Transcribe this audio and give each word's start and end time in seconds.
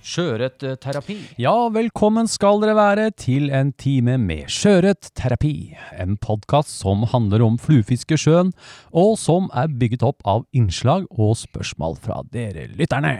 Sjøørretterapi. 0.00 1.16
Ja, 1.40 1.52
velkommen 1.68 2.28
skal 2.30 2.62
dere 2.62 2.72
være 2.78 3.10
til 3.20 3.50
en 3.52 3.74
time 3.76 4.14
med 4.20 4.48
sjøørretterapi. 4.48 5.52
En 6.00 6.16
podkast 6.16 6.72
som 6.72 7.04
handler 7.10 7.44
om 7.44 7.58
fluefiske 7.60 8.16
i 8.16 8.22
sjøen, 8.22 8.54
og 8.96 9.18
som 9.20 9.50
er 9.52 9.68
bygget 9.68 10.06
opp 10.06 10.24
av 10.24 10.46
innslag 10.56 11.04
og 11.12 11.36
spørsmål 11.42 11.98
fra 12.00 12.22
dere 12.32 12.70
lytterne. 12.72 13.12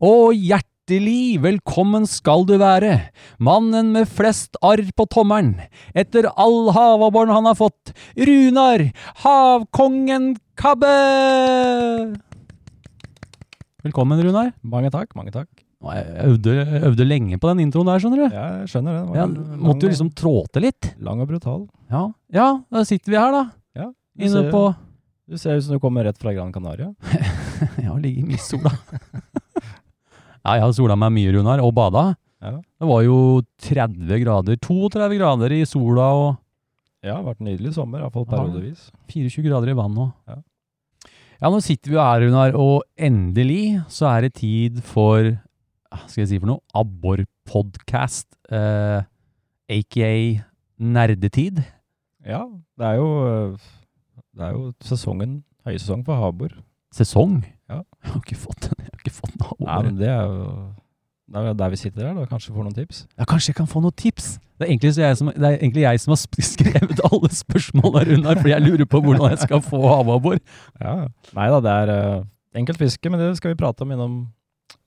Og 0.00 0.32
hjertelig 0.32 1.42
velkommen 1.44 2.08
skal 2.08 2.48
du 2.48 2.56
være, 2.56 3.10
mannen 3.36 3.92
med 3.92 4.08
flest 4.08 4.56
arr 4.64 4.86
på 4.96 5.04
tommelen, 5.12 5.58
etter 5.92 6.30
all 6.40 6.72
havabboren 6.72 7.36
han 7.36 7.52
har 7.52 7.60
fått, 7.60 7.92
Runar 8.16 8.88
Havkongen 9.26 10.38
Kabbe! 10.56 10.96
Velkommen, 13.84 14.24
Runar. 14.24 14.54
Mange 14.64 14.88
takk, 14.90 15.12
mange 15.14 15.36
takk. 15.36 15.67
Jeg 15.78 16.24
øvde, 16.26 16.54
øvde 16.88 17.04
lenge 17.06 17.36
på 17.38 17.48
den 17.52 17.60
introen 17.62 17.86
der, 17.86 18.00
skjønner 18.02 18.18
du. 18.24 18.34
Ja, 18.34 18.46
jeg 18.58 18.70
skjønner 18.72 18.96
det. 18.96 19.02
det. 19.06 19.14
ja, 19.20 19.26
Jeg 19.28 19.60
måtte 19.62 19.86
jo 19.86 19.92
liksom 19.92 20.10
trå 20.18 20.32
til 20.50 20.64
litt. 20.66 20.88
Lang 21.06 21.22
og 21.22 21.28
brutal. 21.30 21.60
Ja, 21.92 22.00
ja, 22.34 22.48
da 22.74 22.82
sitter 22.88 23.14
vi 23.14 23.18
her, 23.20 23.34
da. 23.36 23.42
Ja, 23.78 23.86
du 23.92 24.24
Inne 24.26 24.42
ser, 24.42 24.50
på 24.50 24.62
Du 25.30 25.38
ser 25.38 25.60
ut 25.60 25.64
som 25.68 25.76
du 25.76 25.82
kommer 25.82 26.08
rett 26.08 26.18
fra 26.18 26.34
Gran 26.34 26.52
Canaria. 26.52 26.90
Ja, 27.82 27.94
ligger 27.98 28.34
i 28.34 28.38
sola. 28.38 28.70
ja, 30.44 30.52
jeg 30.58 30.62
har 30.62 30.74
sola 30.76 30.94
meg 30.98 31.14
mye, 31.14 31.32
Runar, 31.34 31.62
og 31.62 31.72
bada. 31.74 32.04
Ja. 32.42 32.52
Det 32.58 32.86
var 32.86 33.00
jo 33.02 33.16
30 33.66 34.20
grader, 34.22 34.58
32 34.62 35.16
grader 35.18 35.54
i 35.56 35.64
sola 35.66 36.10
og 36.14 36.28
Ja, 37.02 37.12
det 37.12 37.16
har 37.16 37.24
vært 37.26 37.40
en 37.42 37.48
nydelig 37.52 37.72
sommer, 37.74 38.02
iallfall 38.02 38.26
periodevis. 38.30 38.88
24 39.10 39.46
grader 39.46 39.70
i 39.72 39.78
vann 39.78 39.94
nå. 39.94 40.06
Ja. 40.30 40.38
Ja, 41.38 41.50
nå 41.54 41.60
sitter 41.62 41.94
vi 41.94 41.98
her, 42.02 42.24
Runar, 42.26 42.54
og 42.58 42.82
endelig 42.98 43.78
så 43.94 44.08
er 44.10 44.26
det 44.26 44.34
tid 44.40 44.80
for 44.82 45.36
skal 46.06 46.22
jeg 46.22 46.30
si 46.32 46.38
for 46.40 46.50
noe? 46.50 46.62
Abbor-podkast, 46.76 48.26
eh, 48.52 49.02
aka 49.68 50.12
nerdetid. 50.78 51.62
Ja, 52.26 52.44
det 52.78 52.86
er 52.86 52.98
jo 53.00 53.10
Det 54.38 54.46
er 54.46 54.52
jo 54.54 54.72
sesongen, 54.84 55.42
høysesong 55.66 56.04
for 56.06 56.14
havbor. 56.14 56.52
Sesong. 56.94 57.40
Ja. 57.68 57.82
Jeg 58.04 58.12
har 58.12 58.20
ikke 58.22 58.36
fått, 58.38 58.68
jeg 58.70 58.86
har 58.86 59.00
ikke 59.00 59.12
fått 59.12 59.34
noe 59.40 59.56
Nei, 59.66 59.78
men 59.84 59.96
det 59.98 60.08
er 60.08 60.22
jo 60.24 60.44
Det 61.28 61.42
er 61.42 61.56
der 61.58 61.72
vi 61.72 61.76
sitter 61.76 62.06
her, 62.06 62.14
da. 62.16 62.24
Kanskje 62.24 62.54
får 62.54 62.64
noen 62.64 62.76
tips. 62.76 63.02
Ja, 63.18 63.26
kanskje 63.28 63.50
jeg 63.50 63.58
kan 63.58 63.68
få 63.68 63.82
noen 63.84 63.96
tips? 63.98 64.38
Det 64.56 64.64
er 64.64 64.70
egentlig, 64.72 64.94
så 64.94 65.02
jeg, 65.02 65.16
som, 65.20 65.28
det 65.34 65.44
er 65.44 65.58
egentlig 65.58 65.82
jeg 65.82 66.00
som 66.00 66.14
har 66.14 66.20
skrevet 66.54 67.02
alle 67.04 67.30
spørsmåla, 67.34 68.04
Runar, 68.08 68.40
fordi 68.40 68.54
jeg 68.54 68.64
lurer 68.64 68.88
på 68.88 69.00
hvordan 69.04 69.34
jeg 69.34 69.42
skal 69.44 69.60
få 69.62 69.82
havabbor. 69.86 70.40
Ja. 70.80 70.94
Nei 71.36 71.50
da, 71.52 71.60
det 71.66 71.74
er 71.82 71.92
uh, 71.92 72.24
enkelt 72.56 72.80
fiske, 72.80 73.10
men 73.10 73.20
det 73.20 73.36
skal 73.36 73.52
vi 73.52 73.60
prate 73.60 73.84
om 73.84 73.92
innom 73.92 74.16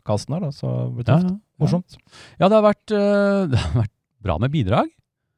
kasten 0.08 0.36
her, 0.36 0.46
da. 0.48 0.52
Så 0.56 0.70
blir 0.94 1.06
det 1.06 1.12
tøft. 1.14 1.30
ja. 1.32 1.38
Morsomt. 1.62 1.98
Ja, 2.40 2.48
det 2.50 2.56
har 2.58 2.66
vært, 2.66 2.94
øh, 2.98 3.44
det 3.52 3.60
har 3.62 3.76
vært 3.84 3.94
bra 4.26 4.38
med 4.42 4.54
bidrag. 4.54 4.90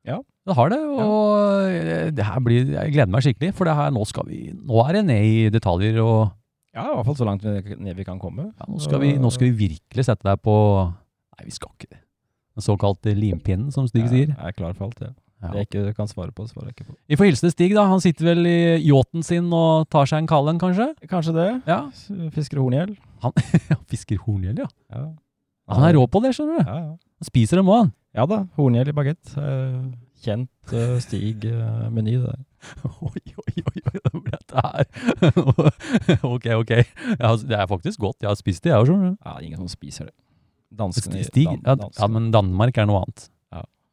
Ja. 0.07 0.21
Det 0.43 0.55
har 0.57 0.71
det, 0.73 0.79
og 0.83 1.67
øh, 1.71 2.09
det 2.11 2.25
her 2.27 2.39
blir, 2.43 2.71
jeg 2.73 2.91
gleder 2.95 3.11
meg 3.11 3.23
skikkelig, 3.23 3.53
for 3.55 3.67
det 3.67 3.75
her, 3.77 3.93
nå, 3.95 4.03
vi, 4.27 4.39
nå 4.59 4.81
er 4.83 4.97
det 4.97 5.03
ned 5.07 5.27
i 5.27 5.49
detaljer, 5.53 5.99
og 6.03 6.33
Ja, 6.73 6.87
i 6.89 6.95
hvert 6.97 7.05
fall 7.05 7.15
så 7.19 7.27
langt 7.27 7.43
ned 7.45 7.95
vi 7.95 8.03
kan 8.03 8.19
komme. 8.19 8.49
ja, 8.51 8.67
nå, 8.67 8.79
skal 8.83 8.99
vi, 9.03 9.13
nå 9.21 9.29
skal 9.31 9.51
vi 9.51 9.69
virkelig 9.69 10.07
sette 10.09 10.25
deg 10.27 10.41
på 10.43 10.55
Nei, 10.83 11.45
vi 11.47 11.53
skal 11.55 11.71
ikke 11.77 11.93
det. 11.95 12.01
Den 12.53 12.65
såkalte 12.65 13.13
limpinnen, 13.17 13.71
som 13.73 13.87
Stig 13.89 14.05
sier. 14.11 14.33
Jeg 14.35 14.37
er 14.51 14.53
klar 14.57 14.75
for 14.77 14.89
alt, 14.89 14.99
det. 14.99 15.07
Ja. 15.13 15.22
Det 15.51 15.59
jeg 15.63 15.67
ikke 15.67 15.93
kan 15.97 16.07
svare 16.07 16.31
på, 16.31 16.45
svarer 16.47 16.69
jeg 16.69 16.75
ikke 16.77 16.85
på. 16.91 16.95
Vi 17.11 17.17
får 17.19 17.25
hilse 17.29 17.43
til 17.47 17.51
Stig, 17.51 17.73
da. 17.75 17.83
Han 17.91 17.99
sitter 18.03 18.25
vel 18.31 18.45
i 18.47 18.55
yachten 18.87 19.23
sin 19.27 19.49
og 19.53 19.89
tar 19.91 20.05
seg 20.07 20.23
en 20.23 20.27
kald 20.31 20.47
en, 20.53 20.59
kanskje? 20.61 20.87
Kanskje 21.11 21.33
det. 21.35 21.49
Ja. 21.67 21.81
Fisker 22.35 22.61
horngjell. 22.63 22.95
Han 23.25 23.35
fisker 23.91 24.17
horngjell, 24.23 24.63
ja. 24.63 24.69
Ja. 24.93 25.03
Han 25.73 25.83
er 25.87 25.95
rå 25.97 26.05
på 26.11 26.21
det, 26.23 26.33
skjønner 26.37 26.59
du. 26.61 26.63
Ja, 26.69 26.77
ja. 26.79 26.95
Han 27.23 27.27
spiser 27.27 27.59
dem 27.59 27.69
òg, 27.71 27.77
han. 27.85 27.91
ja 28.19 28.25
da, 28.29 28.41
horngjell 28.59 28.89
i 28.91 28.95
bagett. 28.95 29.35
Eh, 29.39 29.83
Kjent 30.23 30.71
uh, 30.71 30.97
Stig-meny, 31.03 32.13
det 32.21 32.29
der. 32.29 32.41
Oi, 33.03 33.19
oi, 33.43 33.63
oi, 33.67 33.81
oi, 33.83 33.99
hva 34.05 34.11
blir 34.23 34.37
dette 34.37 34.61
her? 34.63 34.85
ok, 36.33 36.45
ok. 36.61 36.71
Altså, 37.19 37.47
det 37.49 37.57
er 37.59 37.67
faktisk 37.67 37.99
godt. 37.99 38.21
Jeg 38.23 38.29
har 38.31 38.37
spist 38.39 38.63
det, 38.63 38.71
jeg 38.71 38.79
òg, 38.79 38.87
skjønner 38.87 39.09
du. 39.11 39.17
Ja, 39.27 39.33
ingen 39.43 39.59
som 39.65 39.67
spiser 39.71 40.07
det. 40.07 40.15
Danskene 40.79 41.25
Stig? 41.27 41.43
dan- 41.49 41.81
danskene. 41.83 41.99
ja, 41.99 42.07
men 42.15 42.31
Danmark 42.31 42.77
er 42.79 42.87
noe 42.87 43.01
annet. 43.03 43.25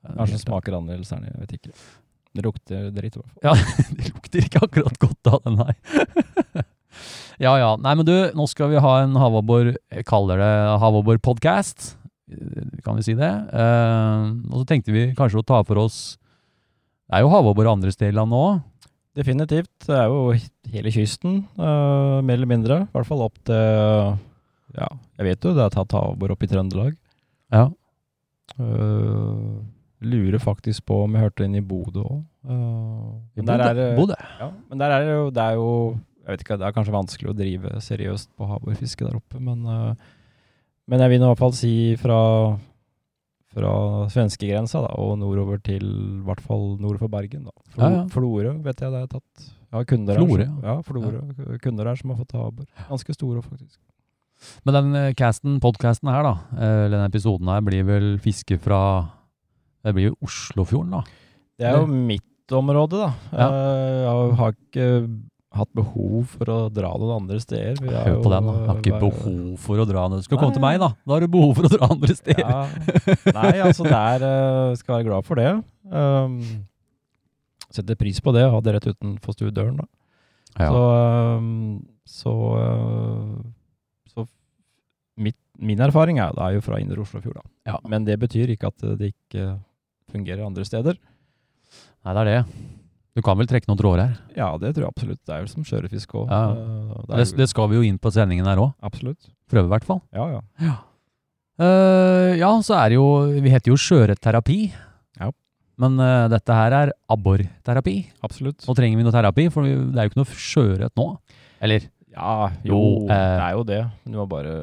Ja, 0.04 0.14
Kanskje 0.16 0.36
den 0.38 0.44
smaker 0.44 0.76
annerledes 0.78 1.12
her 1.12 1.24
jeg 1.26 1.42
vet 1.42 1.56
ikke. 1.58 1.74
Det 2.30 2.44
lukter 2.46 2.90
dritt 2.94 3.16
i 3.16 3.20
hvert 3.20 3.32
fall. 3.32 3.42
Ja, 3.44 3.54
det 3.98 4.12
lukter 4.12 4.44
ikke 4.44 4.62
akkurat 4.66 5.00
godt 5.02 5.30
av 5.32 5.40
den 5.44 5.58
her. 5.60 6.64
ja, 7.44 7.54
ja. 7.60 7.70
Nei, 7.82 7.94
men 7.98 8.06
du, 8.08 8.14
nå 8.38 8.46
skal 8.50 8.70
vi 8.72 8.82
ha 8.82 8.94
en 9.02 9.18
havabbor, 9.18 9.74
jeg 9.74 10.06
kaller 10.08 10.40
det 10.40 10.52
havabbor-podcast. 10.84 11.94
Kan 12.86 13.00
vi 13.00 13.04
si 13.04 13.16
det? 13.18 13.30
Uh, 13.50 14.30
og 14.52 14.62
så 14.62 14.66
tenkte 14.70 14.94
vi 14.94 15.08
kanskje 15.18 15.42
å 15.42 15.46
ta 15.48 15.56
for 15.66 15.80
oss 15.82 15.96
Det 17.08 17.18
er 17.18 17.24
jo 17.24 17.32
havabbor 17.32 17.66
andre 17.66 17.90
steder 17.90 18.14
i 18.14 18.18
landet 18.20 18.38
òg. 18.38 18.60
Definitivt. 19.18 19.72
Det 19.88 19.96
er 19.98 20.06
jo 20.06 20.30
hele 20.70 20.92
kysten, 20.94 21.40
uh, 21.58 22.22
mer 22.22 22.38
eller 22.38 22.52
mindre. 22.52 22.78
I 22.86 22.94
hvert 22.94 23.10
fall 23.10 23.26
opp 23.26 23.42
til 23.50 24.14
Ja, 24.78 24.86
jeg 25.18 25.26
vet 25.32 25.44
jo 25.44 25.56
det 25.58 25.66
er 25.66 25.74
tatt 25.74 25.98
havabbor 25.98 26.36
opp 26.36 26.46
i 26.46 26.50
Trøndelag. 26.52 26.94
Ja. 27.50 27.66
Eh, 28.58 29.58
lurer 30.02 30.38
faktisk 30.40 30.84
på 30.88 31.02
om 31.04 31.12
jeg 31.14 31.22
hørte 31.26 31.44
inn 31.44 31.54
i 31.58 31.60
Bodø 31.60 32.00
òg. 32.02 32.22
I 32.46 33.42
men 33.42 33.46
der 33.46 33.60
er 33.68 33.96
Bodø. 33.96 34.14
Ja, 34.40 34.50
men 34.70 34.78
der 34.78 34.90
er 34.96 35.04
det 35.04 35.12
jo, 35.14 35.30
det 35.30 35.42
er 35.44 35.54
jo 35.60 35.68
Jeg 36.20 36.32
vet 36.36 36.40
ikke, 36.44 36.56
det 36.60 36.66
er 36.68 36.72
kanskje 36.76 36.92
vanskelig 36.94 37.30
å 37.30 37.36
drive 37.36 37.70
seriøst 37.82 38.28
på 38.38 38.46
havbordfiske 38.46 39.04
der 39.06 39.16
oppe, 39.16 39.40
men, 39.40 39.64
eh, 39.66 39.94
men 40.86 41.00
jeg 41.00 41.10
vil 41.10 41.22
i 41.22 41.26
hvert 41.26 41.38
fall 41.40 41.52
si 41.56 41.72
fra, 41.98 42.18
fra 43.50 43.72
svenskegrensa 44.12 44.82
og 45.00 45.16
nordover 45.18 45.58
til 45.64 45.82
i 45.82 46.22
hvert 46.28 46.40
fall 46.44 46.76
nord 46.78 46.98
for 47.00 47.08
Bergen. 47.10 47.44
da. 47.48 47.54
Flo, 47.74 47.82
Ja, 47.82 47.90
ja. 47.96 48.04
Florø 48.12 48.52
vet 48.62 48.80
jeg 48.84 48.92
det 48.92 49.00
er 49.02 49.06
tatt. 49.16 49.48
Har 49.72 49.84
kunder 49.84 50.14
Flore, 50.20 50.38
her. 50.38 50.46
ja. 50.46 50.52
som- 50.52 50.62
Ja, 50.62 50.82
Florø. 50.82 51.58
Kunder 51.62 51.84
her 51.86 51.96
som 51.96 52.10
har 52.10 52.16
fått 52.24 52.32
havbord. 52.32 52.66
Ganske 52.88 53.14
store, 53.14 53.42
faktisk. 53.42 53.78
Men 54.64 54.74
den 54.74 54.94
eh, 54.96 55.12
casten, 55.14 55.58
podcasten 55.60 56.08
her, 56.10 56.22
da, 56.22 56.34
eh, 56.56 56.84
eller 56.86 56.96
denne 56.98 57.10
episoden 57.10 57.48
her, 57.48 57.60
blir 57.60 57.84
vel 57.84 58.18
fiske 58.18 58.58
fra 58.60 59.10
Det 59.84 59.94
blir 59.96 60.10
jo 60.10 60.16
Oslofjorden, 60.26 60.98
da. 60.98 61.02
Det 61.60 61.68
er 61.70 61.78
jo 61.80 61.88
mitt 61.88 62.54
område, 62.56 63.00
da. 63.00 63.10
Ja. 63.32 63.48
Eh, 63.48 63.98
Jeg 64.04 64.38
har 64.40 64.54
ikke 64.56 64.86
hatt 65.60 65.70
behov 65.74 66.30
for 66.30 66.50
å 66.52 66.56
dra 66.70 66.90
noen 67.00 67.14
andre 67.24 67.40
steder. 67.42 67.78
Vi 67.82 67.90
er 67.90 68.06
Hør 68.06 68.20
på 68.22 68.30
den, 68.32 68.48
da. 68.48 68.54
Jeg 68.58 68.68
har 68.70 68.80
ikke 68.80 68.94
eh, 68.94 69.02
behov 69.02 69.62
for 69.64 69.82
å 69.82 69.86
dra 69.88 70.04
Du 70.12 70.18
skal 70.26 70.40
komme 70.40 70.56
til 70.56 70.64
meg, 70.64 70.80
da. 70.82 70.90
Da 71.04 71.16
har 71.16 71.24
du 71.24 71.30
behov 71.32 71.54
for 71.58 71.68
å 71.68 71.72
dra 71.72 71.88
andre 71.90 72.16
steder. 72.16 72.42
Ja. 72.44 72.64
Nei, 73.36 73.54
altså 73.66 73.86
der 73.88 74.26
skal 74.78 75.00
jeg 75.00 75.00
være 75.00 75.08
glad 75.10 75.28
for 75.28 75.40
det. 75.40 75.54
Um, 75.90 76.36
setter 77.70 77.98
pris 77.98 78.20
på 78.22 78.34
det, 78.34 78.44
ha 78.50 78.60
det 78.62 78.76
rett 78.76 78.90
utenfor 78.92 79.36
stuedøren. 79.36 79.80
Da. 79.80 79.88
Ja. 80.58 80.68
Så, 80.70 80.84
um, 81.38 81.80
så, 82.10 82.34
uh, 82.58 84.10
så 84.10 84.26
mitt, 85.20 85.38
min 85.58 85.82
erfaring 85.82 86.18
er, 86.22 86.34
det 86.36 86.46
er 86.46 86.56
jo 86.58 86.64
fra 86.66 86.78
Indre 86.82 87.02
Oslofjord. 87.04 87.40
Da. 87.40 87.46
Ja. 87.72 87.80
Men 87.90 88.06
det 88.08 88.18
betyr 88.22 88.54
ikke 88.54 88.70
at 88.72 88.86
det 88.98 89.12
ikke 89.14 89.52
fungerer 90.12 90.44
andre 90.46 90.66
steder. 90.68 91.00
Nei, 92.04 92.12
det 92.14 92.20
er 92.20 92.30
det. 92.30 92.68
Du 93.18 93.22
kan 93.26 93.38
vel 93.38 93.48
trekke 93.50 93.66
noen 93.66 93.78
tråder 93.80 94.04
her. 94.04 94.12
Ja, 94.38 94.52
det 94.60 94.70
tror 94.76 94.86
jeg 94.86 94.92
absolutt. 94.94 95.20
Det 95.26 95.34
er 95.34 95.42
jo 95.42 95.50
som 95.50 95.66
sjøørretfiske 95.66 96.14
òg. 96.20 96.30
Ja. 96.30 96.44
det 97.08 97.16
er 97.16 97.22
Det, 97.24 97.26
det 97.40 97.48
skal 97.50 97.68
vi 97.72 97.80
jo 97.80 97.82
inn 97.86 97.98
på 98.00 98.12
sendingen 98.14 98.46
her 98.46 98.62
òg. 98.62 98.70
Absolutt. 98.86 99.32
Prøve, 99.50 99.66
i 99.66 99.72
hvert 99.74 99.88
fall. 99.88 100.00
Ja, 100.14 100.28
ja. 100.38 100.76
Eh, 101.60 102.38
ja, 102.40 102.50
så 102.64 102.78
er 102.78 102.92
det 102.92 102.96
jo 102.96 103.08
Vi 103.44 103.52
heter 103.52 103.74
jo 103.74 103.78
sjøørretterapi. 103.80 104.60
Ja. 105.20 105.32
Men 105.80 105.98
uh, 106.00 106.28
dette 106.32 106.56
her 106.56 106.76
er 106.76 106.92
abborterapi. 107.10 107.96
Absolutt. 108.24 108.62
Nå 108.68 108.76
trenger 108.78 109.00
vi 109.00 109.06
noe 109.06 109.14
terapi, 109.16 109.48
for 109.52 109.66
vi, 109.66 109.74
det 109.74 109.98
er 110.00 110.06
jo 110.08 110.12
ikke 110.12 110.22
noe 110.22 110.42
sjøørret 110.46 111.00
nå. 111.00 111.08
Eller? 111.60 111.88
Ja, 112.10 112.50
jo, 112.66 112.74
Jo, 112.74 112.82
uh, 113.04 113.12
det 113.12 113.44
er 113.44 113.54
jo 113.58 113.64
det. 113.68 113.80
Du 114.06 114.18
må 114.18 114.26
bare 114.30 114.54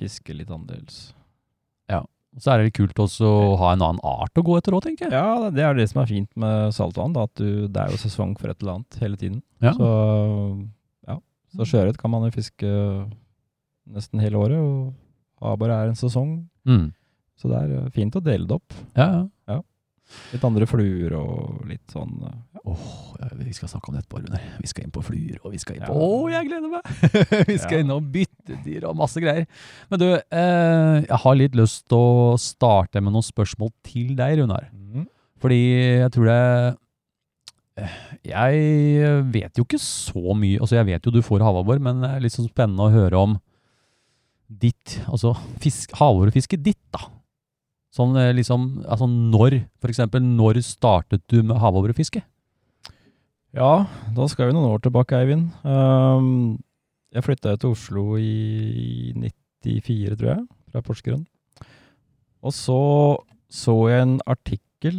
fiske 0.00 0.36
litt 0.36 0.50
annerledes. 0.50 1.12
Så 2.42 2.50
er 2.50 2.58
det 2.58 2.64
litt 2.66 2.76
kult 2.80 2.98
også 2.98 3.28
å 3.28 3.56
ha 3.60 3.72
en 3.74 3.82
annen 3.86 4.00
art 4.02 4.34
å 4.34 4.42
gå 4.42 4.56
etter 4.58 4.74
òg, 4.74 4.82
tenker 4.82 5.06
jeg. 5.06 5.12
Ja, 5.14 5.50
det- 5.50 5.62
er 5.62 5.74
det 5.78 5.88
som 5.90 6.02
er 6.02 6.06
fint 6.10 6.30
med 6.36 6.72
saltvann. 6.74 7.12
Da, 7.14 7.22
at 7.28 7.34
du, 7.38 7.68
det 7.68 7.76
er 7.84 7.90
jo 7.94 7.96
sesong 8.02 8.34
for 8.40 8.50
et 8.50 8.60
eller 8.60 8.74
annet 8.80 8.98
hele 9.00 9.16
tiden. 9.16 9.42
Ja. 9.62 9.72
Så 9.78 9.88
ja, 11.06 11.18
så 11.54 11.62
sjøørret 11.70 11.96
kan 12.00 12.10
man 12.10 12.24
jo 12.26 12.30
fiske 12.34 12.66
nesten 13.94 14.20
hele 14.22 14.40
året. 14.40 14.58
Og 14.58 14.94
havbor 15.50 15.70
er 15.70 15.88
en 15.92 15.98
sesong. 15.98 16.48
Mm. 16.66 16.92
Så 17.38 17.50
det 17.50 17.60
er 17.62 17.76
eh, 17.84 17.88
fint 17.94 18.14
å 18.16 18.22
dele 18.24 18.46
det 18.48 18.56
opp. 18.56 18.74
Ja, 18.96 19.06
ja. 19.12 19.22
Ja. 19.54 19.60
Litt 20.34 20.44
andre 20.46 20.66
fluer 20.66 21.12
og 21.18 21.64
litt 21.68 21.92
sånn. 21.94 22.14
Åh, 22.64 22.84
ja, 23.20 23.28
vi 23.38 23.52
skal 23.54 23.68
snakke 23.70 23.90
om 23.90 23.94
det 23.96 24.02
etterpå, 24.02 24.22
Runar. 24.24 24.42
Vi 24.62 24.70
skal 24.70 24.86
inn 24.86 24.94
på 24.94 25.02
fluer, 25.04 25.36
og 25.44 25.52
vi 25.54 25.60
skal 25.62 25.76
inn 25.78 25.84
på 25.86 25.94
Ja. 25.94 26.06
oh, 26.08 26.24
jeg 26.32 26.48
gleder 26.48 26.72
meg! 26.72 26.88
vi 27.50 27.56
skal 27.60 27.78
Ja. 27.78 27.84
innom 27.84 28.06
byttedyr 28.14 28.86
og 28.88 28.96
masse 28.98 29.20
greier. 29.22 29.46
Men 29.92 30.00
du, 30.02 30.06
eh, 30.14 31.04
jeg 31.04 31.20
har 31.24 31.38
litt 31.38 31.54
lyst 31.60 31.84
til 31.92 31.98
å 31.98 32.34
starte 32.40 33.02
med 33.04 33.14
noen 33.14 33.26
spørsmål 33.26 33.70
til 33.86 34.14
deg, 34.18 34.40
Runar. 34.42 34.70
Mm. 34.72 35.06
Fordi 35.44 35.60
jeg 36.00 36.10
tror 36.14 36.30
det 36.30 36.40
eh, 37.84 37.96
Jeg 38.24 39.24
vet 39.34 39.58
jo 39.58 39.64
ikke 39.66 39.80
så 39.82 40.32
mye 40.38 40.60
Altså, 40.62 40.76
jeg 40.78 40.86
vet 40.88 41.04
jo 41.04 41.12
du 41.12 41.20
får 41.26 41.42
havabbor, 41.44 41.80
men 41.82 42.00
det 42.00 42.10
er 42.14 42.22
litt 42.24 42.32
sånn 42.36 42.48
spennende 42.48 42.86
å 42.86 42.92
høre 42.94 43.18
om 43.18 43.34
ditt 44.48 44.98
Altså 45.08 45.34
fisk, 45.62 45.92
havabborfisket 45.98 46.62
ditt, 46.64 46.80
da. 46.94 47.06
Sånn 47.94 48.16
eh, 48.18 48.32
liksom 48.34 48.82
Altså 48.90 49.06
når, 49.06 49.60
for 49.82 49.92
eksempel, 49.92 50.22
når 50.24 50.58
startet 50.66 51.22
du 51.30 51.42
med 51.42 51.60
havabborfiske? 51.62 52.24
Ja, 53.54 53.86
da 54.16 54.24
skal 54.26 54.48
vi 54.50 54.56
noen 54.56 54.72
år 54.72 54.80
tilbake, 54.82 55.14
Eivind. 55.14 55.52
Um, 55.62 56.56
jeg 57.14 57.22
flytta 57.22 57.52
til 57.62 57.70
Oslo 57.70 58.16
i 58.18 59.12
94, 59.62 60.16
tror 60.18 60.32
jeg, 60.32 60.42
fra 60.72 60.82
Porsgrunn. 60.82 61.22
Og 62.42 62.50
så 62.52 62.80
så 63.54 63.74
jeg 63.92 64.02
en 64.02 64.16
artikkel 64.26 64.98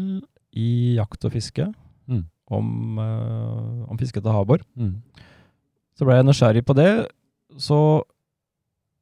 i 0.55 0.95
Jakt 0.95 1.25
og 1.27 1.33
fiske 1.35 1.67
Mm. 2.07 2.23
om, 2.53 2.99
uh, 3.01 3.89
om 3.89 3.97
fiske 3.97 4.21
til 4.21 4.31
havbor. 4.31 4.61
Mm. 4.77 5.01
Så 5.97 6.05
ble 6.05 6.15
jeg 6.15 6.25
nysgjerrig 6.27 6.63
på 6.63 6.75
det. 6.77 7.09
Så 7.57 8.03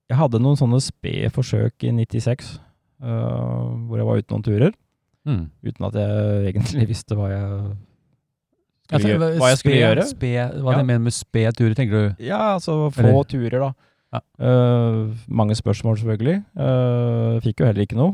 jeg 0.10 0.18
hadde 0.18 0.40
noen 0.42 0.58
sånne 0.58 0.80
spede 0.82 1.30
forsøk 1.30 1.84
i 1.84 1.92
96, 1.92 2.56
uh, 2.56 2.64
hvor 3.04 3.98
jeg 4.00 4.08
var 4.08 4.18
ute 4.22 4.32
noen 4.34 4.44
turer, 4.48 4.74
Mm. 5.26 5.46
uten 5.64 5.86
at 5.88 5.94
jeg 5.96 6.54
egentlig 6.54 6.88
visste 6.94 7.16
hva 7.16 7.30
jeg 7.32 7.48
skulle, 8.90 9.00
jeg 9.00 9.20
gjøre, 9.20 9.30
hva 9.40 9.50
jeg 9.54 9.58
skulle 9.62 9.76
spe- 9.76 9.84
gjøre. 9.84 10.04
Spe, 10.10 10.32
hva 10.64 10.72
Ja. 10.74 10.78
du 10.82 10.84
mener 10.90 11.00
med 11.06 11.14
spe 11.16 11.44
turer, 11.56 11.76
tenker 11.76 11.92
du? 12.10 12.24
Ja, 12.28 12.40
altså 12.58 12.90
få 12.92 13.00
Eller- 13.08 13.24
turer, 13.32 13.60
da. 13.60 13.74
Ja. 14.14 14.20
Uh, 14.38 15.14
mange 15.28 15.56
spørsmål, 15.56 15.98
selvfølgelig. 15.98 16.44
Uh, 16.56 17.40
fikk 17.42 17.60
jo 17.64 17.66
heller 17.66 17.82
ikke 17.88 17.96
noe. 17.98 18.14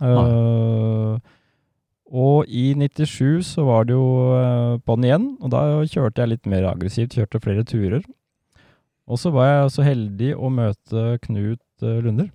Uh, 0.00 1.18
og 2.10 2.48
i 2.48 2.72
97 2.74 3.44
så 3.44 3.64
var 3.68 3.84
det 3.84 3.92
jo 3.94 4.32
uh, 4.32 4.78
på'n 4.88 5.04
igjen, 5.04 5.26
og 5.44 5.50
da 5.52 5.60
kjørte 5.84 6.22
jeg 6.24 6.28
litt 6.32 6.46
mer 6.48 6.64
aggressivt, 6.72 7.12
kjørte 7.14 7.40
flere 7.44 7.64
turer. 7.68 8.02
Og 9.08 9.16
så 9.20 9.30
var 9.32 9.46
jeg 9.52 9.70
så 9.76 9.84
heldig 9.86 10.32
å 10.36 10.48
møte 10.52 11.04
Knut 11.24 11.60
eh, 11.82 12.00
Lunder. 12.04 12.26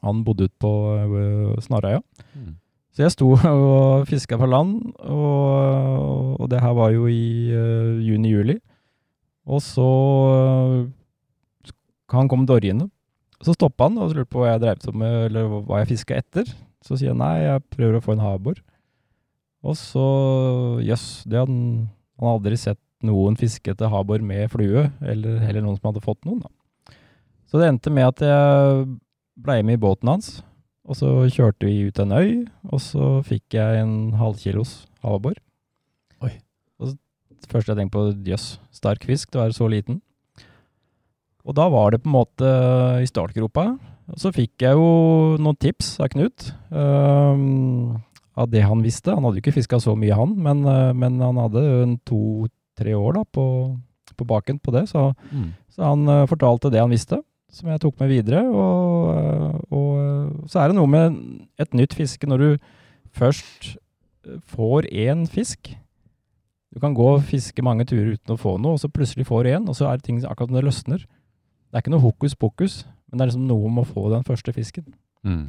Han 0.00 0.24
bodde 0.24 0.48
ute 0.48 0.56
på 0.62 0.70
uh, 0.94 1.58
Snarøya. 1.62 2.00
Mm. 2.34 2.54
Så 2.94 3.04
jeg 3.04 3.14
sto 3.14 3.32
og 3.50 4.06
fiska 4.10 4.38
på 4.40 4.48
land, 4.50 4.78
og, 5.04 6.40
og 6.40 6.50
det 6.50 6.62
her 6.62 6.74
var 6.78 6.94
jo 6.94 7.06
i 7.10 7.52
uh, 7.54 8.00
juni-juli. 8.02 8.58
Og 9.50 9.62
så 9.64 9.90
uh, 9.90 10.88
han 12.14 12.30
kom 12.30 12.46
dorgende. 12.48 12.88
Så 13.40 13.54
stoppa 13.56 13.88
han 13.88 13.98
og 14.00 14.12
lurte 14.12 14.28
på 14.32 14.42
hva 14.42 14.52
jeg 14.52 14.62
drev 14.64 14.90
med, 14.98 15.30
eller 15.30 15.48
hva 15.64 15.80
jeg 15.80 15.94
fiska 15.94 16.18
etter. 16.18 16.48
Så 16.84 16.98
sier 16.98 17.14
han 17.14 17.22
nei, 17.22 17.46
jeg 17.46 17.64
prøver 17.72 17.98
å 17.98 18.04
få 18.04 18.16
en 18.16 18.24
havbor. 18.24 18.58
Og 19.64 19.76
så 19.76 20.04
jøss, 20.84 21.22
det 21.28 21.36
hadde 21.40 21.52
han 21.52 21.88
Han 22.20 22.28
hadde 22.28 22.38
aldri 22.40 22.56
sett 22.60 22.80
noen 23.08 23.36
fiske 23.40 23.72
etter 23.72 23.88
havbor 23.88 24.20
med 24.20 24.50
flue, 24.52 24.82
eller 25.00 25.38
heller 25.40 25.62
noen 25.64 25.78
som 25.78 25.88
hadde 25.88 26.02
fått 26.04 26.20
noen. 26.28 26.42
da. 26.44 26.92
Så 27.48 27.56
det 27.56 27.70
endte 27.70 27.88
med 27.88 28.10
at 28.10 28.20
jeg 28.20 28.82
blei 29.38 29.60
med 29.62 29.78
i 29.78 29.82
båten 29.82 30.08
hans. 30.08 30.42
Og 30.90 30.96
så 30.98 31.10
kjørte 31.30 31.68
vi 31.68 31.86
ut 31.86 31.98
en 32.02 32.12
øy, 32.16 32.30
og 32.72 32.80
så 32.82 33.10
fikk 33.26 33.54
jeg 33.54 33.82
en 33.82 34.12
halvkilos 34.18 34.86
havabbor. 35.04 35.36
Oi. 36.24 36.32
Og 36.80 36.96
det 36.96 37.50
første 37.52 37.70
jeg 37.72 37.78
tenkte 37.78 37.94
på, 37.98 38.06
jøss, 38.26 38.58
sterk 38.74 39.04
fisk, 39.06 39.30
det 39.30 39.40
var 39.42 39.54
så 39.54 39.68
liten. 39.70 40.00
Og 41.46 41.54
da 41.56 41.68
var 41.72 41.92
det 41.92 42.02
på 42.02 42.10
en 42.10 42.16
måte 42.18 42.50
i 43.00 43.08
startgropa. 43.08 43.78
Og 44.10 44.18
så 44.18 44.32
fikk 44.34 44.64
jeg 44.64 44.74
jo 44.74 45.36
noen 45.38 45.56
tips 45.62 45.94
av 46.02 46.10
Knut. 46.12 46.50
Um, 46.74 48.00
av 48.40 48.48
det 48.50 48.62
han 48.64 48.82
visste. 48.84 49.12
Han 49.14 49.24
hadde 49.26 49.40
jo 49.40 49.44
ikke 49.44 49.56
fiska 49.58 49.80
så 49.82 49.94
mye, 49.98 50.16
han, 50.16 50.34
men, 50.40 50.62
eh, 50.64 50.92
men 50.96 51.18
han 51.20 51.38
hadde 51.40 51.62
to-tre 52.08 52.94
år 52.96 53.18
da 53.18 53.24
på, 53.36 53.44
på 54.16 54.26
baken 54.28 54.60
på 54.62 54.72
det. 54.74 54.86
Så, 54.92 55.10
Mm. 55.32 55.50
så 55.74 55.82
han 55.84 56.08
eh, 56.08 56.26
fortalte 56.30 56.70
det 56.72 56.80
han 56.80 56.90
visste, 56.92 57.20
som 57.54 57.70
jeg 57.70 57.82
tok 57.82 58.00
med 58.00 58.12
videre. 58.12 58.42
Og, 58.48 59.60
og 59.74 59.90
eh, 60.00 60.48
så 60.50 60.62
er 60.62 60.70
det 60.70 60.78
noe 60.78 60.90
med 60.90 61.20
et 61.60 61.76
nytt 61.76 61.96
fiske 61.98 62.28
når 62.30 62.44
du 62.44 62.50
først 63.16 63.72
eh, 63.74 64.40
får 64.54 64.90
én 64.90 65.26
fisk. 65.30 65.72
Du 66.70 66.78
kan 66.82 66.94
gå 66.94 67.06
og 67.16 67.24
fiske 67.26 67.64
mange 67.66 67.86
turer 67.88 68.14
uten 68.14 68.36
å 68.36 68.38
få 68.38 68.54
noe, 68.62 68.76
og 68.76 68.82
så 68.82 68.90
plutselig 68.92 69.26
får 69.26 69.42
du 69.42 69.54
én, 69.56 69.66
og 69.66 69.74
så 69.74 69.88
er 69.90 69.98
det 69.98 70.06
ting 70.06 70.20
akkurat 70.22 70.52
som 70.52 70.58
det 70.60 70.66
løsner. 70.68 71.02
Det 71.02 71.78
er 71.78 71.82
ikke 71.82 71.94
noe 71.96 72.04
hokus 72.04 72.36
pokus, 72.38 72.84
men 73.10 73.18
det 73.18 73.24
er 73.24 73.32
liksom 73.32 73.48
noe 73.48 73.66
om 73.66 73.82
å 73.82 73.88
få 73.88 74.06
den 74.12 74.26
første 74.26 74.54
fisken. 74.54 74.86
Mm. 75.26 75.48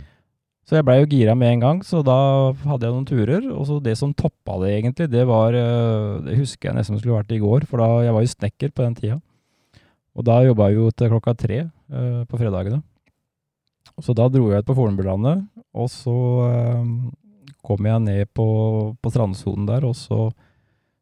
Så 0.66 0.78
jeg 0.78 0.86
blei 0.86 1.00
jo 1.02 1.10
gira 1.10 1.34
med 1.38 1.56
en 1.56 1.64
gang, 1.64 1.80
så 1.86 2.04
da 2.06 2.16
hadde 2.54 2.86
jeg 2.86 2.94
noen 2.94 3.08
turer. 3.10 3.48
Og 3.54 3.66
så 3.68 3.80
det 3.84 3.96
som 4.00 4.14
toppa 4.14 4.60
det, 4.62 4.76
egentlig, 4.78 5.10
det 5.12 5.26
var 5.30 5.58
eh, 5.58 6.22
Det 6.28 6.38
husker 6.38 6.70
jeg 6.70 6.78
nesten 6.78 7.00
skulle 7.00 7.18
vært 7.18 7.34
i 7.34 7.42
går, 7.42 7.66
for 7.70 7.82
da 7.82 8.06
jeg 8.06 8.16
var 8.16 8.26
jo 8.26 8.34
snekker 8.36 8.74
på 8.74 8.86
den 8.86 8.98
tida. 8.98 9.18
Og 10.18 10.28
da 10.28 10.42
jobba 10.44 10.70
jeg 10.70 10.80
jo 10.80 10.92
til 10.92 11.12
klokka 11.14 11.36
tre 11.40 11.60
eh, 11.64 12.22
på 12.28 12.40
fredagene. 12.40 12.82
Så 14.02 14.16
da 14.18 14.28
dro 14.32 14.50
jeg 14.52 14.64
ut 14.64 14.68
på 14.68 14.76
Fornebulandet, 14.78 15.44
og 15.78 15.90
så 15.92 16.16
eh, 16.48 16.94
kom 17.66 17.88
jeg 17.88 18.04
ned 18.04 18.32
på, 18.36 18.48
på 19.00 19.12
strandsonen 19.14 19.68
der, 19.70 19.86
og 19.88 19.96
så 19.98 20.32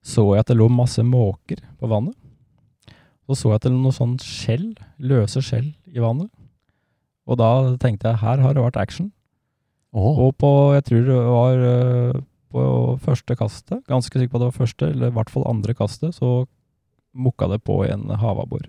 så 0.06 0.24
jeg 0.32 0.46
at 0.46 0.52
det 0.52 0.56
lå 0.56 0.70
masse 0.72 1.04
måker 1.04 1.60
på 1.80 1.90
vannet. 1.92 2.16
Så 3.28 3.36
så 3.36 3.52
jeg 3.52 3.60
at 3.60 3.66
det 3.68 3.74
lå 3.74 3.82
noe 3.84 3.96
sånn 3.96 4.16
skjell, 4.24 4.72
løse 4.98 5.44
skjell 5.44 5.74
i 5.92 6.02
vannet. 6.02 6.30
Og 7.30 7.38
da 7.38 7.76
tenkte 7.82 8.10
jeg 8.10 8.24
her 8.24 8.42
har 8.42 8.56
det 8.56 8.64
vært 8.64 8.80
action. 8.80 9.12
Oh. 9.94 10.28
Og 10.28 10.38
på, 10.40 10.50
jeg 10.78 10.86
tror 10.88 11.04
det 11.06 11.18
var 11.20 11.64
øh, 11.68 12.22
på 12.54 12.64
første 13.04 13.36
kastet, 13.38 13.84
ganske 13.90 14.16
sikker 14.16 14.32
på 14.32 14.40
at 14.40 14.44
det 14.44 14.50
var 14.50 14.62
første, 14.64 14.90
eller 14.90 15.12
i 15.12 15.18
hvert 15.18 15.32
fall 15.34 15.46
andre 15.50 15.76
kastet, 15.78 16.16
så 16.18 16.48
mukka 17.14 17.50
det 17.52 17.62
på 17.66 17.82
en 17.86 18.08
havabbor. 18.22 18.66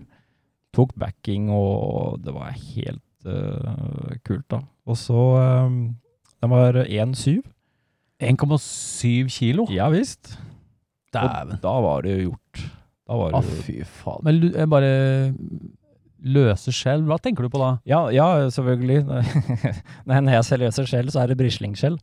Tok 0.77 0.93
backing, 0.99 1.49
og 1.51 2.21
det 2.25 2.35
var 2.35 2.53
helt 2.55 3.27
uh, 3.27 4.13
kult, 4.27 4.47
da. 4.53 4.61
Og 4.87 4.99
så 4.99 5.25
um, 5.67 5.81
Den 6.41 6.53
var 6.53 6.79
1,7. 6.85 7.41
1,7 8.21 9.33
kilo? 9.33 9.67
Ja 9.73 9.89
visst. 9.93 10.37
Dæven. 11.15 11.59
Da 11.63 11.75
var 11.83 12.05
det 12.07 12.15
jo 12.15 12.31
gjort. 12.31 12.65
Da 13.09 13.19
var 13.19 13.35
Å, 13.35 13.43
det 13.43 13.61
fy 13.65 13.77
faen. 13.83 14.23
Men 14.27 14.43
jeg 14.53 14.71
bare 14.71 14.91
løse 16.21 16.73
skjell, 16.77 17.03
hva 17.09 17.17
tenker 17.23 17.47
du 17.47 17.53
på 17.53 17.61
da? 17.63 17.73
ja, 17.89 18.03
ja, 18.13 18.29
selvfølgelig. 18.53 19.01
Nei, 20.09 20.21
når 20.21 20.37
jeg 20.37 20.47
ser 20.47 20.63
løse 20.63 20.85
skjell, 20.87 21.11
så 21.13 21.23
er 21.23 21.33
det 21.33 21.39
brislingskjell. 21.41 21.97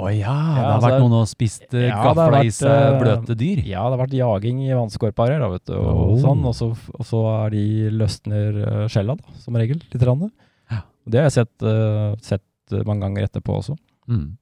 Å 0.00 0.10
ja, 0.10 0.32
Ja, 0.32 0.54
det 0.56 0.60
har 0.64 0.72
altså- 0.74 0.88
vært 0.88 1.02
noen 1.02 1.16
og 1.20 1.28
spist 1.28 1.74
uh, 1.74 1.82
Ja, 1.84 2.40
i 2.40 2.50
seg 2.54 2.70
eh, 2.70 2.98
bløte 3.00 3.36
dyr? 3.36 3.62
Ja, 3.68 3.82
det 3.88 3.98
har 3.98 4.02
vært 4.06 4.16
jaging 4.16 4.62
i 4.64 4.72
vannskorpa 4.72 5.26
her, 5.28 5.38
da, 5.44 5.48
vet 5.52 5.64
du, 5.66 5.74
og 5.76 6.00
Oh. 6.10 6.18
sånn, 6.22 6.44
og 6.44 6.54
så, 6.56 6.70
og 6.94 7.04
så 7.06 7.20
er 7.46 7.50
de 7.54 7.64
løsner 7.90 8.88
skjella, 8.88 9.16
da, 9.20 9.38
som 9.38 9.54
regel, 9.60 9.80
litt. 9.92 10.02
Rann. 10.08 10.30
Ja. 10.70 10.82
Det 11.08 11.20
har 11.20 11.28
jeg 11.28 11.36
sett, 11.38 11.54
uh, 11.62 12.16
sett 12.24 12.42
eh, 12.72 12.82
mange 12.88 13.04
ganger 13.04 13.28
etterpå 13.28 13.58
også. 13.60 13.76
Mm. 14.08 14.36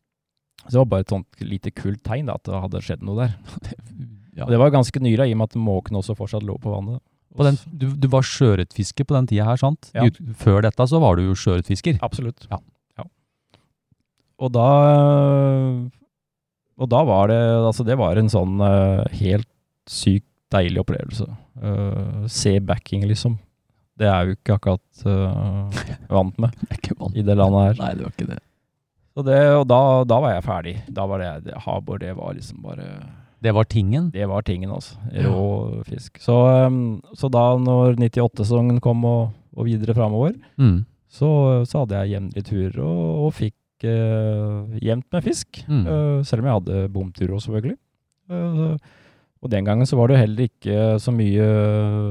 Så 0.64 0.70
det 0.70 0.80
var 0.82 0.90
bare 0.92 1.00
et 1.06 1.08
sånt 1.14 1.40
lite 1.40 1.70
kult 1.74 2.02
tegn, 2.04 2.26
da, 2.26 2.34
at 2.34 2.44
det 2.44 2.62
hadde 2.62 2.82
skjedd 2.84 3.02
noe 3.02 3.26
der. 3.26 3.36
Ja. 4.38 4.44
Og 4.46 4.52
det 4.54 4.58
var 4.60 4.70
ganske 4.70 5.00
nyra, 5.02 5.24
i 5.26 5.32
og 5.34 5.38
med 5.40 5.48
at 5.50 5.56
måkene 5.58 5.98
også 5.98 6.14
fortsatt 6.14 6.44
lå 6.46 6.54
på 6.62 6.70
vannet. 6.70 7.00
På 7.34 7.42
den, 7.42 7.56
du, 7.74 7.88
du 7.98 8.06
var 8.06 8.22
sjøørretfisker 8.22 9.02
på 9.08 9.16
den 9.16 9.26
tida 9.26 9.44
her, 9.48 9.58
sant? 9.58 9.88
Ja. 9.96 10.04
Ut, 10.06 10.14
før 10.38 10.62
dette 10.62 10.86
så 10.86 11.00
var 11.02 11.18
du 11.18 11.24
jo 11.26 11.34
sjøørretfisker. 11.34 11.98
Absolutt. 12.06 12.46
Ja. 12.46 12.60
Og 14.38 14.52
da 14.54 14.68
Og 16.78 16.88
da 16.92 17.00
var 17.08 17.28
det 17.32 17.38
Altså, 17.66 17.84
det 17.86 17.96
var 17.98 18.16
en 18.20 18.30
sånn 18.32 18.60
eh, 18.62 19.04
helt 19.22 19.48
sykt 19.88 20.26
deilig 20.52 20.80
opplevelse. 20.80 21.26
Eh, 21.60 22.26
se 22.32 22.54
backing, 22.64 23.02
liksom. 23.08 23.34
Det 23.98 24.06
er 24.08 24.28
jo 24.28 24.36
ikke 24.36 24.54
akkurat 24.54 25.00
uh, 25.10 25.66
vant 26.08 26.36
med 26.40 26.52
Jeg 26.68 26.70
er 26.70 26.78
ikke 26.78 26.94
vant. 27.00 27.16
i 27.18 27.24
det 27.26 27.34
landet 27.36 27.64
her. 27.66 27.80
Nei, 27.82 27.90
det 27.98 28.04
var 28.06 28.12
ikke 28.14 28.28
det. 28.30 28.38
Så 29.18 29.24
det, 29.26 29.38
og 29.58 29.64
da, 29.66 29.78
da 30.06 30.18
var 30.22 30.34
jeg 30.36 30.44
ferdig. 30.46 30.74
Da 30.94 31.06
var 31.10 31.18
det, 31.24 31.30
det 31.48 31.56
Habor, 31.64 31.98
det 31.98 32.12
var 32.16 32.36
liksom 32.38 32.62
bare 32.62 32.86
Det 33.42 33.52
var 33.56 33.66
tingen? 33.66 34.06
Det 34.14 34.28
var 34.30 34.46
tingen, 34.46 34.70
altså. 34.70 34.96
Rå 35.26 35.82
fisk. 35.88 36.20
Så, 36.22 36.36
um, 36.68 36.78
så 37.18 37.28
da 37.34 37.42
når 37.58 37.98
98-sesongen 37.98 38.78
kom 38.84 39.02
og, 39.08 39.32
og 39.58 39.66
videre 39.66 39.96
framover, 39.98 40.38
Mm. 40.56 40.84
så, 41.10 41.28
så 41.66 41.82
hadde 41.82 41.98
jeg 42.04 42.14
jevnlige 42.14 42.46
turer 42.52 42.80
og, 42.86 43.26
og 43.26 43.34
fikk 43.34 43.57
uh, 43.86 44.64
jevnt 44.82 45.06
med 45.14 45.24
fisk. 45.26 45.60
Mm. 45.68 45.84
Eh, 45.86 46.22
selv 46.26 46.42
om 46.42 46.48
jeg 46.48 46.56
hadde 46.58 46.88
bomturer 46.94 47.34
også, 47.36 47.50
selvfølgelig. 47.52 47.76
Eh, 48.30 48.94
og 49.38 49.50
den 49.52 49.64
gangen 49.68 49.86
så 49.86 49.94
var 49.94 50.10
det 50.10 50.18
heller 50.18 50.48
ikke 50.48 50.96
så 50.98 51.12
mye 51.14 51.44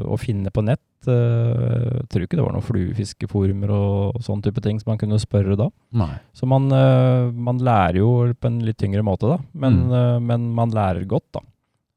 å 0.07 0.15
finne 0.21 0.47
på 0.55 0.63
nett. 0.63 0.79
Uh, 1.07 2.01
tror 2.12 2.24
ikke 2.25 2.36
det 2.39 2.43
var 2.43 2.53
noen 2.55 2.63
fluefiskeformer 2.65 3.71
og, 3.71 4.17
sånn 4.24 4.41
type 4.43 4.59
ting 4.63 4.79
som 4.79 4.89
man 4.93 5.00
kunne 5.01 5.19
spørre 5.21 5.55
da. 5.59 5.67
Nei. 6.00 6.13
Så 6.36 6.47
man, 6.50 6.65
man 6.67 7.59
lærer 7.63 8.00
jo 8.01 8.09
på 8.33 8.50
en 8.50 8.57
litt 8.65 8.79
tyngre 8.81 9.03
måte, 9.07 9.27
da. 9.29 9.38
Men, 9.53 9.77
Mm. 9.88 10.24
men 10.27 10.47
man 10.55 10.71
lærer 10.75 11.05
godt, 11.07 11.27
da. 11.36 11.43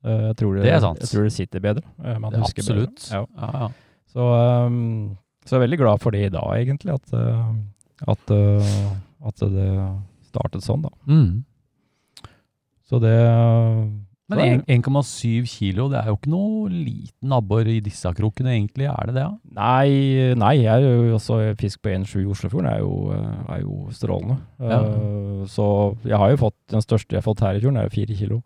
Jeg, 0.04 0.36
tror 0.40 0.54
det, 0.56 0.62
Det 0.66 0.72
er 0.74 0.80
sant. 0.84 1.00
jeg 1.02 1.10
tror 1.10 1.24
det 1.26 1.32
sitter 1.34 1.60
bedre. 1.64 1.82
Man 2.18 2.30
Det 2.32 2.38
er 2.38 2.44
husker 2.44 2.62
absolutt. 2.66 3.02
Bedre. 3.06 3.18
Ja. 3.18 3.26
Ja, 3.40 3.50
ja. 3.64 3.68
Så, 4.10 4.26
um, 4.66 5.16
så 5.46 5.54
jeg 5.56 5.60
er 5.60 5.66
veldig 5.66 5.78
glad 5.82 6.00
for 6.02 6.10
det 6.14 6.22
i 6.26 6.32
dag, 6.34 6.50
egentlig. 6.60 6.94
At, 6.94 7.14
at, 8.14 8.30
uh, 8.34 8.90
at 9.26 9.36
det 9.36 9.70
startet 10.30 10.62
sånn, 10.64 10.82
da. 10.82 10.90
Mm. 11.08 11.44
Så 12.88 13.00
det 13.02 13.16
Men 14.30 14.38
så 14.38 14.44
er- 14.44 14.52
en- 14.52 14.82
1,7 14.82 15.46
kilo, 15.46 15.88
det 15.88 15.98
er 15.98 16.06
jo 16.06 16.16
ikke 16.16 16.30
noe 16.30 16.68
liten 16.70 17.32
abbor 17.32 17.66
i 17.66 17.80
disse 17.80 18.06
krokene, 18.14 18.50
egentlig. 18.54 18.86
Er 18.86 19.06
det 19.06 19.14
det? 19.14 19.22
Ja? 19.22 19.32
Nei, 19.52 20.34
nei, 20.34 20.54
jeg 20.62 20.66
er 20.70 20.80
jo 20.82 21.16
også 21.16 21.56
fisk 21.58 21.82
på 21.82 21.90
1,7 21.90 22.22
i 22.22 22.30
Oslofjorden 22.30 22.70
er 22.70 22.78
jo, 22.78 23.10
eh, 23.12 23.54
er 23.56 23.60
jo 23.62 23.88
strålende. 23.90 24.38
Ja. 24.60 24.80
Uh, 24.86 25.44
så 25.46 25.96
jeg 26.04 26.16
har 26.16 26.30
jo 26.30 26.36
fått, 26.36 26.54
den 26.68 26.80
største 26.80 27.10
jeg 27.10 27.22
har 27.22 27.26
fått 27.34 27.40
her 27.40 27.54
i 27.56 27.60
fjorden 27.60 27.78
er 27.78 27.88
jo 27.88 27.96
4 28.06 28.16
kilo. 28.16 28.42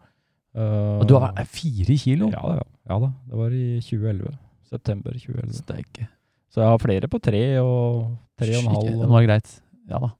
Uh, 0.57 1.01
Og 1.01 1.07
du 1.09 1.19
har 1.19 1.33
er 1.37 1.45
fire 1.45 1.97
kilo? 1.99 2.31
Ja, 2.31 2.41
da, 2.41 2.63
ja 2.89 2.99
da, 2.99 3.13
det 3.29 3.37
var 3.37 3.51
i 3.51 3.81
2011. 3.81 4.39
September 4.71 5.11
2011. 5.13 5.53
Steike. 5.53 6.09
Så 6.51 6.63
jeg 6.63 6.69
har 6.71 6.79
flere 6.79 7.09
på 7.11 7.21
tre 7.21 7.59
og 7.59 8.17
tre 8.39 8.57
og 8.57 8.63
en 8.65 8.71
halv. 8.75 9.01
Det 9.03 9.09
var 9.11 9.27
greit. 9.27 9.61
Ja 9.91 10.01
da. 10.01 10.11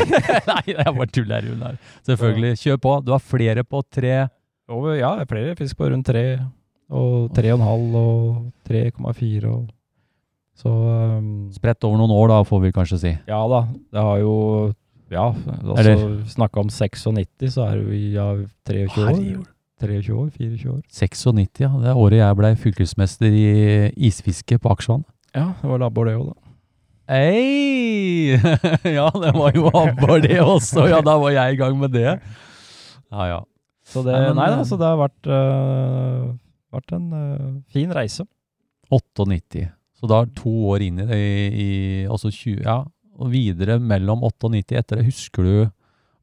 Nei, 0.50 0.62
jeg 0.74 0.84
bare 0.84 1.10
tuller, 1.12 1.46
Runar. 1.48 1.78
Selvfølgelig. 2.04 2.58
Kjør 2.60 2.80
på. 2.84 2.96
Du 3.06 3.14
har 3.14 3.22
flere 3.24 3.64
på 3.64 3.80
tre. 3.92 4.26
Over, 4.68 4.94
ja, 4.96 5.14
det 5.16 5.26
er 5.26 5.30
flere 5.32 5.56
fisk 5.58 5.78
på 5.80 5.88
rundt 5.92 6.08
tre. 6.08 6.24
Og 6.94 7.32
tre 7.36 7.52
og 7.52 7.60
en 7.60 7.66
halv 7.66 7.96
og 7.96 8.68
3,4 8.68 9.48
og 9.48 9.64
Så 10.54 10.70
um, 10.70 11.48
Spredt 11.54 11.84
over 11.88 11.98
noen 11.98 12.12
år, 12.14 12.28
da, 12.30 12.42
får 12.46 12.60
vi 12.66 12.72
kanskje 12.76 13.00
si. 13.00 13.12
Ja 13.28 13.40
da, 13.50 13.64
det 13.92 14.04
har 14.04 14.20
jo 14.20 14.34
Ja, 15.12 15.30
altså 15.32 15.96
snakka 16.32 16.60
om 16.64 16.70
96, 16.72 17.08
så 17.54 17.66
er 17.66 17.80
det 17.80 17.82
jo 17.84 17.96
i 17.96 18.04
ja, 18.14 18.28
23 18.68 18.84
år. 18.84 19.10
Herregud. 19.10 19.50
23 19.84 20.14
år, 20.16 20.30
24 20.36 20.70
år. 20.72 20.80
96, 20.88 21.60
ja. 21.60 21.70
Det 21.82 21.90
er 21.90 21.98
året 22.00 22.20
jeg 22.20 22.38
ble 22.38 22.52
fylkesmester 22.62 23.36
i 23.36 23.44
isfiske 24.08 24.58
på 24.62 24.72
Aksjvann. 24.72 25.04
Ja, 25.34 25.50
det 25.60 25.70
var 25.70 25.82
labbor 25.82 26.08
det 26.08 26.16
òg, 26.18 26.30
da. 26.30 26.43
Hei! 27.04 28.38
ja, 28.96 29.10
det 29.12 29.32
var 29.36 29.52
jo 29.52 29.68
abbor 29.68 30.22
det 30.24 30.38
også. 30.40 30.86
Ja, 30.88 31.02
da 31.04 31.18
var 31.20 31.34
jeg 31.34 31.52
i 31.52 31.58
gang 31.60 31.76
med 31.76 31.92
det. 31.92 32.14
Ja, 33.12 33.26
ja. 33.28 33.40
Så 33.84 34.00
det, 34.06 34.14
Nei, 34.14 34.30
men, 34.30 34.38
nei 34.38 34.46
da, 34.48 34.62
eh, 34.62 34.64
så 34.64 34.78
det 34.80 34.88
har 34.88 34.96
vært, 34.96 35.28
uh, 35.28 36.30
vært 36.72 36.94
en 36.96 37.10
uh, 37.12 37.50
fin 37.74 37.92
reise. 37.92 38.24
98. 38.88 39.66
Så 40.00 40.08
da 40.08 40.22
to 40.38 40.52
år 40.72 40.86
inn 40.86 41.02
i 41.04 41.06
det, 41.10 41.18
i, 41.20 41.44
i 41.60 41.68
altså 42.08 42.32
20, 42.32 42.64
ja, 42.64 42.78
og 43.20 43.30
videre 43.34 43.76
mellom 43.76 44.24
98 44.24 44.80
etter 44.80 45.02
det. 45.02 45.08
Husker 45.10 45.44
du 45.44 45.54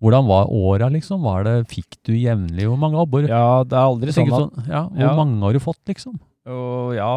hvordan 0.01 0.25
var 0.25 0.49
åra, 0.49 0.89
liksom? 0.89 1.21
Var 1.29 1.45
det, 1.45 1.55
fikk 1.69 1.99
du 2.09 2.15
jevnlig? 2.17 2.65
Hvor 2.65 2.81
mange 2.81 2.97
abbor? 3.05 3.29
Ja, 3.29 3.61
det 3.61 3.77
er 3.77 3.85
aldri 3.85 4.17
sånn 4.17 4.33
at 4.33 4.47
sånn, 4.47 4.65
ja, 4.65 4.87
hvor 4.89 5.05
ja. 5.05 5.13
mange 5.19 5.37
har 5.45 5.53
du 5.53 5.61
fått, 5.61 5.83
liksom? 5.93 6.17
Og 6.49 6.97
ja 6.97 7.13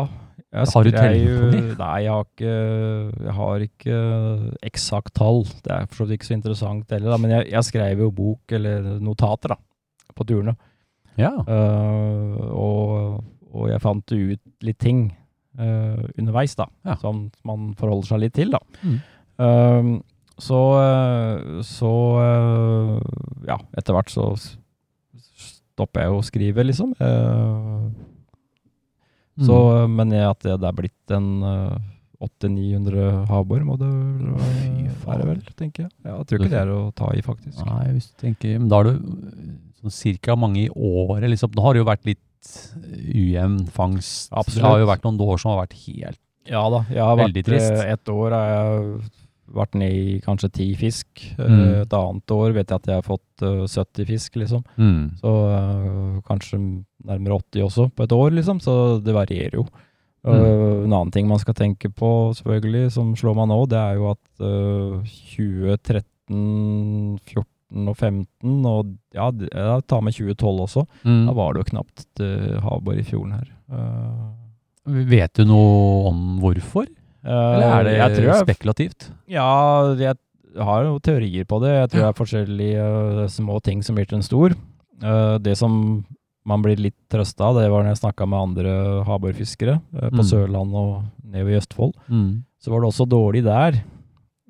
jeg 0.55 0.71
Har 0.71 0.85
du 0.87 0.91
det? 0.95 1.77
Nei, 1.79 1.97
jeg 2.05 2.13
har 2.15 2.25
ikke, 2.29 2.53
jeg 3.27 3.35
har 3.39 3.65
ikke 3.67 3.97
eksakt 4.71 5.15
tall. 5.19 5.43
Det 5.65 5.73
er 5.75 5.89
for 5.91 6.05
så 6.05 6.07
vidt 6.07 6.21
ikke 6.21 6.29
så 6.31 6.37
interessant 6.39 6.95
heller, 6.95 7.11
da. 7.15 7.19
men 7.19 7.35
jeg, 7.35 7.49
jeg 7.53 7.67
skrev 7.69 8.05
jo 8.05 8.11
bok 8.15 8.55
eller 8.55 8.87
notater 9.03 9.55
da, 9.57 9.59
på 10.15 10.27
turene. 10.29 10.55
Ja. 11.19 11.33
Uh, 11.47 12.39
og, 12.55 13.21
og 13.55 13.69
jeg 13.71 13.83
fant 13.83 14.15
ut 14.15 14.41
litt 14.67 14.79
ting 14.83 15.05
uh, 15.61 16.01
underveis, 16.19 16.55
da, 16.59 16.67
Ja. 16.87 16.97
som 17.03 17.29
man 17.47 17.73
forholder 17.79 18.13
seg 18.15 18.23
litt 18.25 18.35
til. 18.39 18.55
da. 18.55 18.63
Mm. 18.83 18.99
Eh, 19.45 19.93
så 20.39 20.59
eh, 20.79 21.61
så 21.67 21.91
eh, 22.23 22.99
ja, 23.51 23.57
etter 23.79 23.95
hvert 23.95 24.11
så 24.11 24.29
stopper 24.39 26.05
jeg 26.07 26.15
å 26.15 26.23
skrive, 26.27 26.65
liksom. 26.71 26.95
Eh, 26.99 27.63
Mm. 27.85 27.95
Så, 29.41 29.83
eh, 29.83 29.87
men 29.89 30.11
jeg- 30.11 30.31
at 30.31 30.39
det, 30.41 30.61
det 30.61 30.69
er 30.69 30.73
blitt 30.79 31.11
en 31.17 31.43
uh, 31.43 31.79
800-900 32.25 33.27
havbor, 33.29 33.61
må 33.67 33.77
det 33.79 33.89
være, 35.05 35.27
vel, 35.29 35.41
tenker 35.59 35.85
jeg. 35.85 35.91
Ja, 36.05 36.17
jeg 36.19 36.27
tror 36.31 36.39
ikke 36.41 36.51
det 36.55 36.61
er 36.63 36.71
å 36.73 36.95
ta 36.95 37.11
i, 37.13 37.21
faktisk. 37.25 37.59
Nei, 37.67 37.85
hvis 37.97 38.07
du 38.13 38.15
tenker 38.23 38.59
Men 38.59 38.69
da 38.71 38.77
har 38.81 38.85
du 38.85 38.95
sånn 39.83 39.93
cirka 39.93 40.37
mange 40.39 40.63
i 40.65 40.69
året, 40.71 41.29
liksom. 41.31 41.51
Da 41.55 41.63
har 41.67 41.75
det 41.75 41.83
jo 41.83 41.89
vært 41.91 42.07
litt 42.09 42.23
ujevn 43.15 43.59
fangst. 43.73 44.29
Absolutt. 44.33 44.61
Det 44.63 44.69
har 44.69 44.79
jo 44.83 44.89
vært 44.93 45.05
noen 45.07 45.21
år 45.27 45.39
som 45.41 45.53
har 45.55 45.67
vært 45.67 45.77
helt 45.87 46.21
Ja 46.47 46.63
da, 46.69 46.83
jeg 46.93 47.01
har 47.01 47.17
Veldig 47.17 47.43
vært 47.43 47.49
trist. 47.49 47.73
eh, 47.73 47.93
Et 47.95 48.09
år 48.13 48.31
har 48.37 48.49
jeg 48.53 49.11
vært 49.53 49.75
ned 49.77 49.93
i 49.93 50.21
kanskje 50.25 50.49
ti 50.53 50.67
fisk. 50.75 51.07
Eh, 51.39 51.45
Mm. 51.49 51.83
Et 51.83 51.93
annet 51.93 52.31
år 52.33 52.53
vet 52.57 52.69
jeg 52.71 52.77
at 52.81 52.87
jeg 52.87 52.95
har 52.95 53.03
fått 53.07 53.43
uh, 53.43 53.67
70 53.67 54.07
fisk, 54.09 54.37
liksom. 54.37 54.63
mm. 54.79 55.11
Så 55.21 55.31
uh, 55.31 56.21
kanskje 56.27 56.59
nærmere 57.05 57.37
80 57.53 57.63
også 57.67 57.89
på 57.95 58.03
et 58.07 58.13
år, 58.13 58.31
liksom. 58.39 58.61
Så 58.65 59.03
det 59.05 59.15
varierer 59.15 59.55
jo. 59.61 59.67
Mm. 60.25 60.33
Uh, 60.33 60.85
en 60.87 60.93
annen 60.97 61.11
ting 61.13 61.29
man 61.29 61.39
skal 61.39 61.53
tenke 61.55 61.91
på, 61.93 62.33
selvfølgelig, 62.39 62.91
som 62.93 63.15
slår 63.17 63.35
meg 63.37 63.49
nå, 63.53 63.59
det 63.69 63.77
er 63.77 63.95
jo 64.01 64.11
at 64.15 64.41
eh, 64.41 65.13
2013, 65.37 67.19
14 67.29 67.89
og 67.91 67.97
15, 67.99 68.67
og 68.71 68.93
ja, 69.17 69.29
jeg 69.35 69.85
tar 69.91 70.01
med 70.07 70.15
2012 70.15 70.61
også, 70.65 70.87
Mm. 71.05 71.27
da 71.27 71.33
var 71.37 71.53
det 71.53 71.65
jo 71.65 71.71
knapt 71.73 72.23
havbor 72.63 72.97
i 72.99 73.03
fjorden 73.05 73.33
her. 73.35 73.49
Eh, 73.73 75.05
Vet 75.09 75.33
du 75.35 75.45
noe 75.49 76.09
om 76.11 76.39
hvorfor? 76.43 76.87
Eller 77.25 77.71
er 77.71 77.87
det 77.87 77.95
Eh, 77.95 78.01
jeg 78.03 78.27
jeg, 78.27 78.45
spekulativt? 78.45 79.09
Ja, 79.33 79.95
jeg 79.97 80.17
har 80.61 80.85
jo 80.87 80.99
teorier 81.03 81.47
på 81.49 81.61
det. 81.63 81.73
Jeg 81.73 81.91
tror 81.91 82.03
det 82.03 82.11
er 82.11 82.19
forskjellige 82.21 82.89
uh, 83.25 83.31
små 83.33 83.61
ting 83.65 83.83
som 83.83 83.97
blir 83.97 84.07
til 84.07 84.21
en 84.21 84.27
stor. 84.27 84.55
Uh, 85.03 85.39
det 85.43 85.57
som 85.59 86.05
man 86.45 86.63
blir 86.63 86.77
litt 86.77 86.99
trøsta 87.11 87.49
av, 87.49 87.59
det 87.59 87.71
var 87.73 87.83
når 87.83 87.95
jeg 87.95 88.03
snakka 88.05 88.29
med 88.29 88.51
andre 88.51 88.77
havbordfiskere 89.09 89.81
uh, 89.81 90.11
på 90.13 90.21
Mm. 90.21 90.29
Sørlandet 90.29 90.79
og 90.79 91.03
nedover 91.25 91.51
i 91.51 91.59
Østfold. 91.59 91.97
Mm. 92.09 92.45
Så 92.61 92.71
var 92.71 92.81
det 92.81 92.93
også 92.93 93.09
dårlig 93.09 93.45
der. 93.45 93.83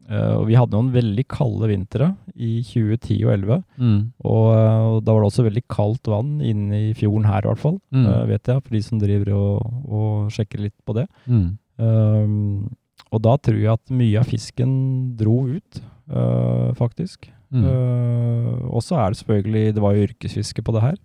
Og 0.04 0.42
vi 0.50 0.52
hadde 0.52 0.76
noen 0.76 0.90
veldig 0.92 1.22
kalde 1.32 1.64
vintre 1.70 2.10
i 2.36 2.58
2010 2.60 3.24
og 3.24 3.30
2011. 3.40 3.62
Mm. 3.80 4.00
Og, 4.20 4.48
og 4.52 4.98
da 5.00 5.14
var 5.14 5.22
det 5.22 5.30
også 5.30 5.46
veldig 5.46 5.62
kaldt 5.72 6.10
vann 6.12 6.34
inne 6.44 6.80
i 6.90 6.92
fjorden 6.92 7.24
her, 7.24 7.40
i 7.40 7.48
hvert 7.48 7.62
fall. 7.62 7.78
Mm. 7.88 8.04
vet 8.28 8.50
jeg, 8.52 8.60
for 8.66 8.76
de 8.76 8.82
som 8.84 9.00
driver 9.00 9.32
og, 9.32 9.70
og 9.88 10.34
sjekker 10.36 10.60
litt 10.60 10.76
på 10.84 10.98
det. 10.98 11.06
Mm. 11.24 11.56
Um, 11.78 12.70
og 13.14 13.22
da 13.24 13.36
tror 13.42 13.58
jeg 13.58 13.72
at 13.72 13.90
mye 13.94 14.18
av 14.20 14.28
fisken 14.30 14.72
dro 15.18 15.40
ut, 15.56 15.80
uh, 16.10 16.70
faktisk. 16.78 17.30
Mm. 17.54 17.64
Uh, 17.66 18.54
og 18.74 18.82
så 18.82 18.96
er 18.98 19.12
det 19.12 19.18
selvfølgelig 19.20 19.74
Det 19.76 19.82
var 19.84 19.92
jo 19.94 20.06
yrkesfiske 20.08 20.62
på 20.66 20.72
det 20.74 20.80
her. 20.82 20.96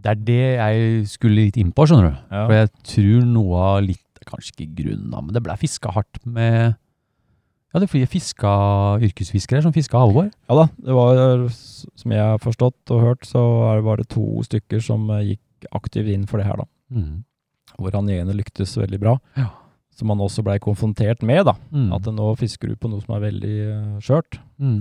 Det 0.00 0.12
er 0.12 0.20
det 0.28 0.42
jeg 0.56 1.06
skulle 1.10 1.42
litt 1.48 1.56
inn 1.60 1.72
på, 1.76 1.84
skjønner 1.88 2.12
du. 2.12 2.20
Ja. 2.30 2.44
For 2.46 2.54
jeg 2.56 2.70
tror 2.92 3.26
noe 3.32 3.64
av 3.72 3.82
litt 3.88 4.06
Kanskje 4.30 4.52
ikke 4.52 4.82
grunnen, 4.82 5.08
men 5.26 5.32
det 5.34 5.40
ble 5.42 5.54
fiska 5.58 5.90
hardt 5.96 6.18
med 6.28 6.74
Ja, 7.72 7.78
det 7.80 7.86
er 7.86 7.90
fordi 7.90 8.02
jeg 8.04 8.10
fiska 8.12 8.50
yrkesfiskere 9.08 9.62
som 9.64 9.72
fiska 9.74 9.96
halvår. 9.98 10.28
Ja 10.50 10.58
da, 10.58 10.66
det 10.76 10.94
var, 10.94 11.42
som 11.50 12.12
jeg 12.14 12.20
har 12.28 12.38
forstått 12.42 12.92
og 12.94 13.00
hørt, 13.06 13.24
så 13.26 13.40
er- 13.72 13.80
var 13.86 13.96
det 13.96 14.08
to 14.12 14.42
stykker 14.46 14.82
som 14.84 15.08
uh, 15.10 15.22
gikk 15.24 15.66
aktivt 15.72 16.12
inn 16.12 16.26
for 16.28 16.38
det 16.38 16.46
her, 16.46 16.60
da. 16.60 16.66
Mm. 16.94 17.24
Hvor 17.80 17.96
han 17.96 18.10
ene 18.12 18.36
lyktes 18.36 18.76
veldig 18.76 19.00
bra. 19.00 19.16
Ja. 19.40 19.48
Som 20.00 20.12
han 20.14 20.22
også 20.24 20.42
blei 20.46 20.56
konfrontert 20.62 21.20
med, 21.26 21.44
da. 21.50 21.54
Mm. 21.74 21.90
At 21.98 22.08
nå 22.16 22.30
fisker 22.40 22.72
du 22.72 22.78
på 22.80 22.88
noe 22.88 23.04
som 23.04 23.14
er 23.18 23.24
veldig 23.26 23.54
uh, 23.68 23.98
skjørt. 24.00 24.38
Mm. 24.56 24.78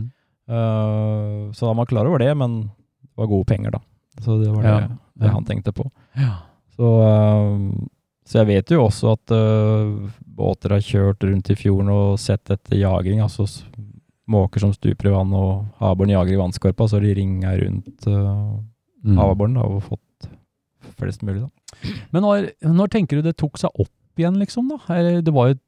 Uh, 0.49 1.51
så 1.53 1.67
han 1.69 1.79
var 1.81 1.89
klar 1.91 2.07
over 2.07 2.23
det, 2.23 2.31
men 2.39 2.61
det 3.03 3.19
var 3.19 3.31
gode 3.33 3.49
penger, 3.51 3.75
da. 3.75 3.81
Så 4.23 4.39
det 4.41 4.51
var 4.53 4.63
det, 4.63 4.75
Ja, 4.77 4.87
det 5.23 5.33
han 5.35 5.47
tenkte 5.47 5.75
på. 5.75 5.89
Ja. 6.15 6.37
Så, 6.77 6.93
uh, 7.03 7.59
så 8.29 8.39
jeg 8.41 8.49
vet 8.53 8.71
jo 8.71 8.85
også 8.85 9.15
at 9.17 9.33
båter 10.39 10.75
har 10.77 10.83
kjørt 10.85 11.23
rundt 11.25 11.49
i 11.51 11.57
fjorden 11.59 11.89
og 11.91 12.19
sett 12.21 12.51
etter 12.53 12.77
jaging, 12.79 13.19
altså 13.25 13.47
måker 14.29 14.61
som 14.61 14.71
stuper 14.75 15.09
i 15.09 15.13
vann 15.15 15.31
og 15.33 15.65
havbåren 15.81 16.13
jager 16.13 16.35
i 16.35 16.39
vannskorpa, 16.39 16.85
så 16.87 16.99
de 17.01 17.15
ringa 17.17 17.55
rundt 17.59 18.05
uh, 18.07 18.59
Mm. 18.99 19.15
havbåren 19.15 19.55
og 19.61 19.77
fått 19.85 20.25
flest 20.99 21.21
mulig, 21.23 21.45
da. 21.45 21.91
Men 22.11 22.25
når, 22.25 22.49
når 22.67 22.89
tenker 22.91 23.19
du 23.19 23.29
det 23.29 23.37
tok 23.39 23.55
seg 23.61 23.71
opp 23.79 23.93
igjen, 24.19 24.37
liksom? 24.39 24.67
da? 24.69 24.77
Eller 24.95 25.21
Det 25.25 25.33
var 25.33 25.47
jo 25.53 25.59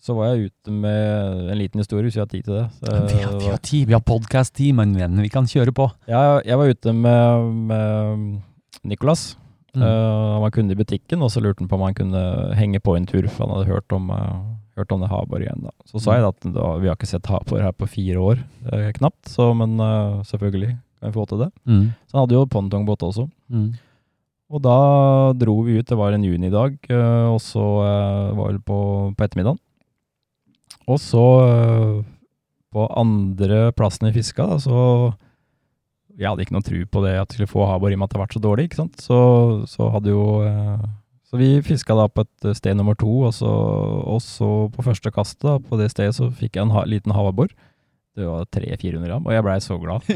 så 0.00 0.14
var 0.14 0.26
jeg 0.34 0.44
ute 0.50 0.70
med 0.70 1.50
en 1.50 1.58
liten 1.58 1.78
historie, 1.80 2.02
hvis 2.04 2.16
vi 2.16 2.20
har 2.20 2.26
tid 2.28 2.42
til 2.44 2.54
det. 2.58 2.66
Så, 2.80 2.86
vi, 3.08 3.22
har, 3.22 3.38
vi 3.40 3.46
har 3.48 3.56
tid, 3.64 3.86
vi 3.86 3.92
har 3.96 4.00
podkast-tid, 4.04 4.74
men 4.74 4.94
vi 5.22 5.28
kan 5.32 5.46
kjøre 5.48 5.72
på. 5.72 5.88
jeg, 6.06 6.42
jeg 6.44 6.58
var 6.58 6.66
ute 6.68 6.92
med, 6.92 7.52
med 7.70 8.42
Nicolas 8.84 9.38
Mm. 9.74 9.82
Eh, 9.82 10.32
han 10.32 10.42
var 10.44 10.52
kunde 10.54 10.74
i 10.74 10.78
butikken, 10.78 11.22
og 11.24 11.32
så 11.32 11.42
lurte 11.42 11.64
han 11.64 11.70
på 11.70 11.78
om 11.78 11.86
han 11.86 11.96
kunne 11.98 12.22
henge 12.58 12.80
på 12.82 12.96
en 12.96 13.08
tur, 13.10 13.26
for 13.28 13.46
han 13.46 13.56
hadde 13.56 13.72
hørt 13.72 13.94
om, 13.94 14.10
uh, 14.14 14.44
hørt 14.78 14.92
om 14.94 15.02
det 15.02 15.10
havbor 15.10 15.42
igjen. 15.42 15.64
da. 15.66 15.74
Så 15.90 16.02
sa 16.02 16.16
jeg 16.16 16.24
da 16.24 16.30
at 16.34 16.46
da, 16.54 16.68
vi 16.82 16.90
har 16.90 16.98
ikke 16.98 17.10
sett 17.10 17.30
havbor 17.30 17.62
her 17.62 17.74
på 17.74 17.90
fire 17.90 18.22
år, 18.22 18.44
uh, 18.70 18.90
knapt, 18.98 19.26
så, 19.30 19.50
men 19.58 19.76
selvfølgelig 20.28 20.76
kan 20.76 21.10
vi 21.10 21.16
få 21.16 21.26
til 21.30 21.44
det. 21.46 21.50
Mm. 21.66 21.84
Så 22.06 22.16
han 22.16 22.24
hadde 22.24 22.38
jo 22.38 22.46
pongtongbåt 22.54 23.04
også. 23.06 23.26
Mm. 23.50 23.68
Og 24.54 24.62
da 24.62 24.78
dro 25.40 25.58
vi 25.66 25.80
ut, 25.80 25.88
det 25.88 25.98
var 25.98 26.14
en 26.14 26.26
junidag, 26.26 26.78
uh, 26.92 27.34
og 27.34 27.40
så 27.42 27.66
var 28.38 28.54
det 28.54 28.64
på, 28.66 28.80
på 29.16 29.26
ettermiddagen. 29.26 29.60
Og 30.84 30.98
så, 31.00 31.26
på 32.74 32.82
andre 32.92 33.70
plassen 33.72 34.10
vi 34.10 34.18
fiska, 34.18 34.44
da, 34.50 34.58
så 34.60 35.14
Jeg 36.14 36.30
hadde 36.30 36.44
ikke 36.44 36.54
noe 36.54 36.66
tro 36.66 36.80
på 36.94 37.02
det 37.04 37.14
at 37.18 37.32
vi 37.32 37.40
skulle 37.40 37.50
få 37.50 37.64
havbor 37.66 37.90
i 37.90 37.96
og 37.96 38.02
med 38.02 38.06
at 38.06 38.12
det 38.12 38.18
har 38.18 38.24
vært 38.26 38.36
så 38.36 38.42
dårlig, 38.44 38.68
ikke 38.68 38.80
sant. 38.82 39.00
Så, 39.02 39.18
så 39.70 39.88
hadde 39.94 40.12
jo 40.12 40.24
eh, 40.46 40.84
Så 41.26 41.40
vi 41.40 41.48
fiska 41.66 41.96
da 41.98 42.06
på 42.06 42.22
et 42.22 42.50
sted 42.58 42.78
nummer 42.78 42.96
to, 42.98 43.10
og 43.28 43.34
så, 43.34 43.50
og 43.50 44.20
så 44.22 44.50
på 44.74 44.86
første 44.86 45.10
kastet, 45.14 45.46
da, 45.46 45.58
på 45.58 45.78
det 45.80 45.90
stedet, 45.90 46.14
så 46.16 46.30
fikk 46.30 46.58
jeg 46.58 46.68
en 46.68 46.74
ha, 46.76 46.84
liten 46.86 47.14
havabbor. 47.14 47.50
Det 48.14 48.28
var 48.28 48.46
300-400 48.54 49.08
gram, 49.10 49.24
og 49.26 49.34
jeg 49.34 49.46
blei 49.46 49.56
så 49.62 49.78
glad. 49.82 50.06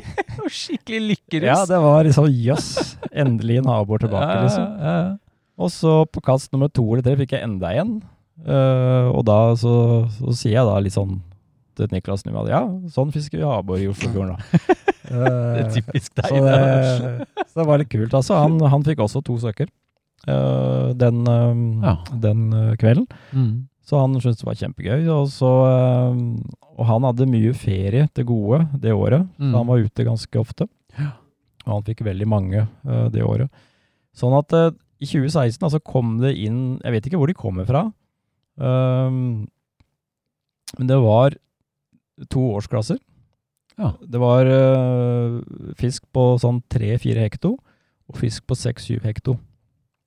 Skikkelig 0.58 1.02
lykkerus. 1.12 1.46
Ja, 1.46 1.60
det 1.70 1.78
var 1.84 2.02
liksom 2.02 2.26
jøss. 2.26 2.72
Endelig 3.14 3.60
en 3.60 3.70
havabbor 3.70 4.02
tilbake, 4.02 4.40
liksom. 4.42 4.64
Ja, 4.64 4.82
ja, 4.82 5.04
ja. 5.04 5.12
Og 5.54 5.70
så 5.70 6.00
på 6.10 6.18
kast 6.24 6.50
nummer 6.50 6.66
to 6.66 6.82
eller 6.88 7.04
tre 7.06 7.14
fikk 7.20 7.36
jeg 7.36 7.46
enda 7.46 7.70
en. 7.78 8.00
Uh, 8.42 9.14
og 9.14 9.22
da 9.28 9.38
så, 9.54 9.74
så 10.10 10.34
sier 10.34 10.56
jeg 10.56 10.66
da 10.66 10.80
litt 10.82 10.96
sånn 10.96 11.20
til 11.76 11.88
Niklas 11.92 12.24
Nyvald 12.26 12.48
Ja, 12.52 12.62
sånn 12.94 13.12
fisker 13.14 13.38
vi 13.40 13.44
abbor 13.48 13.78
i 13.82 13.88
Oslofjorden, 13.90 14.34
da. 14.34 14.60
Det 15.04 15.20
er 15.20 15.58
Eh, 15.60 15.72
typisk 15.74 16.14
deg. 16.16 16.30
så, 16.30 16.38
det, 16.40 17.26
så 17.50 17.60
det 17.60 17.66
var 17.68 17.78
litt 17.82 17.90
kult. 17.92 18.14
Altså, 18.16 18.38
han, 18.40 18.54
han 18.72 18.84
fikk 18.86 19.02
også 19.04 19.20
to 19.26 19.36
søker 19.42 19.68
uh, 20.28 20.94
den, 20.96 21.18
eh, 21.28 21.58
Ja. 21.84 21.92
den 22.24 22.46
uh, 22.56 22.70
kvelden. 22.80 23.04
Mm. 23.36 23.50
Så 23.84 24.00
han 24.00 24.14
syntes 24.16 24.40
det 24.40 24.46
var 24.48 24.56
kjempegøy. 24.56 25.04
Og, 25.12 25.28
så, 25.28 25.50
uh, 25.68 26.16
og 26.78 26.86
han 26.88 27.04
hadde 27.04 27.28
mye 27.28 27.52
ferie 27.52 28.06
til 28.16 28.24
gode 28.32 28.62
det 28.80 28.94
året, 28.96 29.26
Mm. 29.36 29.50
så 29.52 29.58
han 29.60 29.68
var 29.68 29.84
ute 29.84 30.06
ganske 30.08 30.40
ofte. 30.40 30.66
Og 31.66 31.70
han 31.76 31.84
fikk 31.86 32.00
veldig 32.04 32.26
mange 32.28 32.58
eh, 32.64 33.06
det 33.12 33.22
året. 33.24 33.48
Sånn 34.16 34.34
at 34.36 34.52
eh, 34.56 34.70
i 35.00 35.06
2016 35.08 35.62
altså 35.64 35.80
kom 35.84 36.16
det 36.20 36.34
inn 36.38 36.78
Jeg 36.84 36.92
vet 36.96 37.06
ikke 37.08 37.20
hvor 37.20 37.28
de 37.30 37.36
kommer 37.36 37.64
fra. 37.68 37.84
ehm, 38.60 39.46
men 40.78 40.88
det 40.90 40.98
var 41.00 41.36
to 42.30 42.44
årsklasser. 42.58 43.00
Ja. 43.80 43.94
Det 44.00 44.20
var 44.22 44.46
eh, 44.46 45.40
fisk 45.80 46.04
på 46.14 46.34
sånn 46.42 46.62
3-4 46.70 47.24
hekto, 47.24 47.56
og 48.08 48.20
fisk 48.20 48.46
på 48.46 48.56
6-7 48.58 49.02
hekto. 49.06 49.38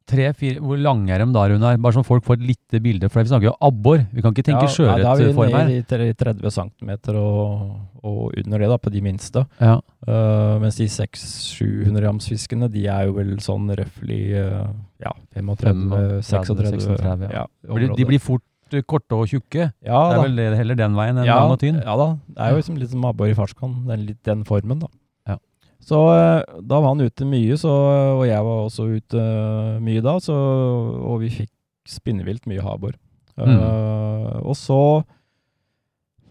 Tre, 0.08 0.30
fire, 0.40 0.62
hvor 0.64 0.80
lange 0.80 1.12
er 1.12 1.20
de 1.20 1.26
da, 1.36 1.42
Runar? 1.52 1.76
Bare 1.84 1.98
så 1.98 2.02
folk 2.08 2.24
får 2.24 2.38
et 2.38 2.46
lite 2.54 2.80
bilde, 2.80 3.10
for 3.12 3.20
vi 3.20 3.28
snakker 3.28 3.50
jo 3.50 3.56
abbor. 3.68 4.06
Vi 4.16 4.24
kan 4.24 4.32
ikke 4.32 4.46
tenke 4.48 4.70
Ja, 4.70 4.94
nei, 4.94 5.02
Da 5.04 5.10
er 5.12 5.20
vi 5.20 5.50
nede 5.52 6.06
i 6.08 6.16
30 6.16 6.54
cm 6.56 6.92
og, 7.20 7.74
og 8.08 8.22
under 8.40 8.64
det, 8.64 8.70
da, 8.72 8.78
på 8.80 8.94
de 8.94 9.02
minste. 9.04 9.44
Ja. 9.60 9.74
Uh, 10.08 10.56
mens 10.64 10.80
de 10.80 10.88
600-700 10.88 12.00
grams 12.00 12.30
fiskene, 12.32 12.72
de 12.72 12.86
er 12.88 13.10
jo 13.10 13.18
vel 13.20 13.36
sånn 13.44 13.68
røftlig 13.76 14.22
uh, 14.40 14.70
ja, 15.04 15.12
35, 15.36 16.24
36, 16.24 16.88
36, 16.88 17.28
ja. 17.36 17.44
De 17.68 18.08
blir- 18.08 18.24
fort 18.24 18.46
korte 18.86 19.18
og 19.18 19.28
tjukke. 19.32 19.70
ja, 19.70 20.00
Det 20.12 20.16
da. 20.18 20.22
er 20.22 20.24
vel 20.28 20.56
heller 20.60 20.80
den 20.80 20.96
veien 20.98 21.18
enn 21.18 21.28
ja, 21.28 21.40
lang 21.40 21.56
og 21.56 21.60
tynn. 21.62 21.82
Ja 21.82 21.98
da. 22.00 22.08
Det 22.28 22.40
er 22.44 22.54
jo 22.54 22.62
liksom 22.62 22.80
litt 22.82 22.94
som 22.94 23.06
abbor 23.10 23.32
i 23.32 23.36
fartskan. 23.38 23.76
Den, 23.88 24.08
den 24.28 24.46
formen, 24.48 24.82
da. 24.84 24.90
Ja. 25.28 25.38
Så 25.84 26.02
eh, 26.14 26.62
da 26.62 26.80
var 26.82 26.94
han 26.94 27.04
ute 27.06 27.28
mye, 27.28 27.58
så, 27.60 27.74
og 28.18 28.26
jeg 28.28 28.48
var 28.48 28.64
også 28.66 28.88
ute 28.98 29.22
eh, 29.22 29.78
mye 29.84 30.04
da, 30.06 30.18
så, 30.24 30.36
og 30.36 31.22
vi 31.24 31.32
fikk 31.42 31.54
spinnevilt 31.88 32.48
mye 32.50 32.64
Abbor. 32.68 32.98
Mm. 33.38 33.54
Uh, 33.54 34.38
og 34.50 34.56
så 34.58 34.82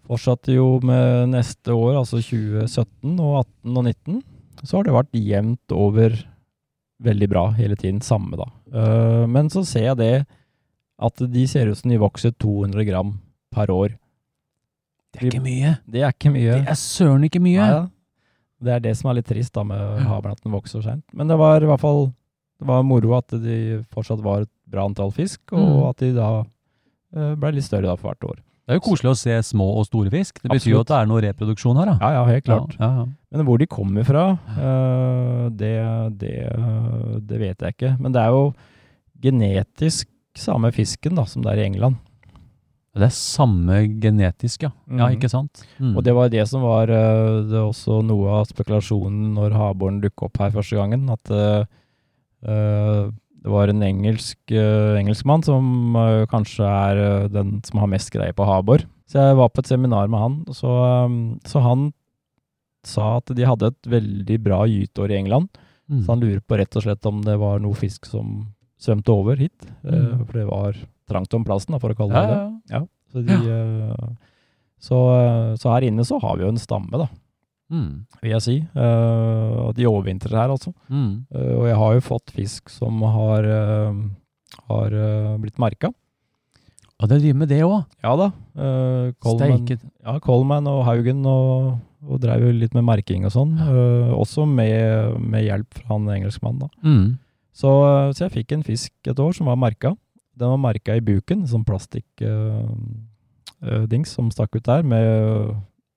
fortsatte 0.07 0.55
jo 0.55 0.81
med 0.87 1.31
neste 1.33 1.75
år, 1.75 2.01
altså 2.01 2.21
2017 2.21 3.15
og 3.23 3.45
18 3.65 3.79
og 3.79 3.85
19, 3.87 4.25
så 4.63 4.77
har 4.77 4.87
det 4.87 4.97
vært 4.97 5.19
jevnt 5.19 5.75
over 5.75 6.17
veldig 7.07 7.29
bra 7.31 7.45
hele 7.57 7.77
tiden, 7.79 8.03
samme 8.05 8.39
da. 8.41 8.49
Uh, 8.73 9.25
men 9.31 9.51
så 9.53 9.65
ser 9.67 9.91
jeg 9.91 10.01
det 10.01 10.13
at 10.99 11.17
de 11.33 11.47
ser 11.47 11.69
ut 11.69 11.77
som 11.79 11.91
de 11.93 11.99
vokser 12.01 12.33
200 12.41 12.85
gram 12.89 13.15
per 13.53 13.71
år. 13.71 13.97
Det 15.13 15.23
er 15.23 15.29
ikke 15.31 15.43
mye. 15.45 15.75
Det 15.89 16.03
er 16.05 16.13
ikke 16.15 16.33
mye. 16.33 16.55
Det 16.63 16.69
er 16.73 16.79
søren 16.81 17.25
ikke 17.29 17.41
mye. 17.41 17.61
Nei 17.61 17.69
ja. 17.75 17.85
Det 18.57 18.73
er 18.73 18.81
det 18.81 18.95
som 18.97 19.11
er 19.11 19.19
litt 19.19 19.27
trist 19.29 19.53
da 19.53 19.63
med 19.69 19.99
havren, 20.09 20.33
at 20.33 20.41
den 20.43 20.55
vokser 20.57 20.81
så 20.81 20.87
seint. 20.89 21.05
Men 21.13 21.29
det 21.29 21.37
var 21.37 21.61
i 21.61 21.67
hvert 21.69 21.81
fall 21.83 22.07
det 22.57 22.65
var 22.71 22.83
moro 22.89 23.11
at 23.19 23.29
de 23.37 23.83
fortsatt 23.93 24.23
var 24.25 24.47
et 24.47 24.51
bra 24.73 24.87
antall 24.89 25.11
fisk, 25.13 25.43
og 25.53 25.61
Mm. 25.61 25.83
at 25.91 25.97
de 26.01 26.09
da 26.17 26.29
eh, 27.17 27.35
ble 27.37 27.51
litt 27.53 27.65
større 27.67 27.85
da 27.91 27.97
for 28.01 28.09
hvert 28.15 28.25
år. 28.31 28.39
Det 28.67 28.73
er 28.73 28.79
jo 28.81 28.85
koselig 28.89 29.11
å 29.13 29.19
se 29.21 29.35
små 29.45 29.67
og 29.79 29.85
store 29.87 30.11
fisk. 30.11 30.41
Det 30.43 30.51
betyr 30.51 30.73
jo 30.73 30.81
at 30.81 30.89
det 30.89 30.97
er 30.97 31.07
noe 31.07 31.21
reproduksjon 31.23 31.77
her, 31.79 31.87
da. 31.93 31.99
Ja, 32.01 32.11
ja, 32.17 32.25
helt 32.33 32.45
klart. 32.49 32.73
Ja, 32.81 32.89
ja, 32.89 33.05
ja. 33.05 33.07
Men 33.37 33.47
hvor 33.47 33.59
de 33.61 33.67
kommer 33.71 34.05
fra, 34.09 34.25
eh, 34.57 35.45
det, 35.61 35.75
det, 36.19 36.35
det 37.29 37.39
vet 37.45 37.61
jeg 37.61 37.77
ikke. 37.77 37.93
Men 38.01 38.13
det 38.17 38.23
er 38.25 38.33
jo 38.33 38.55
genetisk 39.23 40.09
samme 40.41 40.71
fisken 40.75 41.17
da, 41.19 41.25
som 41.29 41.43
det 41.45 41.53
er 41.55 41.63
i 41.63 41.67
England. 41.71 41.97
Det 42.97 43.05
er 43.11 43.13
samme 43.13 43.83
genetisk, 44.01 44.63
ja. 44.65 44.71
Ja, 44.89 45.09
Mhm. 45.11 45.17
ikke 45.19 45.29
sant? 45.29 45.67
Mm. 45.79 45.97
Og 45.99 46.03
det 46.05 46.15
var 46.17 46.31
det 46.33 46.47
som 46.49 46.63
var 46.63 46.89
eh, 46.89 47.43
det 47.45 47.53
er 47.59 47.67
også 47.69 48.03
noe 48.03 48.39
av 48.41 48.47
spekulasjonen 48.49 49.35
når 49.37 49.53
havboren 49.53 50.01
dukket 50.01 50.23
opp 50.31 50.39
her 50.41 50.51
første 50.51 50.77
gangen. 50.79 51.11
At 51.13 51.31
eh, 51.31 51.67
eh, 52.49 53.11
det 53.47 53.53
var 53.53 53.69
en 53.69 53.83
engelsk 53.87 54.39
uh, 54.51 54.97
engelskmann 54.99 55.45
som 55.45 55.95
kanskje 56.27 56.67
er 56.67 57.29
den 57.31 57.61
som 57.63 57.79
har 57.79 57.87
mest 57.87 58.11
greie 58.11 58.33
på 58.35 58.43
havbor. 58.45 58.83
Så 59.07 59.21
jeg 59.23 59.37
var 59.39 59.51
på 59.55 59.61
et 59.63 59.69
seminar 59.71 60.09
med 60.11 60.19
han, 60.19 60.35
så, 60.51 60.73
så 61.47 61.63
han 61.63 61.93
sa 62.83 63.19
at 63.21 63.31
de 63.39 63.47
hadde 63.47 63.69
et 63.71 63.87
veldig 63.87 64.41
bra 64.43 64.65
gyteår 64.67 65.13
i 65.15 65.19
England. 65.21 65.47
Mm. 65.87 66.01
Så 66.03 66.11
han 66.11 66.25
lurer 66.25 66.41
på 66.43 66.59
rett 66.59 66.75
og 66.75 66.83
slett 66.83 67.07
om 67.07 67.23
det 67.23 67.37
var 67.39 67.61
noe 67.63 67.79
fisk 67.79 68.09
som 68.11 68.49
svømte 68.79 69.13
over 69.15 69.37
hit. 69.41 69.67
eh, 69.85 69.91
Mm. 69.93 70.25
for 70.27 70.33
det 70.33 70.47
var 70.47 70.77
trangt 71.09 71.35
om 71.35 71.45
plassen, 71.45 71.79
for 71.81 71.91
å 71.91 71.97
kalle 71.97 72.13
ja, 72.13 72.23
det 72.27 72.37
ja, 72.37 72.39
ja, 72.41 72.81
ja. 72.81 72.87
Så, 73.13 73.23
de, 73.27 73.35
eh, 73.35 74.09
så, 74.81 74.99
eh, 75.21 75.55
så 75.57 75.71
her 75.75 75.87
inne 75.89 76.05
så 76.05 76.19
har 76.21 76.37
vi 76.37 76.43
jo 76.45 76.49
en 76.53 76.59
stamme, 76.61 76.91
da, 76.99 77.09
Mm. 77.71 78.07
vil 78.23 78.31
jeg 78.31 78.43
si. 78.43 78.61
De 78.75 79.87
overvintrer 79.91 80.31
her, 80.39 80.49
altså. 80.55 80.73
Mm. 80.89 81.27
Og 81.35 81.65
jeg 81.67 81.75
har 81.77 81.95
jo 81.95 82.01
fått 82.01 82.31
fisk 82.31 82.69
som 82.71 83.01
har, 83.03 83.43
har 84.69 84.91
blitt 85.43 85.59
merka. 85.59 85.91
Og 87.03 87.09
det 87.11 87.19
driver 87.21 87.39
med 87.43 87.49
det 87.51 87.59
òg. 87.67 87.83
Ja 88.05 88.15
da. 88.17 88.31
Uh, 88.57 89.11
Coleman, 89.21 89.67
ja, 90.07 90.15
Coleman 90.25 90.67
og 90.71 90.85
Haugen 90.87 91.27
og, 91.29 91.75
og 92.09 92.21
drev 92.23 92.41
jo 92.47 92.53
litt 92.57 92.73
med 92.73 92.87
merking 92.87 93.27
og 93.27 93.33
sånn. 93.35 93.53
Uh, 93.59 94.15
også 94.17 94.47
med, 94.49 95.19
med 95.21 95.45
hjelp 95.45 95.75
fra 95.77 95.91
han 95.91 96.07
engelskmannen, 96.09 96.61
da. 96.61 96.69
Mm. 96.87 97.19
Så, 97.57 97.71
eh, 97.89 98.11
så 98.13 98.27
jeg 98.27 98.35
fikk 98.41 98.53
en 98.57 98.67
fisk 98.67 98.93
et 99.09 99.23
år 99.23 99.33
som 99.37 99.47
var 99.51 99.59
merka. 99.61 99.91
Den 100.37 100.53
var 100.53 100.61
merka 100.61 100.97
i 100.97 101.05
buken, 101.05 101.47
sånn 101.49 101.65
plastikkdings 101.65 104.11
som 104.13 104.31
stakk 104.31 104.57
ut 104.59 104.69
der, 104.69 104.83
med 104.85 105.05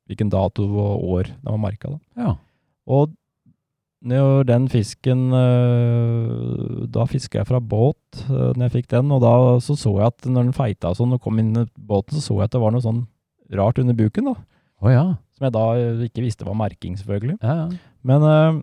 hvilken 0.07 0.29
dato 0.31 0.63
og 0.63 1.03
år 1.19 1.25
den 1.27 1.51
var 1.51 1.61
merka. 1.61 1.99
Ja. 2.17 2.35
Og 2.87 3.11
når 3.99 4.47
den 4.47 4.69
fisken 4.71 5.33
eh, 5.35 6.87
Da 6.87 7.03
fiska 7.03 7.35
jeg 7.41 7.49
fra 7.49 7.59
båt 7.59 7.99
når 8.29 8.63
jeg 8.69 8.75
fikk 8.77 8.87
den, 8.95 9.11
og 9.11 9.19
da 9.25 9.59
så, 9.59 9.75
så 9.75 9.91
jeg 9.97 10.07
at 10.07 10.23
når 10.23 10.43
den 10.47 10.55
feita 10.55 10.95
sånn 10.95 11.11
og 11.17 11.21
kom 11.21 11.35
inn 11.41 11.51
i 11.51 11.67
båten, 11.75 12.15
så 12.15 12.21
så 12.23 12.39
jeg 12.39 12.47
at 12.47 12.55
det 12.55 12.63
var 12.63 12.71
noe 12.71 12.85
sånn 12.85 13.03
rart 13.59 13.75
under 13.81 13.95
buken, 13.97 14.25
da. 14.31 14.35
Å 14.79 14.87
ja. 14.93 15.05
Som 15.35 15.47
jeg 15.47 15.53
da 15.55 15.63
eh, 15.75 16.03
ikke 16.07 16.23
visste 16.23 16.47
var 16.47 16.57
merking, 16.59 16.95
selvfølgelig. 16.99 17.37
ja, 17.43 17.55
ja. 17.65 17.67
Men 18.07 18.19
eh, 18.23 18.59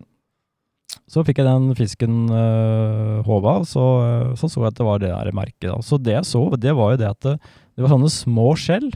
så 1.07 1.23
fikk 1.23 1.37
jeg 1.39 1.47
den 1.47 1.69
fisken 1.77 2.15
uh, 2.29 3.21
håva, 3.23 3.59
og 3.61 3.67
så, 3.69 3.83
eh, 4.03 4.33
så 4.35 4.49
så 4.51 4.59
jeg 4.65 4.73
at 4.73 4.79
det 4.81 4.85
var 4.87 4.99
det 4.99 5.11
der 5.13 5.31
merket. 5.31 5.69
Da. 5.69 5.77
Så 5.81 5.95
det 6.03 6.17
jeg 6.17 6.25
så, 6.27 6.41
det 6.59 6.73
var 6.75 6.91
jo 6.93 6.97
det 6.99 7.07
at 7.13 7.21
det, 7.23 7.35
det 7.77 7.85
var 7.85 7.93
sånne 7.93 8.11
små 8.11 8.49
skjell 8.59 8.89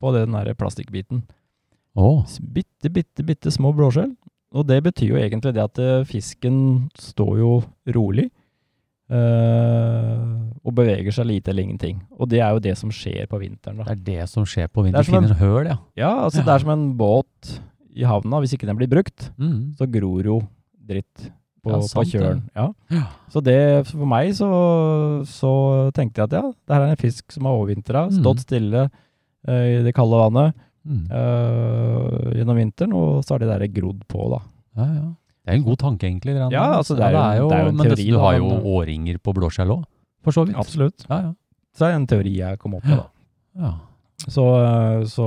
på 0.00 0.12
den 0.16 0.32
der 0.32 0.54
plastikkbiten. 0.56 1.24
Oh. 1.94 2.22
Bitte, 2.40 2.88
bitte, 2.88 3.24
bitte 3.26 3.50
små 3.52 3.74
blåskjell. 3.76 4.14
Og 4.56 4.64
det 4.66 4.80
betyr 4.82 5.12
jo 5.12 5.18
egentlig 5.20 5.52
det 5.54 5.62
at 5.62 5.78
eh, 5.78 6.04
fisken 6.08 6.88
står 6.98 7.34
jo 7.42 7.50
rolig. 7.94 8.30
Uh, 9.10 10.46
og 10.62 10.74
beveger 10.76 11.10
seg 11.14 11.26
lite 11.26 11.50
eller 11.50 11.64
ingenting. 11.66 11.96
Og 12.14 12.28
det 12.30 12.38
er 12.44 12.52
jo 12.54 12.60
det 12.62 12.76
som 12.78 12.92
skjer 12.94 13.26
på 13.30 13.40
vinteren. 13.42 13.80
da. 13.80 13.88
Det 13.90 13.96
er 13.96 14.04
det 14.22 14.28
som 14.30 14.44
skjer 14.46 14.68
på 14.70 14.84
vinteren. 14.86 15.00
er 15.02 15.08
som 15.08 15.16
en- 15.18 15.26
Finner 15.28 15.40
høl, 15.40 15.66
ja. 15.66 15.76
Ja, 15.96 16.12
altså 16.24 16.44
det 16.44 16.52
er 16.54 16.58
som 16.62 16.70
en 16.70 16.94
båt 16.96 17.60
i 17.96 18.04
havna. 18.06 18.38
Hvis 18.40 18.54
ikke 18.54 18.66
den 18.70 18.76
blir 18.78 18.88
brukt, 18.88 19.30
Mm. 19.38 19.74
så 19.76 19.90
gror 19.90 20.22
jo 20.24 20.40
dritt 20.86 21.30
på, 21.62 21.70
Ja, 21.74 21.80
sant 21.84 21.94
på 22.00 22.04
kjølen. 22.14 22.42
Ja. 22.56 22.68
Ja. 22.90 23.02
Så 23.28 23.42
det, 23.44 23.86
for 23.90 24.06
meg 24.08 24.30
så, 24.34 24.48
så 25.28 25.50
tenkte 25.92 26.22
jeg 26.22 26.30
at 26.30 26.32
ja, 26.38 26.42
det 26.52 26.74
her 26.76 26.86
er 26.86 26.94
en 26.94 27.00
fisk 27.00 27.32
som 27.32 27.44
har 27.44 27.52
overvintra, 27.58 28.06
Mm. 28.08 28.20
stått 28.22 28.40
stille 28.46 28.86
uh, 28.88 29.64
i 29.78 29.82
det 29.84 29.94
kalde 29.94 30.16
vannet 30.16 30.54
Mm. 30.80 31.02
eh, 31.12 32.38
gjennom 32.38 32.56
vinteren, 32.56 32.92
og 32.96 33.18
så 33.22 33.34
har 33.34 33.42
det 33.42 33.48
der 33.50 33.66
grodd 33.68 34.00
på, 34.08 34.30
da. 34.32 34.38
Ja, 34.80 34.86
ja. 34.94 35.08
Det 35.44 35.52
er 35.52 35.58
en 35.58 35.64
god 35.66 35.76
tanke, 35.82 36.06
egentlig. 36.08 36.32
Rand. 36.40 36.52
Ja, 36.56 36.62
altså, 36.78 36.96
det 36.96 37.04
er 37.04 37.12
Ja, 37.12 37.34
jo- 37.36 37.50
det 37.50 37.58
er 37.58 37.62
jo 37.64 37.68
en 37.68 37.76
men 37.76 37.86
teori, 37.90 38.06
du 38.10 38.18
har 38.18 38.34
jo 38.38 38.48
da, 38.48 38.60
årringer 38.64 39.18
på 39.20 39.34
blåskjell 39.36 39.68
òg, 39.76 39.84
for 40.24 40.32
så 40.32 40.46
vidt. 40.46 40.56
Absolutt. 40.56 41.04
Ja, 41.10 41.20
ja. 41.20 41.32
Så 41.76 41.84
det 41.84 41.88
er 41.92 41.96
en 42.00 42.06
teori 42.06 42.32
jeg 42.38 42.58
kom 42.58 42.74
opp 42.74 42.84
med, 42.88 42.96
da. 42.96 43.06
ja. 43.60 43.74
Så, 44.26 44.40
øh, 44.40 45.04
så 45.04 45.26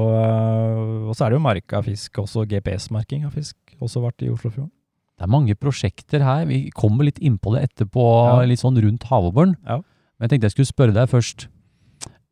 Og 1.10 1.16
så 1.16 1.26
er 1.26 1.30
det 1.30 1.38
jo 1.40 1.46
merka 1.46 1.84
fisk, 1.84 2.12
også 2.18 2.46
GPS-merking 2.50 3.26
av 3.26 3.32
fisk, 3.34 3.56
også 3.80 4.02
vært 4.02 4.22
i 4.26 4.30
Oslofjorden. 4.34 4.72
Det 5.18 5.28
er 5.28 5.32
mange 5.32 5.56
prosjekter 5.56 6.24
her. 6.26 6.46
Vi 6.50 6.70
kommer 6.74 7.06
litt 7.06 7.20
innpå 7.22 7.54
det 7.56 7.68
etterpå, 7.70 8.04
Ja. 8.28 8.46
litt 8.50 8.60
sånn 8.64 8.80
rundt 8.82 9.04
havobøren. 9.10 9.56
Ja. 9.68 9.78
Men 10.18 10.28
jeg 10.28 10.34
tenkte 10.34 10.50
jeg 10.50 10.56
skulle 10.58 10.72
spørre 10.74 10.94
deg 10.96 11.10
først. 11.12 11.48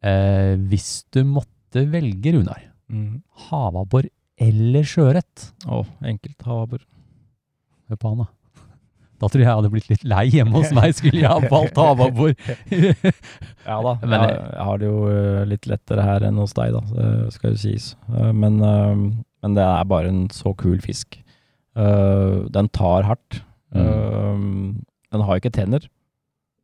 Eh, 0.03 0.55
hvis 0.71 1.03
du 1.13 1.23
måtte 1.23 1.85
velge, 1.91 2.33
Runar, 2.33 2.61
Mm. 2.91 3.21
havabbor 3.49 4.03
eller 4.37 4.81
sjøørret? 4.83 5.51
Å, 5.65 5.85
enkelt 6.03 6.41
havabbor. 6.43 6.79
Hør 7.89 7.95
på 8.01 8.09
han, 8.09 8.17
da. 8.17 8.27
Da 9.21 9.27
tror 9.29 9.37
jeg 9.39 9.45
jeg 9.45 9.55
hadde 9.55 9.69
blitt 9.71 9.89
litt 9.91 10.03
lei 10.03 10.25
hjemme 10.31 10.51
hos 10.57 10.71
meg, 10.73 10.95
skulle 10.97 11.21
jeg 11.21 11.29
ha 11.29 11.39
valgt 11.53 11.75
havabbor. 11.77 12.33
Ja 13.67 13.77
da, 13.85 13.93
Men, 14.01 14.19
jeg, 14.25 14.37
jeg 14.41 14.65
har 14.65 14.77
det 14.81 14.87
jo 14.89 15.01
øh, 15.07 15.45
litt 15.47 15.67
lettere 15.69 16.01
her 16.03 16.23
enn 16.25 16.39
hos 16.41 16.53
deg, 16.57 16.73
da, 16.73 16.81
det 16.97 17.33
skal 17.35 17.51
jo 17.53 17.57
sies. 17.61 17.91
Øh, 18.09 18.31
Men, 18.33 18.57
øh, 18.65 18.95
men 19.43 19.53
det 19.53 19.63
er 19.63 19.83
bare 19.85 20.09
en 20.09 20.23
så 20.33 20.55
kul 20.57 20.79
fisk. 20.81 21.19
Øh, 21.77 22.49
Den 22.51 22.69
tar 22.69 23.03
hardt. 23.07 23.41
Øh, 23.75 24.37
Den 25.11 25.21
har 25.27 25.35
ikke 25.39 25.51
tenner. 25.53 25.87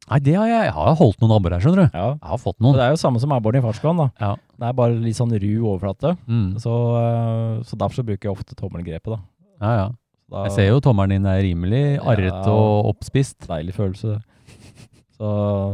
Nei, 0.08 0.20
det 0.24 0.36
har 0.40 0.48
jeg, 0.48 0.66
jeg 0.70 0.72
har 0.74 0.96
holdt 0.96 1.20
noen 1.20 1.34
abbor 1.36 1.52
her, 1.52 1.60
skjønner 1.60 1.90
du. 1.90 1.98
Ja. 1.98 2.06
Jeg 2.16 2.30
har 2.32 2.40
fått 2.40 2.62
noen. 2.64 2.78
det 2.78 2.84
er 2.86 2.94
jo 2.94 3.00
samme 3.02 3.20
som 3.20 3.34
abboren 3.36 3.60
i 3.60 3.62
da. 3.62 4.06
Ja. 4.22 4.30
Det 4.56 4.68
er 4.70 4.74
bare 4.78 4.96
litt 5.04 5.18
sånn 5.18 5.34
ru 5.36 5.50
overflate. 5.68 6.14
Mm. 6.28 6.54
Så, 6.64 6.72
øh, 6.72 7.64
så 7.68 7.76
derfor 7.76 8.00
så 8.00 8.06
bruker 8.08 8.30
jeg 8.30 8.38
ofte 8.38 8.56
tommelgrepet. 8.56 9.18
da. 9.18 9.20
Ja, 9.60 9.72
ja. 9.82 9.88
da 10.32 10.44
Jeg 10.48 10.52
ser 10.56 10.68
jo 10.70 10.80
tommelen 10.80 11.10
din 11.18 11.26
er 11.28 11.42
rimelig 11.44 12.00
arret 12.00 12.32
Ja. 12.32 12.48
og 12.54 12.88
oppspist. 12.94 13.48
Deilig 13.50 13.76
følelse. 13.76 14.22
Så 15.18 15.28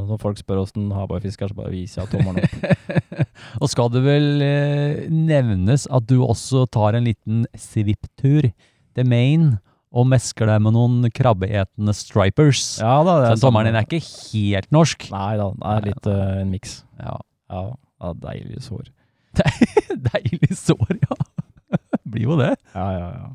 når 0.08 0.18
folk 0.22 0.38
spør 0.40 0.62
åssen 0.64 0.90
havbærfisk 0.96 1.42
er, 1.44 1.48
så 1.52 1.54
bare 1.58 1.70
viser 1.74 2.02
jeg 2.02 2.10
tommelen 2.14 2.42
opp. 2.42 3.28
Og 3.62 3.70
skal 3.70 3.90
det 3.92 4.02
vel 4.06 4.42
eh, 4.42 5.10
nevnes 5.12 5.86
at 5.92 6.08
du 6.08 6.22
også 6.24 6.64
tar 6.72 6.96
en 6.96 7.04
liten 7.04 7.44
svipptur 7.60 8.48
til 8.96 9.08
Maine 9.10 9.58
og 9.94 10.08
mesker 10.10 10.50
deg 10.50 10.64
med 10.66 10.74
noen 10.74 11.12
krabbeetende 11.14 11.94
stripers. 11.94 12.80
Ja 12.82 12.96
da, 13.06 13.20
det 13.28 13.36
Så 13.42 13.52
er 13.52 13.68
din 13.68 13.78
er 13.78 13.86
ikke 13.86 14.02
helt 14.02 14.72
norsk. 14.74 15.06
Nei 15.14 15.36
da, 15.38 15.52
det 15.54 15.76
er 15.76 15.88
litt 15.90 16.10
uh, 16.10 16.24
en 16.42 16.50
miks. 16.54 16.80
Ja. 16.98 17.20
Ja, 17.54 17.64
ja, 18.02 18.16
deilig 18.24 18.64
sår. 18.66 18.90
Deilig 20.10 20.58
sår, 20.58 20.98
ja. 20.98 21.18
Blir 22.14 22.28
jo 22.32 22.38
det. 22.42 22.54
Ja, 22.74 22.90
ja, 22.98 23.08
ja. 23.22 23.32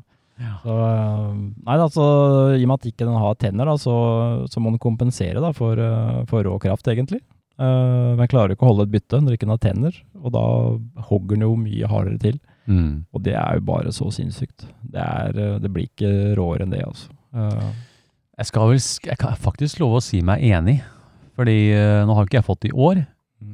Så, 0.63 0.71
øh, 0.71 1.39
nei 1.67 1.75
altså, 1.75 2.03
i 2.55 2.63
og 2.63 2.69
med 2.71 2.77
at 2.77 2.87
ikke 2.87 3.03
den 3.03 3.17
har 3.19 3.35
tenner, 3.39 3.67
da, 3.67 3.75
så, 3.79 3.95
så 4.47 4.61
må 4.63 4.71
den 4.71 4.79
kompensere 4.79 5.41
da, 5.43 5.51
for, 5.55 5.79
øh, 5.83 6.21
for 6.29 6.47
rå 6.47 6.55
kraft, 6.63 6.87
egentlig. 6.87 7.19
Uh, 7.59 8.15
men 8.15 8.29
klarer 8.31 8.55
ikke 8.55 8.63
å 8.63 8.69
holde 8.69 8.85
et 8.87 8.93
bytte 8.93 9.19
når 9.19 9.35
ikke 9.35 9.43
den 9.43 9.51
har 9.51 9.63
tenner, 9.63 9.95
og 10.15 10.31
da 10.31 10.43
hogger 11.09 11.35
den 11.35 11.43
jo 11.43 11.57
mye 11.59 11.89
hardere 11.91 12.21
til. 12.21 12.37
Mm. 12.69 13.05
Og 13.13 13.23
det 13.25 13.33
er 13.33 13.57
jo 13.57 13.65
bare 13.65 13.91
så 13.95 14.11
sinnssykt. 14.13 14.67
Det, 14.83 15.01
er, 15.01 15.33
øh, 15.33 15.55
det 15.63 15.71
blir 15.73 15.89
ikke 15.89 16.35
råere 16.37 16.67
enn 16.67 16.75
det, 16.75 16.83
altså. 16.85 17.09
Uh, 17.33 17.71
Jeg 18.39 18.49
skal 18.49 18.69
vel 18.71 18.81
jeg 19.09 19.17
kan 19.19 19.37
faktisk 19.37 19.81
love 19.81 19.99
å 19.99 20.03
si 20.03 20.21
meg 20.25 20.43
enig. 20.45 20.79
Fordi 21.39 21.57
uh, 21.73 22.03
nå 22.05 22.15
har 22.15 22.27
ikke 22.27 22.39
jeg 22.39 22.47
fått 22.47 22.61
det 22.65 22.73
i 22.73 22.77
år. 22.87 23.01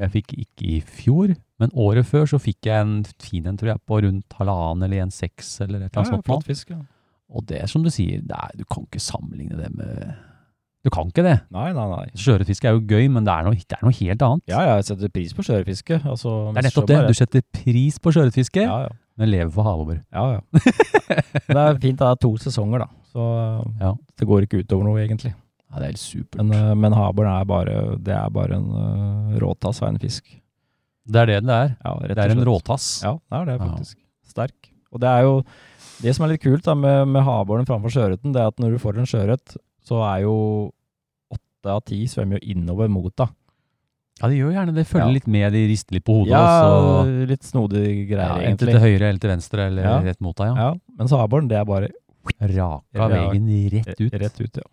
Jeg 0.01 0.12
fikk 0.15 0.34
ikke 0.34 0.65
i 0.65 0.80
fjor, 0.82 1.36
men 1.62 1.73
året 1.78 2.08
før 2.10 2.25
så 2.30 2.39
fikk 2.41 2.67
jeg 2.67 2.82
en 2.82 2.95
fin 3.21 3.45
en, 3.45 3.58
tror 3.58 3.75
jeg, 3.75 3.82
på 3.86 3.99
rundt 4.01 4.38
halvannen 4.39 4.88
eller 4.88 5.06
en 5.06 5.13
seks 5.13 5.60
eller 5.62 5.86
et 5.86 5.91
eller 5.91 6.01
annet 6.01 6.25
ja, 6.25 6.34
sånt. 6.34 6.47
fisk, 6.47 6.71
ja. 6.73 6.82
Og 7.36 7.45
det 7.49 7.60
er 7.62 7.69
som 7.69 7.86
du 7.86 7.91
sier, 7.93 8.23
er, 8.25 8.56
du 8.58 8.65
kan 8.65 8.86
ikke 8.86 9.01
sammenligne 9.01 9.58
det 9.58 9.71
med 9.73 10.15
Du 10.86 10.91
kan 10.93 11.10
ikke 11.10 11.23
det. 11.25 11.38
Nei, 11.54 11.71
nei, 11.73 11.86
nei. 11.89 12.04
Sjøørretfiske 12.17 12.69
er 12.69 12.75
jo 12.78 12.84
gøy, 12.86 13.08
men 13.13 13.25
det 13.25 13.34
er 13.34 13.47
noe, 13.47 13.58
det 13.58 13.78
er 13.78 13.86
noe 13.86 13.95
helt 13.97 14.25
annet. 14.28 14.43
Ja, 14.49 14.60
ja, 14.65 14.75
jeg 14.78 14.89
setter 14.89 15.13
pris 15.13 15.34
på 15.34 15.45
sjøørretfiske. 15.45 16.01
Altså, 16.04 16.36
det 16.54 16.62
er 16.62 16.67
nettopp 16.67 16.89
det. 16.91 16.99
Du 17.10 17.17
setter 17.17 17.45
pris 17.58 17.97
på 18.01 18.13
sjøørretfiske, 18.13 18.65
Ja, 18.65 18.78
ja. 18.86 18.93
Men 19.17 19.30
lever 19.32 19.51
for 19.56 19.63
havabbor. 19.67 19.99
Ja, 20.13 20.25
ja. 20.36 20.41
det 21.47 21.58
er 21.62 21.78
fint 21.82 21.99
det 22.01 22.08
er 22.10 22.17
to 22.21 22.34
sesonger, 22.41 22.84
da. 22.86 22.88
Så 23.13 23.25
Ja. 23.80 23.93
det 24.19 24.28
går 24.28 24.43
ikke 24.47 24.63
utover 24.63 24.84
noe, 24.89 24.99
egentlig. 25.06 25.32
Ja, 25.71 25.80
det 25.80 25.84
er 25.84 25.91
helt 25.93 26.01
supert. 26.04 26.39
Men, 26.41 26.51
øh, 26.56 26.73
men 26.78 26.93
havbjørn 26.95 27.32
er 27.41 27.45
bare, 27.49 27.75
det 27.99 28.13
er 28.15 28.30
bare 28.32 28.56
en 28.60 28.67
uh, 28.71 29.38
råtass 29.41 29.82
av 29.84 29.89
en 29.93 29.99
fisk. 29.99 30.28
det 31.08 31.21
er 31.21 31.25
det 31.25 31.39
det 31.45 31.56
er. 31.56 31.75
Ja, 31.86 31.93
Det 32.08 32.17
er 32.17 32.32
en 32.36 32.43
råtass. 32.47 33.04
Ja, 33.04 33.13
det 33.32 33.39
er 33.39 33.45
det 33.45 33.56
Ja. 33.60 33.65
faktisk. 33.69 33.97
Sterk. 34.28 34.71
Og 34.91 34.99
det 35.01 35.10
er 35.10 35.21
jo 35.23 35.43
det 36.01 36.13
som 36.15 36.25
er 36.25 36.34
litt 36.34 36.41
kult 36.43 36.63
da, 36.65 36.73
med, 36.75 37.08
med 37.08 37.23
havbjørnen 37.23 37.65
framfor 37.67 37.91
sjøørreten, 37.93 38.34
det 38.34 38.41
er 38.41 38.47
at 38.51 38.60
når 38.60 38.71
du 38.75 38.80
får 38.84 38.97
en 38.99 39.06
sjøørret, 39.10 39.56
så 39.86 40.01
er 40.04 40.23
jo 40.25 40.36
åtte 41.32 41.71
av 41.71 41.82
ti 41.88 42.04
svømmer 42.08 42.39
jo 42.39 42.51
innover 42.56 42.88
mot 42.91 43.13
deg. 43.15 43.30
Ja, 44.21 44.30
de 44.32 44.36
gjør 44.39 44.54
gjerne 44.56 44.73
det. 44.73 44.86
Følger 44.88 45.06
Ja. 45.10 45.12
litt 45.12 45.28
med, 45.28 45.51
de 45.54 45.67
rister 45.67 45.93
litt 45.97 46.06
på 46.08 46.13
hodet. 46.21 46.32
Ja, 46.32 46.63
og 46.71 47.06
så, 47.06 47.28
litt 47.28 47.43
snodig 47.43 47.84
ja, 47.84 48.15
greier, 48.15 48.47
enten 48.47 48.67
egentlig. 48.67 48.71
til 48.71 48.80
høyre 48.80 49.10
eller 49.10 49.19
til 49.19 49.30
venstre, 49.30 49.65
eller 49.67 49.84
Ja. 49.84 49.99
rett 50.01 50.21
mot 50.21 50.36
deg. 50.36 50.47
Ja. 50.56 50.56
Ja, 50.56 50.73
mens 50.97 51.12
havbjørn, 51.12 51.47
det 51.49 51.58
er 51.60 51.65
bare 51.65 51.89
Raka 52.41 52.82
Ja. 52.95 53.08
veien 53.08 53.69
rett 53.71 53.99
ut. 54.01 54.12
rett 54.13 54.39
ut, 54.41 54.56
ja. 54.58 54.63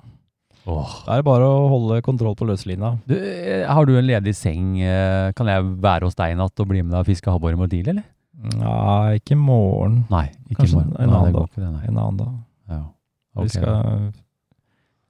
Åh. 0.64 1.04
Da 1.06 1.12
er 1.12 1.16
det 1.18 1.24
bare 1.24 1.42
å 1.42 1.68
holde 1.68 2.00
kontroll 2.02 2.36
på 2.36 2.46
løslina. 2.46 3.00
Du, 3.04 3.16
eh, 3.16 3.66
har 3.66 3.84
du 3.84 3.96
en 3.98 4.06
ledig 4.06 4.32
seng? 4.36 4.80
eh, 4.80 5.32
Kan 5.32 5.46
jeg 5.48 5.60
være 5.82 6.02
hos 6.04 6.14
deg 6.14 6.30
i 6.30 6.34
natt 6.38 6.58
og 6.60 6.68
bli 6.68 6.80
med 6.82 6.92
deg 6.92 7.00
og 7.00 7.06
fiske 7.06 7.26
abbor 7.34 7.50
i 7.50 7.56
Mordil, 7.56 7.88
eller? 7.88 8.04
Nei, 8.56 9.18
ikke 9.18 9.32
i 9.32 9.34
morgen. 9.34 10.06
Nei, 10.08 10.30
ikke 10.48 10.62
Kanskje 10.62 10.74
morgen. 10.74 10.96
en 11.00 11.08
Nei, 11.10 11.16
annen 11.18 11.32
det 11.32 11.34
går 11.34 11.48
ikke 11.48 11.56
det, 11.56 11.72
nei. 11.72 11.84
En 11.88 11.96
annen 11.98 12.16
dag. 12.16 12.32
Ja. 12.70 12.82
Vi 13.34 13.42
Ok. 13.42 13.48
skal, 13.50 14.12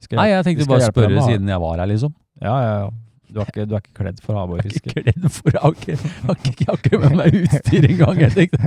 vi 0.01 0.05
skal 0.07 0.16
Nei, 0.16 0.29
jeg 0.29 0.45
vi 0.45 0.51
tenkte 0.55 0.62
skal 0.64 0.73
bare 0.73 0.81
hjelpe 0.81 1.03
spørre 1.03 1.14
da. 1.21 1.27
siden 1.29 1.49
jeg 1.49 1.61
var 1.61 1.77
her, 1.77 1.87
liksom. 1.87 2.14
Ja, 2.40 2.61
ja, 2.62 2.79
ja. 2.81 2.90
Du 3.33 3.40
er 3.40 3.49
ikke, 3.49 3.64
du 3.68 3.75
er 3.77 3.81
ikke 3.83 3.95
kledd 3.97 4.18
for 4.25 4.37
havbjørnfiske. 4.37 4.92
Ikke 4.92 5.05
kledd 5.07 5.29
for 5.33 5.55
Jeg 5.55 5.62
har 5.62 5.77
ikke, 5.77 5.97
jeg 5.97 6.27
har 6.29 6.37
ikke, 6.37 6.53
jeg 6.59 6.68
har 6.68 6.81
ikke 6.81 7.01
med 7.03 7.16
meg 7.21 7.38
utstyr 7.40 7.87
engang, 7.88 8.21
jeg 8.23 8.35
tenkte. 8.37 8.61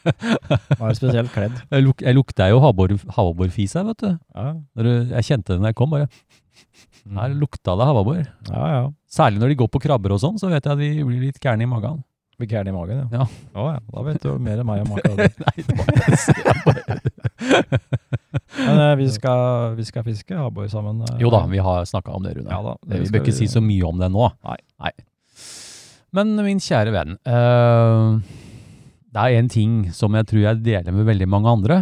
Var 0.80 0.98
spesielt 0.98 1.32
kledd. 1.34 1.60
Jeg, 1.70 1.84
luk, 1.86 2.02
jeg 2.02 2.18
lukta 2.18 2.48
jo 2.50 2.58
havbor- 2.64 2.96
her, 3.78 3.86
vet 3.92 4.02
du. 4.02 4.10
Ja. 4.34 4.48
Jeg 5.14 5.28
kjente 5.30 5.54
det 5.54 5.62
når 5.62 5.72
jeg 5.72 5.78
kom, 5.78 5.94
bare. 5.94 6.10
Mm. 7.06 7.16
Her 7.20 7.34
lukta 7.38 7.76
det 7.78 7.86
havabbor. 7.92 8.22
ja. 8.50 8.66
ja. 8.76 8.84
Særlig 9.16 9.40
når 9.40 9.48
de 9.52 9.56
går 9.62 9.68
på 9.72 9.80
krabber 9.80 10.12
og 10.16 10.18
sånn, 10.20 10.36
så 10.40 10.50
vet 10.50 10.66
jeg 10.66 10.74
at 10.74 10.80
de 10.82 11.04
blir 11.06 11.22
litt 11.28 11.38
gærne 11.40 11.64
i 11.64 11.68
magen. 11.70 12.02
Blir 12.36 12.48
gæren 12.50 12.68
i 12.68 12.72
magen, 12.74 12.98
ja. 13.00 13.22
Ja. 13.22 13.26
Å, 13.56 13.62
ja. 13.72 13.78
Da 13.94 14.02
vet 14.04 14.20
du 14.20 14.34
mer 14.44 14.58
enn 14.60 14.66
meg 14.68 14.82
om 14.84 14.90
akkurat 14.92 15.16
det. 15.16 15.32
Nei, 15.40 15.56
det 15.64 15.76
var 15.78 15.86
jeg 15.96 16.58
bare 16.66 16.96
Men 18.56 18.80
eh, 18.82 18.94
vi, 19.00 19.06
skal, 19.12 19.74
vi 19.78 19.84
skal 19.88 20.04
fiske 20.04 20.36
havboi 20.36 20.66
sammen. 20.72 21.00
eh. 21.06 21.16
Jo 21.22 21.30
da, 21.32 21.42
vi 21.48 21.60
har 21.64 21.84
snakka 21.88 22.12
om 22.16 22.24
det, 22.26 22.34
Rune. 22.36 22.50
Ja 22.52 22.60
da, 22.64 22.74
det 22.84 23.00
vi 23.00 23.08
skal 23.08 23.16
bør 23.18 23.24
ikke 23.24 23.32
vi- 23.34 23.38
si 23.40 23.48
så 23.52 23.62
mye 23.64 23.88
om 23.88 24.00
det 24.02 24.10
nå. 24.12 24.28
Nei. 24.44 24.92
Men 26.16 26.36
min 26.44 26.60
kjære 26.62 26.92
venn, 26.94 27.16
eh, 27.24 28.20
det 29.16 29.24
er 29.24 29.38
en 29.40 29.48
ting 29.52 29.72
som 29.96 30.14
jeg 30.16 30.28
tror 30.30 30.42
jeg 30.44 30.62
deler 30.64 30.92
med 30.96 31.08
veldig 31.08 31.28
mange 31.28 31.48
andre. 31.56 31.80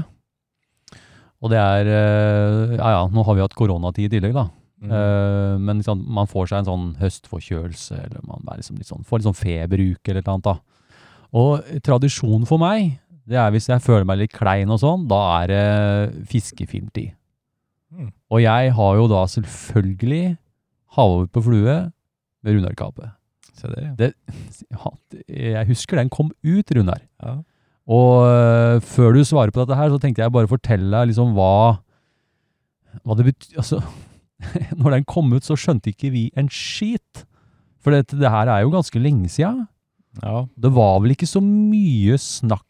Og 1.45 1.51
det 1.53 1.59
er 1.61 1.91
eh, 1.93 2.77
Ja 2.79 2.95
ja, 2.95 3.03
nå 3.13 3.25
har 3.27 3.35
vi 3.37 3.43
hatt 3.45 3.55
koronatid 3.59 4.07
i 4.07 4.13
tillegg, 4.17 4.35
da. 4.39 4.47
Mm. 4.85 4.93
Eh, 4.93 5.55
men 5.65 5.81
liksom, 5.81 6.05
man 6.17 6.29
får 6.31 6.51
seg 6.51 6.61
en 6.61 6.69
sånn 6.69 6.87
høstforkjølelse, 7.01 7.99
eller 8.07 8.25
man 8.29 8.45
liksom 8.53 8.79
litt 8.79 8.91
sånn, 8.91 9.07
får 9.07 9.21
litt 9.21 9.31
sånn 9.31 9.41
feberuke 9.41 10.13
eller 10.13 10.25
noe 10.27 10.37
annet. 10.37 10.51
da. 10.51 10.57
Og 11.35 11.83
tradisjonen 11.87 12.47
for 12.47 12.63
meg, 12.63 12.99
det 13.25 13.41
er 13.41 13.53
hvis 13.55 13.71
jeg 13.71 13.83
føler 13.83 14.07
meg 14.07 14.21
litt 14.21 14.35
klein 14.37 14.71
og 14.71 14.83
sånn, 14.83 15.09
da 15.11 15.21
er 15.41 15.51
det 15.51 16.29
fiskefilmtid. 16.31 17.15
Mm. 17.95 18.11
Og 18.35 18.43
jeg 18.43 18.73
har 18.77 18.97
jo 18.99 19.09
da 19.11 19.25
selvfølgelig 19.31 20.37
havet 20.99 21.33
på 21.33 21.43
flue 21.47 21.77
med 22.45 22.59
Runar-kape. 22.59 23.11
Se 23.55 23.71
det. 23.71 23.87
Det, 23.99 24.13
ja, 24.75 24.95
jeg 25.31 25.69
husker 25.71 26.01
den 26.01 26.13
kom 26.13 26.31
ut, 26.45 26.75
Runar. 26.77 27.03
Ja. 27.23 27.39
Og 27.85 28.25
uh, 28.25 28.81
før 28.85 29.17
du 29.17 29.25
svarer 29.27 29.53
på 29.53 29.61
dette 29.61 29.77
her, 29.79 29.91
så 29.93 30.01
tenkte 30.01 30.25
jeg 30.25 30.33
bare 30.35 30.51
fortelle 30.51 30.89
deg 30.89 31.11
liksom 31.11 31.35
hva, 31.37 31.81
hva 33.05 33.17
det 33.19 33.29
betyr. 33.29 33.59
Altså, 33.61 33.81
når 34.81 34.99
den 34.99 35.07
kom 35.09 35.33
ut, 35.35 35.47
så 35.47 35.57
skjønte 35.59 35.93
ikke 35.93 36.13
vi 36.15 36.29
en 36.39 36.51
skit. 36.53 37.25
For 37.85 37.95
det, 37.95 38.17
det 38.17 38.33
her 38.33 38.51
er 38.51 38.65
jo 38.65 38.73
ganske 38.75 39.01
lenge 39.01 39.31
siden. 39.33 39.67
ja. 40.23 40.45
Det 40.57 40.71
var 40.73 41.01
vel 41.05 41.15
ikke 41.17 41.29
så 41.29 41.43
mye 41.45 42.17
snakk 42.21 42.65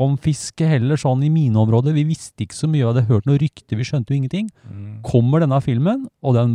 om 0.00 0.14
fiske 0.20 0.66
heller, 0.68 0.98
sånn 1.00 1.22
i 1.26 1.32
mine 1.32 1.58
områder. 1.58 1.94
Vi 1.96 2.06
visste 2.12 2.44
ikke 2.44 2.56
så 2.56 2.68
mye, 2.70 2.82
vi 2.82 2.88
hadde 2.88 3.08
hørt 3.08 3.26
noen 3.28 3.40
rykter, 3.42 3.76
vi 3.76 3.86
skjønte 3.86 4.12
jo 4.12 4.20
ingenting. 4.20 4.48
Mm. 4.68 5.00
Kommer 5.06 5.42
denne 5.42 5.58
filmen, 5.64 6.06
og 6.22 6.36
den 6.36 6.54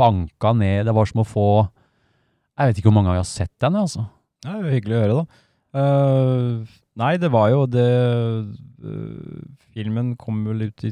banka 0.00 0.54
ned, 0.56 0.86
det 0.88 0.94
var 0.96 1.08
som 1.10 1.22
å 1.24 1.28
få 1.28 1.50
Jeg 2.60 2.70
vet 2.70 2.78
ikke 2.80 2.90
hvor 2.90 2.94
mange 2.96 3.08
ganger 3.08 3.20
jeg 3.20 3.26
har 3.26 3.34
sett 3.34 3.54
den, 3.64 3.76
altså. 3.80 4.04
Det 4.44 4.52
det 4.52 4.60
jo 4.68 4.74
hyggelig 4.74 4.96
å 4.96 5.00
høre, 5.00 5.18
da. 5.20 5.46
Uh, 5.70 6.78
nei, 6.98 7.14
det 7.22 7.30
var 7.30 7.50
jo 7.52 7.60
det 7.70 7.90
uh, 8.82 9.44
Filmen 9.70 10.16
kom 10.18 10.40
vel 10.48 10.66
ut 10.66 10.84
i 10.88 10.90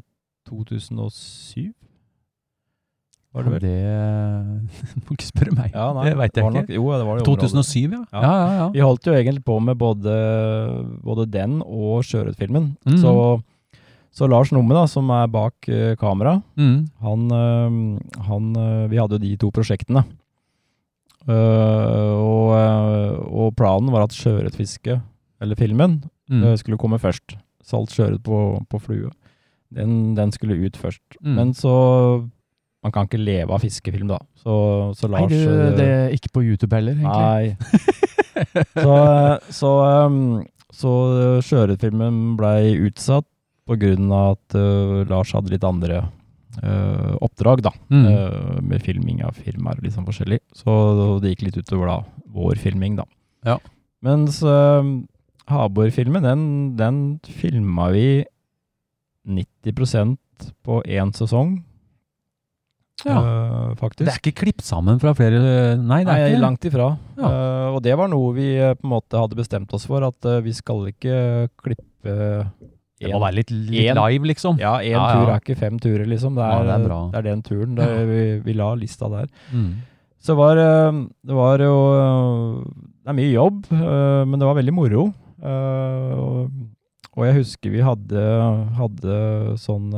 2007? 0.49 1.73
Var 3.37 3.45
det 3.45 3.51
vel? 3.53 3.61
Det 3.61 5.01
må 5.05 5.15
ikke 5.17 5.27
spørre 5.29 5.53
meg. 5.55 5.71
Ja, 5.75 5.91
nei, 5.97 6.07
det 6.09 6.17
veit 6.19 6.39
jeg 6.41 6.49
ikke. 6.49 6.75
Jo, 6.79 6.87
det 6.97 7.05
var 7.07 7.19
det 7.21 7.27
2007, 7.29 7.77
ja. 7.93 8.01
Ja. 8.13 8.23
Ja, 8.25 8.49
ja. 8.63 8.69
Vi 8.75 8.81
holdt 8.83 9.07
jo 9.11 9.13
egentlig 9.15 9.45
på 9.45 9.59
med 9.63 9.77
både, 9.79 10.15
både 11.05 11.27
den 11.31 11.59
og 11.63 12.01
Sjørøverfilmen. 12.09 12.71
Mm. 12.89 12.97
Så, 13.03 13.13
Så 14.19 14.27
Lars 14.27 14.51
Numme, 14.51 14.73
da, 14.75 14.87
som 14.89 15.11
er 15.13 15.29
bak 15.31 15.69
uh, 15.69 15.93
kamera, 16.01 16.39
Mm. 16.57 16.89
han, 17.05 17.27
uh, 17.31 18.23
han 18.31 18.49
uh, 18.57 18.89
Vi 18.91 18.97
hadde 18.99 19.19
jo 19.19 19.25
de 19.27 19.37
to 19.37 19.51
prosjektene. 19.55 20.03
Og, 21.29 22.53
og 23.29 23.51
planen 23.59 23.91
var 23.93 24.07
at 24.07 24.15
sjøørretfisket, 24.17 25.03
eller 25.43 25.59
filmen, 25.61 26.01
Mm. 26.29 26.57
skulle 26.61 26.77
komme 26.81 26.99
først. 27.01 27.37
Salt 27.65 27.89
sjøørret 27.93 28.21
på, 28.25 28.39
på 28.69 28.79
flue. 28.81 29.11
Den, 29.73 30.15
den 30.17 30.33
skulle 30.33 30.59
ut 30.61 30.77
først. 30.77 31.01
Mm. 31.25 31.35
Men 31.39 31.53
så 31.57 31.73
Man 32.85 32.95
kan 32.95 33.09
ikke 33.09 33.21
leve 33.21 33.55
av 33.55 33.65
fiskefilm, 33.65 34.11
da. 34.11 34.21
Så, 34.39 34.53
så 34.99 35.11
Nei, 35.11 35.25
du, 35.31 35.39
uh, 35.49 35.65
det 35.77 35.89
er 35.89 36.15
ikke 36.15 36.31
på 36.37 36.45
YouTube 36.47 36.79
heller, 36.79 36.95
egentlig. 36.95 37.57
Nei. 37.59 38.05
så 38.85 38.99
så, 39.51 39.73
um, 40.07 40.21
så 40.71 40.93
sjøørretfilmen 41.43 42.37
blei 42.39 42.77
utsatt 42.87 43.27
av 43.69 43.83
at 43.83 44.57
uh, 44.57 45.03
Lars 45.11 45.35
hadde 45.37 45.53
litt 45.53 45.67
andre 45.67 46.07
uh, 46.63 47.17
oppdrag, 47.25 47.63
da. 47.67 47.73
Mm. 47.91 48.07
Uh, 48.07 48.61
med 48.65 48.83
filming 48.85 49.23
av 49.27 49.37
firmaer 49.37 49.79
og 49.79 49.85
litt 49.85 49.97
sånn 49.97 50.09
forskjellig. 50.09 50.41
Så 50.57 50.73
det 51.23 51.35
gikk 51.35 51.49
litt 51.49 51.61
utover 51.61 51.91
da 51.91 51.99
vår 52.35 52.61
filming, 52.63 52.97
da. 52.99 53.07
Ja. 53.47 53.59
Mens 54.05 54.41
uh, 54.47 54.83
Habor-filmen, 55.49 56.27
den, 56.27 56.43
den 56.79 56.99
filma 57.25 57.89
vi 57.95 58.25
90% 59.29 60.17
på 60.65 60.83
én 60.85 61.13
sesong. 61.17 61.59
Ja. 63.07 63.19
uh, 63.19 63.75
faktisk. 63.79 64.07
Det 64.07 64.11
er 64.11 64.19
ikke 64.23 64.41
klippet 64.43 64.67
sammen 64.67 64.99
fra 64.99 65.13
flere 65.15 65.39
Nei, 65.79 66.01
det 66.03 66.11
er 66.11 66.23
Nei, 66.25 66.31
ikke 66.33 66.43
langt 66.43 66.67
ifra. 66.67 66.89
Ja. 67.19 67.29
Uh, 67.29 67.77
og 67.77 67.83
det 67.85 67.95
var 68.01 68.11
noe 68.11 68.33
vi 68.35 68.49
eh, 68.57 68.75
på 68.75 68.89
en 68.89 68.95
måte 68.97 69.21
hadde 69.21 69.39
bestemt 69.39 69.75
oss 69.77 69.87
for, 69.87 70.03
at 70.07 70.27
uh, 70.27 70.41
vi 70.43 70.55
skal 70.57 70.89
ikke 70.91 71.19
klippe 71.63 72.17
Det 72.99 73.13
må 73.13 73.21
være 73.23 73.37
litt, 73.39 73.53
litt 73.55 73.93
en- 73.93 74.01
live, 74.03 74.27
liksom. 74.33 74.59
Ja, 74.59 74.79
én 74.83 74.97
Ja, 74.97 75.05
tur 75.15 75.31
er 75.31 75.39
ikke 75.39 75.59
fem 75.61 75.79
turer, 75.79 76.07
liksom. 76.11 76.35
Det 76.35 76.43
er, 76.43 76.67
det 76.67 76.75
er 76.75 76.89
det 76.89 77.21
er 77.21 77.29
den 77.29 77.45
turen. 77.47 77.77
Det, 77.79 77.89
vi, 78.09 78.23
vi 78.49 78.59
la 78.59 78.73
lista 78.75 79.11
der. 79.13 79.31
Mm. 79.53 79.71
Så 80.19 80.35
var, 80.35 80.59
det 80.59 81.35
var 81.37 81.63
jo 81.63 81.77
Det 82.67 83.13
er 83.13 83.15
mye 83.15 83.31
jobb, 83.31 83.69
men 83.71 84.35
det 84.35 84.49
var 84.49 84.59
veldig 84.59 84.75
moro. 84.75 85.05
Og, 85.47 86.51
og 87.15 87.23
jeg 87.29 87.37
husker 87.39 87.71
vi 87.71 87.85
hadde, 87.87 88.25
hadde 88.81 89.21
sånn 89.63 89.93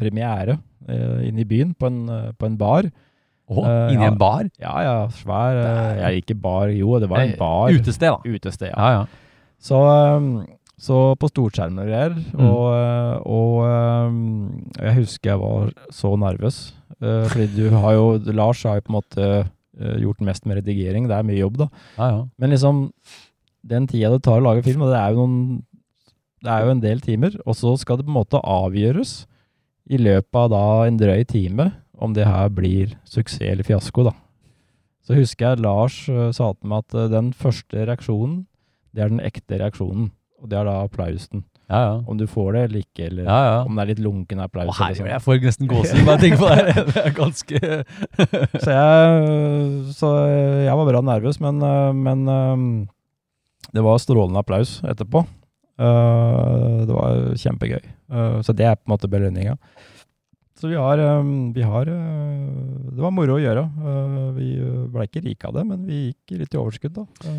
premiere 0.00 0.56
inne 0.88 1.40
i 1.40 1.48
byen, 1.48 1.74
på 1.78 1.86
en, 1.90 2.00
eh, 2.08 2.30
på 2.38 2.46
en 2.46 2.56
bar. 2.60 2.88
Å, 3.44 3.60
uh, 3.60 3.92
inni 3.92 4.00
ja. 4.06 4.08
en 4.08 4.16
bar? 4.16 4.46
Ja, 4.56 4.74
ja, 4.80 4.92
svær 5.12 5.58
eh, 5.58 5.64
Der. 5.64 5.98
Ja, 6.00 6.10
ikke 6.16 6.34
bar, 6.40 6.70
jo, 6.72 6.94
det 7.02 7.10
var 7.10 7.20
en 7.20 7.34
Eh, 7.34 7.38
bar. 7.38 7.72
Utested, 7.76 8.08
da. 8.08 8.20
Utested, 8.24 8.70
ja. 8.70 8.76
Ja, 8.78 9.02
ja. 9.02 9.48
Så, 9.60 9.80
så 10.80 10.96
på 11.20 11.28
storskjerm 11.28 11.76
og 11.80 11.86
greier, 11.88 12.14
Mm. 12.34 12.46
og, 12.48 13.26
og 13.26 14.78
jeg 14.80 14.94
husker 14.98 15.30
jeg 15.34 15.40
var 15.40 15.70
så 15.92 16.14
nervøs. 16.20 16.58
Fordi 17.00 17.46
du 17.56 17.68
har 17.74 17.92
jo, 17.96 18.06
Lars 18.32 18.62
har 18.64 18.78
jo 18.80 18.86
på 18.86 18.92
en 18.92 18.98
måte 19.00 19.28
gjort 20.00 20.20
mest 20.24 20.46
med 20.46 20.60
redigering, 20.62 21.08
det 21.08 21.16
er 21.16 21.26
mye 21.26 21.40
jobb 21.40 21.56
da. 21.64 21.68
ja, 21.98 22.08
ja. 22.14 22.24
Men 22.38 22.50
liksom, 22.54 22.82
den 23.64 23.86
tida 23.90 24.10
det 24.12 24.22
tar 24.24 24.40
å 24.40 24.44
lage 24.44 24.62
film, 24.64 24.84
og 24.84 24.92
det 24.92 25.00
er 25.00 25.12
jo 25.16 25.24
noen, 25.24 25.62
det 26.44 26.52
er 26.52 26.64
jo 26.66 26.74
en 26.74 26.82
del 26.84 27.00
timer, 27.00 27.36
og 27.46 27.56
så 27.56 27.72
skal 27.80 27.96
det 27.98 28.04
på 28.06 28.12
en 28.12 28.20
måte 28.20 28.40
avgjøres 28.40 29.26
i 29.90 30.00
løpet 30.00 30.38
av 30.40 30.50
da 30.52 30.66
en 30.88 30.98
drøy 31.00 31.24
time, 31.28 31.70
om 31.94 32.14
det 32.16 32.26
her 32.26 32.50
blir 32.52 32.94
suksess 33.06 33.52
eller 33.52 33.66
fiasko 33.66 34.08
da. 34.08 34.14
Så 35.04 35.16
husker 35.18 35.52
jeg 35.52 35.64
Lars 35.64 35.96
uh, 36.08 36.30
sa 36.32 36.52
til 36.56 36.70
meg 36.70 36.86
at 36.86 36.96
uh, 36.96 37.08
den 37.12 37.32
første 37.36 37.84
reaksjonen, 37.84 38.44
det 38.96 39.04
er 39.04 39.12
den 39.12 39.20
ekte 39.24 39.58
reaksjonen. 39.60 40.08
Og 40.40 40.48
det 40.50 40.58
er 40.58 40.66
da 40.68 40.78
applausen. 40.84 41.44
ja, 41.68 41.78
ja. 41.80 41.92
Om 42.08 42.18
du 42.20 42.26
får 42.28 42.52
det 42.52 42.62
eller 42.66 42.82
ikke, 42.84 43.06
eller 43.06 43.24
ja, 43.24 43.36
ja. 43.48 43.60
om 43.64 43.76
det 43.76 43.84
er 43.84 43.90
litt 43.92 44.02
lunken 44.04 44.40
applaus. 44.44 44.72
Å, 44.72 44.76
herregud, 44.80 44.98
sånn. 45.02 45.12
jeg 45.12 45.24
får 45.24 45.38
nesten 45.44 45.70
gåsehud 45.70 46.08
bare 46.08 46.16
jeg 46.16 46.24
tenker 46.24 46.42
på 46.42 46.50
det. 46.50 46.74
Det 46.90 47.04
er 47.04 47.14
ganske 47.16 47.60
Så 48.64 48.74
jeg, 48.74 49.94
så 50.00 50.10
jeg 50.64 50.76
var 50.80 50.90
bra 50.90 51.04
nervøs, 51.12 51.40
men, 51.44 51.62
uh, 51.64 51.92
men 51.96 52.28
um, 52.28 52.68
det 53.76 53.84
var 53.84 54.00
strålende 54.02 54.44
applaus 54.44 54.78
etterpå. 54.88 55.24
Uh, 55.74 56.84
det 56.86 56.94
var 56.94 57.34
kjempegøy. 57.40 57.82
Uh, 58.12 58.38
så 58.46 58.54
det 58.54 58.68
er 58.68 58.78
på 58.78 58.86
en 58.86 58.94
måte 58.94 59.10
belønninga. 59.10 59.56
Så 60.54 60.70
vi 60.70 60.78
har, 60.78 61.00
um, 61.18 61.50
vi 61.52 61.64
har 61.66 61.88
uh, 61.90 62.92
Det 62.94 63.02
var 63.02 63.12
moro 63.12 63.34
å 63.36 63.42
gjøre. 63.42 63.64
Vi 64.36 64.48
ble 64.94 65.08
ikke 65.08 65.24
rike 65.24 65.50
av 65.50 65.58
det, 65.58 65.66
men 65.66 65.82
vi 65.88 66.00
gikk 66.06 66.38
litt 66.44 66.54
i 66.54 66.60
overskudd, 66.60 66.94
da. 67.00 67.32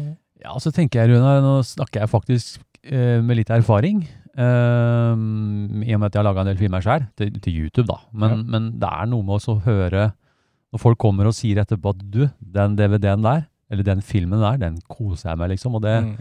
Ja, 0.43 0.51
så 0.59 0.69
tenker 0.75 1.01
jeg, 1.01 1.15
Runar, 1.15 1.39
nå 1.41 1.61
snakker 1.65 2.03
jeg 2.03 2.11
faktisk 2.11 2.59
med 2.85 3.39
litt 3.39 3.49
erfaring. 3.49 4.03
I 4.35 4.43
og 4.43 5.17
med 5.23 6.03
at 6.05 6.13
jeg 6.13 6.19
har 6.19 6.27
laga 6.27 6.43
en 6.43 6.49
del 6.51 6.59
filmer 6.59 6.83
sjøl, 6.83 7.07
til, 7.17 7.31
til 7.41 7.55
YouTube, 7.63 7.87
da. 7.87 7.95
Men, 8.11 8.35
Ja. 8.35 8.43
men 8.51 8.67
det 8.83 8.91
er 8.91 9.07
noe 9.09 9.25
med 9.25 9.47
å 9.47 9.55
høre 9.65 10.11
Når 10.75 10.81
folk 10.83 10.99
kommer 10.99 11.25
og 11.29 11.33
sier 11.37 11.63
etterpå 11.63 11.95
at 11.95 12.03
du, 12.11 12.25
den 12.37 12.75
DVD-en 12.75 13.23
der, 13.23 13.45
eller 13.71 13.87
den 13.87 14.01
filmen 14.03 14.43
der, 14.43 14.59
den 14.59 14.81
koser 14.91 15.31
jeg 15.31 15.39
med, 15.39 15.53
liksom. 15.55 15.79
Og 15.79 15.85
det, 15.87 15.95
mm. 16.03 16.15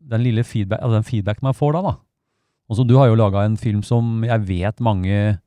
Den 0.00 0.22
lille 0.22 0.44
feedback, 0.44 0.80
altså 0.82 0.98
den 1.00 1.08
feedbacken 1.08 1.42
man 1.48 1.54
får 1.54 1.72
da, 1.78 1.82
da. 1.82 1.96
Og 2.68 2.76
så 2.76 2.84
du 2.86 2.96
har 2.98 3.08
jo 3.08 3.14
laga 3.16 3.44
en 3.48 3.56
film 3.56 3.82
som 3.82 4.22
jeg 4.24 4.42
vet 4.48 4.80
mange 4.84 5.38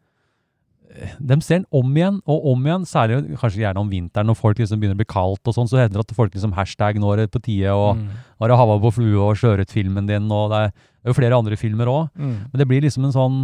eh, 0.92 1.12
de 1.20 1.38
ser 1.42 1.62
den 1.62 1.68
om 1.72 1.94
igjen 1.96 2.18
og 2.28 2.48
om 2.52 2.66
igjen, 2.68 2.84
særlig 2.90 3.22
kanskje 3.40 3.62
gjerne 3.64 3.80
om 3.80 3.90
vinteren 3.92 4.28
når 4.28 4.36
folk 4.40 4.58
liksom 4.60 4.82
begynner 4.82 4.98
å 4.98 5.02
bli 5.02 5.08
kaldt 5.08 5.48
og 5.48 5.56
sånn, 5.56 5.70
så 5.72 5.80
hender 5.80 6.02
det 6.02 6.08
at 6.10 6.16
folk 6.18 6.34
liksom 6.36 6.56
hashtag 6.58 7.00
nå 7.00 7.14
er 7.14 7.24
det 7.24 7.32
på 7.32 7.42
tide, 7.46 7.72
og 7.72 7.96
Mm. 7.96 8.08
nå 8.12 8.46
er 8.46 8.50
det 8.52 8.58
Hava 8.58 8.80
på 8.82 8.92
flue 8.94 9.22
og 9.30 9.38
skjøret 9.40 9.72
filmen 9.72 10.08
din, 10.10 10.28
og 10.32 10.50
det 10.52 10.58
er, 10.66 10.72
det 10.72 11.06
er 11.08 11.14
jo 11.14 11.20
flere 11.22 11.38
andre 11.38 11.56
filmer 11.58 11.86
òg. 11.88 12.10
Mm. 12.18 12.36
Men 12.52 12.58
det 12.60 12.68
blir 12.68 12.82
liksom 12.82 13.06
en 13.06 13.16
sånn 13.16 13.38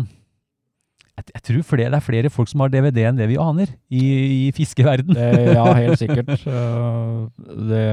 Jeg, 1.17 1.31
jeg 1.33 1.43
tror 1.47 1.63
flere, 1.65 1.89
det 1.89 1.97
er 1.97 2.05
flere 2.05 2.29
folk 2.29 2.49
som 2.51 2.61
har 2.61 2.69
DVD 2.69 3.07
enn 3.09 3.17
det 3.17 3.25
vi 3.31 3.39
aner 3.41 3.71
i, 3.89 4.01
i 4.47 4.51
fiskeverden. 4.53 5.15
Det, 5.17 5.29
ja, 5.57 5.65
helt 5.73 5.97
sikkert. 6.03 6.29
Det, 6.37 7.85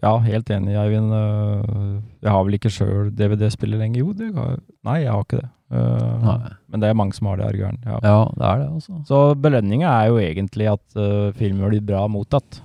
ja, 0.00 0.12
helt 0.24 0.52
enig, 0.56 0.78
Eivind. 0.80 1.12
Uh, 1.12 1.98
jeg 2.24 2.32
har 2.32 2.46
vel 2.48 2.56
ikke 2.56 2.72
sjøl 2.72 3.10
DVD-spiller 3.18 3.82
lenger. 3.82 4.00
Jo, 4.00 4.14
det 4.16 4.30
har, 4.38 4.56
nei, 4.88 5.02
jeg 5.04 5.12
har 5.12 5.26
ikke 5.26 5.42
det. 5.42 5.50
Uh, 5.72 6.48
men 6.72 6.82
det 6.82 6.88
er 6.88 6.96
mange 6.96 7.16
som 7.16 7.28
har 7.28 7.40
det, 7.40 7.50
Argøren. 7.52 7.78
Ja. 7.84 8.00
Ja, 8.04 8.16
det 8.36 8.48
er 8.48 8.64
det, 8.64 8.68
også. 8.80 8.98
Så 9.08 9.22
belønninga 9.40 9.92
er 9.92 10.10
jo 10.12 10.20
egentlig 10.24 10.72
at 10.72 10.84
uh, 10.96 11.28
filmen 11.36 11.68
blir 11.68 11.84
bra 11.92 12.06
mottatt, 12.12 12.62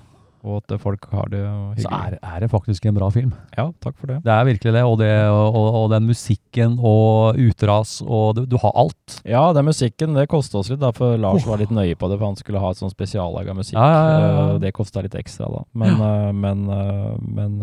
og 0.48 0.64
at 0.64 0.82
folk 0.82 1.08
har 1.12 1.30
det 1.32 1.42
hyggelig. 1.44 1.86
Så 1.86 1.92
er, 1.94 2.18
er 2.24 2.44
det 2.44 2.50
faktisk 2.52 2.88
en 2.88 2.98
bra 2.98 3.10
film. 3.14 3.34
Ja, 3.58 3.68
takk 3.84 3.98
for 4.00 4.12
det. 4.12 4.22
Det 4.26 4.34
er 4.34 4.48
virkelig 4.48 4.74
det, 4.78 4.84
og, 4.88 4.98
det, 5.02 5.12
og, 5.30 5.58
og, 5.60 5.68
og 5.82 5.90
den 5.94 6.08
musikken 6.10 6.78
og 6.80 7.40
utras, 7.48 7.98
og 8.06 8.38
du, 8.38 8.44
du 8.50 8.58
har 8.64 8.76
alt. 8.80 9.20
Ja, 9.28 9.44
den 9.58 9.68
musikken, 9.70 10.16
det 10.18 10.28
kosta 10.32 10.62
oss 10.62 10.72
litt, 10.72 10.82
da, 10.84 10.94
for 10.96 11.20
Lars 11.22 11.48
var 11.48 11.62
litt 11.62 11.74
nøye 11.76 11.98
på 12.00 12.12
det, 12.12 12.20
for 12.20 12.30
han 12.30 12.40
skulle 12.40 12.64
ha 12.64 12.72
et 12.74 12.82
sånn 12.82 12.94
spesiallaga 12.94 13.56
musikk. 13.58 13.78
Ja, 13.78 13.88
ja, 13.88 14.06
ja, 14.08 14.28
ja. 14.28 14.46
Uh, 14.54 14.62
det 14.64 14.74
kosta 14.78 15.04
litt 15.06 15.18
ekstra, 15.20 15.50
da. 15.54 15.66
Men, 15.78 16.00
uh, 16.02 16.32
men, 16.46 16.64
uh, 16.72 17.18
men 17.22 17.60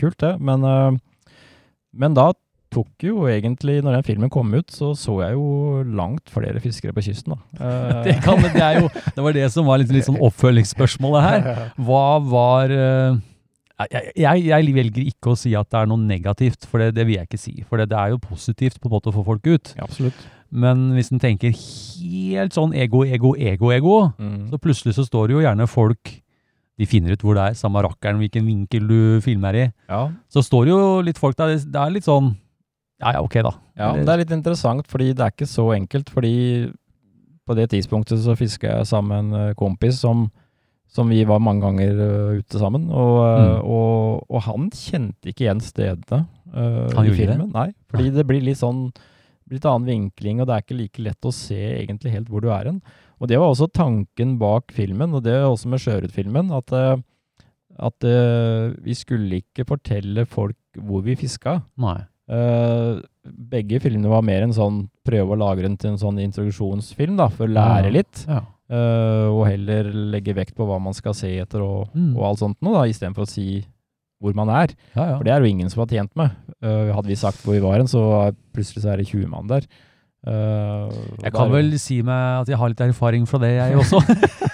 kult, 0.00 0.18
det. 0.22 0.36
Men, 0.42 0.64
men 1.96 2.16
da 2.16 2.30
tok 2.72 3.04
jo 3.06 3.26
egentlig, 3.30 3.78
når 3.84 3.98
den 3.98 4.06
filmen 4.06 4.30
kom 4.32 4.50
ut, 4.54 4.70
så 4.74 4.92
så 4.98 5.18
jeg 5.22 5.36
jo 5.36 5.82
langt 5.96 6.28
flere 6.32 6.60
fiskere 6.60 6.92
på 6.96 7.04
kysten, 7.06 7.34
da. 7.36 7.38
Uh, 7.60 8.02
Det, 8.06 8.16
kan, 8.24 8.42
det, 8.42 8.68
jo, 8.80 8.90
det 9.16 9.24
var 9.24 9.36
det 9.36 9.46
som 9.54 9.66
var 9.68 9.80
litt, 9.82 9.92
litt 9.94 10.06
sånn 10.08 10.20
oppfølgingsspørsmålet 10.26 11.26
her. 11.26 11.48
Hva 11.78 12.04
var 12.26 12.72
eh, 12.74 13.18
jeg, 13.90 14.12
jeg, 14.16 14.44
jeg 14.48 14.74
velger 14.76 15.08
ikke 15.12 15.34
å 15.34 15.38
si 15.38 15.52
at 15.58 15.68
det 15.72 15.82
er 15.82 15.90
noe 15.90 16.00
negativt, 16.00 16.64
for 16.68 16.80
det, 16.82 16.94
det 16.96 17.04
vil 17.08 17.18
jeg 17.18 17.28
ikke 17.28 17.40
si. 17.42 17.54
For 17.68 17.80
det, 17.80 17.90
det 17.92 17.98
er 18.00 18.14
jo 18.14 18.20
positivt 18.22 18.80
på 18.80 18.88
en 18.90 18.96
måte 18.96 19.12
å 19.12 19.16
få 19.18 19.24
folk 19.26 19.46
ut. 19.50 19.74
Ja, 19.76 19.84
absolutt. 19.88 20.22
Men 20.56 20.92
hvis 20.94 21.10
en 21.12 21.20
tenker 21.20 21.50
helt 21.52 22.54
sånn 22.54 22.72
ego, 22.78 23.02
ego, 23.04 23.34
ego, 23.36 23.72
ego, 23.74 23.96
Mm. 24.16 24.46
så 24.52 24.60
plutselig 24.62 24.94
så 24.96 25.04
står 25.04 25.28
det 25.28 25.34
jo 25.36 25.42
gjerne 25.44 25.66
folk 25.68 26.12
De 26.78 26.84
finner 26.86 27.14
ut 27.16 27.22
hvor 27.24 27.34
det 27.34 27.42
er, 27.42 27.54
samme 27.56 27.80
rakkeren 27.80 28.18
hvilken 28.20 28.44
vinkel 28.44 28.84
du 28.86 29.20
filmer 29.24 29.56
i. 29.56 29.62
Ja, 29.88 30.10
Så 30.28 30.42
står 30.44 30.66
det 30.68 30.72
jo 30.74 31.00
litt 31.06 31.16
folk 31.18 31.34
der, 31.38 31.54
det 31.56 31.80
er 31.80 31.92
litt 31.94 32.04
sånn 32.04 32.34
Ja 33.02 33.12
ja, 33.12 33.20
ok, 33.20 33.34
da. 33.44 33.52
Ja, 33.76 33.90
men 33.92 34.06
det 34.06 34.12
er 34.14 34.22
litt 34.22 34.30
interessant, 34.32 34.86
fordi 34.88 35.10
det 35.12 35.20
er 35.24 35.32
ikke 35.34 35.48
så 35.50 35.66
enkelt. 35.74 36.08
Fordi 36.14 36.32
på 37.46 37.54
det 37.58 37.68
tidspunktet 37.74 38.22
så 38.24 38.34
fiska 38.38 38.70
jeg 38.78 38.86
sammen 38.88 39.10
med 39.30 39.36
en 39.36 39.48
eh, 39.50 39.54
kompis 39.58 40.00
som, 40.02 40.24
som 40.90 41.10
vi 41.12 41.20
var 41.28 41.42
mange 41.44 41.62
ganger 41.66 42.00
eh, 42.06 42.38
ute 42.40 42.58
sammen. 42.62 42.88
Og, 42.90 43.18
eh, 43.26 43.34
Mm. 43.36 43.68
og, 43.68 44.24
og 44.32 44.40
han 44.48 44.70
kjente 44.72 45.28
ikke 45.30 45.44
igjen 45.44 45.60
stedene 45.60 46.24
uh, 46.56 46.88
Han 46.96 47.06
i 47.06 47.12
filmen. 47.14 47.50
Det? 47.50 47.54
Nei, 47.54 47.68
fordi 47.92 48.10
det 48.16 48.24
blir 48.26 48.42
litt 48.42 48.58
sånn 48.62 48.88
litt 49.52 49.62
annen 49.68 49.86
vinkling, 49.86 50.40
og 50.40 50.48
det 50.48 50.54
er 50.56 50.64
ikke 50.64 50.78
like 50.80 51.02
lett 51.04 51.28
å 51.28 51.30
se 51.30 51.58
egentlig 51.76 52.10
helt 52.16 52.30
hvor 52.32 52.42
du 52.42 52.48
er 52.50 52.66
hen. 52.66 52.80
Og 53.20 53.28
det 53.30 53.38
var 53.38 53.52
også 53.52 53.68
tanken 53.70 54.38
bak 54.40 54.72
filmen, 54.74 55.14
og 55.14 55.22
det 55.22 55.36
er 55.36 55.44
også 55.46 55.68
med 55.70 55.78
Sjøørret-filmen, 55.84 56.50
at, 56.56 56.72
at 57.78 58.08
uh, 58.08 58.74
vi 58.82 58.96
skulle 58.98 59.38
ikke 59.44 59.68
fortelle 59.68 60.24
folk 60.26 60.56
hvor 60.82 61.04
vi 61.06 61.14
fiska. 61.14 61.60
Nei. 61.78 62.00
Eh, 62.26 62.98
begge 63.52 63.78
filmene 63.84 64.10
var 64.10 64.24
mer 64.26 64.42
en 64.46 64.54
sånn 64.54 64.80
prøve 65.06 65.34
å 65.34 65.38
lage 65.38 65.62
den 65.62 65.76
til 65.78 65.92
en 65.92 66.00
sånn 66.00 66.18
introduksjonsfilm, 66.24 67.16
da, 67.20 67.28
for 67.30 67.46
å 67.46 67.54
lære 67.54 67.92
litt. 67.94 68.24
Ja. 68.26 68.42
Uh, 68.66 69.30
og 69.30 69.44
heller 69.46 69.86
legge 70.10 70.32
vekt 70.34 70.56
på 70.58 70.64
hva 70.66 70.80
man 70.82 70.94
skal 70.96 71.14
se 71.14 71.28
etter 71.38 71.62
og, 71.62 71.92
Mm. 71.94 72.16
og 72.16 72.24
alt 72.26 72.40
sånt 72.40 72.56
noe, 72.66 72.74
da, 72.74 72.88
istedenfor 72.90 73.22
å 73.22 73.30
si 73.30 73.64
hvor 74.20 74.34
man 74.34 74.48
er. 74.50 74.72
Ja, 74.96 75.04
ja. 75.12 75.16
For 75.18 75.22
det 75.22 75.32
er 75.34 75.38
jo 75.44 75.52
ingen 75.52 75.70
som 75.70 75.84
har 75.84 75.86
tjent 75.92 76.10
med. 76.18 76.34
Uh, 76.64 76.90
hadde 76.96 77.06
vi 77.06 77.14
sagt 77.20 77.44
hvor 77.44 77.54
vi 77.54 77.62
var 77.62 77.76
hen, 77.78 77.86
så 77.86 78.34
plutselig 78.56 78.82
så 78.82 78.90
er 78.94 78.96
det 79.02 79.06
20 79.06 79.28
mann 79.30 79.46
der. 79.46 79.68
Jeg 80.26 81.30
kan 81.30 81.52
vel 81.52 81.68
si 81.78 82.00
meg 82.02 82.40
at 82.42 82.48
jeg 82.50 82.58
har 82.58 82.72
litt 82.72 82.80
erfaring 82.82 83.28
fra 83.30 83.38
det, 83.38 83.52
jeg 83.60 83.76
også. 83.78 84.00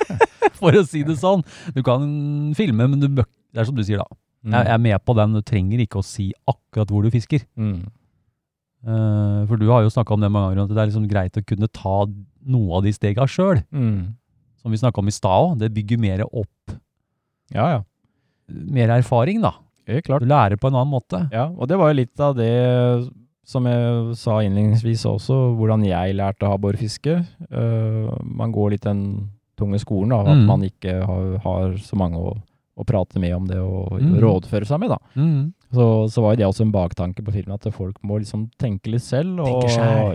For 0.61 0.77
å 0.77 0.83
si 0.85 1.01
det 1.07 1.17
sånn. 1.17 1.41
Du 1.73 1.81
kan 1.87 2.03
filme, 2.59 2.85
men 2.93 3.01
du 3.01 3.09
Det 3.09 3.25
er 3.57 3.65
som 3.65 3.75
du 3.79 3.83
sier, 3.83 4.03
da. 4.03 4.19
Mm. 4.45 4.53
Jeg 4.57 4.67
er 4.75 4.79
med 4.83 4.99
på 5.07 5.15
den. 5.15 5.35
Du 5.39 5.43
trenger 5.47 5.79
ikke 5.85 6.01
å 6.01 6.05
si 6.07 6.33
akkurat 6.51 6.91
hvor 6.91 7.03
du 7.07 7.11
fisker. 7.15 7.45
Mm. 7.57 7.85
Uh, 8.83 9.47
for 9.47 9.61
du 9.61 9.69
har 9.71 9.85
jo 9.85 9.93
snakka 9.95 10.17
om 10.17 10.23
det 10.25 10.31
mange 10.35 10.51
ganger, 10.57 10.65
at 10.67 10.73
det 10.75 10.83
er 10.83 10.89
liksom 10.91 11.07
greit 11.11 11.37
å 11.39 11.45
kunne 11.47 11.69
ta 11.71 11.97
noe 12.51 12.79
av 12.81 12.83
de 12.87 12.93
stega 12.97 13.27
sjøl. 13.31 13.61
Mm. 13.71 14.17
Som 14.63 14.75
vi 14.75 14.81
snakka 14.81 14.99
om 15.03 15.11
i 15.11 15.15
stad 15.15 15.45
òg. 15.53 15.59
Det 15.63 15.71
bygger 15.75 16.01
mer 16.03 16.25
opp 16.27 16.75
Ja, 17.55 17.67
ja. 17.77 17.81
mer 18.49 18.91
erfaring, 18.99 19.41
da. 19.45 19.53
Helt 19.87 20.07
klart. 20.07 20.23
Du 20.23 20.31
lærer 20.31 20.57
på 20.59 20.71
en 20.71 20.77
annen 20.79 20.91
måte. 20.95 21.23
Ja, 21.35 21.49
og 21.51 21.69
det 21.71 21.79
var 21.79 21.91
jo 21.93 21.99
litt 22.01 22.21
av 22.23 22.35
det 22.39 22.51
som 23.47 23.67
jeg 23.67 24.15
sa 24.17 24.37
innledningsvis 24.47 25.03
også, 25.11 25.35
hvordan 25.59 25.83
jeg 25.87 26.15
lærte 26.19 26.47
havbårfiske. 26.51 27.17
Uh, 27.51 28.11
man 28.25 28.53
går 28.55 28.75
litt 28.77 28.87
den 28.87 29.29
tunge 29.59 29.79
skolen, 29.83 30.11
da, 30.15 30.21
at 30.33 30.39
Mm. 30.39 30.47
man 30.47 30.63
ikke 30.67 30.95
har, 31.07 31.39
har 31.45 31.75
så 31.83 31.99
mange 31.99 32.17
å, 32.19 32.37
å 32.79 32.85
prate 32.89 33.21
med 33.21 33.35
om 33.37 33.47
det 33.47 33.59
og 33.61 33.99
Mm. 34.01 34.15
rådføre 34.23 34.65
seg 34.67 34.81
med, 34.81 34.89
da. 34.91 34.99
Mm. 35.17 35.53
Så, 35.73 35.85
så 36.13 36.23
var 36.23 36.33
jo 36.35 36.37
det 36.41 36.47
også 36.47 36.65
en 36.67 36.73
baktanke 36.73 37.23
på 37.25 37.33
filmen, 37.33 37.55
at 37.55 37.67
folk 37.73 37.97
må 38.03 38.19
liksom 38.21 38.51
tenke 38.59 38.91
litt 38.93 39.03
selv. 39.05 39.41
Og. 39.41 39.65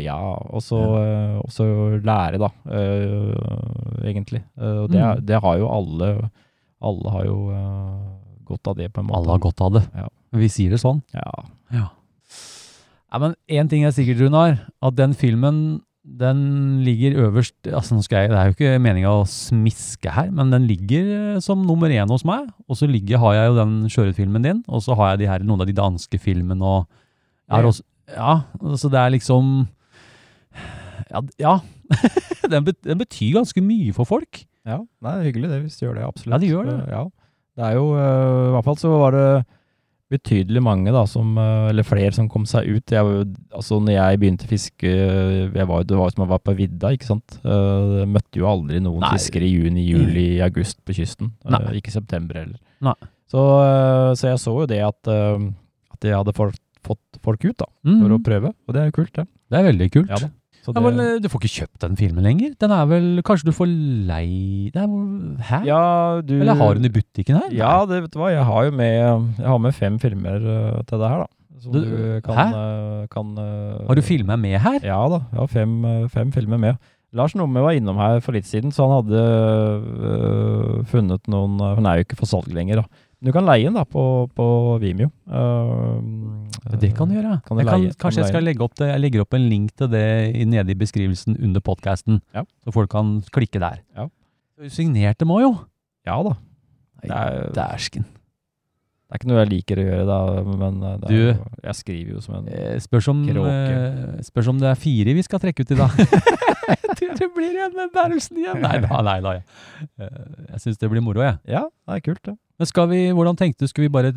Ja, 0.02 0.18
og 0.50 0.62
så, 0.62 0.80
ja. 0.82 1.40
og 1.42 1.50
så 1.54 1.66
lære, 2.02 2.38
da, 2.42 2.50
eh, 2.70 4.10
egentlig. 4.10 4.44
Eh, 4.58 4.84
og 4.84 4.90
det, 4.92 5.02
Mm. 5.02 5.26
det 5.26 5.42
har 5.42 5.58
jo 5.58 5.68
alle 5.70 6.32
Alle 6.80 7.10
har 7.10 7.24
jo 7.26 7.50
eh, 7.50 8.46
godt 8.46 8.68
av 8.68 8.76
det, 8.78 8.92
på 8.94 9.00
en 9.02 9.08
måte. 9.08 9.18
Alle 9.18 9.32
har 9.34 9.40
godt 9.40 9.62
av 9.62 9.74
det. 9.74 9.84
Ja. 9.96 10.08
Vi 10.34 10.48
sier 10.48 10.70
det 10.70 10.78
sånn. 10.80 11.02
Ja. 11.12 11.32
Ja. 11.74 11.88
ja 13.12 13.18
men 13.20 13.34
én 13.50 13.68
ting 13.70 13.84
er 13.84 13.90
sikkert, 13.96 14.20
Runar. 14.22 14.60
At 14.82 14.96
den 14.96 15.14
filmen 15.18 15.82
den 16.08 16.40
ligger 16.86 17.18
øverst 17.28 17.68
altså 17.68 17.98
nå 17.98 18.04
skal 18.06 18.26
jeg, 18.26 18.32
Det 18.32 18.38
er 18.40 18.46
jo 18.48 18.56
ikke 18.56 18.80
meninga 18.80 19.12
å 19.12 19.26
smiske 19.28 20.12
her, 20.16 20.30
men 20.32 20.54
den 20.54 20.68
ligger 20.70 21.10
eh, 21.36 21.40
som 21.44 21.66
nummer 21.68 21.92
én 21.92 22.10
hos 22.10 22.24
meg. 22.28 22.48
Og 22.68 22.80
så 22.80 22.88
har 22.88 23.34
jeg 23.36 23.50
jo 23.50 23.58
den 23.58 23.74
Sjøørretfilmen 23.92 24.46
din, 24.48 24.64
og 24.68 24.82
så 24.86 24.96
har 24.96 25.14
jeg 25.14 25.26
de 25.26 25.32
her, 25.32 25.44
noen 25.44 25.62
av 25.62 25.68
de 25.68 25.76
danske 25.76 26.20
filmene 26.20 26.64
og 26.64 26.88
også, 27.52 27.84
Ja, 28.08 28.42
så 28.80 28.88
det 28.88 29.00
er 29.00 29.10
liksom 29.12 29.68
Ja. 31.12 31.22
ja. 31.40 31.60
den, 32.52 32.64
bet, 32.64 32.80
den 32.84 33.00
betyr 33.00 33.40
ganske 33.40 33.62
mye 33.64 33.94
for 33.96 34.08
folk. 34.08 34.46
Ja, 34.68 34.82
det 35.04 35.12
er 35.12 35.28
hyggelig 35.28 35.52
det, 35.52 35.62
hvis 35.64 35.78
du 35.80 35.86
gjør 35.86 36.00
det, 36.00 36.08
absolutt. 36.08 36.34
Ja, 36.34 36.40
de 36.40 36.52
gjør 36.52 36.66
det. 36.68 36.80
Ja. 36.92 37.04
Det 37.58 37.66
er 37.66 37.78
jo, 37.80 37.86
øh, 37.96 38.48
i 38.48 38.52
hvert 38.56 38.68
fall 38.68 38.78
så 38.78 38.90
var 38.92 39.16
det 39.16 39.28
betydelig 40.12 40.62
mange 40.64 40.92
da, 40.96 41.02
som, 41.10 41.34
øh, 41.38 41.70
eller 41.72 41.84
flere 41.84 42.14
som 42.16 42.30
kom 42.32 42.46
seg 42.48 42.68
ut. 42.78 42.94
Jeg, 42.96 43.26
altså 43.52 43.80
når 43.84 43.92
jeg 43.98 44.20
begynte 44.22 44.48
å 44.48 44.52
fiske, 44.52 44.92
jeg 45.58 45.68
var, 45.68 45.84
det 45.84 45.98
var 46.00 46.14
som 46.14 46.24
jeg 46.24 46.32
var 46.32 46.40
på 46.46 46.56
vidda, 46.56 46.94
ikke 46.96 47.10
sant? 47.10 47.40
Uh, 47.44 48.06
møtte 48.08 48.40
jo 48.40 48.48
aldri 48.48 48.80
noen 48.84 49.04
Nei. 49.04 49.12
fiskere 49.18 49.44
i 49.48 49.52
juni, 49.52 49.84
juli, 49.90 50.28
august 50.46 50.80
på 50.88 50.96
kysten. 50.96 51.34
Uh, 51.44 51.58
Nei. 51.58 51.78
ikke 51.82 51.92
september 51.92 52.40
heller. 52.40 52.96
Så, 53.28 53.42
så 54.16 54.30
jeg 54.32 54.40
så 54.40 54.54
jo 54.56 54.66
det 54.72 54.80
at, 54.88 55.10
at 55.12 56.06
jeg 56.08 56.16
hadde 56.16 56.32
fått, 56.38 56.60
fått 56.88 57.20
folk 57.26 57.44
ut 57.44 57.58
da, 57.60 57.68
Mm. 57.84 58.00
for 58.04 58.16
å 58.16 58.24
prøve, 58.24 58.54
og 58.68 58.74
det 58.76 58.82
er 58.82 58.88
jo 58.92 58.96
kult 59.02 59.14
det. 59.16 59.28
Det 59.52 59.60
er 59.60 59.66
veldig 59.72 59.88
kult. 59.92 60.10
Ja 60.12 60.18
da. 60.24 60.30
Så 60.68 60.74
Ja, 60.76 60.82
det- 60.82 60.84
men 60.84 61.00
eh, 61.00 61.20
Du 61.24 61.30
får 61.32 61.40
ikke 61.40 61.54
kjøpt 61.62 61.80
den 61.86 61.96
filmen 61.96 62.24
lenger? 62.28 62.52
Den 62.60 62.72
er 62.76 62.86
vel 62.90 63.22
Kanskje 63.24 63.46
du 63.48 63.54
får 63.56 63.70
lei 63.72 64.68
er, 64.76 64.88
Hæ? 65.48 65.62
ja, 65.66 66.20
du, 66.22 66.34
Eller 66.42 66.56
har 66.60 66.74
du 66.76 66.82
den 66.82 66.90
i 66.92 66.94
butikken 67.00 67.40
her? 67.40 67.48
Ja, 67.56 67.86
det 67.88 68.02
vet 68.04 68.12
du 68.12 68.20
hva, 68.20 68.32
jeg 68.36 68.44
har 68.44 68.66
jo 68.68 68.72
med, 68.76 68.94
jeg 69.40 69.48
har 69.48 69.58
med 69.64 69.72
fem 69.74 69.98
filmer 70.04 70.36
øh, 70.36 70.84
til 70.84 71.00
det 71.00 71.08
her, 71.10 71.24
da. 71.24 71.28
Som 71.64 71.72
Du- 71.72 71.80
du, 71.88 72.20
kan, 72.22 72.36
hæ? 72.36 72.46
øh, 72.54 73.08
kan 73.10 73.32
Har 73.88 73.96
du 73.96 74.02
filmer 74.02 74.36
med 74.36 74.60
her? 74.60 74.80
Ja 74.84 75.00
da, 75.10 75.24
jeg 75.32 75.40
har 75.40 75.48
fem, 75.48 76.10
fem 76.10 76.32
filmer 76.32 76.58
med. 76.58 76.76
Lars 77.14 77.34
Numme 77.36 77.62
var 77.64 77.72
innom 77.72 77.96
her 77.96 78.20
for 78.20 78.34
litt 78.36 78.46
siden, 78.46 78.70
så 78.76 78.84
han 78.84 79.00
hadde 79.08 79.24
øh, 80.12 80.86
funnet 80.86 81.24
noen 81.32 81.58
Hun 81.60 81.86
er 81.88 81.96
jo 82.02 82.06
ikke 82.06 82.18
for 82.20 82.26
salg 82.30 82.52
lenger, 82.54 82.82
da. 82.84 82.84
Du 83.24 83.32
kan 83.34 83.46
leie 83.48 83.64
den 83.66 83.74
da 83.74 83.82
på, 83.90 84.02
på 84.38 84.46
Vimeo. 84.82 85.10
Uh, 85.26 85.98
Det 86.78 86.92
kan 86.96 87.10
du 87.10 87.16
gjøre. 87.16 87.40
Kan 87.48 87.58
du 87.58 87.64
jeg 87.64 87.68
kan, 87.70 87.82
leie- 87.82 87.96
kanskje 87.98 88.22
kan 88.22 88.24
jeg 88.24 88.28
skal 88.30 88.44
legge 88.46 88.62
opp 88.62 88.76
det, 88.78 88.90
jeg 88.92 89.02
legger 89.02 89.22
opp 89.24 89.34
en 89.34 89.48
link 89.50 89.72
til 89.76 89.88
det 89.90 90.36
i- 90.38 90.46
nede 90.46 90.70
i 90.70 90.78
beskrivelsen 90.78 91.38
under 91.42 91.60
podkasten, 91.62 92.22
Ja. 92.36 92.44
så 92.64 92.72
folk 92.76 92.90
kan 92.92 93.22
klikke 93.34 93.60
der. 93.60 93.80
Ja. 93.96 94.08
Du 94.60 94.70
signerte 94.70 95.26
må 95.26 95.40
jo. 95.42 95.56
Ja 96.06 96.22
da. 96.24 96.36
Dæsken. 97.56 98.06
Det 99.08 99.16
er 99.16 99.20
ikke 99.22 99.28
noe 99.32 99.40
jeg 99.46 99.50
liker 99.54 99.80
å 99.80 99.84
gjøre, 99.88 100.06
da, 100.06 100.18
men 100.44 100.80
det 100.82 100.90
er, 100.92 101.08
Du- 101.08 101.16
jo- 101.16 101.46
jeg 101.64 101.76
skriver 101.76 102.10
jo 102.14 102.20
som 102.22 102.36
en 102.36 102.48
Eh, 102.50 102.78
Spørs 102.80 103.08
om, 103.08 103.26
Kråke. 103.26 103.48
eh, 103.48 104.22
spørs 104.22 104.48
om 104.50 104.60
det 104.60 104.68
er 104.70 104.76
fire 104.76 105.14
vi 105.16 105.22
skal 105.24 105.40
trekke 105.40 105.62
ut 105.62 105.72
i 105.72 105.76
dag. 105.76 105.90
jeg 106.68 106.96
tror 106.98 107.16
det 107.18 107.30
blir 107.34 107.56
en 107.66 107.74
med 107.74 107.90
bærelsen 107.96 108.38
igjen. 108.38 108.60
Nei 108.62 108.80
da, 108.84 109.02
nei 109.02 109.20
da. 109.22 109.32
Jeg, 109.32 109.44
Eh, 109.98 110.10
jeg 110.52 110.60
syns 110.60 110.78
det 110.78 110.90
blir 110.92 111.02
moro, 111.02 111.22
jeg. 111.22 111.40
Ja, 111.48 111.64
det 111.88 111.96
er 111.96 112.02
kult, 112.02 112.22
det. 112.24 112.36
Men 112.58 112.70
skal 112.70 112.88
vi, 112.90 113.02
hvordan 113.14 113.38
tenkte 113.38 113.66
du, 113.66 113.70
skal 113.70 113.86
vi 113.86 113.92
bare, 113.94 114.12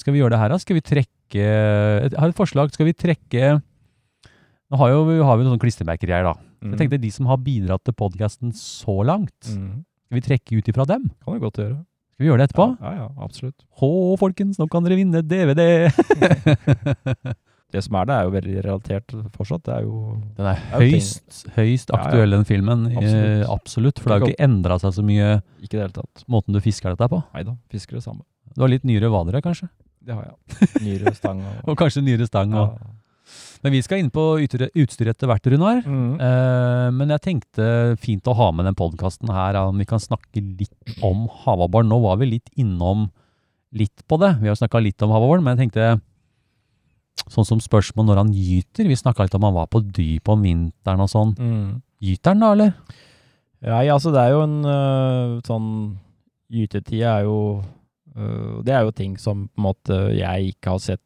skal 0.00 0.14
vi 0.14 0.22
gjøre 0.22 0.32
det 0.32 0.40
her 0.40 0.52
da? 0.52 0.58
Skal 0.62 0.78
vi 0.78 0.84
trekke, 0.84 1.42
jeg 1.42 2.12
har 2.16 2.30
et 2.30 2.38
forslag, 2.38 2.72
skal 2.72 2.88
vi 2.88 2.94
trekke, 2.96 3.50
nå 4.66 4.80
har, 4.80 4.94
jo, 4.94 5.02
vi 5.10 5.18
har 5.22 5.36
vi 5.38 5.44
noen 5.46 5.60
klistremerker 5.62 6.10
her 6.10 6.24
da. 6.26 6.32
Jeg 6.64 6.80
tenkte 6.80 6.98
de 7.02 7.10
som 7.12 7.28
har 7.30 7.38
bidratt 7.44 7.84
til 7.86 7.94
podcasten 7.94 8.54
så 8.56 8.96
langt, 9.06 9.36
mm. 9.52 9.84
skal 10.08 10.18
vi 10.18 10.24
trekke 10.24 10.58
ut 10.58 10.72
ifra 10.72 10.88
dem? 10.88 11.04
Kan 11.22 11.36
vi 11.36 11.44
godt 11.44 11.60
gjøre. 11.60 11.76
Skal 12.16 12.24
vi 12.24 12.30
gjøre 12.30 12.40
det 12.40 12.48
etterpå? 12.48 12.66
Ja, 12.80 12.92
ja, 12.96 13.08
absolutt. 13.28 13.58
Hå, 13.76 13.90
folkens, 14.18 14.56
nå 14.56 14.70
kan 14.72 14.86
dere 14.86 14.96
vinne 14.96 15.20
DVD! 15.20 15.92
Det 17.74 17.82
som 17.82 17.96
er 17.98 18.04
det, 18.06 18.14
er 18.14 18.26
jo 18.28 18.32
veldig 18.36 18.52
relatert 18.64 19.14
fortsatt. 19.34 19.62
Det 19.66 19.72
er 19.74 19.82
jo 19.88 20.00
Den 20.36 20.46
er 20.52 20.60
høyst, 20.76 21.24
høyst, 21.26 21.48
høyst 21.56 21.90
Ja, 21.90 21.96
ja. 21.98 22.02
aktuell, 22.06 22.30
den 22.36 22.44
filmen. 22.46 22.84
Eh, 22.92 22.96
Absolutt. 23.00 23.48
absolutt, 23.56 23.98
for 24.02 24.08
det 24.08 24.14
har 24.14 24.22
jo 24.22 24.30
ikke 24.34 24.44
endret 24.46 24.84
seg 24.84 24.94
så 24.94 25.02
mye 25.06 25.30
ikke 25.62 25.74
det 25.74 25.82
hele 25.82 25.96
tatt. 25.96 26.24
måten 26.30 26.54
du 26.54 26.60
fisker 26.62 26.94
dette 26.94 27.08
på. 27.10 27.22
Nei 27.34 27.42
da, 27.48 27.56
fisker 27.74 27.98
det 27.98 28.04
samme. 28.06 28.22
Du 28.54 28.62
har 28.62 28.70
litt 28.70 28.86
nyere 28.86 29.10
vadere, 29.12 29.42
kanskje? 29.44 29.68
Det 30.06 30.14
har 30.14 30.28
jeg. 30.30 30.70
Nyere 30.86 31.12
stang 31.18 31.42
og 31.42 31.68
Og 31.72 31.76
kanskje 31.82 32.04
nyere 32.06 32.26
stang. 32.30 32.54
ja. 32.54 32.68
Og. 32.70 32.78
Men 33.64 33.72
vi 33.74 33.80
skal 33.82 33.98
inn 33.98 34.10
på 34.14 34.22
utstyr 34.38 35.08
etter 35.10 35.26
hvert, 35.26 35.46
Runar. 35.50 35.80
Mm. 35.82 36.20
Eh, 36.22 36.90
men 36.94 37.10
jeg 37.10 37.24
tenkte 37.24 37.96
fint 37.98 38.22
å 38.30 38.34
ha 38.38 38.52
med 38.54 38.68
den 38.68 38.76
podkasten 38.78 39.32
her, 39.34 39.56
om 39.66 39.76
vi 39.82 39.84
kan 39.88 39.98
snakke 39.98 40.38
litt 40.60 41.00
om 41.02 41.24
havabbor. 41.42 41.82
Nå 41.82 41.98
var 42.04 42.20
vi 42.22 42.28
litt 42.36 42.48
innom 42.54 43.08
litt 43.74 44.04
på 44.06 44.20
det. 44.22 44.36
Vi 44.40 44.46
har 44.52 44.54
snakka 44.54 44.78
litt 44.84 45.02
om 45.02 45.10
havabbor, 45.10 45.42
men 45.42 45.56
jeg 45.58 45.66
tenkte 45.66 45.88
sånn 47.24 47.48
som 47.48 47.62
spørsmål 47.62 48.10
når 48.10 48.20
han 48.22 48.32
gyter. 48.34 48.88
Vi 48.88 48.98
snakka 48.98 49.26
litt 49.26 49.36
om 49.38 49.46
han 49.48 49.56
var 49.56 49.70
på 49.72 49.82
dyp 49.84 50.28
om 50.32 50.44
vinteren 50.44 51.02
og 51.04 51.10
sånn. 51.12 51.34
Mm. 51.38 51.68
Gyter 52.06 52.34
han 52.34 52.44
da, 52.44 52.52
eller? 52.56 53.02
Nei, 53.66 53.86
altså 53.90 54.12
det 54.14 54.20
er 54.22 54.34
jo 54.34 54.42
en 54.44 54.58
øh, 54.68 55.30
sånn 55.46 55.70
Gytetid 56.52 57.00
er 57.08 57.24
jo 57.26 57.38
øh, 58.14 58.58
Det 58.62 58.74
er 58.76 58.84
jo 58.84 58.92
ting 58.94 59.16
som 59.18 59.46
på 59.48 59.58
en 59.58 59.64
måte 59.64 59.96
jeg 60.14 60.52
ikke 60.52 60.74
har 60.76 60.82
sett 60.84 61.02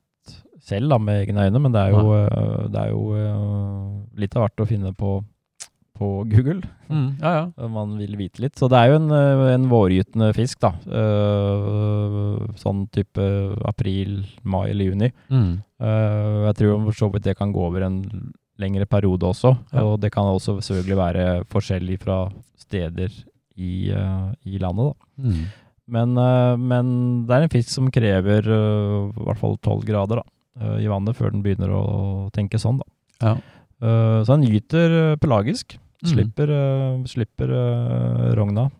selv 0.66 0.92
da, 0.92 0.99
med 1.01 1.23
egne 1.23 1.46
øyne, 1.46 1.62
men 1.62 1.73
det 1.73 1.81
er 1.81 1.94
jo, 1.94 2.03
øh, 2.18 2.66
det 2.70 2.81
er 2.83 2.90
jo 2.92 3.05
øh, 3.16 3.94
litt 4.20 4.35
av 4.37 4.44
hvert 4.44 4.62
å 4.62 4.68
finne 4.68 4.92
på 4.94 5.14
på 6.00 6.08
Google. 6.30 6.62
ja, 7.20 7.30
ja. 7.36 7.68
man 7.68 7.94
vil 8.00 8.16
vite 8.18 8.42
litt. 8.42 8.56
Så 8.58 8.70
det 8.72 8.78
er 8.78 8.92
jo 8.92 8.98
en, 9.00 9.10
øh, 9.12 9.44
en 9.52 9.68
vårgytende 9.70 10.30
fisk, 10.36 10.62
da. 10.64 10.72
Øh, 10.88 12.54
sånn 12.60 12.86
type 12.94 13.26
april, 13.68 14.22
mai 14.42 14.70
eller 14.70 14.90
juni. 14.90 15.10
Mm. 15.28 15.50
Øh, 15.84 16.38
jeg 16.48 16.58
tror 16.60 16.84
for 16.88 17.00
så 17.02 17.10
vidt 17.12 17.26
det 17.28 17.36
kan 17.38 17.52
gå 17.52 17.66
over 17.68 17.84
en 17.86 18.00
lengre 18.60 18.88
periode 18.88 19.28
også. 19.28 19.54
Ja. 19.72 19.84
Og 19.84 20.00
det 20.00 20.12
kan 20.14 20.28
også 20.28 20.58
selvfølgelig 20.64 20.98
være 21.00 21.26
forskjellig 21.52 22.00
fra 22.00 22.22
steder 22.60 23.12
i, 23.60 23.92
i 23.92 24.60
landet, 24.60 24.92
da. 24.92 25.28
Mm. 25.28 25.44
Men, 25.90 26.14
men 26.70 26.90
det 27.26 27.34
er 27.34 27.44
en 27.44 27.52
fisk 27.52 27.72
som 27.72 27.88
krever 27.90 28.46
i 28.46 29.24
hvert 29.26 29.40
fall 29.40 29.56
tolv 29.64 29.82
grader 29.88 30.20
da, 30.20 30.76
i 30.78 30.86
vannet 30.88 31.18
før 31.18 31.32
den 31.34 31.42
begynner 31.42 31.72
å 31.74 31.82
tenke 32.32 32.60
sånn. 32.62 32.78
Da. 32.78 32.86
Ja. 33.24 33.32
Så 34.22 34.36
den 34.36 34.46
gyter 34.46 35.16
pelagisk. 35.20 35.80
Mm. 36.00 36.08
Slipper, 36.14 36.54
øh, 36.56 37.04
slipper 37.10 37.50
øh, 37.52 38.30
rogna 38.38 38.70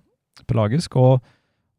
pelagisk. 0.49 0.97
Og, 0.97 1.21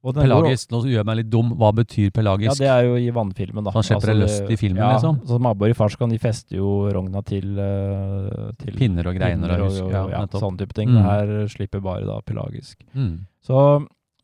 og 0.02 0.16
Pelagisk, 0.18 0.72
nå 0.74 0.82
gjør 0.88 1.00
jeg 1.02 1.08
meg 1.08 1.18
litt 1.20 1.30
dum. 1.30 1.52
Hva 1.58 1.72
betyr 1.78 2.12
pelagisk? 2.14 2.58
Ja, 2.58 2.58
det 2.62 2.70
er 2.74 2.90
jo 2.90 2.98
i 2.98 3.10
vannfilmen, 3.14 3.66
da. 3.66 3.74
Han 3.76 3.86
slipper 3.86 4.12
det 4.12 4.18
løst 4.24 4.50
i 4.50 4.58
filmen, 4.58 4.82
ja, 4.82 4.96
liksom? 4.96 5.20
Så 5.30 5.38
abbor 5.52 5.70
i 5.74 5.78
Farskan, 5.78 6.14
de 6.14 6.20
fester 6.22 6.58
jo 6.58 6.72
rogna 6.94 7.22
til, 7.26 7.54
øh, 7.58 8.52
til 8.62 8.78
Pinner 8.78 9.10
og 9.12 9.18
greiner 9.18 9.54
pinner 9.54 9.66
og 9.66 9.82
og, 9.86 9.92
Ja, 9.94 10.06
ja, 10.16 10.22
sånne 10.34 10.62
type 10.62 10.78
ting. 10.78 10.90
Mm. 10.90 10.98
Det 10.98 11.08
her 11.10 11.52
slipper 11.54 11.84
bare 11.86 12.06
da 12.10 12.20
pelagisk. 12.26 12.80
Mm. 12.94 13.28
Så, 13.46 13.66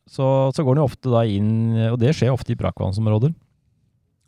så, 0.10 0.32
så 0.54 0.66
går 0.66 0.78
den 0.78 0.84
jo 0.86 0.90
ofte 0.90 1.14
da 1.14 1.26
inn, 1.30 1.52
og 1.92 2.00
det 2.02 2.16
skjer 2.18 2.34
ofte 2.34 2.54
i 2.54 2.60
brakkvannsområder. 2.60 3.34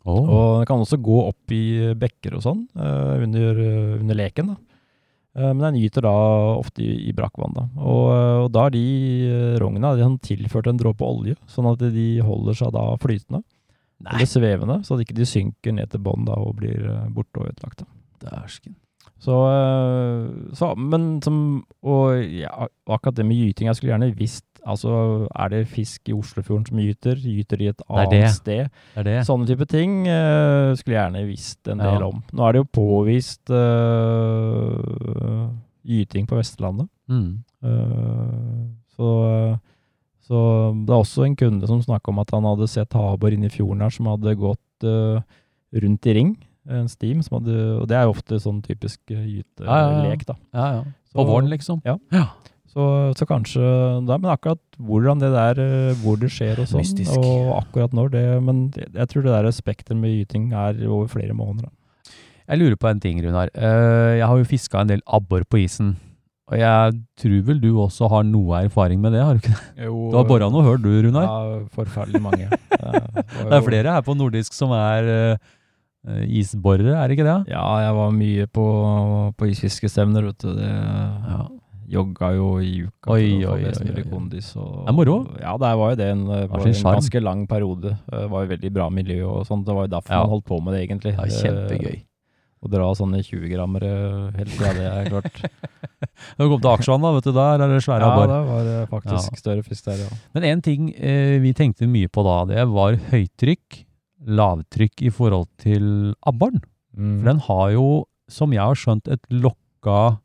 Oh. 0.08 0.22
Og 0.24 0.50
den 0.60 0.68
kan 0.70 0.80
også 0.80 0.96
gå 1.02 1.18
opp 1.28 1.52
i 1.52 1.92
bekker 1.98 2.38
og 2.38 2.44
sånn, 2.44 2.64
eh, 2.78 3.24
under, 3.26 3.58
eh, 3.60 4.00
under 4.00 4.16
leken. 4.16 4.54
da. 4.54 4.56
Eh, 5.36 5.52
men 5.54 5.62
den 5.62 5.78
gyter 5.78 6.04
da 6.06 6.12
ofte 6.58 6.82
i, 6.82 6.90
i 7.10 7.14
brakkvann. 7.16 7.54
da. 7.54 7.66
Og, 7.78 8.04
eh, 8.14 8.36
og 8.44 8.50
da 8.54 8.66
er 8.66 8.74
de 8.74 8.84
eh, 9.28 9.54
rogna 9.62 9.94
de 9.98 10.10
tilført 10.26 10.70
en 10.70 10.80
dråpe 10.80 11.06
olje, 11.06 11.38
sånn 11.50 11.70
at 11.70 11.84
de 11.94 12.10
holder 12.26 12.58
seg 12.58 12.74
da 12.74 12.84
flytende. 13.02 13.44
Nei, 14.00 14.14
Eller 14.16 14.28
svevende, 14.28 14.78
så 14.86 14.96
at 14.96 15.02
de 15.02 15.04
ikke 15.04 15.28
synker 15.28 15.74
ned 15.76 15.90
til 15.92 16.00
bånn 16.00 16.24
og 16.32 16.54
blir 16.56 16.86
borte 17.12 17.42
og 17.42 17.50
ødelagt. 17.50 17.84
dæsken. 18.20 18.74
Så, 19.20 19.34
så 20.56 20.74
Men 20.76 21.20
som 21.20 21.64
Og 21.84 22.24
ja, 22.24 22.48
akkurat 22.88 23.16
det 23.18 23.26
med 23.26 23.36
gyting 23.36 23.68
Jeg 23.68 23.76
skulle 23.76 23.92
gjerne 23.92 24.14
visst 24.16 24.46
Altså, 24.66 24.90
er 25.32 25.48
det 25.52 25.60
fisk 25.68 26.08
i 26.10 26.14
Oslofjorden 26.16 26.66
som 26.68 26.78
gyter? 26.82 27.16
Gyter 27.20 27.56
de 27.60 27.68
et 27.72 27.82
annet 27.88 28.10
det. 28.12 28.30
sted? 28.34 28.68
Det 28.96 29.04
det. 29.06 29.16
Sånne 29.28 29.46
type 29.48 29.66
ting 29.70 30.02
uh, 30.08 30.74
skulle 30.76 30.96
jeg 30.96 31.00
gjerne 31.00 31.22
visst 31.28 31.68
en 31.72 31.78
del 31.80 32.00
Ja. 32.00 32.08
om. 32.10 32.22
Nå 32.32 32.44
er 32.46 32.52
det 32.52 32.62
jo 32.62 32.68
påvist 32.76 33.50
uh, 33.50 35.48
gyting 35.86 36.28
på 36.28 36.36
Vestlandet. 36.38 36.88
Mm. 37.08 37.40
Uh, 37.64 38.68
så, 38.96 39.08
så 40.28 40.38
det 40.84 40.92
er 40.92 41.00
også 41.00 41.24
en 41.26 41.36
kunde 41.40 41.66
som 41.70 41.80
snakka 41.82 42.12
om 42.12 42.20
at 42.22 42.30
han 42.36 42.44
hadde 42.48 42.68
sett 42.70 42.92
havbor 42.96 43.32
inne 43.34 43.48
i 43.48 43.54
fjorden 43.54 43.80
her 43.84 43.90
som 43.94 44.06
hadde 44.12 44.36
gått 44.38 44.86
rundt 45.80 46.06
i 46.08 46.14
ring. 46.16 46.34
En 46.70 46.88
stim 46.88 47.22
som 47.24 47.38
hadde 47.38 47.56
Og 47.80 47.86
det 47.88 47.96
er 47.96 48.04
jo 48.06 48.12
ofte 48.14 48.36
sånn 48.40 48.60
typisk 48.64 49.00
gytelek, 49.08 49.64
Ja, 49.66 49.78
ja, 49.80 50.04
ja. 50.12 50.16
da. 50.28 50.36
Ja, 50.54 50.66
ja. 50.76 50.82
På 51.16 51.24
våren, 51.26 51.48
liksom. 51.50 51.80
Ja. 51.84 51.96
ja. 52.14 52.26
Så, 52.70 52.84
så 53.18 53.26
kanskje 53.26 53.60
da, 54.06 54.14
Men 54.20 54.30
akkurat 54.30 54.60
hvordan 54.78 55.18
det 55.18 55.32
der, 55.34 55.58
øh, 55.58 55.96
hvor 56.04 56.20
det 56.20 56.30
skjer 56.30 56.60
og 56.62 56.68
sånn, 56.70 56.84
Mystisk. 56.84 57.16
og 57.18 57.56
akkurat 57.64 57.96
når 57.96 58.12
det 58.14 58.22
Men 58.46 58.60
jeg, 58.76 59.08
tror 59.10 59.26
det 59.26 59.32
der 59.34 59.50
spekteret 59.56 59.98
med 59.98 60.14
gyting 60.20 60.52
er 60.54 60.78
over 60.86 61.08
flere 61.10 61.34
måneder. 61.34 61.66
Da. 61.66 62.14
Jeg 62.50 62.58
lurer 62.62 62.78
på 62.78 62.88
en 62.90 63.00
ting, 63.02 63.18
Runar. 63.22 63.50
Eh, 63.54 64.18
jeg 64.18 64.26
har 64.26 64.38
jo 64.38 64.46
fiska 64.46 64.80
en 64.80 64.88
del 64.90 65.02
abbor 65.06 65.42
på 65.50 65.64
isen. 65.64 65.96
Og 66.50 66.58
jeg 66.58 66.96
tror 67.20 67.42
vel 67.46 67.60
du 67.62 67.68
også 67.78 68.08
har 68.10 68.24
noe 68.26 68.64
erfaring 68.64 68.98
med 69.02 69.14
det, 69.14 69.20
har 69.22 69.36
du 69.36 69.42
ikke 69.44 69.54
det? 69.54 69.84
Jo, 69.86 70.10
Du 70.10 70.16
har 70.18 70.26
bora 70.26 70.48
noe 70.50 70.64
høl, 70.66 70.80
du, 70.82 70.90
Runar? 71.06 71.28
Ja, 71.28 71.60
forferdelig 71.76 72.22
mange. 72.22 72.48
det, 72.70 73.04
Det 73.38 73.54
er 73.54 73.66
flere 73.68 73.94
her 73.94 74.02
på 74.02 74.16
nordisk 74.18 74.56
som 74.56 74.74
er 74.74 75.10
uh, 75.38 76.24
isborere, 76.26 76.96
er 76.96 77.06
det 77.06 77.18
ikke 77.18 77.28
det? 77.28 77.36
Ja, 77.52 77.62
jeg 77.84 77.94
var 78.00 78.10
mye 78.18 78.48
på, 78.50 78.66
på 79.38 79.50
isfiskestevner, 79.52 80.26
vet 80.30 80.42
du. 80.42 80.54
Det, 80.58 80.70
Ja. 81.30 81.40
Jogga 81.90 82.28
jo 82.36 82.48
i 82.62 82.84
uka 82.86 83.10
Oi, 83.16 83.24
for 83.30 83.46
å 83.46 83.50
få 83.50 83.54
oi, 83.56 83.64
oi, 83.66 83.86
mulig 83.88 84.04
oi. 84.04 84.10
kondis. 84.12 84.50
Det 84.54 84.88
er 84.92 84.94
moro. 84.94 85.16
Ja, 85.40 85.56
det 85.58 85.70
var 85.80 85.90
jo 85.90 85.96
det 85.98 86.06
en, 86.12 86.20
var 86.30 86.66
en 86.68 86.76
ganske 86.86 87.22
lang 87.24 87.46
periode. 87.50 87.96
Det 88.10 88.20
var 88.30 88.44
jo 88.46 88.50
veldig 88.52 88.70
bra 88.76 88.86
miljø 88.94 89.24
og 89.26 89.42
sånt. 89.48 89.66
Det 89.66 89.74
var 89.74 89.88
jo 89.88 89.92
derfor 89.96 90.14
Ja. 90.14 90.20
man 90.22 90.30
holdt 90.36 90.46
på 90.46 90.60
med 90.62 90.74
det, 90.76 90.84
egentlig. 90.88 91.16
Det 91.16 91.26
er 91.26 91.34
kjempegøy. 91.42 91.96
Eh, 91.98 92.06
Å 92.60 92.68
dra 92.68 92.86
sånne 92.92 93.22
20-grammere 93.24 93.90
helt 94.36 94.50
fra 94.52 94.70
det 94.76 94.84
er 94.84 95.06
klart. 95.08 95.38
Når 96.36 96.44
du 96.44 96.50
kom 96.52 96.60
til 96.60 96.70
Aksjøen, 96.74 97.00
da, 97.06 97.12
vet 97.16 97.24
du, 97.24 97.32
der 97.32 97.62
er 97.64 97.70
det 97.72 97.78
svære 97.86 98.04
ja, 98.04 98.10
abbor. 98.12 98.26
det 98.28 98.40
var 98.50 98.66
eh, 98.74 98.86
faktisk 98.90 99.30
Ja. 99.32 99.40
større 99.40 99.62
fisk 99.64 99.84
der, 99.88 100.02
ja. 100.04 100.08
Men 100.36 100.44
en 100.44 100.60
ting 100.60 100.90
eh, 100.94 101.38
vi 101.40 101.54
tenkte 101.56 101.88
mye 101.88 102.10
på 102.12 102.22
da, 102.26 102.34
det 102.52 102.66
var 102.68 102.98
høytrykk, 103.10 103.80
lavtrykk 104.28 105.02
i 105.08 105.10
forhold 105.10 105.48
til 105.62 106.14
abboren. 106.28 106.60
Mm. 106.96 107.14
For 107.22 107.30
den 107.32 107.40
har 107.48 107.70
jo, 107.72 107.86
som 108.28 108.52
jeg 108.52 108.60
har 108.60 108.76
skjønt, 108.76 109.08
et 109.08 109.24
lokka 109.32 110.18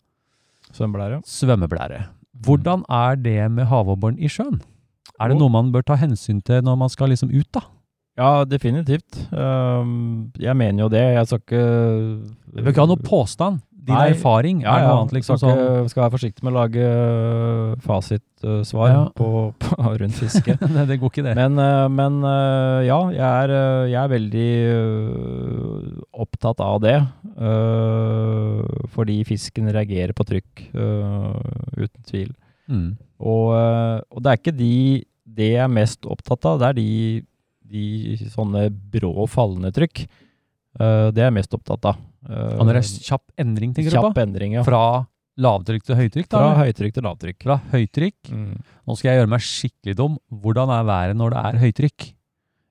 Svømmeblære. 0.76 1.22
svømmeblære. 1.26 2.02
Hvordan 2.46 2.84
er 2.92 3.16
det 3.16 3.40
med 3.52 3.66
havabboren 3.72 4.20
i 4.20 4.28
sjøen? 4.32 4.60
Er 5.20 5.32
det 5.32 5.38
noe 5.40 5.50
man 5.54 5.72
bør 5.72 5.86
ta 5.88 5.96
hensyn 5.96 6.42
til 6.44 6.64
når 6.66 6.76
man 6.82 6.92
skal 6.92 7.10
liksom 7.14 7.32
ut, 7.32 7.48
da? 7.56 7.62
Ja, 8.20 8.44
definitivt. 8.48 9.18
Um, 9.32 10.32
jeg 10.40 10.56
mener 10.56 10.86
jo 10.86 10.90
det. 10.92 11.04
Jeg 11.16 11.28
skal 11.28 11.40
ikke 11.44 11.64
Du 12.56 12.62
bør 12.62 12.72
ikke 12.72 12.84
ha 12.84 12.90
noe 12.92 13.04
påstand. 13.04 13.60
Din 13.86 13.94
Nei. 13.94 14.10
erfaring 14.16 14.64
er 14.64 14.80
ja. 14.82 14.88
noe 14.88 15.02
annet, 15.04 15.12
liksom. 15.20 15.38
skal, 15.38 15.52
Sånn. 15.52 15.60
ikke, 15.62 15.90
skal 15.92 16.04
være 16.04 16.14
forsiktig 16.16 16.46
med 16.46 16.54
å 16.54 16.58
lage 16.58 16.86
øh, 16.90 17.74
fasitsvar 17.86 18.88
Ja. 18.90 19.02
på, 19.14 19.28
på, 19.62 19.76
rundt 20.02 20.18
fiske. 20.18 20.56
det, 20.76 20.86
det 20.90 20.98
går 21.02 21.12
ikke, 21.14 21.26
det. 21.28 21.36
Men, 21.38 21.60
øh, 21.62 21.86
men 21.94 22.18
øh, 22.26 22.80
ja, 22.88 23.00
jeg 23.14 23.26
er, 23.28 23.54
jeg 23.92 24.00
er 24.02 24.14
veldig 24.16 24.50
opptatt 26.26 26.64
av 26.66 26.82
det. 26.82 26.98
fordi 28.96 29.18
fisken 29.28 29.68
reagerer 29.76 30.14
på 30.16 30.24
trykk, 30.26 30.68
uten 30.74 32.06
tvil. 32.08 32.32
Mm. 32.72 32.96
Og, 33.20 33.52
og 33.54 34.24
det 34.24 34.32
er 34.32 34.40
ikke 34.40 34.56
de 34.56 34.76
det 35.36 35.52
jeg 35.56 35.64
er 35.66 35.72
mest 35.72 36.06
opptatt 36.08 36.46
av, 36.48 36.62
det 36.62 36.70
er 36.70 36.78
de, 36.80 36.90
de 37.76 38.30
sånne 38.32 38.70
brå 38.72 39.26
fallende 39.32 39.72
trykk. 39.76 40.06
Øh, 40.80 41.12
det 41.16 41.22
er 41.24 41.30
jeg 41.30 41.34
mest 41.40 41.54
opptatt 41.56 41.86
av. 41.92 41.96
Øh, 42.30 42.60
Og 42.60 42.66
når 42.66 42.74
det 42.80 42.82
er 42.84 43.04
kjapp 43.10 43.24
endring, 43.40 43.74
tenker 43.76 43.92
du 43.94 43.96
kjapp 44.00 44.16
på? 44.16 44.22
endring, 44.26 44.54
ja. 44.58 44.64
Fra 44.68 45.06
lavtrykk 45.38 45.84
til 45.84 45.96
høytrykk, 46.00 46.28
da? 46.32 46.38
Fra 46.42 46.64
høytrykk 46.66 46.94
til 46.96 47.04
lavtrykk. 47.04 47.40
Fra 47.44 47.58
høytrykk. 47.72 48.32
Mm. 48.32 48.60
Nå 48.88 48.96
skal 48.98 49.10
jeg 49.12 49.20
gjøre 49.22 49.32
meg 49.36 49.42
skikkelig 49.44 49.96
dum. 50.00 50.18
Hvordan 50.32 50.70
er 50.70 50.84
været 50.88 51.16
når 51.20 51.30
det 51.36 51.42
er 51.46 51.60
høytrykk? 51.66 52.12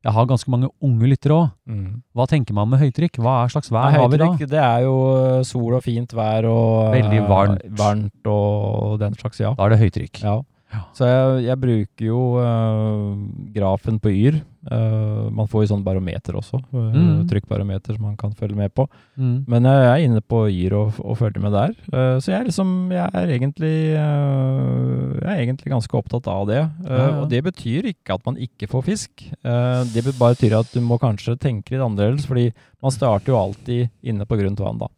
Jeg 0.05 0.13
har 0.13 0.27
ganske 0.29 0.51
mange 0.53 0.69
unge 0.85 1.09
lyttere 1.09 1.33
òg. 1.33 1.51
Mm. 1.67 2.03
Hva 2.15 2.27
tenker 2.29 2.53
man 2.53 2.69
med 2.69 2.79
høytrykk? 2.83 3.17
Hva 3.25 3.45
er 3.47 3.53
slags 3.55 3.71
vær 3.73 3.87
Nei, 3.89 3.99
har 4.01 4.09
vi 4.13 4.19
da? 4.21 4.27
høytrykk, 4.33 4.51
det 4.53 4.61
er 4.61 4.81
jo 4.85 4.97
øh, 5.17 5.45
sol 5.49 5.77
og 5.79 5.83
fint 5.85 6.13
vær 6.13 6.45
og 6.51 6.93
Veldig 6.93 7.23
varmt. 7.29 7.63
varmt 7.79 8.27
og 8.29 8.99
den 9.01 9.15
slags, 9.17 9.41
ja. 9.41 9.55
Da 9.57 9.65
er 9.65 9.73
det 9.77 9.81
høytrykk. 9.85 10.21
ja. 10.25 10.41
Ja. 10.75 10.81
Så 10.93 11.07
jeg, 11.07 11.45
jeg 11.47 11.61
bruker 11.63 12.05
jo 12.09 12.21
øh, 12.43 13.17
grafen 13.55 14.01
på 14.03 14.11
Yr. 14.11 14.41
Øh, 14.73 15.31
man 15.37 15.47
får 15.51 15.65
jo 15.65 15.69
sånn 15.75 15.83
barometer 15.85 16.33
også. 16.39 16.57
øh, 16.73 16.95
Mm. 16.95 17.27
Trykkbarometer 17.29 17.95
som 17.97 18.03
man 18.07 18.17
kan 18.17 18.33
følge 18.33 18.57
med 18.57 18.73
på. 18.75 18.87
Mm. 19.19 19.45
Men 19.47 19.63
jeg 19.69 19.85
er 19.91 20.05
inne 20.07 20.21
på 20.23 20.45
gir 20.49 20.73
og, 20.73 20.95
og 21.05 21.19
følger 21.19 21.41
med 21.45 21.53
der. 21.53 21.75
Uh, 21.93 22.17
så 22.21 22.33
jeg 22.33 22.41
er 22.41 22.45
liksom 22.49 22.91
Jeg 22.93 23.11
er 23.13 23.27
egentlig 23.35 23.75
uh, 23.99 25.21
Jeg 25.21 25.29
er 25.29 25.43
egentlig 25.45 25.73
ganske 25.75 25.99
opptatt 25.99 26.27
av 26.33 26.47
det. 26.49 26.63
Ja, 26.89 26.97
ja. 26.97 27.21
Og 27.21 27.29
det 27.29 27.43
betyr 27.45 27.91
ikke 27.93 28.15
at 28.17 28.25
man 28.27 28.37
ikke 28.41 28.69
får 28.71 28.85
fisk. 28.89 29.11
Det 29.43 30.05
bare 30.19 30.35
betyr 30.35 30.59
at 30.59 30.73
du 30.73 30.81
må 30.81 30.99
kanskje 31.03 31.37
tenke 31.41 31.75
litt 31.75 31.85
annerledes, 31.85 32.27
fordi 32.27 32.49
man 32.83 32.91
starter 32.95 33.33
jo 33.33 33.39
alltid 33.41 33.91
inne 34.03 34.25
på 34.29 34.39
grunt 34.41 34.61
vann, 34.61 34.79
da. 34.81 34.89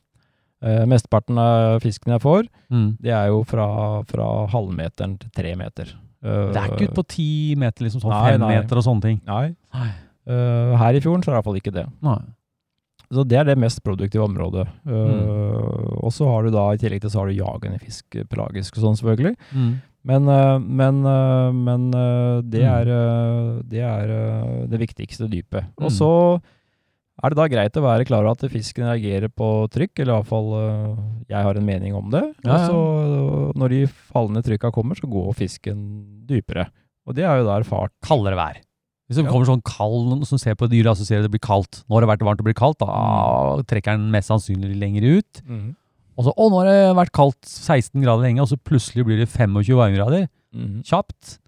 Uh, 0.65 0.87
mesteparten 0.89 1.39
av 1.39 1.81
fisken 1.85 2.13
jeg 2.17 2.23
får, 2.25 2.49
Mm. 2.71 2.97
det 3.01 3.13
er 3.15 3.29
jo 3.29 3.45
fra, 3.47 4.03
fra 4.09 4.47
halvmeteren 4.51 5.19
til 5.21 5.31
tre 5.31 5.53
meter. 5.55 5.93
Uh, 6.27 6.49
Det 6.53 6.61
er 6.63 6.73
ikke 6.75 6.89
ut 6.91 6.97
på 6.99 7.07
ti 7.15 7.29
meter, 7.57 7.87
liksom 7.87 8.03
sånn 8.03 8.11
Nei, 8.17 8.31
fem 8.33 8.41
nei. 8.43 8.49
meter 8.57 8.81
og 8.81 8.85
sånne 8.89 9.03
ting. 9.07 9.21
Nei. 9.29 9.55
Nei. 9.77 9.89
Uh, 10.27 10.75
her 10.81 10.99
i 10.99 11.01
fjorden 11.05 11.23
så 11.23 11.31
er 11.31 11.37
det 11.37 11.39
iallfall 11.39 11.61
ikke 11.61 11.73
det. 11.77 11.87
Nei. 12.03 12.19
Så 13.15 13.23
det 13.31 13.37
er 13.39 13.45
det 13.47 13.55
mest 13.63 13.83
produktive 13.87 14.25
området. 14.27 14.67
Uh, 14.83 14.95
Mm. 15.07 16.03
Og 16.07 16.11
så 16.13 16.27
har 16.29 16.43
du 16.47 16.51
da, 16.51 16.65
i 16.75 16.79
tillegg 16.79 17.01
til 17.03 17.11
så 17.11 17.21
har 17.23 17.29
du 17.31 17.35
jagende 17.39 17.79
fisk, 17.83 18.05
pelagisk 18.31 18.77
og 18.79 18.83
sånn 18.85 18.99
selvfølgelig. 18.99 19.37
Mm. 19.55 19.71
Men, 20.07 20.29
uh, 20.31 20.59
men, 20.59 21.01
men 21.65 21.87
uh, 21.95 22.41
det 22.43 22.63
Mm. 22.63 22.75
er, 22.75 23.63
det, 23.71 23.81
er 23.83 24.67
det 24.71 24.79
viktigste 24.83 25.29
dypet. 25.31 25.65
Og 25.79 25.91
Mm. 25.91 25.97
så 25.97 26.11
er 27.25 27.33
det 27.33 27.39
da 27.39 27.47
greit 27.49 27.77
å 27.81 27.83
være 27.85 28.05
klar 28.09 28.27
over 28.27 28.35
at 28.37 28.51
fisken 28.53 28.85
reagerer 28.85 29.31
på 29.33 29.47
trykk, 29.73 30.03
eller 30.03 30.19
iallfall 30.19 30.51
uh, 30.53 30.99
jeg 31.31 31.43
har 31.47 31.57
en 31.57 31.65
mening 31.67 31.95
om 31.97 32.11
det. 32.13 32.23
Ja, 32.45 32.59
ja. 32.59 32.67
så 32.69 32.77
uh, 32.77 33.53
når 33.57 33.73
de 33.73 33.81
fallende 34.13 34.43
trykka 34.45 34.73
kommer, 34.75 34.99
så 34.99 35.09
går 35.09 35.33
fisken 35.39 35.81
dypere. 36.29 36.69
Og 37.09 37.15
det 37.17 37.25
er 37.25 37.39
jo 37.41 37.47
da 37.49 37.57
erfart. 37.61 37.93
Kaldere 38.05 38.37
vær. 38.37 38.61
Hvis 39.07 39.17
det 39.21 39.25
Ja. 39.25 39.31
kommer 39.31 39.47
sånn 39.47 39.63
kald, 39.63 40.09
noen 40.11 40.27
som 40.27 40.39
ser 40.43 40.57
på 40.59 40.67
dyret 40.69 40.91
og 40.91 40.97
assosierer 40.99 41.23
det 41.23 41.31
blir 41.31 41.41
kaldt. 41.47 41.85
Nå 41.87 41.95
har 41.95 42.03
det 42.03 42.11
vært 42.11 42.25
varmt 42.27 42.41
og 42.43 42.49
blir 42.49 42.59
kaldt, 42.59 42.81
da 42.83 42.87
Mm. 42.91 43.63
trekker 43.71 43.95
den 43.97 44.11
mest 44.11 44.29
sannsynlig 44.29 44.75
lenger 44.81 45.07
ut. 45.21 45.43
Og 46.19 46.25
så, 46.27 46.33
å, 46.35 46.49
nå 46.51 46.59
har 46.59 46.67
det 46.67 46.97
vært 46.97 47.13
kaldt 47.15 47.45
16 47.47 48.03
grader 48.03 48.25
lenge, 48.27 48.41
og 48.43 48.49
så 48.51 48.57
plutselig 48.59 49.05
blir 49.07 49.19
det 49.21 49.29
25 49.29 49.77
varmegrader. 49.79 50.27
Mm. 50.53 50.83
Kjapt. 50.83 51.39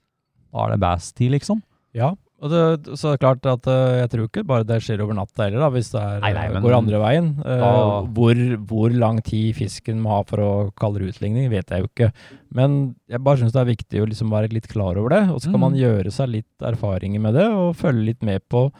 Da 0.52 0.64
er 0.66 0.70
det 0.76 0.80
bass-tid, 0.80 1.32
liksom. 1.34 1.62
Ja, 1.96 2.14
og 2.40 2.50
det, 2.52 2.60
så 2.98 3.08
er 3.10 3.16
det 3.16 3.20
klart 3.24 3.46
at 3.50 3.66
eh, 3.66 3.96
jeg 4.02 4.10
tror 4.12 4.26
ikke 4.28 4.44
bare 4.46 4.66
det 4.68 4.76
skjer 4.84 5.00
over 5.02 5.16
natta 5.18 5.44
heller, 5.48 5.58
da, 5.64 5.70
hvis 5.74 5.90
det 5.90 6.00
er, 6.00 6.20
Nei, 6.22 6.32
nei, 6.36 6.44
eh, 6.46 6.52
men- 6.54 6.62
går 6.62 6.76
andre 6.76 7.00
veien. 7.02 7.30
Da- 7.42 8.02
hvor, 8.14 8.42
hvor 8.70 8.94
lang 8.94 9.18
tid 9.26 9.56
fisken 9.58 9.98
må 10.04 10.08
ha 10.16 10.22
for 10.28 10.38
å 10.44 10.50
kalle 10.78 10.98
det 11.02 11.14
utligning, 11.14 11.50
vet 11.50 11.68
jeg 11.74 11.82
jo 11.82 11.88
ikke. 11.90 12.12
Men 12.54 12.94
jeg 13.10 13.22
bare 13.26 13.38
syns 13.42 13.52
det 13.52 13.60
er 13.64 13.72
viktig 13.74 14.02
å 14.04 14.06
liksom 14.08 14.30
være 14.30 14.52
litt 14.52 14.68
klar 14.70 14.96
over 14.96 15.08
det, 15.16 15.24
og 15.30 15.40
så 15.40 15.50
kan 15.50 15.58
Mm. 15.58 15.66
man 15.66 15.74
gjøre 15.80 16.12
seg 16.14 16.28
litt 16.28 16.62
erfaringer 16.62 17.20
med 17.20 17.34
det, 17.34 17.46
og 17.50 17.74
følge 17.76 18.04
litt 18.12 18.22
med 18.22 18.42
på 18.48 18.70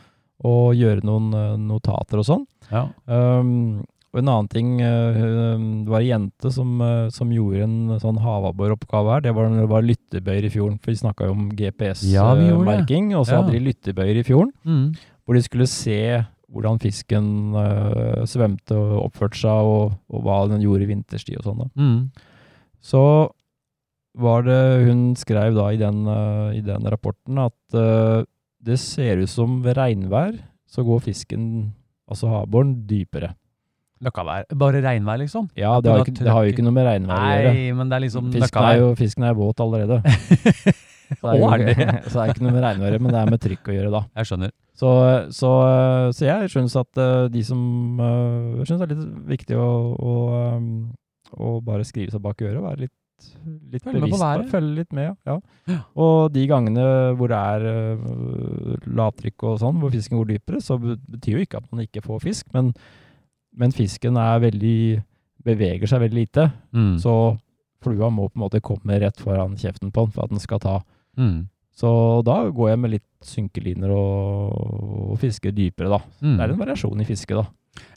å 0.45 0.55
gjøre 0.73 1.03
noen 1.03 1.35
uh, 1.35 1.57
notater 1.59 2.19
og 2.23 2.25
sånn. 2.29 2.47
Ja. 2.71 2.85
Um, 3.11 3.85
og 4.15 4.21
en 4.23 4.29
annen 4.33 4.49
ting, 4.49 4.81
eh, 4.81 5.19
det 5.85 5.91
var 5.93 6.01
ei 6.01 6.09
jente 6.09 6.51
som, 6.55 6.81
eh, 6.81 7.09
som 7.13 7.29
gjorde 7.31 7.63
en 7.67 7.99
sånn 8.01 8.19
havabboroppgave 8.25 9.13
her. 9.13 9.21
Det 9.27 9.35
var 9.37 9.51
det 9.53 9.69
var 9.69 9.83
lyttebøyer 9.85 10.45
i 10.49 10.53
fjorden, 10.55 10.79
for 10.81 10.91
vi 10.93 10.97
snakka 11.03 11.27
jo 11.29 11.33
om 11.37 11.51
Ja, 11.51 12.35
vi 12.35 12.49
gjorde 12.49 12.65
det. 12.65 12.87
GPS-merking. 12.89 13.15
og 13.19 13.27
så 13.27 13.33
Ja. 13.33 13.43
hadde 13.43 13.53
de 13.53 13.67
lyttebøyer 13.67 14.17
i 14.19 14.23
fjorden, 14.25 14.53
Mm. 14.65 14.95
hvor 15.27 15.35
de 15.35 15.43
skulle 15.43 15.67
se 15.69 16.27
hvordan 16.51 16.79
fisken 16.81 17.53
uh, 17.55 18.25
svømte 18.25 18.73
og 18.73 19.13
oppførte 19.13 19.37
seg, 19.37 19.51
og, 19.51 19.93
og 20.09 20.23
hva 20.25 20.49
den 20.49 20.63
gjorde 20.63 20.83
i 20.85 20.95
vinterstid 20.95 21.37
og 21.37 21.45
sånn. 21.45 21.71
Mm. 21.77 22.11
Så 22.81 23.31
var 24.17 24.43
det 24.43 24.87
Hun 24.89 25.15
skrev 25.15 25.55
da 25.55 25.69
i 25.69 25.77
den, 25.77 26.07
uh, 26.09 26.51
i 26.57 26.61
den 26.65 26.83
rapporten 26.89 27.39
at 27.39 27.75
uh, 27.75 28.25
det 28.65 28.79
ser 28.79 29.19
ut 29.19 29.29
som 29.29 29.61
ved 29.63 29.77
regnvær 29.77 30.39
så 30.69 30.83
går 30.85 31.01
fisken, 31.03 31.73
altså 32.11 32.29
havboren, 32.29 32.87
dypere. 32.87 33.35
Møkkavær. 34.05 34.45
Bare 34.61 34.83
regnvær, 34.85 35.19
liksom? 35.25 35.49
Ja, 35.59 35.73
det 35.83 35.91
har, 35.91 36.03
jo 36.03 36.07
ikke, 36.07 36.19
det 36.23 36.31
har 36.35 36.45
jo 36.47 36.53
ikke 36.53 36.65
noe 36.67 36.75
med 36.77 36.87
regnvær 36.87 37.19
å 37.19 37.31
gjøre. 37.33 37.55
Nei, 37.57 37.65
men 37.79 37.89
det 37.91 37.97
er 37.99 38.05
liksom 38.05 38.29
Fisken 38.35 38.69
er, 38.69 38.77
jo, 38.83 38.93
fisken 38.99 39.27
er 39.27 39.35
våt 39.39 39.65
allerede. 39.65 39.99
Så 41.09 41.25
er, 41.25 41.41
Å, 41.41 41.51
det, 41.57 41.73
er 41.73 41.79
jo- 42.05 42.11
så 42.13 42.21
er 42.21 42.31
ikke 42.35 42.43
noe 42.45 42.53
med 42.53 42.65
regnværet, 42.67 43.01
men 43.01 43.15
det 43.15 43.21
er 43.23 43.31
med 43.33 43.41
trykk 43.41 43.71
å 43.71 43.75
gjøre, 43.79 43.91
da. 43.95 44.01
Jeg 44.21 44.29
skjønner. 44.29 44.51
Så, 44.77 44.91
så, 45.33 45.53
så 46.13 46.27
jeg 46.27 46.51
syns 46.53 46.75
at 46.77 47.01
eh, 47.01 47.23
de 47.33 47.41
som 47.49 47.63
eh, 48.05 48.59
Jeg 48.61 48.69
syns 48.69 48.83
det 48.83 48.87
er 48.87 48.93
litt 48.93 49.07
viktig 49.33 49.57
å, 49.57 49.69
å, 49.97 50.13
um, 50.59 50.69
å 51.33 51.55
bare 51.65 51.87
skrive 51.89 52.13
seg 52.13 52.21
bak 52.27 52.45
øret 52.45 52.61
og 52.61 52.67
være 52.69 52.83
litt, 52.85 52.93
litt 53.73 53.89
Følge 53.89 54.03
med 54.05 54.13
på 54.13 54.21
bevisst. 54.21 54.53
Følge 54.53 54.77
litt 54.83 54.93
med, 55.01 55.17
ja. 55.25 55.39
Ja. 55.73 55.79
Og 55.97 56.29
de 56.37 56.45
gangene 56.53 56.85
hvor 57.19 57.33
det 57.33 57.41
er 57.41 57.67
lavtrykk 59.01 59.49
og 59.49 59.59
sånn, 59.65 59.81
hvor 59.83 59.97
fisken 59.97 60.21
går 60.21 60.31
dypere, 60.35 60.61
så 60.63 60.77
betyr 60.79 61.39
jo 61.39 61.45
ikke 61.49 61.63
at 61.65 61.73
man 61.73 61.87
ikke 61.89 62.05
får 62.05 62.23
fisk, 62.29 62.53
men, 62.55 62.75
men 63.59 63.73
fisken 63.75 64.15
veldig 64.15 65.03
beveger 65.45 65.87
seg 65.91 66.01
veldig 66.07 66.19
lite, 66.23 66.49
Mm. 66.75 66.97
så 67.03 67.39
flua 67.83 68.09
må 68.11 68.29
på 68.31 68.37
en 68.39 68.43
måte 68.49 68.61
komme 68.63 68.99
rett 69.01 69.17
foran 69.23 69.55
kjeften 69.57 69.93
på 69.93 70.05
den 70.07 70.13
for 70.13 70.25
at 70.25 70.31
den 70.31 70.41
skal 70.43 70.59
ta. 70.59 70.81
Mm. 71.17 71.49
Så 71.79 72.25
da 72.27 72.51
går 72.51 72.71
jeg 72.73 72.79
med 72.83 72.91
litt 72.97 73.05
synkeliner 73.23 73.91
og, 73.95 75.13
og 75.13 75.19
fisker 75.23 75.53
dypere, 75.55 75.89
da. 75.93 76.01
Mm. 76.23 76.37
Det 76.37 76.43
er 76.45 76.53
en 76.55 76.59
variasjon 76.65 77.01
i 77.01 77.07
fisket, 77.07 77.39
da. 77.39 77.47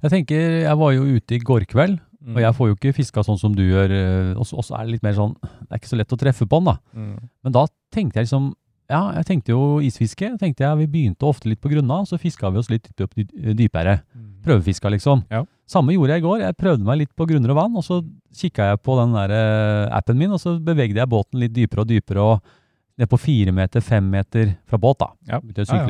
Jeg 0.03 0.11
tenker, 0.13 0.61
jeg 0.67 0.77
var 0.77 0.91
jo 0.93 1.03
ute 1.17 1.35
i 1.37 1.39
går 1.39 1.65
kveld, 1.71 1.99
Mm. 2.21 2.35
og 2.37 2.41
jeg 2.43 2.53
får 2.53 2.67
jo 2.69 2.75
ikke 2.75 2.93
fiska 2.93 3.23
sånn 3.25 3.39
som 3.41 3.51
du 3.57 3.63
gjør. 3.63 3.89
eh, 3.89 4.37
Og 4.37 4.45
så 4.45 4.53
og 4.59 4.63
så 4.63 4.75
er 4.77 4.85
det 4.85 4.91
litt 4.91 5.01
mer 5.03 5.13
sånn 5.17 5.33
Det 5.41 5.71
er 5.71 5.77
ikke 5.79 5.89
så 5.89 5.97
lett 5.97 6.13
å 6.13 6.17
treffe 6.21 6.45
på 6.45 6.59
den, 6.61 6.65
da. 6.65 6.77
Mm. 6.95 7.17
Men 7.43 7.51
da 7.51 7.65
tenkte 7.91 8.13
jeg 8.19 8.27
liksom 8.27 8.53
Ja, 8.91 9.01
jeg 9.15 9.25
tenkte 9.29 9.53
jo 9.55 9.79
isfiske. 9.79 10.33
Tenkte 10.41 10.65
jeg, 10.65 10.77
Vi 10.83 10.87
begynte 10.91 11.23
ofte 11.29 11.47
litt 11.49 11.61
på 11.63 11.71
grunna, 11.71 12.01
så 12.05 12.19
fiska 12.19 12.51
vi 12.51 12.59
oss 12.59 12.69
litt 12.69 12.89
opp 13.01 13.13
dy- 13.15 13.53
dypere. 13.55 14.01
Prøvefiska, 14.43 14.89
liksom. 14.91 15.23
Ja. 15.31 15.43
Samme 15.69 15.93
gjorde 15.95 16.15
jeg 16.17 16.23
i 16.23 16.25
går. 16.25 16.39
Jeg 16.43 16.57
prøvde 16.59 16.83
meg 16.83 16.97
litt 16.99 17.11
på 17.15 17.27
grunnere 17.29 17.55
vann, 17.55 17.75
og 17.79 17.85
så 17.87 18.01
kikka 18.35 18.71
jeg 18.73 18.81
på 18.83 18.97
den 18.99 19.13
der 19.15 19.31
eh, 19.31 19.95
appen 19.95 20.17
min, 20.19 20.33
og 20.35 20.41
så 20.43 20.57
bevegde 20.59 20.99
jeg 20.99 21.07
båten 21.11 21.39
litt 21.39 21.53
dypere 21.55 21.85
og 21.85 21.87
dypere, 21.93 22.25
og 22.33 22.41
ned 22.99 23.07
på 23.09 23.17
fire 23.21 23.53
meter, 23.55 23.81
fem 23.81 24.03
meter 24.11 24.57
fra 24.67 24.77
båt, 24.77 24.99
da. 24.99 25.07
Ja. 25.29 25.39
Ja, 25.71 25.77
ja. 25.79 25.87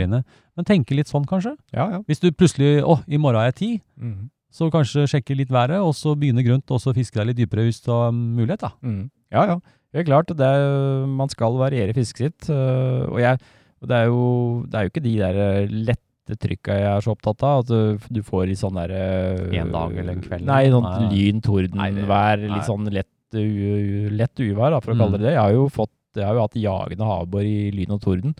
Men 0.56 0.66
tenke 0.70 0.96
litt 0.96 1.10
sånn, 1.10 1.26
kanskje. 1.26 1.56
Ja, 1.74 1.90
ja. 1.96 2.00
Hvis 2.08 2.22
du 2.22 2.30
plutselig 2.32 2.84
Å, 2.86 3.00
i 3.08 3.18
morgen 3.18 3.42
er 3.42 3.50
jeg 3.50 3.56
ti. 3.56 3.72
Mm. 4.00 4.30
Så 4.52 4.68
kanskje 4.70 5.08
sjekke 5.08 5.36
litt 5.36 5.50
været, 5.50 5.80
og 5.82 5.96
så 5.96 6.14
begynne 6.20 6.44
grunt, 6.46 6.70
og 6.76 6.80
så 6.84 6.94
fiske 6.94 7.16
deg 7.18 7.32
litt 7.32 7.38
dypere 7.42 7.64
hvis 7.66 7.82
du 7.82 7.90
har 7.92 8.12
mulighet, 8.12 8.60
da. 8.68 8.74
Mm. 8.84 9.10
Ja, 9.32 9.46
ja. 9.48 9.60
Helt 9.94 10.08
klart. 10.08 10.32
Det 10.38 10.48
er, 10.48 11.06
man 11.08 11.30
skal 11.30 11.58
variere 11.60 11.94
fisket 11.98 12.18
sitt. 12.40 12.50
øh, 12.54 13.10
og 13.12 13.20
jeg, 13.20 13.38
det, 13.84 13.92
er 13.98 14.06
jo, 14.08 14.64
det 14.70 14.76
er 14.80 14.86
jo 14.88 14.92
ikke 14.94 15.04
de 15.04 15.16
der 15.20 15.40
øh, 15.46 15.76
lette 15.92 16.38
trykka 16.40 16.76
jeg 16.80 16.88
er 16.96 17.02
så 17.04 17.12
opptatt 17.16 17.44
av. 17.44 17.64
At 17.66 17.72
du, 17.72 18.12
du 18.20 18.22
får 18.24 18.48
litt 18.48 18.62
sånn 18.62 18.78
der 18.80 18.94
øh, 18.96 19.48
En 19.60 19.72
dag 19.74 19.96
eller 19.98 20.14
en 20.16 20.22
kveld, 20.24 20.46
Nei, 20.48 20.64
sånn 20.72 20.86
Nei, 20.88 21.10
lyn, 21.12 21.42
torden, 21.44 22.04
vær. 22.08 22.38
Litt 22.46 22.68
sånn 22.70 22.88
lett, 22.94 23.10
u, 23.36 24.10
lett 24.16 24.40
uvær, 24.44 24.72
da, 24.78 24.80
for 24.84 24.94
å 24.94 24.96
Mm. 24.96 25.02
kalle 25.04 25.18
det 25.20 25.26
det. 25.28 25.34
Jeg 25.36 25.44
har 25.44 25.58
jo 25.58 25.68
fått 25.72 25.92
jeg 26.14 26.26
har 26.28 26.36
jo 26.36 26.42
hatt 26.44 26.56
jagende 26.60 27.06
havbor 27.08 27.46
i 27.48 27.70
lyn 27.72 27.94
og 27.96 28.02
torden, 28.04 28.34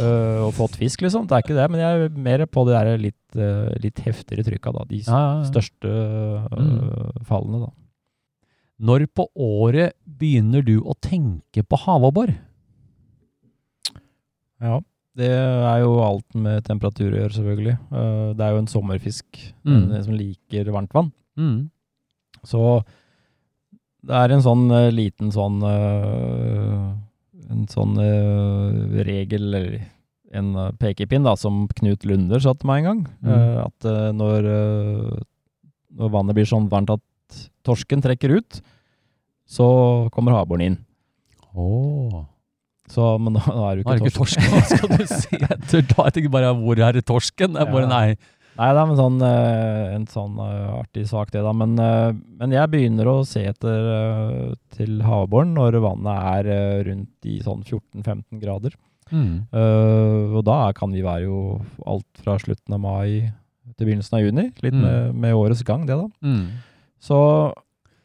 øh, 0.00 0.38
og 0.46 0.54
fått 0.56 0.78
fisk, 0.80 1.02
liksom. 1.04 1.26
Det 1.28 1.34
er 1.36 1.42
ikke 1.44 1.56
det, 1.58 1.66
men 1.70 1.80
jeg 1.82 2.06
er 2.06 2.14
mer 2.16 2.44
på 2.48 2.62
det 2.64 2.72
der 2.78 2.96
litt, 2.96 3.36
litt 3.84 4.00
heftigere 4.00 4.40
trykka, 4.46 4.72
da. 4.72 4.86
De 4.88 5.02
største 5.44 5.84
øh, 5.84 6.46
Mm. 6.56 7.20
fallene, 7.28 7.60
da. 7.66 7.70
Når 8.80 9.04
på 9.12 9.26
året 9.36 9.92
begynner 10.08 10.64
du 10.64 10.78
å 10.80 10.94
tenke 11.04 11.62
på 11.68 11.76
havabbor? 11.82 12.30
Ja, 14.60 14.78
det 15.16 15.28
er 15.32 15.82
jo 15.82 15.92
alt 16.04 16.36
med 16.38 16.64
temperatur 16.64 17.10
å 17.12 17.18
gjøre, 17.22 17.34
selvfølgelig. 17.36 17.76
Eh, 17.92 18.24
det 18.38 18.46
er 18.46 18.54
jo 18.54 18.62
en 18.62 18.70
sommerfisk 18.72 19.40
Mm. 19.66 20.02
som 20.04 20.14
liker 20.16 20.70
varmt 20.72 20.92
vann. 20.96 21.12
Mm. 21.36 21.70
Så 22.44 22.84
det 24.06 24.16
er 24.16 24.32
en 24.32 24.40
sånn 24.44 24.70
eh, 24.72 24.90
liten 24.90 25.30
sånn 25.30 25.60
eh, 25.62 26.96
En 27.50 27.66
sånn 27.66 27.96
regel, 29.02 29.48
eller 29.52 29.80
en 30.32 30.52
pekepinn, 30.78 31.24
da, 31.24 31.32
som 31.34 31.66
Knut 31.66 32.04
Lunder 32.06 32.38
satte 32.38 32.62
meg 32.64 32.84
en 32.84 32.86
gang. 32.86 33.00
Mm. 33.26 33.56
At 33.64 33.86
når, 34.14 34.46
når 35.98 36.12
vannet 36.14 36.36
blir 36.38 36.46
sånn 36.46 36.68
varmt 36.70 36.92
at 36.94 37.02
torsken 37.66 38.02
trekker 38.04 38.36
ut, 38.40 38.60
så 39.50 39.66
kommer 40.14 40.32
havboren 40.36 40.62
inn. 40.68 40.78
Åh. 41.54 42.20
Så, 42.90 43.06
men 43.22 43.36
da, 43.38 43.42
da 43.46 43.68
er 43.70 43.78
du 43.80 43.84
Nå 43.86 43.92
er 43.94 43.98
det 44.00 44.10
ikke 44.10 44.18
torsk. 44.18 44.42
hva 44.50 44.60
skal 44.66 44.92
du 44.98 45.06
si? 45.06 45.38
Jeg 45.46 46.12
tenker 46.16 46.30
bare, 46.34 46.50
hvor 46.58 46.80
er 46.82 46.96
det 46.98 47.04
torsken? 47.06 47.54
Er 47.58 47.70
bare, 47.70 47.86
Ja. 47.86 47.94
nei. 47.94 48.36
Nei, 48.60 48.66
det 48.74 48.80
er 48.82 48.90
en 48.90 48.98
sånn, 48.98 49.20
eh, 49.24 49.92
en 49.94 50.06
sånn 50.10 50.34
eh, 50.42 50.72
artig 50.82 51.04
sak, 51.08 51.30
det, 51.32 51.40
da. 51.46 51.52
Men, 51.56 51.76
eh, 51.80 52.10
men 52.42 52.50
jeg 52.52 52.68
begynner 52.72 53.06
å 53.08 53.14
se 53.24 53.44
etter 53.46 54.56
til 54.74 54.98
havboren 55.06 55.54
når 55.54 55.78
vannet 55.80 56.26
er 56.50 56.82
rundt 56.90 57.28
i 57.30 57.38
sånn 57.46 57.62
14-15 57.64 58.40
grader. 58.42 58.74
Mm. 59.10 59.46
Og 60.36 60.42
da 60.46 60.58
kan 60.76 60.92
vi 60.94 61.00
være 61.02 61.24
jo 61.24 61.38
alt 61.88 62.06
fra 62.22 62.36
slutten 62.42 62.76
av 62.76 62.82
mai 62.84 63.30
til 63.78 63.86
begynnelsen 63.88 64.18
av 64.18 64.26
juni. 64.26 64.44
Litt 64.62 64.74
Mm. 64.76 64.82
med, 64.82 65.14
med 65.24 65.34
årets 65.38 65.64
gang, 65.66 65.86
det, 65.88 65.96
da. 65.96 66.06
Mm. 66.22 66.44
Så, 67.00 67.18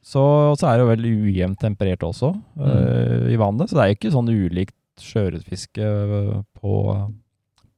så, 0.05 0.23
så 0.55 0.69
er 0.69 0.77
det 0.77 0.85
jo 0.85 0.91
veldig 0.93 1.13
ujevnt 1.27 1.59
temperert 1.61 2.05
også 2.07 2.31
eh, 2.63 3.31
i 3.33 3.39
vannet. 3.39 3.69
Så 3.69 3.77
det 3.77 3.83
er 3.83 3.91
jo 3.91 3.97
ikke 3.99 4.13
sånn 4.15 4.31
ulikt 4.31 5.03
sjøørretfiske 5.03 5.89
eh, 6.05 6.31
på, 6.61 6.75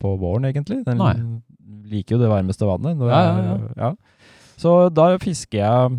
på 0.01 0.13
våren, 0.21 0.49
egentlig. 0.51 0.83
Den 0.85 1.01
Nei. 1.01 1.15
liker 1.89 2.15
jo 2.15 2.21
det 2.21 2.31
varmeste 2.31 2.69
vannet. 2.69 3.01
Ja, 3.09 3.23
ja, 3.41 3.57
ja. 3.77 3.91
Så 4.57 4.77
da 4.93 5.11
fisker 5.21 5.61
jeg 5.61 5.97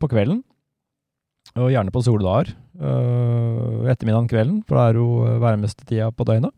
på 0.00 0.08
kvelden, 0.10 0.42
og 1.58 1.70
gjerne 1.72 1.94
på 1.94 2.02
soldager. 2.06 2.54
Uh, 2.80 3.84
ettermiddagen 3.90 4.28
kvelden, 4.30 4.60
for 4.64 4.78
det 4.78 4.84
er 4.86 4.98
jo 5.00 5.38
varmeste 5.42 5.84
tida 5.84 6.08
på 6.14 6.24
døgnet. 6.24 6.54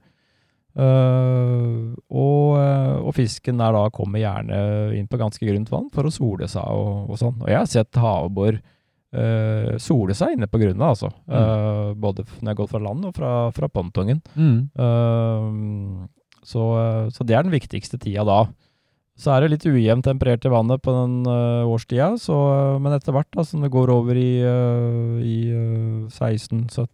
Eh, 0.73 1.95
og, 2.13 2.47
eh, 2.59 2.97
og 3.03 3.13
fisken 3.17 3.59
der 3.61 3.75
da 3.77 3.87
kommer 3.95 4.23
gjerne 4.23 4.61
inn 4.97 5.09
på 5.11 5.21
ganske 5.21 5.45
grunt 5.49 5.71
vann 5.73 5.91
for 5.93 6.09
å 6.09 6.13
sole 6.15 6.49
seg 6.51 6.65
og, 6.65 7.11
og 7.13 7.21
sånn. 7.21 7.37
Og 7.43 7.51
jeg 7.51 7.59
har 7.61 7.69
sett 7.71 8.01
havabbor 8.01 8.57
uh, 9.13 9.77
sole 9.83 10.15
seg 10.17 10.39
inne 10.39 10.49
på 10.49 10.57
grunnet, 10.63 10.81
altså. 10.87 11.11
Eh, 11.29 11.93
både 12.01 12.25
når 12.25 12.41
jeg 12.41 12.51
har 12.55 12.61
gått 12.63 12.71
fra 12.73 12.81
land 12.87 13.05
og 13.11 13.15
fra, 13.19 13.33
fra 13.53 13.69
pontongen. 13.69 14.23
Mm. 14.33 14.59
Eh, 14.73 16.07
så, 16.49 16.63
eh, 16.81 17.09
så 17.13 17.27
det 17.29 17.37
er 17.37 17.45
den 17.47 17.53
viktigste 17.55 18.01
tida 18.01 18.25
da. 18.27 18.39
Så 19.21 19.29
er 19.35 19.45
det 19.45 19.51
litt 19.53 19.67
ujevnt 19.69 20.07
temperert 20.09 20.47
i 20.49 20.51
vannet 20.51 20.81
på 20.83 20.95
den 20.97 21.19
eh, 21.29 21.69
årstida, 21.69 22.15
så, 22.19 22.39
eh, 22.57 22.79
men 22.83 22.97
etter 22.97 23.13
hvert 23.15 23.29
da, 23.37 23.45
som 23.45 23.61
det 23.63 23.71
går 23.75 23.93
over 23.93 24.17
i, 24.19 24.31
eh, 24.41 25.21
i 25.21 25.37
eh, 25.53 26.09
16-17 26.09 26.89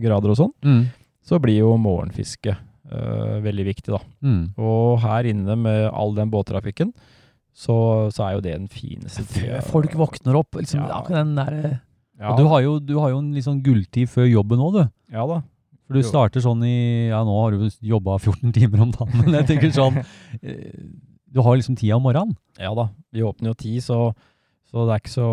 grader 0.00 0.32
og 0.32 0.40
sånn, 0.40 0.54
Mm. 0.64 0.82
så 1.28 1.36
blir 1.44 1.60
jo 1.60 1.74
morgenfiske 1.76 2.54
eh, 2.56 2.64
veldig 2.90 3.64
viktig, 3.70 3.92
da. 3.94 4.00
Mm. 4.26 4.42
Og 4.58 4.98
her 5.04 5.28
inne 5.30 5.56
med 5.56 5.86
all 5.92 6.14
den 6.16 6.30
båttrafikken, 6.32 6.92
så, 7.54 8.08
så 8.14 8.24
er 8.28 8.32
jo 8.36 8.42
det 8.44 8.52
den 8.56 8.68
fineste 8.72 9.24
tida. 9.28 9.60
Folk 9.66 9.92
våkner 9.98 10.38
opp, 10.38 10.54
liksom, 10.60 10.84
Ja. 10.88 11.02
den 11.08 11.34
der, 11.36 11.80
Ja, 12.20 12.32
og 12.32 12.38
du 12.38 12.44
har, 12.50 12.60
jo, 12.60 12.78
du 12.80 12.98
har 12.98 13.10
jo 13.10 13.18
en 13.22 13.32
litt 13.32 13.44
sånn 13.46 13.62
gulltid 13.64 14.08
før 14.12 14.26
jobben 14.28 14.60
òg, 14.60 14.72
du. 14.76 14.82
ja 15.14 15.26
da. 15.26 15.40
For 15.86 15.94
du 15.96 16.02
Jo. 16.02 16.08
starter 16.08 16.40
sånn 16.44 16.60
i 16.62 17.08
Ja, 17.08 17.24
nå 17.26 17.34
har 17.42 17.50
du 17.56 17.70
jobba 17.82 18.18
14 18.22 18.52
timer 18.52 18.82
om 18.84 18.90
dagen, 18.92 19.24
men 19.24 19.34
jeg 19.40 19.46
tenker 19.48 19.72
sånn 19.74 19.96
eh, 20.42 20.74
Du 21.32 21.40
har 21.42 21.56
liksom 21.56 21.76
tida 21.78 21.96
om 21.96 22.02
morgenen. 22.04 22.36
Ja 22.58 22.74
da. 22.74 22.88
Vi 23.12 23.22
åpner 23.22 23.50
jo 23.50 23.54
ti, 23.54 23.76
så, 23.80 24.12
så 24.70 24.84
det 24.86 24.94
er 24.94 25.00
ikke 25.02 25.12
så 25.16 25.28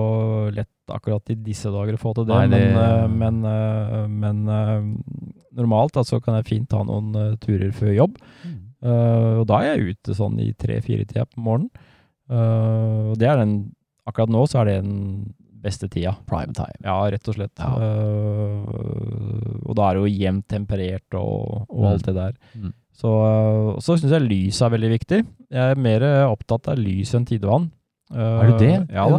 lett 0.56 0.74
akkurat 0.90 1.30
i 1.30 1.36
disse 1.46 1.70
dager 1.70 1.94
å 1.94 2.02
få 2.02 2.14
til 2.18 2.26
det. 2.26 2.34
Nei, 2.34 2.48
det- 2.48 2.74
Men, 2.74 2.78
eh, 2.84 3.08
men, 3.08 3.36
eh, 3.46 4.08
men 4.08 4.50
eh, 4.50 4.82
normalt 5.60 5.94
så 5.94 6.00
altså, 6.02 6.20
kan 6.24 6.36
jeg 6.40 6.46
fint 6.50 6.70
ta 6.70 6.82
noen 6.84 7.38
turer 7.40 7.72
før 7.72 7.94
jobb. 7.96 8.18
Eh, 8.82 9.40
og 9.42 9.46
da 9.48 9.60
er 9.62 9.76
jeg 9.78 9.96
ute 9.98 10.16
sånn 10.18 10.40
i 10.40 10.52
tre-fire-tida 10.54 11.26
på 11.30 11.38
morgenen. 11.44 11.70
Og 12.30 13.18
det 13.18 13.28
er 13.30 13.38
den 13.38 13.74
Akkurat 14.08 14.30
nå 14.32 14.46
så 14.48 14.62
er 14.62 14.66
det 14.70 14.76
den 14.86 15.34
beste 15.62 15.90
tida. 15.92 16.14
Prime 16.26 16.54
time. 16.56 16.80
Ja, 16.82 16.96
rett 17.12 17.28
og 17.28 17.36
slett. 17.36 17.52
Ja. 17.60 17.74
Og 19.68 19.74
da 19.76 19.90
er 19.90 19.98
det 19.98 20.04
jo 20.06 20.14
jevnt 20.24 20.48
temperert 20.48 21.18
og, 21.20 21.66
og 21.70 21.82
Mm. 21.84 21.88
alt 21.92 22.06
det 22.08 22.16
der. 22.16 22.34
Mm. 22.56 22.74
Så, 22.98 23.12
så 23.84 23.98
syns 24.00 24.12
jeg 24.16 24.30
lys 24.30 24.62
er 24.62 24.70
veldig 24.74 24.92
viktig. 25.00 25.20
Jeg 25.52 25.72
er 25.72 25.76
mer 25.76 26.02
opptatt 26.32 26.68
av 26.72 26.78
lys 26.80 27.14
enn 27.14 27.26
tidevann. 27.28 27.68
Eh, 28.14 28.40
Er 28.42 28.52
du 28.52 28.58
det? 28.58 28.88
Ja 28.94 29.08
da. 29.10 29.18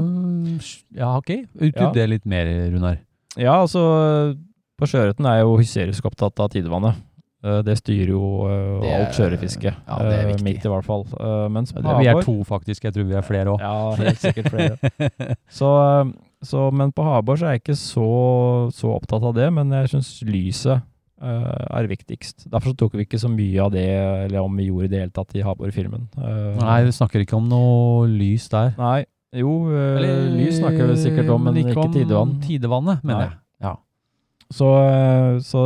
Ja, 0.97 1.17
ok. 1.19 1.31
Utdyp 1.61 1.77
Ja. 1.81 1.91
det 1.93 2.09
litt 2.09 2.27
mer, 2.27 2.47
Runar. 2.73 2.99
Ja, 3.37 3.59
altså 3.63 4.37
På 4.79 4.87
sjøørreten 4.87 5.27
er 5.27 5.41
jeg 5.41 5.45
jo 5.45 5.57
hysterisk 5.59 6.05
opptatt 6.07 6.39
av 6.41 6.49
tidevannet. 6.51 6.95
Eh, 7.45 7.63
det 7.63 7.77
styrer 7.79 8.09
jo 8.15 8.47
eh, 8.47 8.81
Det 8.81 8.89
er- 8.91 9.01
alt 9.05 9.15
sjøørretfiske. 9.19 9.75
ja, 9.75 9.99
det 9.99 10.15
er 10.19 10.27
viktig. 10.33 10.45
mitt, 10.45 10.65
i 10.65 10.69
hvert 10.69 10.85
fall. 10.87 11.05
Mens 11.51 11.73
på 11.73 11.83
Ja, 11.83 11.99
vi 11.99 12.07
er 12.07 12.23
to, 12.23 12.37
faktisk. 12.45 12.83
Jeg 12.85 12.95
tror 12.95 13.05
vi 13.07 13.15
er 13.15 13.23
flere 13.23 13.47
òg. 13.57 13.61
Ja, 13.61 13.95
helt 13.95 14.19
sikkert 14.19 14.51
flere. 14.51 15.37
Så, 15.51 16.13
så, 16.43 16.71
men 16.73 16.93
på 16.93 17.03
havbor 17.03 17.37
så 17.37 17.47
er 17.47 17.59
jeg 17.59 17.63
ikke 17.65 17.77
så, 17.77 18.71
så 18.73 18.95
opptatt 18.95 19.23
av 19.23 19.35
det, 19.35 19.53
men 19.53 19.71
jeg 19.71 19.89
syns 19.91 20.23
lyset 20.23 20.83
er 21.19 21.89
viktigst. 21.91 22.47
Derfor 22.47 22.73
så 22.73 22.79
tok 22.79 22.97
vi 22.99 23.07
ikke 23.07 23.19
så 23.21 23.31
mye 23.33 23.63
av 23.65 23.73
det, 23.75 23.87
eller 24.29 24.45
om 24.45 24.59
vi 24.59 24.69
gjorde 24.69 24.91
det 24.93 25.03
hele 25.03 25.15
tatt 25.15 25.35
i 25.35 25.43
havborfilmen. 25.43 26.09
Eh, 26.19 26.59
Nei, 26.61 26.81
vi 26.87 26.95
snakker 26.95 27.25
ikke 27.25 27.39
om 27.39 27.49
noe 27.51 28.07
lys 28.11 28.49
der. 28.53 28.75
Nei, 28.79 29.03
jo, 29.37 29.55
eller, 29.69 30.29
lys 30.33 30.61
snakker 30.61 30.93
vi 30.93 30.99
sikkert 31.03 31.33
om, 31.35 31.49
men 31.49 31.59
ikke, 31.61 31.77
om 31.83 31.93
tidevann. 31.93 32.37
Tidevannet, 32.45 33.03
mener 33.05 33.25
Nei. 33.25 33.27
jeg. 33.29 33.41
Ja. 33.67 33.75
Så, 34.49 34.71
eh, 34.85 35.33
så 35.45 35.65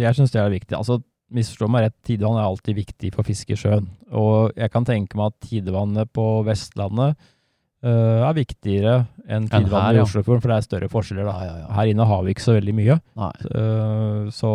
jeg 0.00 0.18
syns 0.18 0.32
det 0.32 0.40
er 0.40 0.54
viktig. 0.54 0.78
Altså, 0.78 1.02
misforstå 1.32 1.68
meg 1.72 1.86
rett, 1.86 1.98
tidevann 2.06 2.38
er 2.38 2.46
alltid 2.46 2.78
viktig 2.78 3.12
for 3.14 3.26
fiske 3.26 3.56
i 3.56 3.58
sjøen. 3.58 3.88
Og 4.16 4.52
jeg 4.58 4.72
kan 4.72 4.86
tenke 4.88 5.18
meg 5.18 5.32
at 5.32 5.48
tidevannet 5.48 6.12
på 6.14 6.26
Vestlandet 6.46 7.16
uh, 7.16 8.20
er 8.28 8.36
viktigere 8.36 8.96
enn 9.24 9.48
tidevannet 9.50 10.00
i 10.00 10.02
Oslofjorden, 10.04 10.42
for 10.44 10.52
det 10.52 10.58
er 10.58 10.66
større 10.66 10.90
forskjeller. 10.92 11.28
da. 11.28 11.68
Her 11.72 11.92
inne 11.92 12.08
har 12.08 12.24
vi 12.26 12.34
ikke 12.34 12.44
så 12.44 12.56
veldig 12.58 12.74
mye. 12.76 12.98
Uh, 13.16 14.28
så 14.34 14.52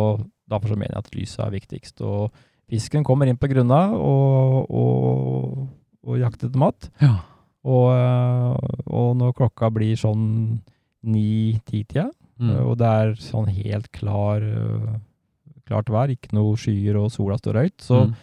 derfor 0.50 0.72
så 0.72 0.78
mener 0.78 0.96
jeg 0.96 1.04
at 1.04 1.16
lyset 1.16 1.42
er 1.44 1.54
viktigst. 1.54 2.04
Og 2.06 2.30
fisken 2.68 3.06
kommer 3.06 3.28
inn 3.28 3.40
på 3.40 3.50
grunna 3.50 3.82
og, 3.96 4.70
og, 4.70 5.66
og 6.06 6.20
jakter 6.20 6.50
etter 6.50 6.62
mat. 6.62 6.90
Og, 7.68 7.90
uh, 7.92 8.54
og, 8.86 9.10
når 9.18 9.34
klokka 9.36 9.68
blir 9.74 9.98
sånn 9.98 10.24
ni-ti-tida, 11.08 12.08
mm. 12.40 12.54
og 12.64 12.78
det 12.80 12.88
er 13.02 13.12
sånn 13.20 13.50
helt 13.52 13.90
klar 13.94 14.42
klart 15.68 15.92
vær, 15.92 16.12
ikke 16.12 16.32
noe 16.36 16.56
skyer 16.60 16.96
og 17.00 17.12
sola 17.12 17.36
står 17.40 17.60
høyt, 17.62 17.76
så, 17.84 18.06
mm. 18.08 18.16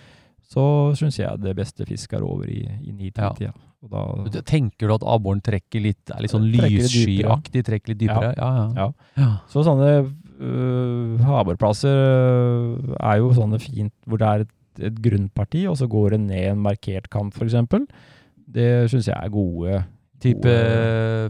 så 0.50 0.66
syns 0.98 1.20
jeg 1.22 1.44
det 1.44 1.54
beste 1.58 1.88
fisk 1.88 2.18
er 2.18 2.26
over 2.26 2.50
i, 2.50 2.64
i 2.66 2.92
ni-ti-tida. 2.92 3.54
Ja. 3.54 4.42
Tenker 4.50 4.90
du 4.90 4.96
at 4.96 5.04
abboren 5.06 5.44
trekker 5.46 5.84
litt, 5.84 6.10
er 6.10 6.24
litt 6.24 6.34
sånn 6.34 6.48
lysskyaktig, 6.50 7.62
trekker 7.68 7.94
litt 7.94 8.02
dypere? 8.02 8.32
Ja. 8.34 8.48
Ja, 8.56 8.70
ja. 8.74 8.88
ja. 9.22 9.28
Så 9.52 9.62
sånne 9.68 9.92
uh, 10.42 11.22
er 13.00 13.18
jo 13.22 13.34
sånne 13.38 13.60
fint 13.62 13.94
hvor 14.06 14.22
det 14.22 14.30
er 14.30 14.46
et, 14.46 14.54
et 14.92 15.02
grunnparti, 15.08 15.66
og 15.72 15.78
så 15.80 15.88
går 15.92 16.16
det 16.16 16.22
ned 16.28 16.52
en 16.52 16.64
markert 16.66 17.10
kant, 17.14 17.36
f.eks. 17.36 17.56
Det 18.56 18.70
syns 18.92 19.10
jeg 19.10 19.18
er 19.18 19.34
gode 19.34 19.84
Type 20.26 20.52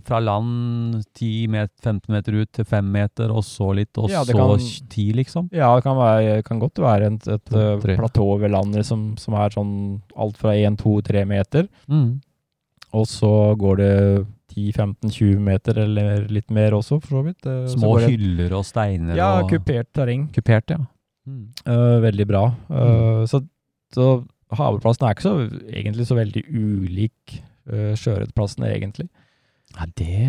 fra 0.06 0.20
land 0.22 0.99
10-15 1.18 2.12
meter 2.14 2.38
ut 2.38 2.51
til 2.53 2.68
5 2.70 2.91
meter, 2.93 3.32
og 3.34 3.43
så 3.43 3.72
litt, 3.76 3.91
og 3.97 4.12
ja, 4.14 4.22
så 4.24 4.58
10, 4.62 5.08
liksom? 5.18 5.49
Ja, 5.56 5.72
det 5.76 5.84
kan, 5.88 5.97
være, 5.97 6.43
kan 6.45 6.62
godt 6.62 6.80
være 6.84 7.10
et, 7.10 7.28
et 7.34 7.56
uh, 7.56 7.82
platå 7.82 8.28
ved 8.43 8.53
landet 8.53 8.86
som, 8.88 9.16
som 9.20 9.36
er 9.41 9.56
sånn 9.56 9.74
alt 10.16 10.38
fra 10.39 10.53
1, 10.53 10.78
2, 10.84 10.95
3 11.10 11.26
meter. 11.28 11.68
Mm. 11.91 12.22
Og 12.95 13.10
så 13.10 13.34
går 13.60 13.82
det 13.82 13.93
10-15-20 14.56 15.41
meter, 15.43 15.80
eller 15.86 16.28
litt 16.32 16.53
mer 16.53 16.78
også, 16.78 16.99
for 17.03 17.20
så 17.20 17.24
vidt. 17.26 17.41
Uh, 17.47 17.66
Små 17.72 17.95
så 17.99 18.12
hyller 18.12 18.56
og 18.58 18.66
steiner? 18.68 19.18
Ja, 19.20 19.34
og, 19.41 19.51
kupert 19.51 19.91
terreng. 19.95 20.30
Kupert, 20.36 20.72
ja. 20.72 20.80
Mm. 21.26 21.49
Uh, 21.66 21.99
veldig 22.06 22.28
bra. 22.30 22.47
Mm. 22.70 23.28
Så, 23.30 23.41
så 23.95 24.10
havreplassen 24.56 25.08
er 25.08 25.16
ikke 25.16 25.26
så, 25.26 25.36
egentlig 25.70 26.08
så 26.08 26.18
veldig 26.18 26.43
ulik 26.49 27.38
uh, 27.72 27.93
sjøørretplassen, 27.97 28.68
egentlig? 28.70 29.08
Ja, 29.76 29.88
det 29.97 30.20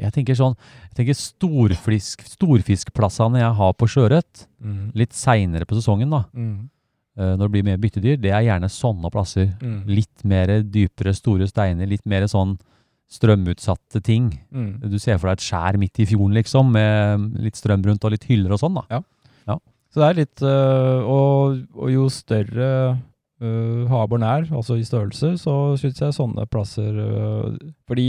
Jeg 0.00 0.12
tenker 0.14 0.36
sånn 0.38 0.54
Jeg 0.56 0.94
tenker 0.96 1.16
storfisk, 1.18 2.22
storfiskplassene 2.38 3.42
jeg 3.42 3.56
har 3.58 3.74
på 3.76 3.88
sjøørret, 3.90 4.46
mm. 4.62 4.94
litt 4.96 5.16
seinere 5.16 5.68
på 5.68 5.76
sesongen, 5.78 6.14
da. 6.14 6.24
Mm. 6.32 6.70
Uh, 7.14 7.34
når 7.38 7.44
det 7.44 7.52
blir 7.54 7.66
mer 7.68 7.82
byttedyr, 7.82 8.16
det 8.18 8.32
er 8.34 8.46
gjerne 8.48 8.70
sånne 8.72 9.10
plasser. 9.14 9.50
Mm. 9.62 9.82
Litt 9.90 10.24
mer 10.26 10.54
dypere, 10.62 11.14
store 11.14 11.46
steiner, 11.50 11.90
litt 11.90 12.06
mer 12.10 12.26
sånn 12.30 12.56
strømutsatte 13.14 14.02
ting. 14.04 14.30
Mm. 14.54 14.84
Du 14.90 14.98
ser 14.98 15.18
for 15.18 15.30
deg 15.30 15.38
et 15.38 15.46
skjær 15.46 15.78
midt 15.80 16.02
i 16.02 16.08
fjorden, 16.10 16.36
liksom, 16.38 16.72
med 16.74 17.40
litt 17.44 17.58
strøm 17.58 17.84
rundt 17.86 18.04
og 18.04 18.14
litt 18.14 18.26
hyller 18.28 18.54
og 18.56 18.62
sånn, 18.62 18.78
da. 18.80 18.84
Ja. 18.90 19.00
ja. 19.52 19.58
Så 19.94 20.02
det 20.02 20.08
er 20.08 20.20
litt 20.22 20.44
uh, 20.46 21.06
og, 21.06 21.60
og, 21.76 21.90
jo 21.92 22.08
større 22.12 22.70
uh, 22.94 23.84
havbåren 23.90 24.26
er, 24.26 24.48
altså 24.50 24.78
i 24.80 24.86
størrelse, 24.86 25.36
så 25.42 25.58
syns 25.80 26.02
jeg 26.02 26.16
sånne 26.16 26.48
plasser 26.50 26.98
uh, 26.98 27.54
Fordi 27.88 28.08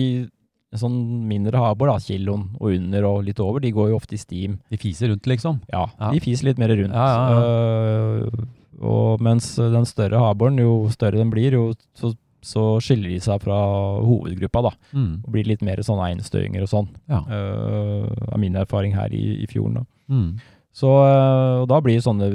sånn 0.75 0.97
mindre 1.29 1.61
havbår, 1.61 1.93
da, 1.93 2.01
kiloen 2.03 2.49
og 2.59 2.73
under 2.73 3.05
og 3.07 3.21
litt 3.23 3.39
over, 3.39 3.61
de 3.63 3.71
går 3.71 3.93
jo 3.93 3.99
ofte 3.99 4.17
i 4.17 4.19
stim. 4.19 4.57
De 4.73 4.79
fiser 4.81 5.13
rundt, 5.13 5.29
liksom? 5.29 5.61
Ja, 5.71 5.85
ja. 6.01 6.11
de 6.11 6.19
fiser 6.23 6.49
litt 6.49 6.59
mer 6.59 6.73
rundt. 6.75 6.91
Ja, 6.91 7.05
ja, 7.31 8.25
uh, 8.25 8.45
og 8.75 9.21
mens 9.23 9.53
den 9.55 9.87
større 9.87 10.19
havbåren, 10.19 10.59
jo 10.59 10.89
større 10.91 11.21
den 11.21 11.31
blir, 11.31 11.55
jo 11.55 11.69
så, 11.95 12.11
så, 12.45 12.63
skiller 12.83 13.09
de 13.09 13.21
seg 13.23 13.41
fra 13.43 13.57
hovedgruppa, 14.05 14.67
da. 14.67 14.73
Mm. 14.93 15.13
Og 15.25 15.31
blir 15.33 15.47
litt 15.49 15.63
mer 15.65 15.81
sånne 15.85 16.11
einstøinger 16.11 16.65
og 16.65 16.71
sånn. 16.71 16.91
Ja. 17.11 17.23
Uh, 17.25 18.05
av 18.29 18.37
min 18.41 18.57
erfaring 18.59 18.93
her 18.95 19.13
i, 19.15 19.41
i 19.41 19.49
fjorden, 19.49 19.81
da. 19.81 19.87
Mm. 20.13 20.29
Så 20.75 20.91
uh, 20.91 21.63
da 21.69 21.79
blir 21.81 22.03
sånne 22.03 22.29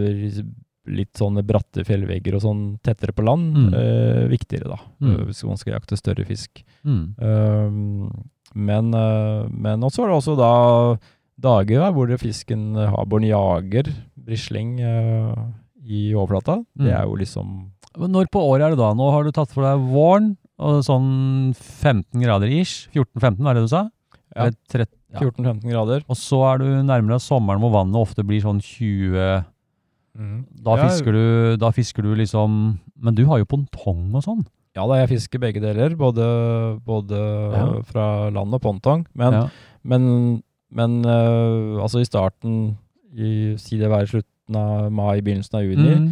litt 0.90 1.20
sånne 1.20 1.44
bratte 1.46 1.84
fjellvegger 1.86 2.34
og 2.38 2.42
sånn 2.42 2.62
tettere 2.82 3.14
på 3.14 3.22
land 3.26 3.54
mm. 3.54 3.70
uh, 3.76 4.26
viktigere, 4.32 4.72
da. 4.72 4.80
Mm. 5.04 5.16
Hvis 5.28 5.44
man 5.46 5.60
skal 5.60 5.76
jakte 5.76 6.00
større 6.00 6.26
fisk. 6.28 6.64
Mm. 6.82 8.10
Men, 8.50 8.86
men 8.90 9.84
også 9.86 10.02
var 10.02 10.10
det 10.10 10.14
også 10.16 10.32
da 10.34 10.54
dager 11.40 11.84
da, 11.84 11.90
hvor 11.94 12.10
fisken 12.18 12.72
havbåren 12.74 13.28
jager 13.28 13.92
brisling 14.18 14.72
i 14.80 16.08
overflata. 16.16 16.58
Det 16.74 16.88
mm. 16.88 16.96
er 16.96 17.04
jo 17.06 17.20
liksom 17.20 17.52
Når 18.00 18.30
på 18.32 18.42
året 18.42 18.68
er 18.68 18.74
det 18.74 18.80
da? 18.80 18.92
Nå 18.96 19.10
har 19.12 19.26
du 19.26 19.32
tatt 19.34 19.52
for 19.52 19.66
deg 19.66 19.86
våren, 19.92 20.34
og 20.60 20.82
sånn 20.86 21.08
15 21.56 22.20
grader 22.22 22.52
ish. 22.52 22.88
14-15, 22.94 23.40
er 23.44 23.56
det 23.56 23.64
du 23.66 23.72
sa? 23.72 23.86
Ja. 24.36 24.50
14-15 25.18 25.64
grader. 25.66 26.04
Og 26.06 26.18
så 26.18 26.38
er 26.52 26.62
du 26.62 26.68
nærmere 26.86 27.18
sommeren 27.22 27.62
hvor 27.62 27.72
vannet 27.74 27.98
ofte 27.98 28.24
blir 28.26 28.44
sånn 28.44 28.62
20 28.62 29.48
Mm. 30.18 30.42
Da, 30.66 30.74
fisker 30.74 31.14
du, 31.14 31.24
da 31.60 31.70
fisker 31.70 32.02
du 32.02 32.10
liksom 32.18 32.54
Men 32.98 33.14
du 33.14 33.22
har 33.28 33.38
jo 33.38 33.46
pontong 33.48 34.08
og 34.18 34.24
sånn? 34.24 34.40
Ja 34.74 34.82
da, 34.86 35.00
jeg 35.00 35.10
fisker 35.16 35.42
begge 35.42 35.62
deler. 35.62 35.96
Både, 35.98 36.24
både 36.86 37.18
ja. 37.18 37.64
fra 37.86 38.04
land 38.30 38.54
og 38.54 38.62
pontong. 38.62 39.02
Men, 39.18 39.34
ja. 39.34 39.44
men, 39.82 40.04
men 40.70 41.00
uh, 41.02 41.80
altså 41.82 42.02
i 42.02 42.06
starten, 42.06 42.76
i, 43.10 43.56
si 43.58 43.80
det 43.80 43.90
være 43.90 44.12
slutten 44.12 44.58
av 44.60 44.86
mai, 44.94 45.18
begynnelsen 45.26 45.58
av 45.58 45.66
juni, 45.66 45.88
mm. 45.90 46.06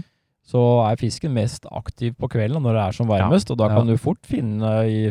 Så 0.49 0.61
er 0.87 1.01
fisken 1.01 1.35
mest 1.37 1.67
aktiv 1.69 2.15
på 2.17 2.31
kvelden 2.33 2.63
når 2.65 2.77
det 2.77 2.85
er 2.87 2.97
som 2.97 3.11
varmest. 3.11 3.51
Og 3.53 3.59
da 3.61 3.69
kan 3.73 3.89
du 3.89 3.99
fort 4.01 4.23
finne 4.29 4.71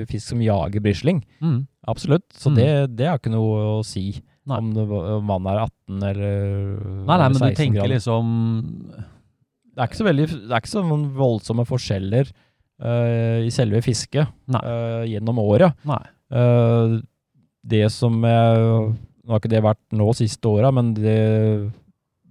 fisk 0.09 0.33
som 0.33 0.41
jager 0.41 0.81
brisling. 0.81 1.21
Mm. 1.43 1.59
Absolutt. 1.87 2.25
Så 2.33 2.49
mm. 2.49 2.57
det, 2.57 2.71
det 2.97 3.09
har 3.09 3.21
ikke 3.21 3.33
noe 3.35 3.59
å 3.77 3.83
si. 3.85 4.09
Nei. 4.47 4.57
Om, 4.63 4.71
det, 4.73 4.83
om 4.87 5.27
vannet 5.27 5.51
er 5.51 5.61
18 5.65 6.03
eller 6.07 6.27
Nei, 7.03 7.15
nei, 7.19 7.25
men 7.33 7.35
du 7.35 7.45
tenker 7.51 7.81
grader. 7.81 7.91
liksom 7.91 8.29
Det 8.95 9.81
er 9.81 9.89
ikke 9.89 9.99
så 9.99 10.05
veldig 10.07 10.27
Det 10.31 10.45
er 10.45 10.61
ikke 10.61 10.71
så 10.71 10.83
voldsomme 11.17 11.65
forskjeller 11.67 12.29
uh, 12.31 13.39
i 13.43 13.51
selve 13.51 13.81
fisket 13.83 14.31
uh, 14.55 15.03
gjennom 15.03 15.41
året. 15.43 15.75
Uh, 16.31 16.95
det 17.67 17.89
som 17.91 18.23
jeg 18.23 18.63
Nå 18.63 19.35
har 19.35 19.43
ikke 19.43 19.51
det 19.51 19.65
vært 19.65 19.83
nå 19.99 20.07
siste 20.15 20.47
åra, 20.47 20.71
men 20.71 20.93
det 20.95 21.19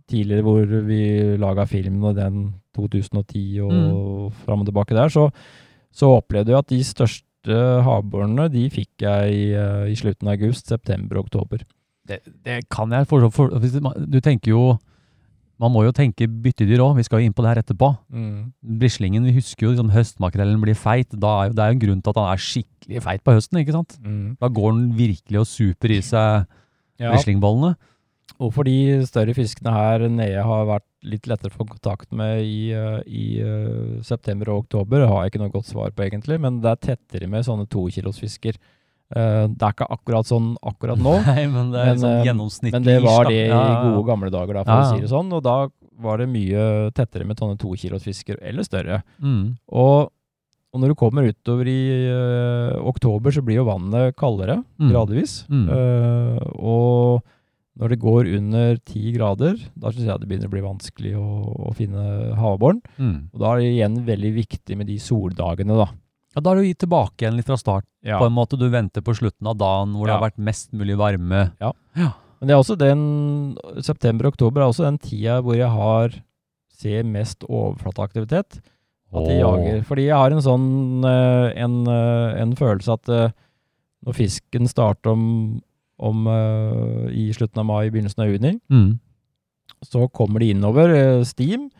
tidligere 0.08 0.46
hvor 0.46 0.72
vi 0.86 1.02
laga 1.36 1.66
film 1.68 2.04
og 2.08 2.16
den 2.16 2.46
2010 2.76 3.46
og 3.66 3.72
mm. 3.72 4.42
fram 4.44 4.62
og 4.62 4.68
tilbake 4.68 4.96
der, 4.96 5.12
så, 5.12 5.28
så 5.94 6.16
opplevde 6.18 6.54
jeg 6.54 6.62
at 6.62 6.72
de 6.72 6.82
største 6.86 7.62
havbårene 7.86 8.48
de 8.52 8.66
fikk 8.74 9.04
jeg 9.06 9.34
i, 9.34 9.48
i 9.92 9.96
slutten 9.98 10.28
av 10.28 10.36
august, 10.36 10.68
september 10.70 11.20
og 11.20 11.28
oktober. 11.28 11.64
Det, 12.06 12.20
det 12.46 12.60
kan 12.70 12.92
jeg 12.94 13.08
forstå. 13.10 13.30
For, 13.34 13.50
du 14.06 14.20
tenker 14.22 14.52
jo 14.52 14.76
Man 15.56 15.72
må 15.72 15.86
jo 15.86 15.92
tenke 15.96 16.26
byttedyr 16.28 16.82
òg. 16.84 16.98
Vi 16.98 17.06
skal 17.06 17.22
jo 17.22 17.26
inn 17.30 17.32
på 17.32 17.40
det 17.40 17.48
her 17.48 17.58
etterpå. 17.62 17.88
Mm. 18.12 18.50
Brislingen, 18.76 19.24
vi 19.24 19.38
husker 19.38 19.64
jo 19.64 19.70
liksom, 19.72 19.88
høstmakrellen 19.94 20.60
blir 20.60 20.76
feit. 20.76 21.08
Er 21.16 21.54
det 21.56 21.62
er 21.64 21.70
jo 21.70 21.76
en 21.78 21.80
grunn 21.80 22.02
til 22.04 22.12
at 22.12 22.18
han 22.20 22.28
er 22.28 22.42
skikkelig 22.44 23.00
feit 23.06 23.24
på 23.24 23.32
høsten. 23.38 23.62
ikke 23.62 23.72
sant? 23.72 23.96
Mm. 24.04 24.34
Da 24.36 24.50
går 24.52 24.74
han 24.74 24.82
virkelig 24.98 25.40
og 25.40 25.48
super 25.48 25.94
i 25.96 26.02
seg 26.04 26.44
ja. 27.00 27.14
Hvorfor 28.36 28.66
de 28.68 29.00
større 29.08 29.32
fiskene 29.36 29.72
her 29.72 30.06
nede 30.12 30.42
har 30.44 30.66
vært 30.68 30.86
litt 31.06 31.28
lettere 31.30 31.54
å 31.54 31.56
få 31.56 31.68
kontakt 31.70 32.10
med 32.16 32.42
i, 32.44 32.72
uh, 32.76 32.98
i 33.06 33.38
uh, 33.40 33.98
september 34.04 34.50
og 34.52 34.66
oktober, 34.66 35.06
har 35.08 35.24
jeg 35.24 35.32
ikke 35.32 35.42
noe 35.44 35.54
godt 35.54 35.70
svar 35.70 35.94
på, 35.94 36.04
egentlig. 36.04 36.38
Men 36.42 36.58
det 36.64 36.72
er 36.72 36.82
tettere 36.90 37.30
med 37.30 37.46
sånne 37.46 37.68
tokilosfisker. 37.72 38.58
Uh, 39.06 39.46
det 39.46 39.62
er 39.62 39.72
ikke 39.72 39.86
akkurat 39.94 40.26
sånn 40.26 40.50
akkurat 40.66 40.98
nå, 40.98 41.12
Nei, 41.28 41.44
men 41.46 41.70
det 41.70 41.84
men, 41.92 42.00
sånn 42.02 42.72
Men 42.74 42.86
det 42.86 42.96
var 43.04 43.30
det 43.30 43.44
i 43.46 43.54
gode 43.54 44.02
gamle 44.08 44.32
dager, 44.34 44.58
da, 44.58 44.66
for 44.66 44.82
ja, 44.82 44.82
å 44.82 44.90
si 44.90 45.04
det 45.06 45.12
sånn. 45.12 45.30
Og 45.36 45.44
da 45.46 45.56
var 46.02 46.20
det 46.20 46.28
mye 46.28 46.66
tettere 46.96 47.24
med 47.24 47.40
sånne 47.40 47.56
tokilosfisker, 47.60 48.42
eller 48.44 48.66
større. 48.66 49.00
Mm. 49.22 49.54
Og, 49.72 50.10
og, 50.10 50.82
når 50.82 50.92
du 50.92 50.98
kommer 51.00 51.30
utover 51.30 51.70
i 51.72 51.80
uh, 52.10 52.76
oktober, 52.90 53.32
så 53.32 53.44
blir 53.46 53.62
jo 53.62 53.68
vannet 53.70 54.16
kaldere, 54.18 54.58
mm. 54.76 54.90
gradvis. 54.90 55.38
Mm. 55.48 55.64
Uh, 55.70 56.44
og 56.60 57.24
når 57.76 57.92
det 57.92 57.98
går 58.00 58.30
under 58.38 58.78
ti 58.88 59.12
grader, 59.12 59.58
da 59.76 59.92
syns 59.92 60.08
jeg 60.08 60.22
det 60.22 60.28
begynner 60.30 60.48
å 60.48 60.54
bli 60.54 60.64
vanskelig 60.64 61.14
å, 61.20 61.26
å 61.68 61.72
finne 61.76 62.04
havbåren. 62.38 62.80
Mm. 62.96 63.16
Og 63.34 63.42
da 63.42 63.52
er 63.52 63.60
det 63.60 63.72
igjen 63.74 63.98
veldig 64.06 64.32
viktig 64.38 64.78
med 64.80 64.88
de 64.88 64.96
soldagene, 65.02 65.76
da. 65.76 65.90
Ja, 66.36 66.42
Da 66.44 66.52
er 66.52 66.60
du 66.60 66.68
gitt 66.68 66.82
tilbake 66.84 67.24
igjen 67.24 67.36
litt 67.38 67.48
fra 67.48 67.56
start. 67.60 67.86
Ja. 68.04 68.20
På 68.20 68.28
en 68.28 68.36
måte 68.36 68.58
Du 68.60 68.66
venter 68.68 69.00
på 69.02 69.14
slutten 69.16 69.48
av 69.48 69.56
dagen 69.56 69.94
hvor 69.96 70.04
ja. 70.04 70.12
det 70.12 70.16
har 70.18 70.26
vært 70.28 70.46
mest 70.48 70.72
mulig 70.76 70.96
varme. 71.00 71.50
Ja. 71.64 71.72
ja. 71.96 72.12
Men 72.40 72.48
det 72.48 72.54
er 72.54 72.60
også 72.60 72.76
den 72.76 73.02
september-oktober 73.80 74.60
er 74.60 74.68
også 74.68 74.84
den 74.84 75.00
tida 75.00 75.40
hvor 75.44 75.56
jeg 75.56 75.72
har 75.72 76.16
ser 76.76 77.06
mest 77.08 77.46
overflateaktivitet. 77.48 78.60
At 79.16 79.24
de 79.24 79.38
jager. 79.38 79.80
Fordi 79.86 80.08
jeg 80.08 80.18
har 80.18 80.34
en 80.34 80.44
sånn 80.44 80.68
eh, 81.08 81.48
en, 81.62 81.76
eh, 81.88 82.36
en 82.42 82.52
følelse 82.58 82.96
at 82.98 83.12
eh, 83.12 83.34
når 84.06 84.18
fisken 84.18 84.68
starter 84.68 85.14
om, 85.14 85.22
om 85.96 86.26
i 87.08 87.30
slutten 87.32 87.62
av 87.62 87.66
mai, 87.68 87.88
begynnelsen 87.88 88.24
av 88.24 88.28
juni, 88.28 88.52
mm. 88.68 88.88
så 89.86 90.08
kommer 90.12 90.44
de 90.44 90.50
innover, 90.52 90.92
steam, 91.24 91.70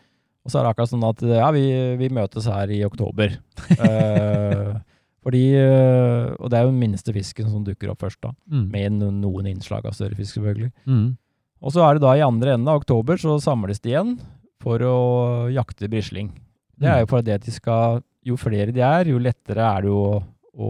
Og 0.41 0.51
så 0.51 0.59
er 0.59 0.63
det 0.63 0.71
akkurat 0.71 0.89
sånn 0.93 1.05
at 1.05 1.21
ja, 1.27 1.51
vi, 1.51 1.65
vi 1.99 2.07
møtes 2.15 2.47
her 2.47 2.71
i 2.71 2.79
oktober. 2.87 3.35
uh, 3.77 4.77
fordi, 5.27 5.43
Og 6.39 6.49
det 6.49 6.57
er 6.57 6.65
jo 6.65 6.71
den 6.71 6.79
minste 6.79 7.13
fisken 7.13 7.49
som 7.51 7.65
dukker 7.67 7.91
opp 7.91 8.01
først, 8.05 8.21
da. 8.23 8.31
Mm. 8.49 8.65
Med 8.71 9.05
noen 9.21 9.51
innslag 9.51 9.85
av 9.85 9.93
større 9.97 10.15
fisk, 10.15 10.39
selvfølgelig. 10.39 10.71
Mm. 10.87 11.17
Og 11.61 11.73
så 11.73 11.83
er 11.83 11.97
det 11.97 12.05
da 12.05 12.15
i 12.17 12.25
andre 12.25 12.55
enden 12.55 12.69
av 12.71 12.81
oktober 12.81 13.19
så 13.21 13.37
samles 13.41 13.81
de 13.81 13.93
igjen 13.93 14.17
for 14.63 14.81
å 14.83 14.97
jakte 15.53 15.89
brisling. 15.91 16.31
Det 16.77 16.89
er 16.89 17.01
jo 17.01 17.09
for 17.09 17.23
at 17.23 17.45
de 17.45 17.53
skal 17.53 18.03
Jo 18.27 18.35
flere 18.35 18.73
de 18.75 18.81
er, 18.83 19.07
jo 19.07 19.21
lettere 19.23 19.63
er 19.63 19.85
det 19.85 19.87
jo 19.87 20.01
å, 20.57 20.69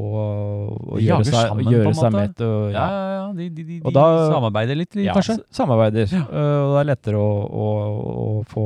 å 0.96 1.00
gjøre 1.00 1.26
seg, 1.28 1.36
sammen, 1.38 1.70
gjøre 1.72 1.94
seg 1.96 2.14
mett. 2.16 2.42
Og, 2.44 2.68
Ja, 2.76 2.86
ja, 2.92 3.06
ja. 3.14 3.24
De, 3.38 3.48
de, 3.52 3.64
de, 3.68 3.78
Og 3.84 3.92
de 3.92 3.96
da- 3.98 4.28
samarbeider 4.32 4.78
litt, 4.80 4.96
Ja, 5.04 5.14
kanskje? 5.16 5.38
samarbeider. 5.54 6.08
Ja. 6.12 6.22
Uh, 6.28 6.60
og 6.68 6.76
det 6.76 6.82
er 6.82 6.90
lettere 6.92 7.22
å, 7.24 7.32
å, 7.48 7.68
å 8.24 8.28
få, 8.52 8.66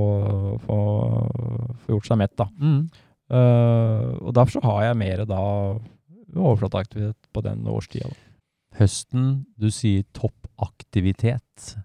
få, 0.65 0.77
få 1.85 1.95
gjort 1.95 2.09
seg 2.11 2.21
mett, 2.21 2.35
da. 2.39 2.47
Mm. 2.61 2.81
Uh, 3.31 4.05
og 4.27 4.33
derfor 4.35 4.57
så 4.57 4.63
har 4.67 4.83
jeg 4.89 4.99
mer 5.01 5.23
da 5.29 5.41
overflateaktivitet 6.31 7.29
på 7.33 7.43
den 7.45 7.65
årstida. 7.69 8.11
Høsten, 8.79 9.31
du 9.59 9.67
sier 9.73 10.05
toppaktivitet. 10.15 11.75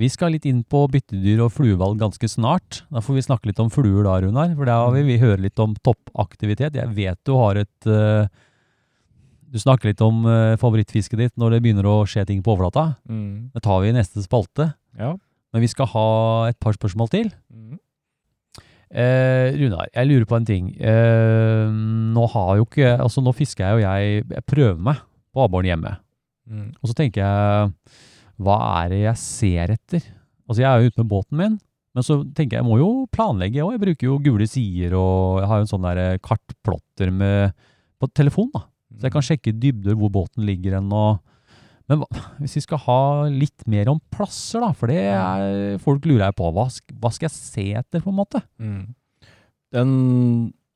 Vi 0.00 0.08
skal 0.10 0.32
litt 0.34 0.46
inn 0.48 0.62
på 0.64 0.84
byttedyr 0.90 1.42
og 1.44 1.52
fluevalg 1.54 1.98
ganske 2.00 2.28
snart. 2.30 2.82
Da 2.90 3.02
får 3.04 3.18
vi 3.18 3.24
snakke 3.26 3.50
litt 3.50 3.60
om 3.62 3.70
fluer 3.70 4.06
da, 4.06 4.14
Runar. 4.24 4.54
For 4.58 4.66
da 4.70 4.78
vil 4.94 5.04
vi 5.10 5.18
høre 5.20 5.42
litt 5.44 5.58
om 5.62 5.74
toppaktivitet. 5.84 6.78
Jeg 6.78 6.94
vet 6.96 7.20
du 7.28 7.34
har 7.36 7.60
et 7.60 7.90
eh, 7.90 8.30
Du 9.52 9.60
snakker 9.60 9.90
litt 9.90 10.00
om 10.04 10.24
uh, 10.24 10.56
favorittfisket 10.60 11.20
ditt 11.20 11.34
når 11.40 11.56
det 11.56 11.62
begynner 11.64 11.88
å 11.88 11.96
skje 12.08 12.24
ting 12.28 12.40
på 12.44 12.54
overflata. 12.54 12.94
Mm. 13.04 13.52
Det 13.52 13.62
tar 13.64 13.82
vi 13.84 13.90
i 13.90 13.96
neste 13.96 14.24
spalte. 14.24 14.70
Ja. 14.96 15.12
Men 15.52 15.64
vi 15.64 15.68
skal 15.68 15.90
ha 15.92 16.08
et 16.48 16.58
par 16.62 16.76
spørsmål 16.76 17.10
til. 17.12 17.28
Mm. 17.52 17.76
Eh, 18.92 19.54
Runar, 19.56 19.88
jeg 19.88 20.08
lurer 20.08 20.28
på 20.28 20.36
en 20.36 20.46
ting. 20.48 20.70
Eh, 20.76 21.68
nå 22.12 22.26
har 22.34 22.58
jo 22.58 22.66
ikke 22.66 22.90
Altså, 23.00 23.22
nå 23.24 23.32
fisker 23.32 23.64
jeg 23.64 23.78
og 23.78 23.80
jeg 23.80 24.24
Jeg 24.28 24.44
prøver 24.44 24.82
meg 24.84 24.98
på 25.32 25.40
abboren 25.40 25.68
hjemme. 25.70 25.94
Mm. 26.44 26.66
Og 26.76 26.90
så 26.90 26.96
tenker 26.98 27.22
jeg, 27.24 27.70
hva 28.42 28.56
er 28.82 28.90
det 28.92 28.98
jeg 29.06 29.20
ser 29.22 29.72
etter? 29.78 30.08
Altså, 30.44 30.60
jeg 30.60 30.68
er 30.68 30.82
jo 30.82 30.90
ute 30.92 31.00
med 31.00 31.08
båten 31.08 31.38
min, 31.38 31.54
men 31.96 32.04
så 32.04 32.18
tenker 32.36 32.58
jeg, 32.58 32.60
jeg 32.60 32.68
må 32.68 32.76
jo 32.76 33.06
planlegge 33.08 33.62
òg. 33.64 33.76
Jeg 33.76 33.84
bruker 33.86 34.08
jo 34.10 34.18
gule 34.26 34.48
sider, 34.50 34.96
og 34.98 35.40
jeg 35.40 35.48
har 35.48 35.60
jo 35.60 35.64
en 35.64 35.70
sånn 35.70 35.86
der 35.86 36.20
kartplotter 36.20 37.14
med, 37.14 37.56
på 37.96 38.10
telefon, 38.12 38.50
da. 38.52 38.66
Så 38.98 39.08
jeg 39.08 39.14
kan 39.14 39.24
sjekke 39.26 39.54
dybder 39.58 39.96
hvor 39.98 40.10
båten 40.12 40.46
ligger 40.48 40.78
hen, 40.78 40.90
og 40.92 41.20
Men 41.90 42.04
hvis 42.38 42.54
vi 42.56 42.62
skal 42.62 42.78
ha 42.84 43.00
litt 43.28 43.64
mer 43.66 43.88
om 43.90 43.98
plasser, 44.14 44.62
da, 44.62 44.70
for 44.72 44.88
det 44.88 45.00
er 45.10 45.78
Folk 45.82 46.06
lurer 46.06 46.28
jeg 46.28 46.36
på. 46.38 46.50
Hva, 46.54 46.68
hva 46.70 47.10
skal 47.12 47.26
jeg 47.26 47.34
se 47.34 47.64
etter, 47.80 48.00
på 48.04 48.12
en 48.12 48.20
måte? 48.20 48.40
Mm. 48.62 48.94
Den, 49.74 49.90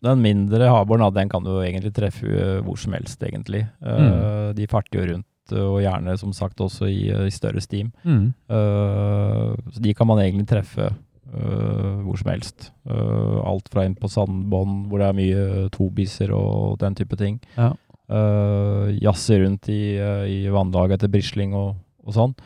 den 0.04 0.20
mindre 0.24 0.68
havboren, 0.72 1.04
da, 1.06 1.12
den 1.20 1.30
kan 1.32 1.44
du 1.46 1.54
egentlig 1.60 1.94
treffe 1.96 2.26
eh, 2.26 2.58
hvor 2.64 2.76
som 2.80 2.96
helst, 2.96 3.22
egentlig. 3.22 3.66
Eh, 3.80 4.02
Mm. 4.06 4.54
De 4.58 4.66
farter 4.70 4.98
jo 4.98 5.06
rundt, 5.12 5.52
eh, 5.52 5.62
og 5.62 5.80
gjerne 5.84 6.18
som 6.18 6.32
sagt 6.36 6.60
også 6.60 6.88
i, 6.90 7.10
i 7.12 7.32
større 7.32 7.60
steam. 7.60 7.92
Mm. 8.04 8.32
Uh, 8.50 9.54
så 9.72 9.82
de 9.84 9.94
kan 9.94 10.08
man 10.10 10.18
egentlig 10.22 10.48
treffe 10.50 10.90
uh, 10.90 12.02
hvor 12.02 12.16
som 12.18 12.30
helst. 12.34 12.70
Uh, 12.88 13.40
alt 13.46 13.68
fra 13.72 13.84
inn 13.86 13.96
på 13.98 14.10
sandbånd, 14.10 14.86
hvor 14.90 15.02
det 15.02 15.08
er 15.08 15.18
mye 15.18 15.68
tobiser 15.74 16.32
og 16.34 16.78
den 16.82 16.96
type 16.98 17.16
ting. 17.20 17.40
Ja. 17.56 17.72
Uh, 18.06 18.92
jazze 19.02 19.40
rundt 19.42 19.66
i, 19.72 19.96
uh, 19.98 20.22
i 20.30 20.44
vannlaget 20.54 21.00
etter 21.00 21.10
brisling 21.10 21.56
og, 21.58 21.72
og 22.06 22.14
sånn. 22.14 22.36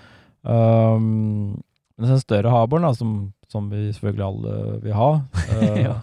Um, 0.40 1.58
men 2.00 2.14
den 2.14 2.22
større 2.22 2.52
haboren, 2.54 2.86
da, 2.88 2.94
som, 2.96 3.10
som 3.52 3.66
vi 3.68 3.90
selvfølgelig 3.90 4.24
alle 4.24 4.78
vil 4.86 4.96
ha, 4.96 5.10
uh, 5.20 5.76
Ja. 5.86 5.98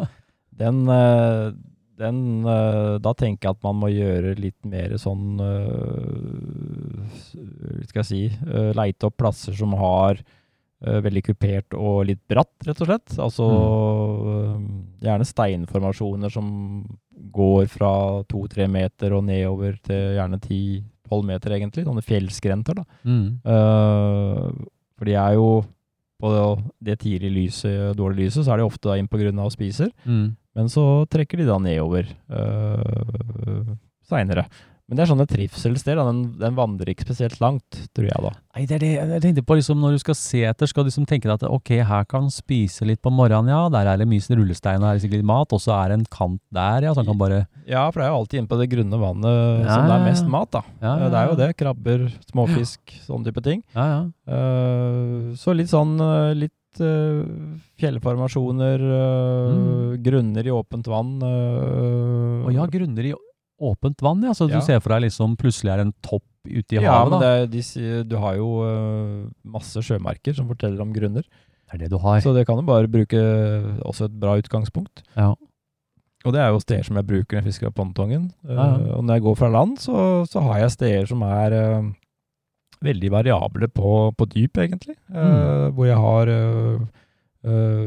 den, 0.61 0.83
uh, 0.85 1.49
den 1.97 2.45
eh, 2.45 2.95
Da 3.01 3.13
tenker 3.17 3.47
jeg 3.47 3.55
at 3.57 3.63
man 3.65 3.79
må 3.81 3.89
gjøre 3.89 4.35
litt 4.37 4.67
mer 4.69 4.93
sånn 5.01 5.39
eh, 5.41 6.99
Hva 7.33 7.87
skal 7.89 8.03
jeg 8.03 8.09
si 8.11 8.19
Leite 8.77 9.09
opp 9.09 9.17
plasser 9.17 9.57
som 9.57 9.73
har 9.79 10.21
eh, 10.21 10.25
veldig 10.78 11.23
kupert 11.25 11.73
og 11.73 12.03
litt 12.05 12.21
bratt, 12.30 12.53
rett 12.67 12.82
og 12.84 12.89
slett. 12.89 13.15
Altså 13.17 13.45
mm. 13.47 14.67
gjerne 15.01 15.25
steinformasjoner 15.25 16.34
som 16.34 16.49
går 17.34 17.65
fra 17.71 17.91
to-tre 18.30 18.67
meter 18.69 19.15
og 19.17 19.25
nedover 19.28 19.80
til 19.86 20.19
gjerne 20.19 20.39
ti-tolv 20.43 21.25
meter, 21.25 21.55
egentlig. 21.57 21.86
Sånne 21.88 22.05
fjellskrenter, 22.05 22.78
da. 22.78 22.86
Mm. 23.09 23.25
Uh, 23.41 24.67
for 24.97 25.09
de 25.09 25.17
er 25.17 25.38
jo 25.38 25.49
på 26.17 26.32
det 26.82 26.97
tidlige 27.03 27.34
lyset, 27.34 27.97
dårlige 27.97 28.25
lyset, 28.28 28.45
så 28.45 28.53
er 28.53 28.61
de 28.61 28.69
ofte 28.69 28.89
da 28.89 28.97
inn 28.97 29.09
på 29.09 29.19
grunn 29.21 29.41
av 29.41 29.51
spiser. 29.53 29.91
Mm. 30.05 30.32
Men 30.57 30.71
så 30.73 30.86
trekker 31.13 31.41
de 31.41 31.45
da 31.49 31.59
nedover 31.61 32.09
uh, 32.34 33.75
seinere. 34.07 34.47
Men 34.88 34.95
det 34.95 35.03
er 35.03 35.09
sånne 35.11 35.25
trivselssteder. 35.27 35.99
Den, 36.07 36.19
den 36.39 36.55
vandrer 36.55 36.88
ikke 36.93 37.03
spesielt 37.03 37.41
langt, 37.43 37.67
tror 37.91 38.05
jeg 38.07 38.21
da. 38.23 38.29
Nei, 38.55 38.63
det 38.69 38.75
er 38.77 38.79
det 38.85 38.91
jeg 38.95 39.21
tenkte 39.25 39.43
på. 39.43 39.57
liksom 39.59 39.81
Når 39.83 39.97
du 39.97 39.99
skal 39.99 40.15
se 40.15 40.43
etter, 40.47 40.69
skal 40.71 40.85
du 40.85 40.88
liksom 40.88 41.03
tenke 41.09 41.27
deg 41.27 41.33
at 41.35 41.43
ok, 41.43 41.71
her 41.83 42.05
kan 42.07 42.23
han 42.23 42.31
spise 42.31 42.88
litt 42.88 43.01
på 43.03 43.11
morgenen, 43.11 43.51
ja. 43.51 43.65
Der 43.73 43.89
er 43.91 43.97
det 43.99 44.07
mye 44.07 44.23
rullestein, 44.39 44.79
og 44.79 44.88
her 44.88 44.95
er 44.95 45.01
det 45.01 45.03
sikkert 45.03 45.19
litt 45.19 45.27
mat. 45.27 45.51
Og 45.51 45.59
så 45.59 45.75
er 45.75 45.91
det 45.91 45.97
en 45.99 46.05
kant 46.07 46.39
der, 46.55 46.88
ja. 46.88 46.93
Så 46.95 47.03
han 47.03 47.09
kan 47.11 47.19
bare 47.19 47.41
Ja, 47.67 47.83
for 47.91 47.99
det 47.99 48.07
er 48.07 48.13
jo 48.13 48.21
alltid 48.21 48.39
inne 48.39 48.47
på 48.53 48.59
det 48.63 48.69
grunne 48.71 49.01
vannet 49.03 49.65
Ja, 49.67 49.75
som 49.75 49.89
det 49.91 49.97
er 49.99 50.07
mest 50.07 50.31
mat, 50.38 50.51
da. 50.55 50.63
Ja, 50.81 50.93
Eh, 50.95 51.03
ja, 51.03 51.09
Det 51.11 51.19
er 51.19 51.27
jo 51.33 51.38
det. 51.43 51.49
Krabber, 51.59 52.07
småfisk, 52.31 52.79
sånne 53.03 53.27
type 53.27 53.43
ting. 53.43 53.63
Ja, 53.75 53.85
ja. 53.91 54.01
Eh, 54.31 55.35
så 55.35 55.51
litt 55.53 55.67
sånn 55.67 55.97
eh, 55.99 56.31
litt 56.47 56.79
eh, 56.79 57.27
fjellformasjoner, 57.83 58.79
eh, 58.79 59.51
Mm. 59.51 60.03
grunner 60.03 60.45
i 60.47 60.51
åpent 60.51 60.88
vann. 60.88 61.17
eh, 61.21 62.45
Og 62.47 62.53
ja, 62.53 62.65
grunner 62.67 63.03
i 63.05 63.13
åpent 63.59 64.01
vann, 64.05 64.21
ja. 64.23 64.31
Så 64.37 64.47
Ja. 64.49 64.59
du 64.59 64.65
ser 64.65 64.79
for 64.79 64.93
deg 64.93 65.07
liksom 65.09 65.35
plutselig 65.37 65.73
er 65.73 65.79
en 65.85 65.93
topp 66.05 66.23
ute 66.47 66.77
i 66.77 66.79
ja, 66.79 66.91
havet, 66.93 67.11
men 67.11 67.19
da. 67.19 67.27
det, 67.27 67.31
er- 67.41 67.47
de, 67.51 68.03
du 68.07 68.15
har 68.21 68.35
jo 68.37 68.47
uh, 68.63 69.27
masse 69.43 69.81
sjømerker 69.83 70.35
som 70.37 70.47
forteller 70.47 70.79
om 70.81 70.93
grunner. 70.95 71.23
Det 71.67 71.73
er 71.75 71.77
det 71.83 71.89
du 71.91 71.97
har. 71.99 72.21
Så 72.23 72.31
det 72.33 72.45
kan 72.47 72.55
du 72.55 72.63
bare 72.63 72.87
bruke 72.87 73.19
også 73.83 74.05
et 74.07 74.15
bra 74.21 74.37
utgangspunkt. 74.39 75.03
Ja. 75.17 75.33
Og 76.25 76.33
det 76.33 76.39
er 76.41 76.49
jo 76.53 76.59
steder 76.63 76.83
som 76.87 76.95
jeg 76.95 77.07
bruker 77.07 77.35
når 77.37 77.43
jeg 77.43 77.51
fisker 77.51 77.67
av 77.67 77.75
pontongen. 77.75 78.29
Eh, 78.47 78.53
Ja, 78.55 78.67
uh, 78.77 78.97
og 78.97 79.03
når 79.05 79.13
jeg 79.19 79.23
går 79.27 79.35
fra 79.41 79.49
land, 79.51 79.77
så, 79.83 80.23
så 80.27 80.41
har 80.47 80.59
jeg 80.63 80.71
steder 80.77 81.05
som 81.11 81.21
er 81.27 81.51
uh, 81.57 81.89
veldig 82.83 83.11
variable 83.11 83.67
på, 83.67 83.91
på 84.15 84.29
dyp, 84.31 84.57
egentlig. 84.57 84.95
Mm. 85.09 85.73
Hvor 85.75 85.85
jeg 85.87 85.97
har 85.97 86.31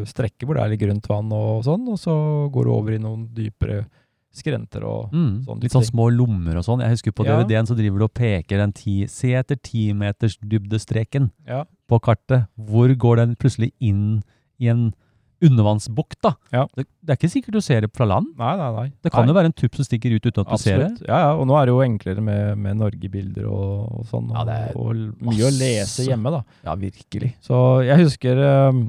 strekker 0.08 0.46
hvor 0.46 0.56
det 0.56 0.62
er 0.62 0.70
litt 0.72 0.80
grunt 0.80 1.08
vann 1.10 1.32
og 1.36 1.64
sånn, 1.66 1.82
og 1.92 1.98
så 2.00 2.14
går 2.54 2.64
du 2.64 2.70
over 2.72 2.94
i 2.96 3.00
noen 3.02 3.26
dypere 3.36 3.82
skrenter 4.32 4.84
og 4.86 5.10
Mm. 5.12 5.44
sånn 5.44 5.60
Litt 5.62 5.72
sånn 5.72 5.84
små 5.84 6.08
lommer 6.14 6.56
og 6.56 6.64
sånn. 6.64 6.80
Jeg 6.80 6.90
husker 6.94 7.12
på 7.12 7.24
Ja. 7.26 7.42
DVD-en 7.42 7.66
så 7.66 7.74
driver 7.76 7.98
du 7.98 8.04
og 8.04 8.14
peker 8.14 8.58
den 8.58 8.72
ti 8.72 9.06
Se 9.06 9.32
etter 9.34 9.56
timetersdybdestreken 9.56 11.30
Ja. 11.46 11.64
på 11.88 12.00
kartet. 12.00 12.46
Hvor 12.58 12.88
går 12.94 13.16
den 13.16 13.36
plutselig 13.36 13.72
inn 13.80 14.22
i 14.60 14.68
en 14.68 14.94
undervannsbukt, 15.42 16.20
da? 16.22 16.34
Ja. 16.52 16.66
Det, 16.76 16.86
det 17.02 17.14
er 17.14 17.16
ikke 17.16 17.30
sikkert 17.32 17.52
du 17.56 17.60
ser 17.64 17.80
det 17.80 17.90
fra 17.96 18.04
land. 18.04 18.26
Nei, 18.38 18.56
nei, 18.56 18.70
nei. 18.76 18.92
Det 19.02 19.10
kan 19.10 19.24
nei. 19.24 19.32
jo 19.32 19.38
være 19.40 19.46
en 19.46 19.52
tupp 19.56 19.74
som 19.74 19.84
stikker 19.86 20.12
ut 20.14 20.26
uten 20.26 20.42
at 20.44 20.50
du 20.52 20.56
ser 20.60 20.78
det. 20.78 21.00
Ja, 21.08 21.18
ja, 21.18 21.30
og 21.34 21.46
nå 21.48 21.56
er 21.56 21.64
det 21.66 21.72
jo 21.72 21.80
enklere 21.80 22.20
med, 22.22 22.58
med 22.58 22.76
Norgebilder 22.76 23.46
og, 23.48 24.00
og 24.00 24.04
sånn, 24.10 24.28
Ja, 24.34 24.44
det 24.44 24.58
er 24.68 24.76
og, 24.76 24.90
og 24.90 25.30
mye 25.32 25.48
å 25.48 25.52
lese 25.58 26.04
hjemme, 26.06 26.30
da. 26.30 26.42
Ja, 26.62 26.74
virkelig. 26.76 27.32
Så 27.42 27.84
jeg 27.86 27.96
husker 28.04 28.36
eh, 28.36 28.82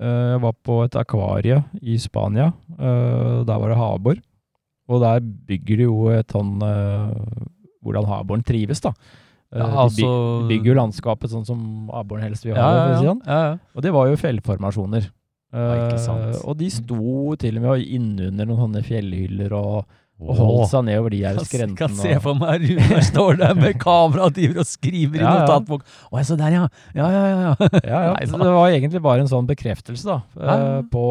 jeg 0.00 0.40
var 0.40 0.54
på 0.64 0.78
et 0.86 0.96
akvarie 0.96 1.62
i 1.82 1.98
Spania. 2.00 2.54
eh, 2.78 3.44
der 3.44 3.58
var 3.60 3.68
det 3.68 3.76
havbor. 3.76 4.16
Og 4.90 5.00
der 5.04 5.22
bygger 5.22 5.80
de 5.80 5.86
jo 5.86 6.10
et 6.12 6.34
sånn 6.34 6.56
eh, 6.66 7.44
Hvordan 7.80 8.08
havboren 8.10 8.42
trives, 8.44 8.82
da. 8.84 8.90
Eh, 9.54 9.58
Ja, 9.62 9.68
altså 9.86 10.04
de 10.04 10.48
bygger 10.50 10.72
jo 10.72 10.76
landskapet 10.78 11.32
sånn 11.32 11.46
som 11.48 11.62
abboren 11.96 12.22
helst 12.26 12.44
vil 12.44 12.54
ha 12.58 12.60
ja, 12.60 12.74
det, 12.74 12.92
ja, 12.98 13.00
sånn. 13.08 13.22
ja, 13.26 13.38
ja. 13.48 13.54
Og 13.74 13.86
det 13.86 13.92
var 13.96 14.10
jo 14.10 14.18
fjellformasjoner. 14.20 15.08
Sant. 15.98 16.36
og 16.46 16.54
de 16.60 16.68
sto 16.70 17.34
til 17.42 17.56
og 17.58 17.64
med 17.64 17.80
innunder 17.82 18.46
noen 18.46 18.60
sånne 18.68 18.84
fjellhyller 18.86 19.50
og, 19.58 19.80
og 20.20 20.36
holdt 20.36 20.70
seg 20.70 20.84
nedover 20.86 21.14
de 21.14 21.20
her 21.24 21.38
Jeg 21.38 21.48
skrentene. 21.48 21.78
kan 21.78 21.94
se 21.96 22.14
for 22.22 22.36
meg 22.38 22.64
Runar 22.66 23.04
står 23.10 23.40
der 23.40 23.56
med 23.58 23.78
kamera 23.80 24.28
og 24.28 24.36
driver 24.36 24.62
og 24.62 24.68
skriver 24.68 25.20
i 25.20 25.24
Ja, 25.24 25.32
ja. 25.32 25.46
notatbok. 25.46 25.86
Å, 26.10 26.18
jeg 26.20 26.28
så 26.28 26.36
der, 26.40 26.56
ja. 26.58 26.66
Ja, 26.96 27.08
ja, 27.14 27.24
ja. 27.30 27.54
ja. 27.80 28.02
Nei, 28.18 28.28
det 28.28 28.52
var 28.58 28.76
egentlig 28.76 29.02
bare 29.04 29.24
en 29.24 29.32
sånn 29.32 29.48
bekreftelse 29.48 30.06
da, 30.10 30.18
eh, 30.36 30.78
på, 30.92 31.04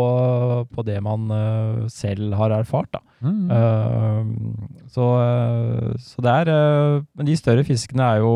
på 0.76 0.86
det 0.88 1.00
man 1.06 1.28
uh, 1.34 1.86
selv 1.92 2.38
har 2.40 2.54
erfart. 2.60 2.92
Da. 2.94 3.04
Mm. 3.26 3.50
Uh, 3.52 4.86
så, 4.94 5.06
så 6.00 6.24
det 6.24 6.36
er 6.42 6.50
Men 7.04 7.28
de 7.28 7.36
større 7.36 7.66
fiskene 7.68 8.06
er 8.16 8.22
jo 8.24 8.34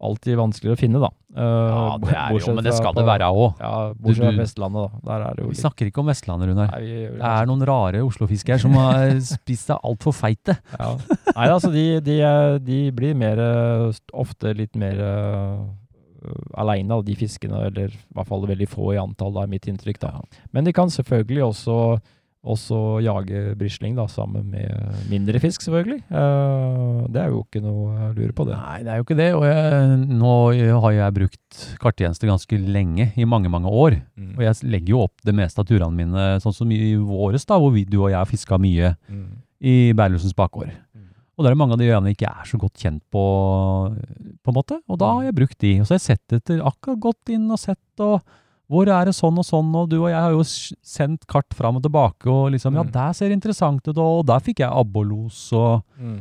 alltid 0.00 0.36
vanskeligere 0.40 0.76
å 0.76 0.80
finne, 0.80 1.00
da. 1.02 1.10
Uh, 1.30 1.40
ja, 1.44 1.82
det 2.02 2.14
er 2.16 2.36
jo, 2.38 2.54
men 2.56 2.64
det 2.66 2.72
skal 2.74 2.92
på- 2.94 2.98
det 3.00 3.06
være 3.06 3.26
òg. 3.30 3.60
Ja, 3.60 3.72
bortsett 3.94 4.24
fra 4.24 4.30
Vestlandet, 4.40 4.94
da. 5.06 5.18
Vi 5.46 5.54
snakker 5.60 5.86
ikke 5.90 6.02
om 6.02 6.08
Vestlandet, 6.10 6.48
Runar. 6.50 6.70
Nei, 6.72 6.80
vi- 6.80 7.18
Det 7.18 7.28
er 7.30 7.46
noen 7.46 7.64
rare 7.68 8.00
Oslo-fiskere 8.02 8.58
som 8.58 8.72
har 8.80 9.12
spist 9.20 9.68
seg 9.70 9.78
altfor 9.84 10.12
feite. 10.16 10.56
Ja. 10.80 10.96
Nei, 11.36 11.48
altså 11.48 11.70
de, 11.72 12.00
de, 12.00 12.16
de 12.64 12.80
blir 12.96 13.14
mer 13.14 13.38
eh, 13.38 13.92
Ofte 14.14 14.54
litt 14.56 14.74
mer 14.76 14.96
aleine 16.60 16.92
av 16.92 17.04
de 17.06 17.14
fiskene, 17.16 17.62
eller 17.70 17.88
i 17.94 18.00
hvert 18.16 18.28
fall 18.28 18.42
veldig 18.48 18.68
få 18.68 18.90
i 18.94 18.98
antall, 19.00 19.38
er 19.42 19.46
mitt 19.48 19.68
inntrykk. 19.70 20.00
da. 20.02 20.10
Men 20.52 20.64
de 20.68 20.72
kan 20.76 20.88
selvfølgelig 20.92 21.46
også 21.46 21.76
også 22.40 23.00
jage 23.04 23.52
brisling 23.60 23.96
da, 23.98 24.06
sammen 24.08 24.46
med 24.48 24.70
mindre 25.10 25.40
fisk, 25.42 25.60
selvfølgelig. 25.60 25.98
Uh, 26.08 27.04
det 27.12 27.20
er 27.20 27.34
jo 27.34 27.42
ikke 27.44 27.60
noe 27.60 27.90
jeg 27.98 28.14
lurer 28.16 28.32
på, 28.36 28.46
det. 28.48 28.56
Nei, 28.56 28.78
det 28.86 28.92
er 28.92 29.00
jo 29.00 29.04
ikke 29.04 29.18
det. 29.18 29.28
Og 29.36 29.44
jeg, 29.44 29.98
nå 30.08 30.32
har 30.86 30.94
jeg 30.96 31.16
brukt 31.18 31.60
karttjenester 31.82 32.32
ganske 32.32 32.60
lenge, 32.64 33.10
i 33.12 33.28
mange, 33.28 33.52
mange 33.52 33.68
år. 33.68 33.98
Mm. 34.16 34.32
Og 34.38 34.44
jeg 34.46 34.72
legger 34.72 34.94
jo 34.94 35.04
opp 35.04 35.26
det 35.26 35.36
meste 35.36 35.60
av 35.60 35.68
turene 35.68 35.92
mine, 35.92 36.26
sånn 36.40 36.56
som 36.56 36.72
i 36.72 36.94
våres, 36.96 37.44
da, 37.44 37.60
hvor 37.60 37.74
vi, 37.76 37.84
du 37.84 38.00
og 38.00 38.08
jeg 38.08 38.20
har 38.22 38.30
fiska 38.30 38.60
mye 38.62 38.94
mm. 39.04 39.30
i 39.60 39.78
Berlusens 39.98 40.36
bakgård. 40.36 40.72
Mm. 40.96 41.08
Og 41.36 41.44
da 41.44 41.50
er 41.50 41.56
det 41.56 41.60
mange 41.60 41.76
av 41.76 41.80
de 41.80 41.88
øyene 41.88 42.10
jeg 42.12 42.22
ikke 42.22 42.34
er 42.40 42.48
så 42.48 42.60
godt 42.60 42.80
kjent 42.80 43.04
på, 43.12 43.24
på 44.40 44.52
en 44.52 44.56
måte. 44.56 44.80
Og 44.88 45.00
da 45.00 45.12
har 45.18 45.28
jeg 45.28 45.36
brukt 45.36 45.60
de. 45.60 45.76
Og 45.80 45.88
så 45.88 45.96
har 45.96 46.00
jeg 46.00 46.08
sett 46.08 46.40
etter, 46.40 46.64
akkurat 46.64 47.04
gått 47.10 47.32
inn 47.36 47.50
og 47.52 47.60
sett 47.60 48.04
og 48.04 48.24
hvor 48.70 48.86
er 48.86 49.08
det 49.08 49.16
sånn 49.16 49.38
og 49.40 49.46
sånn, 49.46 49.70
og 49.74 49.88
du 49.90 49.96
og 49.98 50.08
jeg 50.12 50.20
har 50.20 50.30
jo 50.30 50.44
sendt 50.46 51.24
kart 51.30 51.50
fram 51.58 51.80
og 51.80 51.82
tilbake, 51.82 52.28
og 52.30 52.52
liksom, 52.54 52.76
mm. 52.76 52.78
ja, 52.78 52.84
der 52.94 53.16
ser 53.18 53.34
interessant 53.34 53.82
ut, 53.88 53.98
og 53.98 54.22
der 54.28 54.44
fikk 54.46 54.62
jeg 54.62 54.70
abbolos, 54.70 55.40
og 55.58 55.82
mm. 55.98 56.20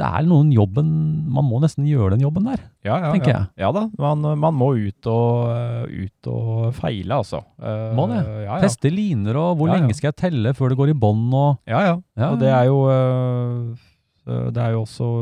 det 0.00 0.08
er 0.08 0.28
noen 0.30 0.48
jobben, 0.54 0.88
man 1.28 1.44
må 1.44 1.60
nesten 1.60 1.84
gjøre 1.88 2.14
den 2.14 2.24
jobben 2.24 2.48
der, 2.48 2.62
ja, 2.88 2.96
ja, 3.04 3.12
tenker 3.12 3.34
ja. 3.34 3.42
jeg. 3.42 3.66
Ja 3.66 3.72
da, 3.76 3.84
man, 4.00 4.24
man 4.40 4.56
må 4.56 4.70
ut 4.80 5.10
og, 5.12 5.92
ut 5.92 6.30
og, 6.32 6.70
feile, 6.78 7.20
altså. 7.20 7.42
Uh, 7.60 7.92
må 7.98 8.08
det. 8.08 8.22
Ja, 8.46 8.56
Teste 8.64 8.92
liner, 8.94 9.36
og 9.36 9.60
hvor 9.60 9.68
lenge 9.72 9.92
skal 9.98 10.14
jeg 10.14 10.20
telle 10.24 10.54
før 10.56 10.72
det 10.72 10.80
går 10.80 10.94
i 10.94 10.98
bånd, 11.04 11.28
og 11.36 11.60
Ja, 11.68 11.84
ja, 11.84 12.00
og 12.30 12.40
det 12.40 12.48
er 12.48 12.64
jo, 12.70 12.80
uh, 12.88 14.48
det 14.48 14.64
er 14.64 14.72
jo 14.78 14.86
også, 14.86 15.12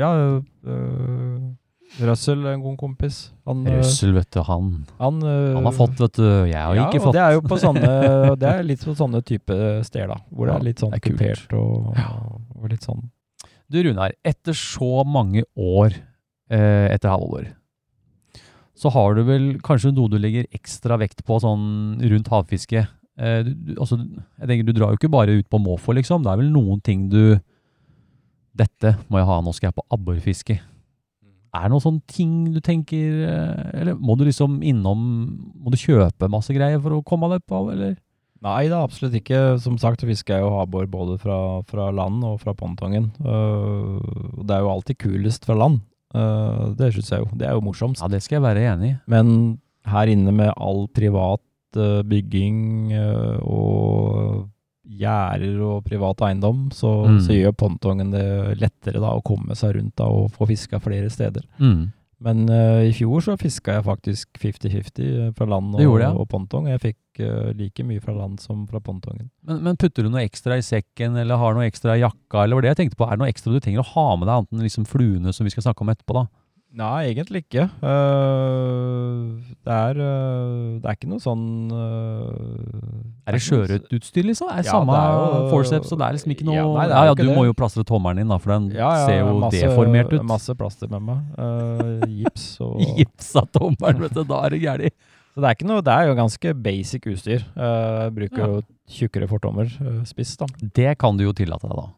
ja, 0.00 0.10
uh, 0.40 1.52
Russell, 2.00 2.44
en 2.50 2.62
god 2.62 2.76
kompis. 2.80 3.18
Han, 3.48 3.66
eh, 3.66 3.78
Russell, 3.78 4.12
vet 4.16 4.30
du, 4.34 4.40
han. 4.44 4.70
Han, 4.98 5.20
han 5.22 5.68
har 5.68 5.74
fått, 5.76 5.96
vet 6.00 6.18
du. 6.18 6.26
Jeg 6.50 6.58
har 6.60 6.76
ja, 6.76 6.88
ikke 6.88 7.04
fått. 7.06 7.16
Det 7.16 7.22
er 7.22 7.36
jo 7.36 7.44
på 7.46 7.58
sånne, 7.62 7.92
det 8.40 8.50
er 8.50 8.66
litt 8.66 8.84
på 8.84 8.96
sånne 8.98 9.22
type 9.26 9.58
steder, 9.86 10.10
da. 10.12 10.18
Hvor 10.30 10.50
ja, 10.50 10.56
det 10.56 10.58
er 10.58 10.66
litt 10.70 10.82
sånn 10.84 10.96
kupert 11.06 11.54
og, 11.56 11.92
og, 12.56 12.66
litt 12.72 12.84
sånn. 12.86 13.06
Du 13.72 13.80
Runar, 13.82 14.14
etter 14.26 14.54
så 14.56 15.06
mange 15.08 15.46
år 15.54 15.96
eh, 15.96 16.92
etter 16.92 17.10
halvår, 17.10 17.48
så 18.76 18.92
har 18.92 19.16
du 19.16 19.24
vel 19.26 19.48
kanskje 19.64 19.94
noe 19.96 20.12
du 20.12 20.18
legger 20.20 20.46
ekstra 20.54 20.98
vekt 21.00 21.24
på 21.26 21.40
sånn 21.42 21.96
rundt 22.04 22.30
havfiske. 22.30 22.84
Eh, 23.16 23.40
du, 23.46 23.74
altså, 23.80 23.98
jeg 24.36 24.50
tenker, 24.50 24.66
du 24.68 24.76
drar 24.76 24.92
jo 24.92 25.00
ikke 25.00 25.12
bare 25.12 25.38
ut 25.40 25.48
på 25.48 25.60
måfå, 25.62 25.96
liksom. 25.96 26.24
Det 26.24 26.32
er 26.32 26.42
vel 26.42 26.52
noen 26.52 26.82
ting 26.84 27.08
du 27.12 27.38
Dette 28.56 28.94
må 29.12 29.20
jeg 29.20 29.28
ha, 29.28 29.34
nå 29.44 29.52
skal 29.52 29.68
jeg 29.68 29.76
på 29.76 29.82
abborfiske. 29.92 30.54
Er 31.56 31.66
det 31.66 31.72
noen 31.72 31.84
sånne 31.84 32.10
ting 32.10 32.32
du 32.52 32.60
tenker 32.64 33.22
eh, 33.26 33.68
Eller 33.80 33.96
må 33.96 34.16
du 34.18 34.26
liksom 34.26 34.58
innom 34.66 35.00
Må 35.56 35.72
du 35.72 35.78
kjøpe 35.80 36.30
masse 36.32 36.54
greier 36.56 36.82
for 36.82 36.96
å 36.96 37.04
komme 37.06 37.30
deg 37.32 37.44
på, 37.48 37.62
eller? 37.72 37.96
Nei 38.44 38.66
da, 38.70 38.82
absolutt 38.84 39.16
ikke. 39.16 39.56
Som 39.62 39.78
sagt 39.80 40.02
så 40.02 40.08
fisker 40.08 40.36
jeg 40.36 40.44
jo 40.44 40.54
havbor 40.54 40.86
både 40.90 41.16
fra, 41.18 41.38
fra, 41.66 41.88
land 41.94 42.22
og 42.26 42.36
fra 42.42 42.52
pontongen. 42.54 43.08
Uh, 43.24 43.96
det 44.44 44.54
er 44.54 44.62
jo 44.62 44.72
alltid 44.74 45.00
kulest 45.02 45.48
fra 45.48 45.56
land. 45.56 45.80
Uh, 46.14 46.76
det 46.78 46.92
syns 46.94 47.10
jeg 47.10 47.24
jo. 47.24 47.30
Det 47.34 47.48
er 47.48 47.56
jo 47.56 47.64
morsomst. 47.64 48.04
Ja, 48.04 48.10
det 48.12 48.20
skal 48.22 48.38
jeg 48.38 48.44
være 48.44 48.66
enig 48.74 48.92
i. 48.92 48.98
Men 49.10 49.32
her 49.88 50.12
inne 50.12 50.34
med 50.36 50.52
all 50.52 50.84
privat 50.94 51.42
uh, 51.80 52.04
bygging 52.06 52.92
og 53.40 54.46
gjerder 54.86 55.60
og 55.66 55.84
privat 55.86 56.22
eiendom, 56.28 56.66
så, 56.74 56.92
mm. 57.10 57.20
så, 57.26 57.34
gjør 57.36 57.54
pontongen 57.58 58.12
det 58.14 58.26
lettere 58.60 59.02
da, 59.02 59.12
å 59.16 59.24
komme 59.26 59.56
seg 59.58 59.76
rundt 59.76 59.96
da, 59.98 60.08
og 60.08 60.30
få 60.36 60.48
fiska 60.50 60.80
flere 60.82 61.10
steder. 61.12 61.46
Mm. 61.58 61.88
Men 62.24 62.46
uh, 62.48 62.80
i 62.86 62.94
fjor 62.96 63.20
så 63.20 63.34
fiska 63.36 63.74
jeg 63.76 63.84
faktisk 63.84 64.38
50-50 64.40 65.00
eh, 65.04 65.32
fra 65.36 65.48
land 65.50 65.74
og, 65.74 65.82
gjorde, 65.82 66.06
ja. 66.06 66.14
og, 66.16 66.24
pontong. 66.32 66.70
Jeg 66.70 66.80
fikk 66.80 67.20
uh, 67.20 67.50
like 67.58 67.84
mye 67.84 68.00
fra 68.00 68.14
land 68.16 68.40
som 68.40 68.62
fra 68.70 68.80
pontongen. 68.80 69.28
Men, 69.44 69.60
men, 69.66 69.76
putter 69.76 70.06
du 70.06 70.08
noe 70.08 70.24
ekstra 70.24 70.56
i 70.56 70.64
sekken, 70.64 71.18
eller 71.20 71.42
har 71.42 71.56
noe 71.56 71.66
ekstra 71.68 71.98
i 71.98 72.00
jakka, 72.00 72.46
eller 72.46 72.56
var 72.56 72.64
det 72.64 72.72
jeg 72.72 72.80
tenkte 72.80 73.00
på? 73.02 73.04
Er 73.04 73.18
det 73.18 73.24
noe 73.24 73.34
ekstra 73.34 73.52
du 73.52 73.60
trenger 73.60 73.84
å 73.84 73.90
ha 73.92 74.06
med 74.16 74.30
deg, 74.30 74.32
annet 74.38 74.56
enn 74.56 74.64
liksom 74.64 74.88
fluene 74.88 75.36
som 75.36 75.44
vi 75.44 75.52
skal 75.52 75.68
snakke 75.68 75.84
om 75.84 75.92
etterpå, 75.92 76.16
da? 76.16 76.24
Nei, 76.76 77.08
egentlig 77.08 77.40
ikke. 77.46 77.62
Uh, 77.80 79.40
det, 79.64 79.72
er, 79.72 79.96
uh, 79.96 80.74
det 80.82 80.90
er 80.90 80.98
ikke 80.98 81.08
noe 81.08 81.22
sånn 81.24 81.46
uh, 81.72 83.24
Er 83.24 83.38
det 83.38 83.40
sjørøverutstyr, 83.46 84.26
liksom? 84.28 84.50
Er 84.52 84.60
ja, 84.60 84.74
samme 84.74 84.92
det 84.92 85.00
er 85.00 85.16
jo, 85.16 85.46
forceps, 85.54 85.94
og 85.94 86.02
det 86.02 86.08
er 86.08 86.18
liksom 86.18 86.34
ikke 86.36 86.48
noe 86.50 86.58
Ja, 86.58 86.66
nei, 86.74 86.86
ja, 86.92 87.00
ja 87.08 87.16
du 87.16 87.24
det. 87.24 87.32
må 87.32 87.46
jo 87.48 87.56
plastre 87.56 87.86
tommelen 87.88 88.20
din, 88.20 88.28
da, 88.28 88.36
for 88.42 88.52
den 88.58 88.68
ja, 88.76 88.92
ser 89.08 89.22
jo 89.22 89.32
masse, 89.40 89.62
deformert 89.64 90.12
ut. 90.12 90.28
Masse 90.28 90.56
plaster 90.58 90.92
med 90.92 91.06
meg. 91.08 91.42
gips 92.20 92.48
og 92.66 92.76
Gips 93.00 93.32
av 93.40 93.48
tommelen, 93.56 94.04
vet 94.04 94.18
du. 94.18 94.24
Da 94.28 94.44
er 94.44 94.56
det 94.56 94.64
gærent. 94.66 95.04
Så 95.32 95.40
det 95.40 95.48
er, 95.48 95.56
ikke 95.56 95.68
noe, 95.68 95.84
det 95.84 95.92
er 95.92 96.10
jo 96.10 96.16
ganske 96.16 96.56
basic 96.64 97.08
utstyr. 97.12 97.44
bruker 98.16 98.42
jo 98.42 98.64
tjukkere 98.88 99.28
fortommer, 99.28 99.72
spiss, 100.08 100.36
da. 100.40 100.48
Det 100.76 100.98
kan 101.00 101.16
du 101.16 101.24
jo 101.24 101.32
tillate 101.36 101.72
deg, 101.72 101.80
da. 101.80 101.88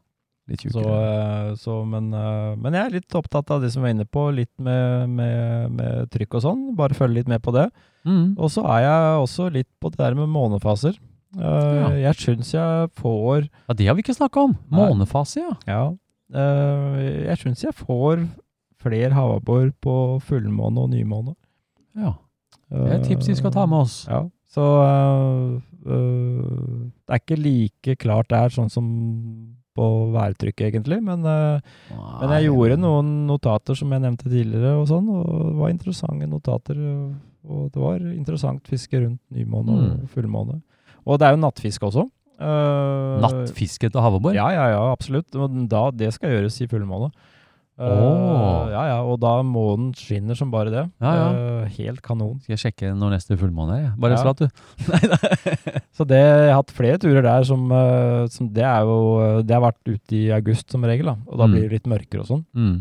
Litt 0.49 0.65
Så, 0.73 0.81
eh, 0.81 1.51
så, 1.61 1.75
men, 1.85 2.09
eh, 2.17 2.55
men, 2.57 2.73
jeg 2.73 2.87
er 2.87 2.95
litt 2.97 3.17
opptatt 3.19 3.51
av 3.53 3.61
det 3.61 3.69
som 3.75 3.85
vi 3.85 3.91
er 3.91 3.97
inne 3.99 4.09
på, 4.09 4.31
litt 4.33 4.53
med, 4.57 5.11
med, 5.13 5.75
med 5.77 6.09
trykk 6.15 6.39
og 6.39 6.45
sånn. 6.47 6.63
Bare 6.79 6.97
følge 6.97 7.21
litt 7.21 7.29
med 7.29 7.43
på 7.45 7.53
det. 7.53 7.67
Mm. 8.09 8.33
Og 8.39 8.49
så 8.55 8.65
er 8.73 8.87
jeg 8.87 9.21
også 9.27 9.51
litt 9.53 9.69
på 9.83 9.93
det 9.93 10.01
der 10.01 10.17
med 10.17 10.33
månefaser. 10.33 10.97
Uh, 11.37 11.45
ja. 11.45 11.89
Jeg 12.09 12.17
syns 12.23 12.55
jeg 12.55 12.87
får 12.97 13.43
Ja, 13.45 13.75
Det 13.77 13.87
har 13.87 13.97
vi 13.99 14.01
ikke 14.01 14.17
snakka 14.17 14.47
om. 14.49 14.55
Månefase, 14.73 15.43
ja. 15.43 15.57
ja. 15.69 15.83
Uh, 16.33 16.97
jeg 17.27 17.37
syns 17.43 17.65
jeg 17.67 17.77
får 17.77 18.25
flere 18.81 19.13
havabbor 19.13 19.69
på 19.85 19.95
fullmåne 20.25 20.87
og 20.87 20.91
nymåne. 20.95 21.37
Ja. 21.99 22.15
Det 22.73 22.87
er 22.87 22.99
et 22.99 23.09
tips 23.11 23.29
vi 23.29 23.37
skal 23.37 23.53
ta 23.53 23.67
med 23.69 23.85
oss. 23.85 24.01
Ja. 24.09 24.23
Så 24.49 24.65
uh, 24.65 25.61
det 25.85 27.13
er 27.13 27.21
ikke 27.21 27.41
like 27.41 27.97
klart 28.01 28.33
der, 28.33 28.49
sånn 28.53 28.73
som 28.73 28.89
på 29.79 29.87
værtrykket, 30.17 30.67
egentlig. 30.73 30.99
Men, 31.07 31.23
uh, 31.23 31.95
men, 31.95 32.35
jeg 32.35 32.51
gjorde 32.51 32.81
noen 32.83 33.15
notater 33.31 33.79
som 33.79 33.95
jeg 33.95 34.03
nevnte 34.03 34.27
tidligere, 34.27 34.75
og 34.81 34.89
sånn, 34.91 35.09
og 35.15 35.25
det 35.53 35.57
var 35.63 35.75
interessante 35.75 36.31
notater. 36.31 36.85
Og 37.49 37.71
det 37.73 37.81
var 37.81 38.03
interessant 38.13 38.67
fiske 38.69 38.99
rundt 38.99 39.23
nymåne 39.33 39.73
og 39.73 39.85
mm. 39.87 40.07
fullmåne. 40.13 40.61
Og 41.09 41.21
det 41.21 41.29
er 41.29 41.37
jo 41.37 41.45
nattfiske 41.47 41.89
også. 41.89 42.05
Uh, 42.39 43.19
Nattfiske 43.23 43.89
til 43.91 44.03
havabbor? 44.03 44.37
Ja, 44.37 44.47
ja, 44.55 44.69
ja, 44.71 44.83
absolutt. 44.93 45.33
Da, 45.71 45.89
det 45.91 46.13
skal 46.15 46.37
gjøres 46.37 46.61
i 46.63 46.69
fullmåne. 46.71 47.11
Oh. 47.79 48.67
ja, 48.73 48.81
ja, 48.91 48.97
og 49.07 49.21
da 49.23 49.37
månen 49.47 49.93
skinner 49.95 50.35
som 50.39 50.51
bare 50.51 50.73
det. 50.73 50.83
Ja, 50.99 51.13
ja. 51.15 51.27
Uh, 51.31 51.77
helt 51.77 52.03
kanon. 52.03 52.41
Skal 52.43 52.57
jeg 52.57 52.63
sjekke 52.65 52.91
når 52.99 53.15
neste 53.15 53.39
fullmåne 53.39 53.77
er? 53.77 53.89
Bare 54.03 54.17
ja. 54.17 54.23
slat, 54.25 54.43
du. 54.43 54.49
så 55.97 56.07
det, 56.11 56.19
jeg 56.19 56.51
har 56.51 56.59
hatt 56.59 56.75
flere 56.75 56.99
turer 57.03 57.23
der 57.23 57.47
som, 57.47 57.69
uh, 57.71 58.27
som, 58.35 58.51
Det 58.55 58.65
er 58.67 58.89
jo 58.89 58.99
Det 59.47 59.55
har 59.55 59.63
vært 59.63 59.93
ute 59.93 60.19
i 60.19 60.25
august 60.35 60.75
som 60.75 60.87
regel, 60.91 61.13
da. 61.13 61.17
Og 61.31 61.39
da 61.39 61.47
mm. 61.47 61.55
blir 61.55 61.69
det 61.69 61.79
litt 61.79 61.93
mørkere 61.95 62.25
og 62.25 62.33
sånn. 62.33 62.43
Mm. 62.59 62.75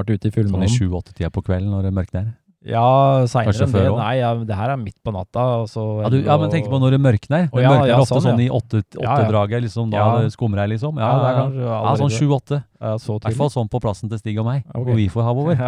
Vært 0.00 0.14
ute 0.14 0.30
i 0.30 0.34
fullmånen. 0.38 0.64
Sånn 0.64 0.72
i 0.72 0.80
sju-åtte-tida 0.80 1.30
på 1.34 1.44
kvelden 1.44 1.68
når 1.74 1.84
det 1.84 1.92
er 1.92 1.98
mørkt 2.00 2.16
der? 2.16 2.32
Ja, 2.64 3.24
seinere 3.28 3.66
enn 3.66 3.72
det. 3.74 3.82
Nei, 3.92 4.12
ja, 4.22 4.30
det 4.40 4.56
her 4.56 4.70
er 4.72 4.78
midt 4.80 4.96
på 5.04 5.12
natta. 5.12 5.42
ja, 5.68 6.08
du, 6.08 6.16
ja, 6.24 6.36
men 6.40 6.52
tenk 6.52 6.70
på 6.72 6.78
når 6.80 6.96
det 6.96 7.00
mørkner. 7.04 7.48
Det 7.52 7.64
ja, 7.64 7.72
mørkner 7.74 7.90
ja, 7.90 7.98
ofte 8.00 8.16
sånn, 8.16 8.24
sånn 8.30 8.40
i 8.40 8.48
åttedraget, 8.48 9.58
åtte 9.58 9.60
liksom, 9.66 9.90
da 9.92 10.04
det 10.24 10.30
skumrer 10.32 10.70
liksom. 10.72 11.00
Ja, 11.00 11.10
det 11.20 11.32
er 11.34 11.58
ja, 11.66 11.94
sånn 12.00 12.14
sju-åtte. 12.14 12.62
I 12.80 12.94
hvert 12.94 13.38
fall 13.42 13.52
sånn 13.52 13.68
på 13.72 13.80
plassen 13.84 14.12
til 14.12 14.20
Stig 14.20 14.40
og 14.40 14.48
meg, 14.48 14.64
okay. 14.70 14.86
hvor 14.86 14.96
vi 14.96 15.08
får 15.12 15.28
havover. 15.28 15.60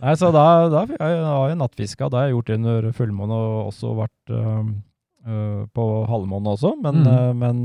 Nei, 0.00 0.14
så 0.16 0.32
da, 0.32 0.46
da 0.72 0.86
har 0.88 1.52
jeg 1.52 1.60
nattfiska. 1.60 2.08
Da 2.08 2.22
har 2.22 2.30
jeg 2.30 2.38
gjort 2.38 2.48
det 2.48 2.60
under 2.62 2.88
fullmåne 2.96 3.40
og 3.40 3.58
også 3.68 3.92
vært 4.00 4.34
øh, 4.36 4.70
øh, 5.28 5.62
på 5.76 5.90
halvmåne 6.08 6.56
også, 6.56 6.74
men, 6.80 7.04
mm. 7.04 7.12
øh, 7.12 7.34
men 7.44 7.60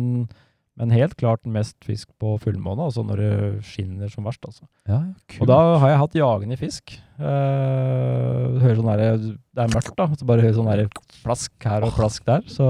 men 0.76 0.91
helt 0.91 1.15
klart 1.15 1.45
mest 1.47 1.78
fisk 1.88 2.09
på 2.19 2.34
fullmåne, 2.43 2.89
altså 2.89 3.03
når 3.07 3.21
det 3.21 3.36
skinner 3.63 4.11
som 4.11 4.26
verst. 4.28 4.43
altså. 4.43 4.65
Ja, 4.89 4.99
og 5.39 5.47
da 5.47 5.59
har 5.80 5.93
jeg 5.93 6.01
hatt 6.01 6.17
jagende 6.19 6.57
fisk. 6.59 6.97
Uh, 7.15 8.59
hører 8.59 8.82
sånn 8.82 8.89
der, 8.91 9.21
Det 9.55 9.63
er 9.63 9.71
mørkt, 9.71 9.93
da. 9.95 10.09
Så 10.19 10.28
bare 10.28 10.43
hører 10.43 10.57
sånn 10.57 10.67
der 10.67 10.89
plask 11.21 11.69
her 11.71 11.88
og 11.88 11.95
plask 11.95 12.28
der. 12.28 12.43
Så, 12.51 12.67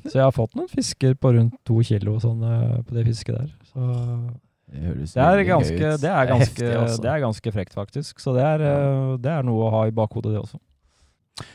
så, 0.00 0.16
jeg 0.16 0.24
har 0.24 0.34
fått 0.34 0.58
noen 0.58 0.70
fisker 0.72 1.14
på 1.14 1.34
rundt 1.38 1.54
to 1.68 1.78
kilo 1.86 2.16
sånn, 2.22 2.42
uh, 2.42 2.80
på 2.88 2.98
det 2.98 3.06
fisket 3.12 3.38
der. 3.38 3.54
Så 3.70 3.86
det, 4.72 4.96
det, 5.12 5.22
er 5.22 5.44
ganske, 5.46 5.78
det, 5.78 6.10
er 6.10 6.26
ganske, 6.32 6.58
det, 6.58 6.74
er 6.74 6.82
ganske, 6.82 7.02
det 7.04 7.14
er 7.14 7.24
ganske 7.28 7.54
frekt, 7.54 7.78
faktisk. 7.78 8.18
Så 8.24 8.34
det 8.34 8.42
er, 8.48 8.66
uh, 8.66 9.14
det 9.22 9.30
er 9.30 9.46
noe 9.46 9.68
å 9.68 9.74
ha 9.78 9.86
i 9.86 9.94
bakhodet, 9.94 10.34
det 10.34 10.42
også. 10.42 10.58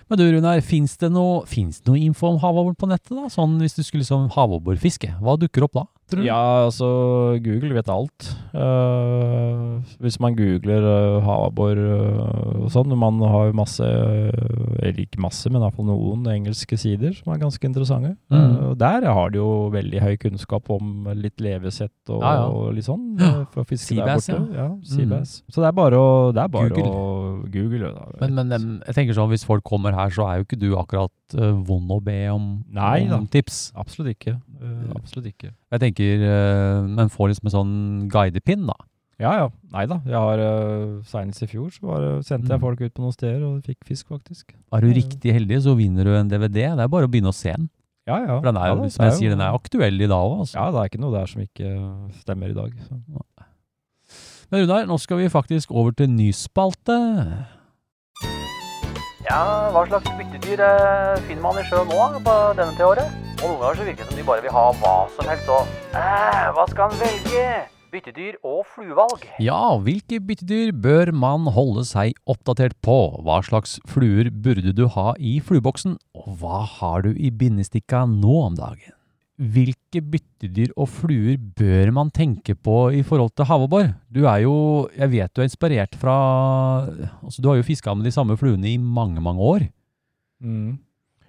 Men 0.09 0.19
du 0.19 0.25
Runar, 0.25 0.61
fins 0.65 0.95
det, 0.97 1.09
noe, 1.13 1.43
det 1.45 1.85
noe 1.85 1.99
info 2.01 2.31
om 2.31 2.39
havabbor 2.41 2.73
på 2.79 2.89
nettet? 2.89 3.13
da? 3.13 3.29
Sånn 3.31 3.59
Hvis 3.61 3.77
du 3.77 3.83
skulle 3.83 4.03
liksom 4.03 4.29
havabborfiske, 4.33 5.13
hva 5.21 5.37
dukker 5.39 5.67
opp 5.67 5.77
da? 5.77 5.85
Tror 6.09 6.21
du? 6.21 6.27
Ja, 6.27 6.39
altså 6.65 6.87
Google 7.43 7.73
vet 7.77 7.89
alt. 7.91 8.27
Uh, 8.53 9.77
hvis 10.03 10.17
man 10.23 10.35
googler 10.37 10.85
uh, 10.87 11.17
havabbor 11.25 11.77
uh, 11.77 12.63
og 12.65 12.71
sånn 12.73 12.93
Man 12.97 13.19
har 13.21 13.49
jo 13.49 13.55
masse, 13.57 13.85
eller 13.85 15.01
ikke 15.03 15.21
masse, 15.23 15.49
men 15.51 15.61
iallfall 15.61 15.87
noen 15.89 16.25
engelske 16.31 16.77
sider 16.79 17.13
som 17.17 17.33
er 17.33 17.41
ganske 17.41 17.67
interessante. 17.69 18.13
Mm. 18.33 18.55
Uh, 18.57 18.71
der 18.79 19.07
har 19.07 19.33
de 19.33 19.41
jo 19.41 19.49
veldig 19.73 20.03
høy 20.03 20.15
kunnskap 20.21 20.69
om 20.73 21.07
litt 21.17 21.41
levesett 21.43 21.93
og, 22.13 22.21
Ja, 22.23 22.33
ja. 22.41 22.47
og 22.51 22.73
litt 22.77 22.87
sånn. 22.87 23.05
For 23.53 23.63
å 23.63 23.67
fiske 23.67 23.97
der 23.99 24.15
borte. 24.17 24.41
Ja, 24.57 24.69
Mm. 24.87 25.11
Så 25.51 25.61
det 25.61 25.67
er 25.67 25.75
bare 25.75 25.97
å, 25.99 26.07
det 26.33 26.41
er 26.41 26.49
bare 26.51 26.69
Google. 26.71 26.89
å 26.89 27.49
google. 27.51 27.89
Da. 27.93 28.05
Men, 28.21 28.39
men 28.49 28.65
jeg 28.87 28.95
tenker 28.97 29.15
sånn, 29.17 29.29
hvis 29.31 29.43
folk 29.47 29.63
kommer 29.67 29.93
her, 29.95 30.09
så 30.13 30.25
er 30.27 30.39
jo 30.39 30.45
ikke 30.47 30.59
du 30.59 30.67
akkurat 30.79 31.26
eh, 31.35 31.51
vond 31.67 31.89
å 31.91 31.97
be 32.03 32.15
om, 32.31 32.63
Nei 32.71 33.09
om 33.11 33.25
tips. 33.27 33.71
Absolutt 33.75 34.13
ikke. 34.15 34.37
Uh, 34.61 34.93
absolutt 34.95 35.27
ikke. 35.33 35.51
Jeg 35.73 35.79
tenker, 35.83 36.23
uh, 36.23 36.87
men 36.87 37.09
får 37.09 37.33
liksom 37.33 37.49
en 37.49 37.55
sånn 37.55 37.73
guidepinn 38.13 38.65
da. 38.69 38.75
Ja 39.19 39.31
ja. 39.33 39.47
Nei 39.73 39.85
da. 39.89 39.97
Jeg 40.05 40.13
har 40.13 40.37
uh, 40.39 41.01
Seinest 41.09 41.41
i 41.41 41.47
fjor 41.49 41.71
så 41.73 41.81
var, 41.89 42.01
det- 42.05 42.25
sendte 42.27 42.51
jeg 42.53 42.59
Mm. 42.59 42.65
folk 42.67 42.81
ut 42.81 42.93
på 42.93 43.01
noen 43.01 43.13
steder 43.15 43.41
og 43.43 43.63
fikk 43.65 43.79
fisk, 43.83 44.07
faktisk. 44.07 44.53
Er 44.71 44.81
du 44.81 44.87
riktig 44.93 45.33
heldig, 45.33 45.57
så 45.65 45.73
vinner 45.75 46.03
du 46.05 46.13
en 46.15 46.27
DVD. 46.29 46.75
Det 46.77 46.85
er 46.85 46.87
bare 46.87 47.07
å 47.07 47.11
begynne 47.11 47.33
å 47.33 47.35
se 47.35 47.51
den. 47.51 47.69
Ja 48.07 48.19
ja. 48.23 48.37
For 48.39 48.45
den 48.47 48.55
er, 48.61 48.67
ja, 48.69 48.75
da, 48.75 48.87
som 48.89 49.03
det 49.03 49.11
jeg 49.11 49.17
sier, 49.19 49.29
den 49.35 49.41
er 49.41 49.57
aktuell 49.57 49.97
i 49.99 50.07
dag 50.07 50.21
òg. 50.31 50.39
Altså. 50.45 50.55
Ja, 50.55 50.69
det 50.71 50.79
er 50.79 50.89
ikke 50.91 51.01
noe 51.01 51.11
der 51.17 51.25
som 51.27 51.41
ikke 51.41 51.71
stemmer 52.21 52.49
i 52.53 52.53
dag. 52.55 52.71
Så. 52.87 53.01
Men 54.49 54.61
Runar, 54.63 54.85
nå 54.87 54.95
skal 55.01 55.17
vi 55.19 55.27
faktisk 55.27 55.71
over 55.75 55.91
til 55.91 56.07
nyspalte. 56.07 56.95
Ja, 59.27 59.67
hva 59.75 59.81
slags 59.89 60.07
byttedyr 60.15 60.61
eh, 60.63 61.17
finner 61.27 61.43
man 61.43 61.57
i 61.59 61.63
sjøen 61.67 61.89
nå 61.91 62.03
på 62.23 62.35
denne 62.55 62.71
til 62.77 62.85
året? 62.87 63.15
Og 63.41 63.49
noen 63.49 63.57
ganger 63.59 63.79
så 63.81 63.87
virker 63.89 64.05
det 64.05 64.07
som 64.07 64.19
de 64.21 64.23
bare 64.29 64.43
vil 64.45 64.53
ha 64.55 64.61
hva 64.79 64.93
som 65.17 65.27
helst, 65.27 65.49
og 65.51 65.97
eh, 65.99 66.45
hva 66.55 66.63
skal 66.71 66.93
en 66.93 67.01
velge? 67.01 67.43
Byttedyr 67.91 68.37
og 68.47 68.61
fluevalg. 68.71 69.25
Ja, 69.43 69.59
hvilke 69.83 70.21
byttedyr 70.23 70.71
bør 70.71 71.11
man 71.11 71.51
holde 71.51 71.83
seg 71.87 72.15
oppdatert 72.23 72.79
på? 72.83 72.97
Hva 73.27 73.41
slags 73.43 73.81
fluer 73.91 74.31
burde 74.31 74.71
du 74.75 74.85
ha 74.95 75.11
i 75.19 75.37
flueboksen, 75.43 75.99
og 76.15 76.29
hva 76.39 76.63
har 76.79 77.03
du 77.03 77.11
i 77.11 77.27
bindestikka 77.27 78.05
nå 78.07 78.45
om 78.45 78.55
dagen? 78.55 78.96
Hvilke 79.37 80.01
byttedyr 80.01 80.71
og 80.73 80.87
fluer 80.89 81.37
bør 81.37 81.91
man 81.93 82.09
tenke 82.09 82.55
på 82.57 82.87
i 82.97 83.03
forhold 83.05 83.35
til 83.37 83.45
havabbor? 83.45 83.91
Du 84.09 84.23
er 84.25 84.41
jo, 84.47 84.55
jeg 84.97 85.11
vet 85.11 85.33
du 85.33 85.43
er 85.43 85.49
inspirert 85.49 85.93
fra, 86.01 86.15
altså 87.21 87.43
du 87.43 87.51
har 87.51 87.59
jo 87.59 87.67
fisket 87.67 87.99
med 87.99 88.09
de 88.09 88.15
samme 88.15 88.37
fluene 88.39 88.71
i 88.71 88.79
mange, 88.81 89.21
mange 89.21 89.45
år. 89.45 89.67
Mm. 90.41 90.79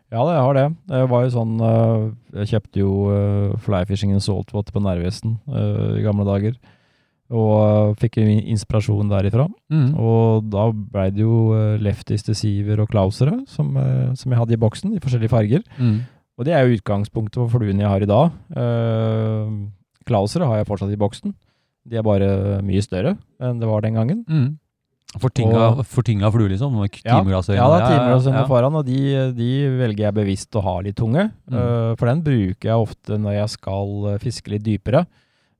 Ja, 0.08 0.24
jeg 0.24 0.40
har 0.40 0.56
det. 0.56 0.66
Det 0.88 1.04
var 1.10 1.24
jo 1.24 1.30
sånn 1.34 1.54
øh, 1.60 2.02
Jeg 2.40 2.50
kjøpte 2.54 2.80
jo 2.80 2.92
uh, 3.12 3.58
flyfishing 3.60 4.14
and 4.16 4.24
saltwater 4.24 4.72
på 4.72 4.80
Narvesen 4.80 5.36
øh, 5.44 5.98
i 6.00 6.04
gamle 6.06 6.24
dager. 6.24 6.56
Og 7.28 7.92
fikk 8.00 8.16
inspirasjon 8.24 9.10
derifra. 9.12 9.44
Mm. 9.68 9.90
Og 10.00 10.46
da 10.48 10.70
blei 10.72 11.10
det 11.12 11.26
jo 11.26 11.52
leftis, 11.76 12.24
deceiver 12.24 12.80
og 12.80 12.88
klausere 12.88 13.42
som, 13.44 13.76
som 14.16 14.32
jeg 14.32 14.40
hadde 14.40 14.56
i 14.56 14.60
boksen, 14.62 14.94
i 14.96 15.02
forskjellige 15.04 15.34
farger. 15.34 15.66
Mm. 15.76 15.98
Og 16.38 16.46
det 16.46 16.54
er 16.54 16.64
jo 16.64 16.78
utgangspunktet 16.78 17.40
for 17.40 17.58
fluene 17.58 17.82
jeg 17.82 17.90
har 17.90 18.04
i 18.04 18.08
dag. 18.08 18.38
Uh, 18.54 19.66
klausere 20.08 20.46
har 20.48 20.60
jeg 20.60 20.68
fortsatt 20.70 20.94
i 20.94 21.00
boksen. 21.00 21.34
De 21.88 21.98
er 21.98 22.06
bare 22.06 22.62
mye 22.64 22.82
større 22.84 23.16
enn 23.42 23.60
det 23.60 23.68
var 23.68 23.82
den 23.84 23.98
gangen. 23.98 24.24
Mm. 24.28 24.48
Fortinga, 25.16 25.60
Og- 25.72 25.86
fortinga 25.88 26.28
flue, 26.30 26.50
liksom? 26.52 26.74
Ja, 27.02 27.16
Timglassøyne. 27.16 27.56
ja, 27.56 27.66
det 27.72 27.80
er 27.80 27.94
timglassøyne 27.96 28.42
ja. 28.42 28.46
foran, 28.46 28.74
og 28.76 28.84
de, 28.84 29.32
de 29.32 29.52
velger 29.78 30.04
jeg 30.04 30.14
bevisst 30.14 30.52
å 30.52 30.60
ha 30.60 30.74
litt 30.84 30.96
tunge. 31.00 31.30
Mm. 31.48 31.56
Uh, 31.56 31.96
for 31.96 32.10
den 32.10 32.20
bruker 32.22 32.68
jeg 32.68 32.76
ofte 32.76 33.16
når 33.16 33.38
jeg 33.38 33.54
skal 33.56 33.88
uh, 34.04 34.18
fiske 34.20 34.52
litt 34.52 34.66
dypere. 34.66 35.06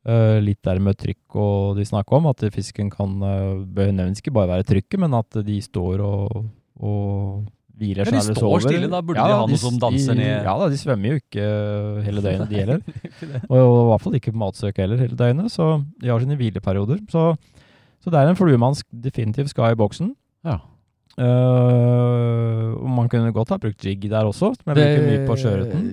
Uh, 0.05 0.37
litt 0.45 0.61
der 0.63 0.79
med 0.79 0.97
trykk 1.01 1.35
og 1.41 1.81
de 1.81 1.85
snakker 1.89 2.21
om, 2.21 2.29
at 2.29 2.45
fisken 2.53 2.93
kan 2.93 3.17
uh, 3.25 3.65
bør 3.65 3.91
ikke 4.13 4.33
bare 4.37 4.53
være 4.53 4.69
trykket, 4.69 5.01
men 5.01 5.17
at 5.17 5.41
de 5.45 5.59
står 5.65 6.05
og, 6.05 6.45
og 6.79 7.49
hviler 7.79 8.05
Ja, 8.05 8.11
seg 8.11 8.19
de 8.19 8.35
står 8.35 8.43
sover. 8.45 8.65
stille, 8.67 8.89
da 8.93 9.01
burde 9.07 9.25
de 9.25 9.35
ha 9.37 9.47
noe 9.49 9.59
som 9.63 9.77
danser 9.83 10.15
de, 10.15 10.21
ned- 10.21 10.45
Ja 10.49 10.55
da, 10.61 10.69
de 10.73 10.79
svømmer 10.81 11.15
jo 11.15 11.21
ikke 11.23 11.45
uh, 11.47 12.01
hele 12.07 12.25
døgnet, 12.25 12.49
de 12.51 12.59
heller. 12.63 12.81
Og, 13.53 13.59
og 13.59 13.79
i 13.83 13.87
hvert 13.93 14.05
fall 14.07 14.19
ikke 14.19 14.33
på 14.35 14.41
matsøk 14.43 14.81
heller 14.83 14.99
hele 15.03 15.17
døgnet, 15.19 15.53
så 15.55 15.69
de 16.03 16.11
har 16.13 16.21
sine 16.25 16.37
hvileperioder. 16.41 17.01
Så, 17.13 17.23
så 18.05 18.11
det 18.15 18.19
er 18.21 18.33
en 18.33 18.39
flue 18.41 18.59
man 18.61 18.75
definitivt 18.93 19.51
skal 19.55 19.69
ha 19.71 19.77
i 19.77 19.81
boksen. 19.81 20.13
Ja. 20.47 20.59
Uh, 21.19 22.75
man 22.99 23.09
kunne 23.11 23.33
godt 23.35 23.51
ha 23.55 23.59
brukt 23.61 23.85
jig 23.85 24.05
der 24.11 24.27
også, 24.29 24.53
som 24.55 24.71
jeg 24.73 24.77
bruker 24.79 25.07
mye 25.09 25.25
på 25.29 25.37
sjøørreten. 25.41 25.89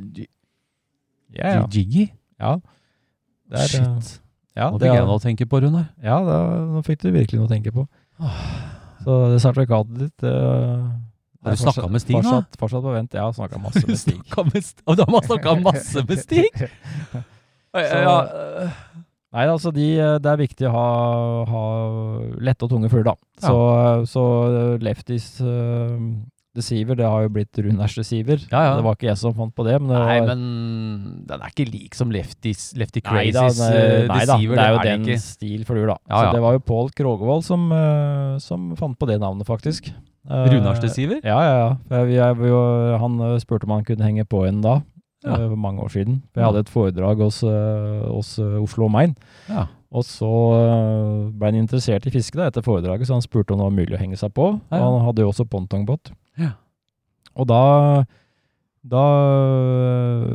Ja, 1.35 1.55
ja. 1.59 1.65
Jiggy? 1.71 2.09
ja. 2.39 2.55
Det 3.45 3.59
er, 3.61 3.73
uh, 3.85 3.97
Shit. 4.01 4.21
ja, 4.57 4.69
Nå 4.73 4.79
fikk 4.81 4.89
jeg 4.95 5.05
noe 5.05 5.17
å 5.19 5.21
tenke 5.21 5.45
på, 5.49 5.59
Runar. 5.61 5.89
ja 6.01 6.15
da, 6.25 6.37
nå 6.71 6.81
fikk 6.87 7.03
du 7.03 7.11
virkelig 7.13 7.37
noe 7.41 7.45
å 7.49 7.51
tenke 7.51 7.73
på. 7.75 7.83
Så 9.05 9.17
det 9.33 9.41
sertifikatet 9.43 9.99
ditt 10.01 10.25
uh, 10.25 10.87
Har 11.45 11.55
du 11.55 11.61
snakket 11.61 11.93
med 11.93 12.03
Stig 12.03 12.17
nå? 12.17 12.23
Fortsatt, 12.25 12.59
fortsatt 12.61 12.85
på 12.85 12.95
vent. 12.95 13.17
Ja, 13.17 13.29
snakka 13.35 13.61
masse 13.67 13.85
med 13.85 14.01
Stig. 14.01 14.19
Snakka 14.25 14.47
med 14.49 14.69
Og 14.85 14.99
de 14.99 15.07
har 15.15 15.29
snakka 15.29 15.55
masse 15.63 16.05
med 16.09 16.21
Stig! 16.23 16.51
Så- 17.75 17.81
ja, 17.81 18.19
Nei, 19.35 19.49
altså 19.51 19.71
de, 19.75 19.89
det 20.23 20.29
er 20.31 20.37
viktig 20.39 20.67
å 20.69 20.71
ha, 20.71 20.83
ha 21.49 21.63
lette 22.39 22.63
og 22.63 22.71
tunge 22.71 22.87
fugler, 22.87 23.09
da. 23.11 23.15
Så, 23.43 23.57
så 24.07 24.23
lefties 24.79 25.25
uh, 25.43 25.97
deceiver, 26.55 26.95
det 26.95 27.09
har 27.11 27.25
jo 27.25 27.33
blitt 27.35 27.59
Runers 27.65 27.97
deceiver. 27.99 28.39
Ja, 28.47 28.61
ja. 28.69 28.71
Det 28.79 28.85
var 28.85 28.95
ikke 28.95 29.09
jeg 29.09 29.19
som 29.19 29.35
fant 29.35 29.51
på 29.57 29.65
det, 29.67 29.75
men 29.81 29.91
det 29.91 29.99
Nei, 29.99 30.15
var 30.21 30.29
men 30.31 30.45
den 31.27 31.43
er 31.43 31.51
ikke 31.51 31.67
lik 31.67 31.99
som 31.99 32.13
Lefties, 32.15 32.69
Lefty 32.79 33.03
Crazies 33.03 33.59
uh, 33.59 33.75
nei 34.07 34.23
da, 34.23 34.37
Deceiver. 34.37 34.55
det 34.55 34.65
er 34.69 34.77
jo 34.77 34.87
den 34.87 35.23
stil 35.25 35.67
fluer, 35.67 35.91
da. 35.91 35.99
Ja, 36.07 36.15
ja. 36.15 36.21
Så 36.23 36.37
det 36.37 36.43
var 36.47 36.55
jo 36.55 36.63
Pål 36.71 36.93
Krogevold 36.95 37.43
som, 37.43 37.67
eh, 37.75 38.37
som 38.43 38.71
fant 38.79 38.95
på 38.95 39.11
det 39.11 39.19
navnet, 39.19 39.47
faktisk. 39.51 39.91
Eh, 40.29 40.47
Runars 40.55 40.79
Deceiver? 40.81 41.19
Ja, 41.23 41.37
ja, 41.45 41.55
ja. 41.59 41.69
Jeg, 42.01 42.15
jeg, 42.17 42.99
han 43.01 43.19
eh, 43.21 43.35
spurte 43.43 43.67
om 43.67 43.75
han 43.77 43.85
kunne 43.85 44.05
henge 44.07 44.25
på 44.25 44.45
en 44.47 44.61
da, 44.65 44.79
Ja. 45.25 45.35
eh, 45.37 45.47
for 45.51 45.55
mange 45.57 45.81
år 45.85 45.89
siden. 45.93 46.21
Vi 46.33 46.41
jeg 46.41 46.45
hadde 46.49 46.63
et 46.65 46.69
foredrag 46.73 47.21
hos, 47.21 47.41
hos 47.41 48.35
Oslo 48.39 48.87
Main. 48.89 49.15
Ja. 49.49 49.67
Og 49.95 50.03
så 50.03 50.27
ble 51.31 51.51
han 51.51 51.55
interessert 51.61 52.05
i 52.09 52.11
fiske 52.11 52.35
da, 52.35 52.49
etter 52.49 52.65
foredraget, 52.65 53.07
så 53.07 53.15
han 53.15 53.23
spurte 53.23 53.53
om 53.53 53.61
det 53.61 53.67
var 53.69 53.77
mulig 53.77 53.95
å 53.95 54.01
henge 54.01 54.17
seg 54.19 54.33
på. 54.35 54.49
Ja, 54.73 54.81
ja. 54.81 54.83
Og 54.89 54.97
han 54.99 55.05
hadde 55.07 55.23
jo 55.23 55.29
også 55.31 55.45
pontongbåt. 55.47 56.11
Ja. 56.41 56.51
Og 57.35 57.47
da, 57.47 57.61
da 58.83 59.03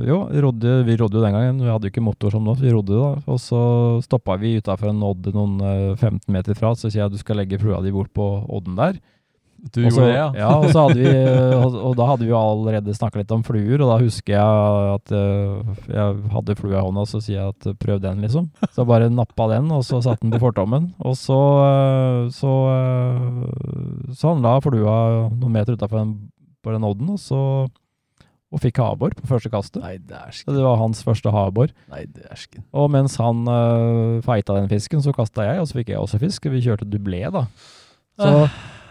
Jo, 0.07 0.17
rodde, 0.47 0.73
vi 0.87 0.97
rodde 1.01 1.19
jo 1.19 1.25
den 1.25 1.35
gangen. 1.37 1.61
Vi 1.61 1.69
hadde 1.71 1.89
jo 1.89 1.93
ikke 1.93 2.05
motor 2.05 2.33
som 2.35 2.45
nå, 2.47 2.55
så 2.57 2.65
vi 2.67 2.73
rodde 2.75 2.97
da. 2.97 3.11
Og 3.31 3.39
så 3.43 3.61
stoppa 4.07 4.39
vi 4.41 4.57
utafor 4.61 4.91
en 4.95 5.03
odd 5.07 5.29
noen 5.35 5.61
øh, 5.61 5.95
15 5.99 6.25
meter 6.35 6.57
fra, 6.59 6.73
så 6.75 6.89
sier 6.89 7.03
jeg 7.05 7.11
at 7.11 7.17
du 7.17 7.21
skal 7.21 7.41
legge 7.41 7.61
flua 7.61 7.83
di 7.85 7.93
bort 7.95 8.13
på 8.17 8.27
odden 8.49 8.79
der. 8.81 8.99
Du 9.61 9.81
også, 9.83 10.01
gjorde 10.01 10.07
det, 10.09 10.17
ja? 10.17 10.29
ja 10.41 10.51
og, 10.57 10.67
så 10.73 10.85
hadde 10.87 11.03
vi, 11.03 11.11
og, 11.61 11.75
og 11.91 11.97
da 11.99 12.07
hadde 12.09 12.25
vi 12.25 12.33
jo 12.33 12.39
allerede 12.41 12.95
snakka 12.97 13.21
litt 13.21 13.35
om 13.35 13.43
fluer, 13.45 13.77
og 13.77 13.91
da 13.91 13.99
husker 14.01 14.35
jeg 14.37 14.95
at 14.95 15.13
øh, 15.17 15.75
jeg 15.93 16.17
hadde 16.33 16.57
flua 16.57 16.79
i 16.79 16.85
hånda, 16.87 17.05
så 17.11 17.21
sier 17.21 17.37
jeg 17.37 17.55
at 17.55 17.83
prøv 17.83 18.01
den, 18.03 18.25
liksom. 18.25 18.49
Så 18.73 18.87
bare 18.89 19.11
nappa 19.13 19.51
den, 19.53 19.69
og 19.77 19.85
så 19.87 20.01
satte 20.05 20.25
den 20.25 20.33
på 20.33 20.41
fortommen. 20.47 20.91
Og 21.05 21.19
så, 21.21 21.41
øh, 21.67 22.31
så, 22.33 22.55
så 24.17 24.33
han 24.33 24.43
la 24.47 24.57
flua 24.65 24.97
noen 25.29 25.55
meter 25.59 25.77
utafor 25.77 26.01
den, 26.01 26.17
på 26.65 26.73
den 26.73 26.89
odden, 26.89 27.13
og 27.17 27.21
så 27.21 27.45
og 28.51 28.59
fikk 28.65 28.81
havbor 28.83 29.13
på 29.15 29.29
første 29.31 29.51
kastet. 29.51 29.79
Nei, 29.85 29.97
dæsken. 30.03 30.57
det 30.57 30.65
var 30.65 30.81
hans 30.81 31.05
første. 31.07 31.31
Nei, 31.31 32.03
dæsken. 32.11 32.65
Og 32.75 32.91
mens 32.91 33.15
han 33.23 33.45
uh, 33.47 34.19
feita 34.27 34.57
den 34.59 34.67
fisken, 34.73 35.03
så 35.03 35.15
kasta 35.15 35.47
jeg, 35.47 35.63
og 35.63 35.71
så 35.71 35.79
fikk 35.79 35.93
jeg 35.93 36.03
også 36.03 36.19
fisk. 36.19 36.51
Vi 36.51 36.63
kjørte 36.65 36.89
dublé, 36.91 37.23
da. 37.31 37.45
Så, 38.19 38.49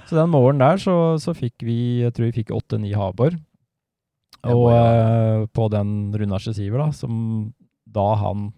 så 0.10 0.18
den 0.18 0.32
morgenen 0.34 0.64
der 0.66 0.82
så, 0.82 0.96
så 1.22 1.36
fikk 1.38 1.62
vi, 1.66 1.78
jeg 2.04 2.14
tror 2.18 2.30
vi 2.32 2.38
fikk 2.42 2.52
åtte-ni 2.56 2.92
havbor. 2.98 3.38
Og 4.50 4.66
øh, 4.72 5.46
på 5.54 5.68
den 5.74 5.90
Runarse 6.16 6.54
Siver, 6.56 6.80
da, 6.80 6.90
som 6.96 7.54
da 7.90 8.14
han 8.22 8.52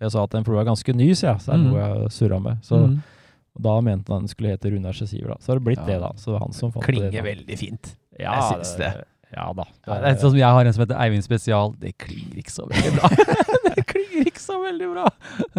Jeg 0.00 0.14
sa 0.14 0.22
at 0.24 0.32
den 0.32 0.46
flua 0.46 0.62
er 0.62 0.68
ganske 0.70 0.94
ny, 0.96 1.10
sier 1.12 1.34
jeg, 1.34 1.42
så 1.44 1.52
er 1.52 1.58
det 1.58 1.66
Mm. 1.66 1.72
noe 1.74 1.80
jeg 1.84 2.12
surra 2.16 2.38
med. 2.40 2.62
Så 2.64 2.78
Mm. 2.80 2.94
da 3.60 3.74
mente 3.84 4.08
han 4.14 4.22
den 4.24 4.28
skulle 4.32 4.54
hete 4.54 4.70
Runarse 4.72 5.04
Siver, 5.06 5.28
da. 5.34 5.36
Så 5.40 5.52
har 5.52 5.58
det 5.60 5.64
blitt 5.66 5.78
Ja. 5.82 5.84
det, 5.86 5.98
da. 6.00 6.12
Så 6.16 6.24
det 6.30 6.32
var 6.38 6.40
han 6.46 6.52
som 6.56 6.72
fant 6.72 6.84
Klinger 6.86 7.10
det. 7.10 7.20
Klinger 7.20 7.28
veldig 7.36 7.58
fint. 7.58 7.96
Ja, 8.18 8.32
Jeg 8.32 8.42
syns 8.64 8.76
det. 8.78 9.04
Ja 9.36 9.52
da. 9.52 9.64
Ja, 9.86 9.94
det 10.00 10.08
er 10.08 10.14
sånn 10.22 10.30
som 10.32 10.38
jeg 10.40 10.48
har 10.56 10.64
en 10.64 10.72
som 10.72 10.82
heter 10.86 10.96
Eivind 10.98 11.22
Spesial. 11.22 11.74
Det 11.78 11.92
klinger 11.98 12.40
ikke 12.40 12.50
så 12.50 12.64
veldig 12.66 12.92
bra. 12.96 13.08
det 13.76 13.86
klinger 13.86 14.24
ikke 14.26 14.40
så 14.40 14.56
veldig 14.64 14.88
bra. 14.94 15.04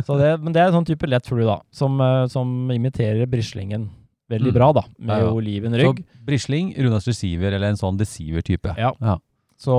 Så 0.04 0.18
det, 0.18 0.32
men 0.42 0.52
det 0.54 0.60
er 0.64 0.68
en 0.68 0.74
sånn 0.82 0.90
type 0.90 1.08
lett 1.08 1.26
flue, 1.30 1.46
da, 1.46 1.62
som, 1.72 2.02
eh, 2.02 2.26
som 2.28 2.68
imiterer 2.74 3.30
brislingen 3.30 3.90
veldig 4.32 4.52
Mm. 4.54 4.58
bra, 4.60 4.70
da, 4.80 4.84
med 5.00 5.18
Ja, 5.20 5.26
ja. 5.28 5.34
olivenrygg. 5.38 6.00
Så 6.04 6.26
Brisling, 6.26 6.72
Runas 6.78 7.08
Receiver 7.08 7.52
eller 7.54 7.70
en 7.76 7.80
sånn 7.80 7.98
Deceiver-type. 8.00 8.74
Ja. 8.80 8.94
Ja. 9.00 9.18
Så, 9.62 9.76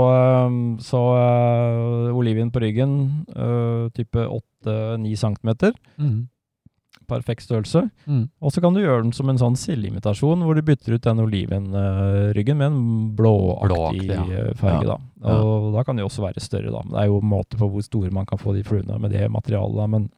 så 0.78 0.98
uh, 1.18 2.14
oliven 2.14 2.52
på 2.54 2.60
ryggen, 2.62 2.92
uh, 3.34 3.88
type 3.96 4.28
8-9 4.64 5.16
cm. 5.18 5.72
Mm. 5.98 6.20
Perfekt 7.10 7.42
størrelse. 7.42 7.82
Mm. 8.06 8.28
Og 8.40 8.52
så 8.54 8.62
kan 8.62 8.72
du 8.76 8.80
gjøre 8.80 9.02
den 9.02 9.12
som 9.12 9.28
en 9.28 9.40
sånn 9.40 9.56
sildeimitasjon, 9.58 10.44
hvor 10.46 10.54
du 10.56 10.62
bytter 10.62 10.94
ut 10.96 11.02
den 11.02 11.18
olivenryggen 11.24 12.56
med 12.60 12.66
en 12.70 12.78
blåaktig 13.18 13.72
Blåaktig, 13.72 14.08
ja. 14.36 14.54
farge. 14.54 14.86
Ja. 14.86 14.96
da. 15.26 15.34
Og 15.42 15.72
da 15.74 15.82
kan 15.84 15.98
de 15.98 16.06
også 16.06 16.22
være 16.24 16.40
større, 16.40 16.70
da. 16.72 16.82
Det 16.86 17.02
er 17.02 17.10
jo 17.10 17.18
måter 17.20 17.58
på 17.60 17.68
hvor 17.74 17.82
store 17.84 18.12
man 18.14 18.24
kan 18.30 18.38
få 18.40 18.54
de 18.56 18.62
fluene 18.64 19.00
med 19.02 19.10
det 19.12 19.26
materialet. 19.34 19.76
da, 19.82 19.86
men 19.86 20.10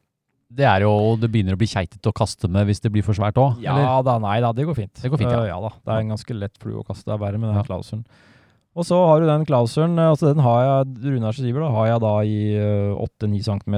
Det 0.55 0.65
er 0.67 0.85
jo 0.85 0.91
Det 1.19 1.27
begynner 1.33 1.57
å 1.57 1.59
bli 1.59 1.67
keitete 1.67 2.11
å 2.11 2.15
kaste 2.15 2.47
med 2.51 2.67
hvis 2.69 2.79
det 2.83 2.91
blir 2.93 3.03
for 3.05 3.17
svært 3.17 3.35
òg. 3.41 3.59
Ja 3.63 4.01
da, 4.05 4.17
nei 4.23 4.37
da, 4.43 4.53
det 4.55 4.65
går 4.69 4.77
fint. 4.77 4.93
Det 5.01 5.11
går 5.11 5.19
fint, 5.21 5.31
ja. 5.33 5.41
Uh, 5.43 5.49
ja 5.51 5.57
da, 5.65 5.73
Det 5.83 5.91
er 5.97 6.05
en 6.05 6.13
ganske 6.15 6.37
lett 6.39 6.55
flue 6.61 6.79
å 6.81 6.85
kaste. 6.87 7.05
Det 7.09 7.13
er 7.17 7.21
verre 7.25 7.41
med 7.41 7.49
den 7.51 7.59
Ja. 7.59 7.63
klauseren. 7.67 8.05
Og 8.75 8.83
så 8.83 8.97
har 9.07 9.21
du 9.23 9.25
den 9.29 9.45
klauseren, 9.47 9.93
eh, 9.97 10.09
altså 10.11 10.33
den 10.33 10.41
har 10.43 10.57
jeg, 10.65 11.13
Runars 11.13 11.37
river 11.39 11.61
da, 11.63 11.69
har 11.71 11.85
jeg 11.87 11.99
da 12.03 12.09
i 12.27 12.39
8-9 13.05 13.43
cm, 13.45 13.75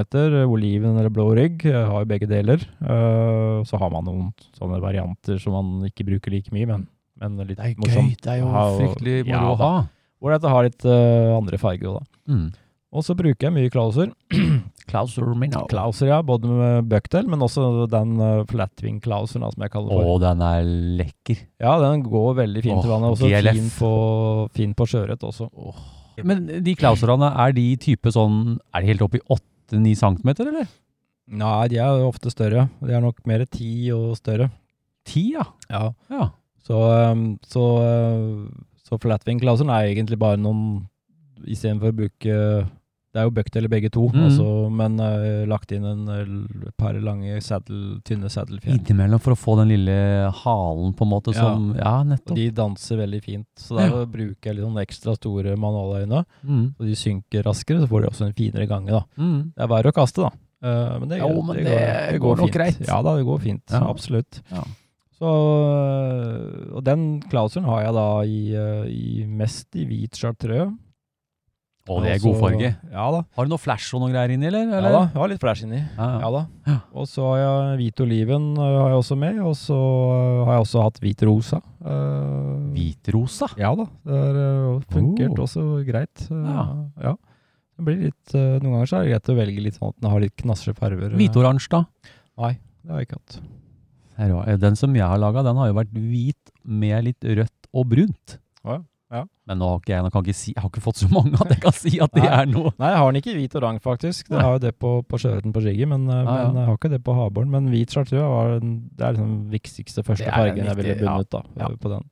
oliven 0.50 0.96
eller 0.98 1.08
blå 1.14 1.28
rygg, 1.38 1.62
jeg 1.70 1.86
har 1.86 2.02
jo 2.02 2.08
begge 2.10 2.26
deler. 2.26 2.58
Eh, 2.82 3.62
så 3.62 3.78
har 3.78 3.92
man 3.94 4.04
noen 4.08 4.32
sånne 4.58 4.80
varianter 4.82 5.38
som 5.38 5.54
man 5.54 5.86
ikke 5.86 6.02
bruker 6.08 6.34
like 6.34 6.50
mye, 6.50 6.66
men, 6.66 6.88
men 7.22 7.36
litt 7.46 7.58
Det 7.60 7.64
er 7.64 7.74
jo 7.76 7.84
morsomt. 7.84 8.10
gøy. 8.10 8.22
Det 8.26 8.32
er 8.32 8.40
jo 8.42 8.50
fryktelig 8.80 9.16
moro 9.28 9.36
ja 9.36 9.52
å 9.52 9.56
ha. 9.62 9.72
Hvor 10.18 10.34
dette 10.34 10.50
har 10.50 10.66
litt 10.66 10.84
eh, 10.90 11.36
andre 11.36 11.58
farger 11.62 11.92
òg, 11.92 12.00
da. 12.02 12.34
Mm. 12.34 12.48
Og 12.98 13.04
så 13.06 13.14
bruker 13.14 13.46
jeg 13.46 13.54
mye 13.54 13.70
klauser. 13.70 14.10
Klaus 14.88 15.14
Romino. 15.20 15.66
Klauser, 15.68 16.08
ja, 16.10 16.18
både 16.24 16.48
med 16.48 16.88
bøkdel, 16.88 17.28
men 17.30 17.44
også 17.44 17.86
den 17.92 18.16
uh, 18.22 18.42
flatwing-klauseren, 18.48 19.46
som 19.52 19.64
jeg 19.64 19.72
kaller 19.74 19.92
det 19.92 20.00
for. 20.00 20.10
Å, 20.14 20.18
den 20.22 20.44
er 20.46 20.72
lekker. 21.02 21.44
Ja, 21.60 21.76
den 21.84 22.02
går 22.06 22.34
veldig 22.40 22.64
fint 22.64 22.80
Åh, 22.80 22.86
i 22.86 22.92
vannet. 22.92 23.14
Også 23.16 23.30
GLF. 23.30 23.58
fin 23.58 23.70
på, 23.76 23.92
fin 24.56 24.74
på 24.78 24.88
sjøørret 24.88 25.28
også. 25.28 25.50
Men 26.26 26.48
de 26.64 26.74
klauserne, 26.78 27.30
er 27.44 27.52
de 27.54 27.64
type 27.78 28.10
sånn 28.10 28.56
Er 28.74 28.82
de 28.82 28.88
helt 28.90 29.04
opp 29.04 29.12
i 29.14 29.20
8-9 29.30 29.92
cm, 30.00 30.32
eller? 30.48 30.66
Nei, 31.28 31.68
de 31.70 31.78
er 31.84 32.06
ofte 32.06 32.32
større. 32.32 32.66
De 32.80 32.94
er 32.96 33.04
nok 33.04 33.20
mer 33.28 33.44
10 33.44 33.92
og 33.94 34.16
større. 34.18 34.48
10, 35.08 35.26
ja. 35.36 35.44
Ja. 35.70 35.84
ja. 36.10 36.30
Så, 36.64 36.80
um, 37.12 37.28
så, 37.46 37.64
uh, 37.84 38.48
så 38.88 38.98
flatwing-klauseren 39.00 39.72
er 39.72 39.92
egentlig 39.92 40.20
bare 40.20 40.40
noen 40.40 40.86
Istedenfor 41.38 41.92
å 41.92 41.94
bruke 41.94 42.36
Det 43.08 43.22
er 43.22 43.24
jo 43.24 43.30
bucktail 43.32 43.62
eller 43.62 43.70
begge 43.72 43.88
to, 43.90 44.02
mm. 44.12 44.18
altså, 44.26 44.46
men 44.70 44.98
uh, 45.00 45.46
lagt 45.48 45.70
inn 45.72 45.84
en 45.88 46.02
uh, 46.12 46.70
par 46.76 46.92
lange 47.00 47.38
saddle, 47.40 48.00
tynne 48.04 48.28
saddlefjær. 48.28 48.74
Innimellom 48.76 49.22
for 49.24 49.32
å 49.32 49.38
få 49.40 49.54
den 49.62 49.70
lille 49.72 49.94
halen, 50.42 50.92
på 50.94 51.06
en 51.06 51.12
måte, 51.14 51.32
Ja. 51.32 51.40
som 51.46 51.70
Ja, 51.78 51.94
nettopp. 52.04 52.36
de 52.36 52.50
danser 52.50 53.00
veldig 53.00 53.22
fint. 53.24 53.46
Så 53.56 53.78
der 53.78 53.88
Ja. 53.88 54.04
bruker 54.04 54.50
jeg 54.52 54.56
litt 54.58 54.66
sånn 54.66 54.82
ekstra 54.84 55.16
store 55.16 55.56
manualøyne. 55.56 56.24
Mm. 56.44 56.74
De 56.78 56.94
synker 56.94 57.42
raskere, 57.48 57.80
så 57.80 57.88
får 57.88 58.02
de 58.02 58.08
også 58.12 58.26
en 58.26 58.34
finere 58.34 58.68
gange, 58.68 58.90
da. 58.92 59.02
Mm. 59.16 59.52
Det 59.56 59.64
er 59.64 59.68
verre 59.72 59.90
å 59.90 59.96
kaste, 59.96 60.28
da. 60.28 60.30
Uh, 60.60 60.98
men 61.00 61.08
det, 61.08 61.18
Jo, 61.20 61.40
men 61.42 61.56
det 61.64 62.20
går 62.20 62.36
nok 62.36 62.50
fint. 62.50 62.52
greit. 62.52 62.86
Ja 62.86 63.00
da, 63.00 63.16
det 63.16 63.24
går 63.24 63.40
fint. 63.40 63.64
Ja. 63.70 63.88
Absolutt. 63.88 64.42
Ja. 64.52 64.64
Så, 65.18 65.26
og 66.76 66.84
den 66.84 67.20
klauseren 67.30 67.64
har 67.64 67.82
jeg 67.86 67.94
da 67.96 68.08
i, 68.22 68.42
i 68.92 69.24
mest 69.26 69.74
i 69.78 69.84
hvit 69.88 70.14
chartreux. 70.18 70.74
Å, 71.88 71.98
det 72.04 72.10
er 72.12 72.18
Og 72.18 72.24
god 72.26 72.36
farge. 72.42 72.68
Ja 72.92 73.04
da. 73.14 73.20
Har 73.38 73.46
du 73.48 73.52
noe 73.54 73.60
flash 73.62 73.94
og 73.96 74.02
noe 74.02 74.12
greier 74.12 74.34
inni, 74.34 74.46
eller? 74.50 74.66
Ja 74.68 74.80
da, 74.92 75.00
jeg 75.08 75.20
har 75.22 75.30
litt 75.32 75.40
flash 75.40 75.64
inni. 75.64 75.78
Ja, 75.80 76.08
ja. 76.12 76.18
Ja 76.24 76.30
da. 76.34 76.42
Ja. 76.68 76.76
Og 77.00 77.06
så 77.08 77.24
har 77.30 77.38
jeg 77.40 77.78
hvit 77.80 78.02
oliven 78.04 78.50
øh, 78.58 78.74
har 78.82 78.90
jeg 78.92 78.98
også 79.00 79.16
med, 79.18 79.38
og 79.40 79.54
så 79.56 79.78
øh, 79.78 80.42
har 80.44 80.58
jeg 80.58 80.66
også 80.66 80.82
hatt 80.84 81.00
hvit 81.04 81.24
rosa. 81.28 81.60
Eh, 81.80 82.52
Hvitrosa? 82.74 83.48
Ja 83.58 83.70
da, 83.78 83.86
det 84.04 84.18
har 84.20 84.38
øh, 84.44 84.82
funkert 84.92 85.38
Oh. 85.38 85.44
også 85.46 85.64
greit. 85.88 86.26
Uh, 86.30 86.44
Ja. 86.52 86.64
ja. 87.08 87.14
Det 87.78 87.84
blir 87.86 88.00
litt, 88.08 88.34
uh, 88.34 88.58
noen 88.58 88.72
ganger 88.74 88.88
så 88.90 88.96
er 88.98 89.04
det 89.06 89.10
greit 89.14 89.28
å 89.30 89.38
velge 89.38 89.62
litt 89.62 89.76
sånn 89.78 89.92
at 89.92 90.00
den 90.02 90.10
har 90.10 90.20
litt 90.24 90.34
knasre 90.42 90.74
farver. 90.74 91.12
Hvitoransje, 91.14 91.70
da? 91.70 91.84
Nei, 92.42 92.52
det 92.82 92.90
har 92.90 93.00
jeg 93.04 93.08
ikke 93.08 93.20
hatt. 93.22 93.38
Den 94.66 94.74
som 94.80 94.96
jeg 94.98 95.06
har 95.06 95.20
laga, 95.22 95.44
den 95.46 95.56
har 95.60 95.68
jo 95.70 95.76
vært 95.78 95.92
hvit 95.94 96.50
med 96.66 97.04
litt 97.06 97.22
rødt 97.22 97.68
og 97.72 97.86
brunt. 97.92 98.34
Å 98.66 98.74
ja, 98.74 98.80
ja. 99.08 99.22
Men 99.48 99.60
nå 99.60 99.68
har 99.70 99.78
ikke 99.80 99.94
jeg, 99.94 100.12
ikke 100.20 100.34
si, 100.36 100.52
jeg 100.52 100.60
har 100.60 100.68
ikke 100.68 100.82
fått 100.84 101.00
så 101.00 101.08
mange 101.12 101.38
at 101.40 101.52
jeg 101.54 101.60
kan 101.62 101.76
si 101.76 101.94
at 102.04 102.12
det 102.12 102.26
er 102.28 102.50
noe. 102.50 102.74
Nei, 102.76 102.90
jeg 102.92 103.00
har 103.00 103.08
den 103.08 103.20
ikke 103.22 103.32
i 103.32 103.36
hvit 103.38 103.56
og 103.56 103.64
rang, 103.64 103.80
faktisk. 103.84 104.28
Det 104.28 104.42
har 104.44 104.58
jo 104.58 104.62
det 104.66 104.74
på, 104.76 104.92
på 105.08 105.20
sjøørreten 105.22 105.54
på 105.54 105.62
Jiggy, 105.64 105.88
men, 105.88 106.04
eh, 106.12 106.20
ja. 106.20 106.36
men 106.48 106.60
jeg 106.60 106.68
har 106.68 106.76
ikke 106.76 106.92
det 106.92 107.00
på 107.06 107.16
havbåren. 107.16 107.50
Men 107.54 107.70
hvit 107.72 107.94
chartreux 107.96 108.20
var 108.20 108.58
den, 108.58 108.76
det 108.98 109.06
er 109.06 109.16
liksom 109.16 109.34
viktigste 109.54 110.04
første 110.04 110.28
fargen 110.28 110.68
jeg 110.68 110.80
ville 110.82 110.98
bundet 111.00 111.38
ja. 111.38 111.42
da, 111.56 111.70
eh, 111.70 111.76
på 111.80 111.92
den. 111.94 112.08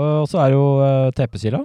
Og 0.00 0.28
så 0.30 0.38
er 0.44 0.52
jo 0.54 0.64
uh, 0.78 1.08
teppesila. 1.16 1.64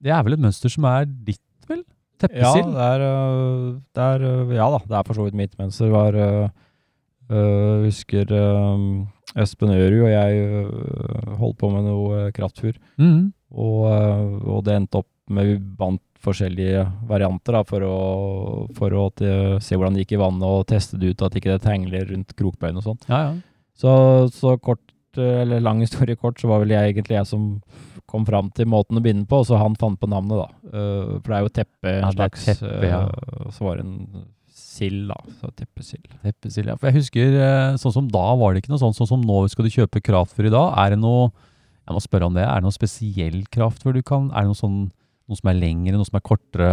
Det 0.00 0.12
er 0.14 0.22
vel 0.24 0.38
et 0.38 0.44
mønster 0.46 0.72
som 0.72 0.86
er 0.88 1.04
ditt, 1.10 1.42
vel? 1.68 1.82
Ja, 2.20 2.52
det 2.54 2.84
er, 2.84 3.02
øh, 3.04 3.76
det 3.96 4.04
er 4.04 4.24
Ja 4.52 4.66
da, 4.72 4.80
det 4.84 4.96
er 4.96 5.06
for 5.08 5.16
så 5.16 5.24
vidt 5.24 5.36
mitt 5.36 5.58
mønster. 5.58 5.88
Var 5.92 6.16
øh, 6.20 7.84
Husker 7.84 8.32
øh, 8.32 9.42
Espen 9.42 9.70
Ørud 9.70 10.04
og 10.04 10.10
jeg 10.10 10.32
øh, 10.36 11.36
holdt 11.38 11.58
på 11.58 11.70
med 11.70 11.86
noe 11.86 12.26
øh, 12.26 12.32
kraftfur. 12.32 12.72
Og, 13.50 13.88
øh, 13.90 14.36
og 14.56 14.64
det 14.66 14.76
endte 14.78 15.02
opp 15.02 15.08
med 15.30 15.46
Vi 15.46 15.58
vant 15.78 16.02
forskjellige 16.20 16.82
varianter 17.08 17.54
da, 17.56 17.60
for 17.64 17.84
å, 17.86 17.96
for 18.76 18.92
å 18.92 19.04
til, 19.16 19.54
se 19.62 19.76
hvordan 19.78 19.94
det 19.96 20.02
gikk 20.04 20.16
i 20.18 20.20
vannet 20.20 20.44
og 20.44 20.66
teste 20.68 20.98
det 21.00 21.14
ut 21.14 21.22
at 21.24 21.36
ikke 21.38 21.54
det 21.54 21.62
tengler 21.64 22.10
rundt 22.10 22.34
krokbøyen 22.36 22.80
og 22.80 22.84
sånn. 22.84 22.98
Ja, 23.08 23.20
ja. 23.28 23.36
Så, 23.80 23.92
så 24.34 24.56
kort, 24.60 24.82
øh, 25.16 25.38
eller 25.44 25.62
lang 25.64 25.80
historie 25.80 26.18
kort, 26.20 26.42
så 26.42 26.50
var 26.50 26.60
vel 26.64 26.74
jeg 26.74 26.92
egentlig 26.92 27.16
jeg 27.16 27.30
som 27.30 27.46
kom 28.10 28.26
fram 28.26 28.50
til 28.52 28.66
måten 28.68 28.98
å 28.98 29.04
begynne 29.04 29.24
på, 29.30 29.38
og 29.40 29.46
så 29.48 29.60
han 29.62 29.78
fant 29.80 29.96
på 30.02 30.08
navnet, 30.10 30.42
da. 30.42 30.48
Uh, 30.74 31.14
for 31.22 31.30
det 31.30 31.36
er 31.38 31.44
jo 31.46 31.52
teppe, 31.60 31.92
en 31.94 32.04
Ja, 32.08 32.12
slags. 32.16 32.44
teppe, 32.50 32.70
ja. 32.90 33.00
uh, 33.06 33.48
så 33.54 33.64
var 33.68 33.78
det 33.78 33.86
en 33.86 34.24
sild, 34.60 35.04
da. 35.12 35.18
Så 35.40 35.50
teppesild. 35.56 36.08
Teppesild, 36.24 36.72
ja. 36.72 36.76
For 36.80 36.90
jeg 36.90 37.00
husker, 37.00 37.36
eh, 37.38 37.76
sånn 37.80 37.94
som 37.94 38.08
da 38.10 38.26
var 38.40 38.52
det 38.52 38.64
ikke 38.64 38.72
noe 38.74 38.82
sånn, 38.82 38.96
sånn 38.96 39.08
som 39.12 39.22
nå 39.24 39.44
skal 39.52 39.66
du 39.66 39.72
kjøpe 39.72 40.02
kraftfôr 40.04 40.50
i 40.50 40.52
dag. 40.52 40.74
Er 40.82 40.94
det 40.94 41.00
noe, 41.02 41.30
jeg 41.90 41.98
må 41.98 42.02
spørre 42.04 42.30
om 42.30 42.36
det, 42.38 42.46
er 42.46 42.60
det 42.62 42.66
noen 42.68 42.76
spesiell 42.78 43.40
kraftfør 43.52 43.96
du 43.98 44.02
kan, 44.06 44.30
er 44.30 44.46
det 44.46 44.52
noe 44.54 44.58
sånn, 44.62 44.80
noe 45.30 45.38
som 45.38 45.50
er 45.52 45.58
lengre, 45.60 45.96
noe 45.98 46.06
som 46.08 46.18
er 46.20 46.26
kortere? 46.26 46.72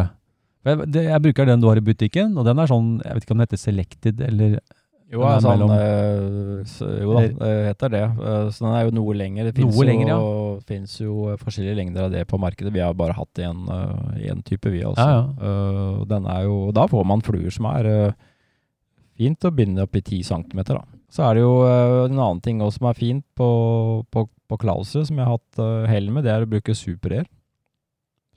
Jeg, 0.68 0.84
det, 0.94 1.06
jeg 1.08 1.24
bruker 1.24 1.48
den 1.48 1.62
du 1.64 1.70
har 1.72 1.80
i 1.80 1.86
butikken, 1.86 2.36
og 2.38 2.46
den 2.48 2.60
er 2.60 2.70
sånn, 2.70 2.98
jeg 3.06 3.16
vet 3.18 3.26
ikke 3.26 3.34
om 3.36 3.40
den 3.42 3.48
heter 3.48 3.62
Selected, 3.62 4.22
eller 4.28 4.58
Jo, 5.08 5.22
altså, 5.24 5.54
mellom- 5.54 5.72
øh, 5.72 6.66
så, 6.68 6.90
jo 7.00 7.14
da, 7.16 7.22
det 7.40 7.52
heter 7.70 7.94
det. 7.94 8.02
Øh, 8.20 8.50
så 8.52 8.66
den 8.66 8.74
er 8.76 8.82
jo 8.90 8.96
noe 8.98 9.14
lengre. 9.16 9.46
Det 9.48 9.54
finnes 9.56 9.72
Noe 9.78 9.86
jo, 9.86 9.88
lengre, 9.88 10.18
ja. 10.18 10.58
finnes 10.68 10.98
jo 11.00 11.14
forskjellige 11.40 11.78
lengder 11.80 12.10
av 12.10 12.12
det 12.12 12.26
på 12.28 12.40
markedet. 12.44 12.74
Vi 12.76 12.84
har 12.84 12.92
bare 13.00 13.16
hatt 13.16 13.40
én 13.40 14.44
type, 14.44 14.68
vi 14.74 14.84
også. 14.84 15.00
Ja, 15.00 15.22
ja. 15.40 16.04
Den 16.12 16.28
er 16.28 16.44
jo, 16.50 16.58
da 16.76 16.84
får 16.92 17.08
man 17.08 17.24
fluer 17.24 17.50
som 17.56 17.70
er 17.72 18.12
fint 19.18 19.48
å 19.48 19.54
binde 19.56 19.82
opp 19.88 19.96
i 19.96 20.02
10 20.04 20.24
cm. 20.28 20.60
Da. 20.68 20.84
Så 21.10 21.24
er 21.24 21.38
det 21.38 21.44
jo 21.46 21.54
øh, 21.64 22.06
en 22.10 22.18
annen 22.20 22.42
ting 22.44 22.60
også 22.62 22.82
som 22.82 22.88
er 22.90 22.98
fint 23.00 23.24
på, 23.40 23.48
på, 24.12 24.26
på 24.50 24.58
Klauser, 24.60 25.06
som 25.08 25.18
jeg 25.18 25.26
har 25.28 25.38
hatt 25.38 25.60
øh, 25.64 25.86
hell 25.88 26.10
med, 26.12 26.26
det 26.28 26.34
er 26.34 26.44
å 26.44 26.50
bruke 26.52 26.76
super-air. 26.76 27.26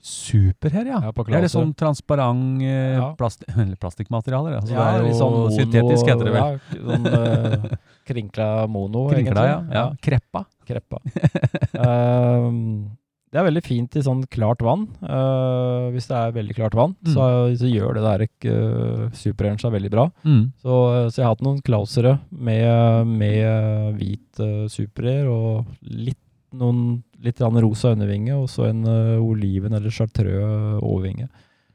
super 0.01 0.71
her, 0.73 0.87
ja. 0.89 0.99
Ja, 1.03 1.11
det 1.13 1.35
er 1.37 1.43
det 1.45 1.51
sånn 1.53 1.73
transparent 1.77 2.63
eh, 2.65 2.95
Ja. 2.97 3.11
plasti 3.19 3.45
plastikkmaterialer. 3.83 4.55
Altså, 4.61 4.73
Ja, 4.73 4.85
det 4.87 4.95
er 4.95 5.03
litt 5.05 5.13
jo 5.13 5.19
sånn 5.19 5.35
mono- 5.35 5.51
syntetisk, 5.57 6.07
heter 6.09 6.25
det 6.25 6.33
vel. 6.33 6.41
Ja, 6.41 6.79
sånn 6.87 7.05
øh, 7.19 7.75
krinkla 8.09 8.47
mono, 8.71 9.03
Krinkla, 9.11 9.45
egentlig. 9.45 9.75
ja. 9.77 9.85
Kreppa. 10.01 10.45
Kreppa. 10.65 11.03
Ehm, 11.81 12.89
det 13.31 13.39
er 13.39 13.45
veldig 13.47 13.61
fint 13.63 13.95
i 13.95 14.01
sånn 14.03 14.25
klart 14.27 14.59
vann. 14.65 14.81
Uh, 15.01 15.87
hvis 15.93 16.07
det 16.09 16.17
er 16.19 16.33
veldig 16.35 16.55
klart 16.57 16.73
vann, 16.75 16.95
Mm. 17.05 17.13
så, 17.13 17.27
så 17.61 17.69
gjør 17.71 17.95
det 17.95 18.03
der 18.03 18.23
uh, 18.51 19.05
superrange 19.15 19.61
seg 19.63 19.71
veldig 19.71 19.91
bra. 19.93 20.09
Mm. 20.27 20.41
Så, 20.59 20.79
så 21.13 21.21
jeg 21.21 21.25
har 21.25 21.35
hatt 21.35 21.45
noen 21.45 21.61
klausere 21.63 22.17
med, 22.31 23.07
med 23.07 23.95
hvit 24.01 24.41
uh, 24.43 24.65
superair 24.67 25.29
og 25.31 25.65
litt, 25.87 26.19
noen, 26.51 27.01
litt 27.23 27.39
rosa 27.39 27.93
undervinge, 27.95 28.35
og 28.35 28.49
så 28.51 28.67
en 28.67 28.83
uh, 28.83 29.23
oliven 29.23 29.73
eller 29.79 29.89
chartreux 29.89 30.81
overvinge. 30.83 31.29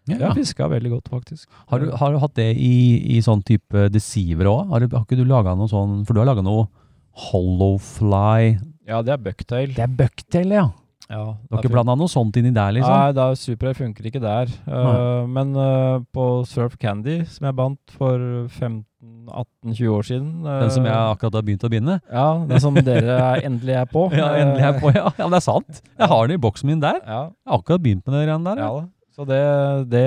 Jeg 0.07 0.21
Ja. 0.21 0.29
har 0.29 0.37
fiska 0.39 0.69
veldig 0.71 0.91
godt, 0.93 1.09
faktisk. 1.11 1.49
Har, 1.73 1.81
du, 1.83 1.89
har 1.91 2.13
du 2.13 2.19
hatt 2.23 2.37
det 2.37 2.53
i, 2.55 3.17
i 3.17 3.23
sånn 3.25 3.41
type 3.43 3.89
deceiver 3.91 4.47
òg? 4.47 4.69
Har, 4.71 4.85
har 4.93 5.03
ikke 5.03 5.17
du 5.19 5.25
laga 5.27 5.57
noe 5.59 5.67
sånn 5.67 6.05
For 6.07 6.15
du 6.15 6.21
har 6.21 6.29
laga 6.29 6.45
noe 6.47 6.69
hollowfly 7.27 8.59
Ja, 8.87 9.01
det 9.03 9.17
er 9.17 9.23
bucktail. 9.25 9.73
Det 9.75 9.83
er 9.83 9.95
bucktail, 9.99 10.53
ja. 10.55 10.69
Ja, 11.07 11.37
Dere 11.53 11.71
blanda 11.71 11.95
noe 11.95 12.11
sånt 12.11 12.35
inni 12.41 12.51
der, 12.55 12.73
liksom? 12.75 12.91
Nei, 12.91 13.13
det 13.15 13.23
er 13.23 13.37
Super 13.39 13.77
funker 13.79 14.09
ikke 14.11 14.23
der. 14.23 14.51
Uh, 14.67 15.23
men 15.31 15.53
uh, 15.55 16.01
på 16.15 16.25
Surf 16.51 16.75
Candy, 16.83 17.21
som 17.31 17.47
jeg 17.47 17.57
bandt 17.61 17.95
for 17.95 18.19
15-18-20 18.59 19.93
år 19.95 20.09
siden 20.09 20.33
uh, 20.43 20.57
Den 20.65 20.73
som 20.75 20.89
jeg 20.89 20.97
akkurat 20.97 21.39
har 21.39 21.47
begynt 21.47 21.67
å 21.67 21.71
binde? 21.71 21.99
Ja, 22.11 22.27
den 22.51 22.63
som 22.65 22.75
dere 22.75 23.21
er, 23.21 23.45
endelig 23.47 23.79
er 23.85 23.87
på. 23.91 24.09
Ja, 24.19 24.33
endelig 24.41 24.67
er 24.67 24.81
på, 24.83 24.91
ja. 24.97 25.07
ja. 25.07 25.15
Men 25.23 25.37
det 25.37 25.41
er 25.43 25.47
sant. 25.47 25.81
Jeg 25.95 26.11
har 26.11 26.27
den 26.27 26.39
i 26.41 26.43
boksen 26.43 26.73
min 26.75 26.83
der. 26.83 26.99
Ja, 27.07 27.23
Jeg 27.31 27.53
har 27.55 27.63
akkurat 27.63 27.87
begynt 27.87 28.07
med 28.11 28.27
greiene 28.27 28.51
der. 28.51 28.63
ja 28.67 28.75
da. 28.81 28.85
Så 29.17 29.25
det, 29.25 29.37
det, 29.89 30.03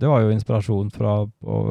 det 0.00 0.08
var 0.10 0.24
jo 0.24 0.32
inspirasjon 0.34 0.88
fra 0.90 1.20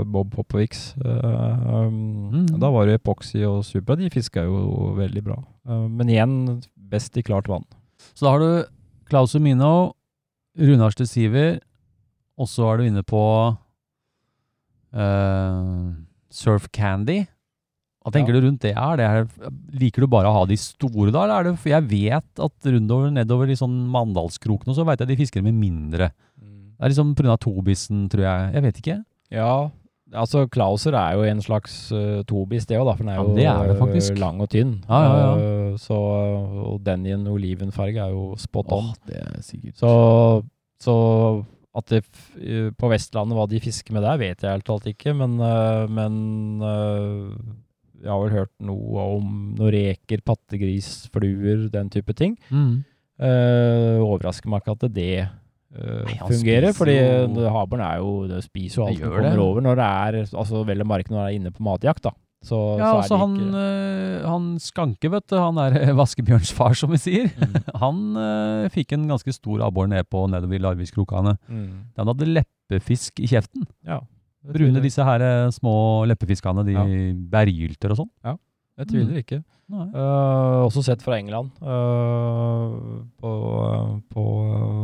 Bob 0.07 0.30
Popovics. 0.32 0.94
Eh, 1.03 1.65
um, 1.76 1.98
Mm. 2.36 2.45
Da 2.60 2.69
var 2.72 2.88
det 2.88 2.95
epoxy 3.02 3.41
og 3.48 3.61
Supra. 3.68 3.95
De 3.99 4.07
fiska 4.11 4.45
jo 4.48 4.94
veldig 4.98 5.22
bra. 5.23 5.36
Men 5.91 6.10
igjen, 6.11 6.38
best 6.76 7.15
i 7.19 7.23
klart 7.23 7.48
vann. 7.52 7.64
Så 8.16 8.26
da 8.26 8.32
har 8.36 8.40
du 8.40 8.50
Klaus 9.10 9.36
Umino, 9.36 9.94
Runar 10.58 10.94
Stesiver, 10.96 11.60
og 12.40 12.48
så 12.52 12.70
er 12.72 12.78
du 12.82 12.88
inne 12.90 13.04
på 13.08 13.22
uh, 14.96 15.94
Surf 16.32 16.68
Candy. 16.76 17.26
Hva 18.06 18.12
tenker 18.14 18.36
Ja. 18.36 18.40
du 18.40 18.46
rundt 18.48 18.62
det? 18.62 18.74
Er 18.78 18.98
det 19.00 19.06
er, 19.06 19.50
liker 19.74 20.02
du 20.06 20.08
bare 20.08 20.30
å 20.30 20.36
ha 20.36 20.44
de 20.46 20.56
store 20.62 21.12
da, 21.12 21.24
eller 21.26 21.40
er 21.40 21.44
det 21.50 21.60
For 21.60 21.70
jeg 21.72 21.88
vet 21.90 22.40
at 22.46 22.68
rundover, 22.70 23.10
nedover 23.12 23.50
i 23.50 23.56
sånn 23.58 23.88
Mandalskroken 23.90 24.70
og 24.70 24.76
så 24.78 24.86
vet 24.86 25.00
jeg 25.02 25.08
de 25.10 25.18
fisker 25.24 25.42
med 25.42 25.56
mindre. 25.58 26.12
Det 26.38 26.84
er 26.86 26.92
liksom 26.92 27.16
pga. 27.16 27.38
tobissen, 27.40 28.08
tror 28.12 28.22
jeg. 28.28 28.54
Jeg 28.54 28.62
vet 28.68 28.78
ikke. 28.84 28.98
Ja, 29.32 29.72
altså 30.16 30.46
Klauser 30.52 30.96
er 31.00 31.16
jo 31.18 31.24
en 31.28 31.42
slags 31.44 31.76
uh, 31.96 32.22
tobis 32.28 32.66
det 32.70 32.78
òg. 32.80 32.90
For 32.96 33.04
den 33.04 33.12
er 33.14 33.18
Ja, 33.20 33.24
jo 33.24 33.36
det 33.36 33.46
er 33.46 33.92
det 33.94 34.12
øh, 34.12 34.20
lang 34.22 34.42
og 34.42 34.50
tynn. 34.50 34.74
Ja, 34.90 35.02
ja, 35.04 35.18
ja. 35.20 35.34
Øh, 35.72 35.78
så, 35.80 35.98
og 36.72 36.80
den 36.86 37.06
i 37.06 37.12
en 37.16 37.28
olivenfarge 37.28 38.00
er 38.02 38.10
jo 38.16 38.36
spot 38.38 38.72
on. 38.72 38.94
det 39.08 39.20
er 39.22 39.42
sikkert. 39.42 39.78
Så, 39.78 39.92
så 40.80 40.96
at 41.76 41.90
det 41.92 42.04
øh, 42.38 42.72
på 42.80 42.88
Vestlandet, 42.90 43.36
hva 43.36 43.46
de 43.52 43.60
fisker 43.60 43.94
med 43.94 44.02
der, 44.06 44.18
vet 44.18 44.44
jeg 44.44 44.52
helt 44.52 44.70
alt 44.70 44.88
ikke. 44.88 45.14
Men, 45.14 45.36
men 45.92 46.62
jeg 48.04 48.12
har 48.12 48.22
vel 48.22 48.36
hørt 48.36 48.52
noe 48.64 49.08
om 49.18 49.32
noen 49.58 49.72
reker, 49.74 50.22
pattegris, 50.26 51.08
fluer, 51.14 51.68
den 51.74 51.90
type 51.94 52.14
ting. 52.14 52.38
mm. 52.50 52.84
Uh, 53.16 54.02
overrasker 54.04 54.52
meg 54.52 54.60
ikke 54.60 54.74
at 54.76 54.82
det 54.92 55.12
uh, 55.24 55.28
Nei, 55.76 56.14
han 56.19 56.30
fungerer, 56.30 56.69
spiser 56.72 56.77
fordi 56.80 56.95
jo- 56.99 57.49
havbjørn 57.52 57.81
er 57.85 57.97
jo 57.99 58.11
Det 58.27 58.43
spiser 58.45 58.76
jo 58.81 58.85
alt 58.88 58.97
som 58.99 59.10
kommer 59.10 59.30
det. 59.30 59.39
over 59.39 59.61
når 59.61 59.76
det 59.76 59.88
er 59.89 60.38
Altså 60.39 60.61
vel 60.65 60.81
å 60.81 60.88
merke 60.88 61.10
når 61.11 61.19
det 61.26 61.27
er 61.34 61.39
inne 61.39 61.52
på 61.52 61.64
matjakt, 61.68 62.02
da. 62.03 62.11
Så, 62.45 62.77
Ja, 62.77 62.91
så 62.91 62.97
altså 63.02 63.15
det 63.15 63.19
han, 63.19 63.35
ikke 63.35 63.61
øh, 63.65 64.30
han 64.30 64.45
Skanke, 64.61 65.10
vet 65.11 65.27
du, 65.27 65.35
han 65.41 65.57
er 65.57 65.93
vaskebjørns 66.02 66.52
far, 66.53 66.73
som 66.77 66.91
vi 66.93 66.97
sier. 67.02 67.31
Mm. 67.41 67.56
Han 67.81 68.02
øh, 68.22 68.69
fikk 68.69 68.93
en 68.93 69.07
ganske 69.10 69.34
stor 69.34 69.64
abbor 69.65 69.88
ned 69.89 70.06
på 70.14 70.27
nedover 70.30 70.53
i 70.53 70.61
Larvikskrokane. 70.61 71.38
mm. 71.49 71.72
Den 71.97 72.07
hadde 72.11 72.27
leppefisk 72.35 73.19
i 73.19 73.27
kjeften. 73.31 73.65
Ja. 73.84 73.99
Brune, 74.45 74.77
disse 74.84 75.02
her 75.03 75.49
små 75.49 76.06
leppefiskene, 76.06 76.64
de 76.68 76.73
Ja. 76.77 76.84
bergylter 77.34 77.89
og 77.95 77.97
sånn. 78.03 78.11
Ja, 78.23 78.35
Jeg 78.77 78.88
tviler 78.93 79.18
ikke. 79.23 79.43
Uh, 79.72 80.62
også 80.68 80.84
sett 80.86 81.02
fra 81.02 81.18
England. 81.18 81.50
uh, 81.66 83.02
på, 83.18 83.32
på 84.14 84.24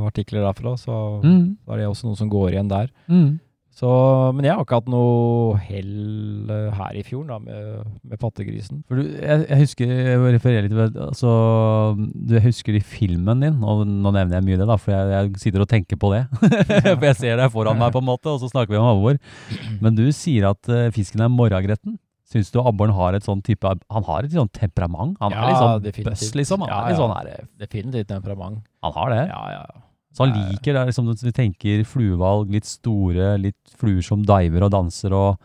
artikler 0.10 0.42
derfra, 0.48 0.74
så, 0.80 1.22
Mm. 1.22 1.56
er 1.70 1.78
det 1.78 1.88
også 1.92 2.10
noe 2.10 2.18
som 2.18 2.30
går 2.32 2.56
igjen 2.56 2.70
der. 2.72 2.90
Mm. 3.08 3.40
Så, 3.72 3.88
men 4.36 4.44
jeg 4.44 4.52
har 4.54 4.66
ikke 4.66 4.78
hatt 4.82 4.90
noe 4.92 5.56
hell 5.64 6.50
uh, 6.52 6.74
her 6.76 6.98
i 7.00 7.04
fjorden 7.08 7.30
da, 7.32 7.38
med, 7.40 7.86
med 8.04 8.20
pattegrisen. 8.20 8.82
For 8.90 9.00
du, 9.00 9.06
jeg, 9.16 9.46
jeg 9.48 9.62
husker, 9.62 9.94
jeg 9.96 10.34
refererer 10.36 10.68
litt 10.68 10.98
altså, 11.06 11.32
du 12.12 12.36
husker 12.44 12.76
i 12.76 12.84
filmen 12.84 13.40
din, 13.46 13.62
og 13.64 13.86
nå 13.88 14.12
nevner 14.12 14.38
jeg 14.42 14.48
mye 14.50 14.60
det 14.60 14.68
da, 14.68 14.76
for 14.82 14.92
jeg, 14.98 15.14
jeg 15.16 15.42
sitter 15.46 15.64
og 15.64 15.72
tenker 15.72 15.98
på 16.02 16.12
det. 16.14 16.26
for 17.00 17.08
jeg 17.08 17.16
ser 17.22 17.40
deg 17.40 17.54
foran 17.54 17.80
meg 17.80 17.94
på 17.96 18.02
en 18.04 18.10
måte, 18.12 18.34
og 18.34 18.44
så 18.44 18.52
snakker 18.52 18.76
vi 18.76 18.82
om 18.82 18.92
alvor. 18.92 19.22
Men 19.80 19.96
du 19.98 20.04
sier 20.12 20.50
at 20.52 20.68
uh, 20.74 20.90
fisken 20.94 21.24
er 21.24 21.32
morragretten. 21.32 21.96
Syns 22.32 22.52
du 22.54 22.60
abboren 22.64 22.94
har 22.96 23.14
et 23.18 23.24
sånn 23.28 23.42
type, 23.44 23.68
han 23.92 24.04
har 24.08 24.24
et 24.24 24.32
sånn 24.32 24.50
temperament? 24.56 25.18
Han 25.20 25.32
Ja, 25.36 25.42
er 25.44 25.48
litt 25.52 25.58
sånn 25.62 25.84
definitivt. 25.84 26.12
bøss 26.14 26.36
liksom, 26.40 26.60
han 26.64 26.70
Ja, 26.72 26.80
er 26.86 26.90
litt 26.94 27.02
sånn 27.02 27.16
her, 27.18 27.48
Definitivt 27.60 28.08
temperament. 28.08 28.62
han 28.82 28.94
har 28.94 29.10
det. 29.10 29.28
Ja, 29.28 29.42
ja, 29.52 29.66
ja. 29.68 29.82
Så 30.14 30.26
han 30.26 30.34
liker 30.52 30.74
det, 30.74 30.86
liksom, 30.88 31.08
vi 31.24 31.32
tenker 31.32 31.84
fluevalg, 31.88 32.50
litt 32.52 32.66
store, 32.68 33.38
litt 33.40 33.56
fluer 33.78 34.02
som 34.04 34.24
diver 34.24 34.64
og 34.64 34.72
danser, 34.72 35.12
og 35.14 35.38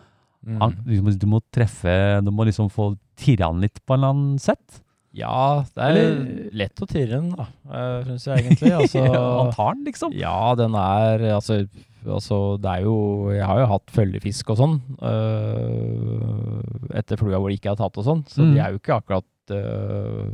Mm. 0.47 0.61
han, 0.61 0.73
liksom, 0.87 1.19
du 1.19 1.27
må 1.27 1.41
treffe, 1.53 2.23
du 2.25 2.31
må 2.31 2.45
liksom 2.47 2.71
få 2.71 2.97
tirre 3.17 3.47
han 3.47 3.61
litt 3.61 3.81
på 3.85 3.95
en 3.95 3.99
eller 4.01 4.13
annen 4.15 4.39
sett. 4.39 4.83
Ja, 5.13 5.65
det 5.75 5.83
er 5.83 5.91
Eller- 5.91 6.51
lett 6.53 6.77
å 6.77 6.87
tirre 6.87 7.09
den, 7.21 7.31
da, 7.31 7.47
uh, 7.69 8.05
syns 8.05 8.27
jeg 8.27 8.45
egentlig. 8.45 8.71
Altså, 8.79 9.03
han 9.43 9.53
tar 9.53 9.75
den 9.75 9.85
liksom. 9.87 10.13
ja, 10.15 10.55
den 10.55 10.75
er 10.75 11.19
altså, 11.35 11.67
altså, 12.15 12.39
det 12.63 12.71
er 12.79 12.83
jo 12.87 12.97
Jeg 13.35 13.47
har 13.47 13.59
jo 13.63 13.67
hatt 13.73 13.91
følgefisk 13.95 14.51
og 14.55 14.61
sånn 14.61 14.77
uh, 15.03 16.97
etter 16.99 17.19
flua 17.21 17.39
hvor 17.41 17.51
de 17.53 17.59
ikke 17.59 17.73
har 17.75 17.81
tatt 17.81 17.99
og 18.01 18.07
sånn, 18.07 18.23
så 18.31 18.43
Mm. 18.45 18.53
de 18.55 18.61
er 18.63 18.71
jo 18.75 18.79
ikke 18.81 18.97
akkurat 19.01 19.53
uh, 19.57 20.29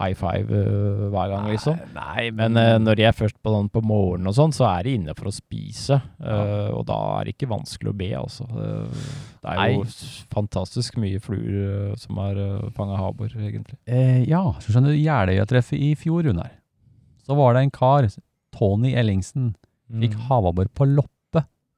high 0.00 0.14
five 0.18 0.50
uh, 0.50 1.08
hver 1.12 1.28
gang, 1.30 1.44
liksom. 1.52 1.76
Nei, 1.94 2.30
Men 2.34 2.56
uh, 2.58 2.78
når 2.82 2.96
de 2.98 3.04
er 3.06 3.12
først 3.14 3.36
på, 3.42 3.52
sånn, 3.54 3.68
på 3.70 3.82
morgenen 3.86 4.26
og 4.26 4.34
sånn, 4.34 4.52
så 4.56 4.66
er 4.72 4.82
de 4.88 4.94
inne 4.98 5.14
for 5.14 5.30
å 5.30 5.34
spise. 5.34 6.00
Uh, 6.18 6.70
og 6.74 6.82
da 6.88 6.96
er 7.20 7.28
det 7.28 7.36
ikke 7.36 7.50
vanskelig 7.52 7.92
å 7.92 7.96
be, 8.00 8.10
altså. 8.18 8.46
Det 8.50 9.52
er 9.52 9.60
Nei. 9.60 9.68
jo 9.76 9.84
fantastisk 10.34 10.98
mye 10.98 11.20
fluer 11.22 11.94
som 12.00 12.18
har 12.18 12.34
uh, 12.42 12.70
fanga 12.74 12.98
havbor, 12.98 13.30
egentlig. 13.38 13.78
Eh, 13.86 14.24
ja, 14.26 14.42
så 14.58 14.74
skjønner 14.74 14.96
du, 14.96 14.98
Jeløya-treffet 15.04 15.78
i 15.78 15.92
fjor, 15.94 16.26
Runar. 16.26 16.50
Så 17.24 17.38
var 17.38 17.54
det 17.54 17.62
en 17.68 17.70
kar, 17.74 18.10
Tony 18.54 18.94
Ellingsen, 18.98 19.52
fikk 19.94 20.14
havabbor 20.26 20.66
på 20.74 20.86
loppe. 20.90 21.13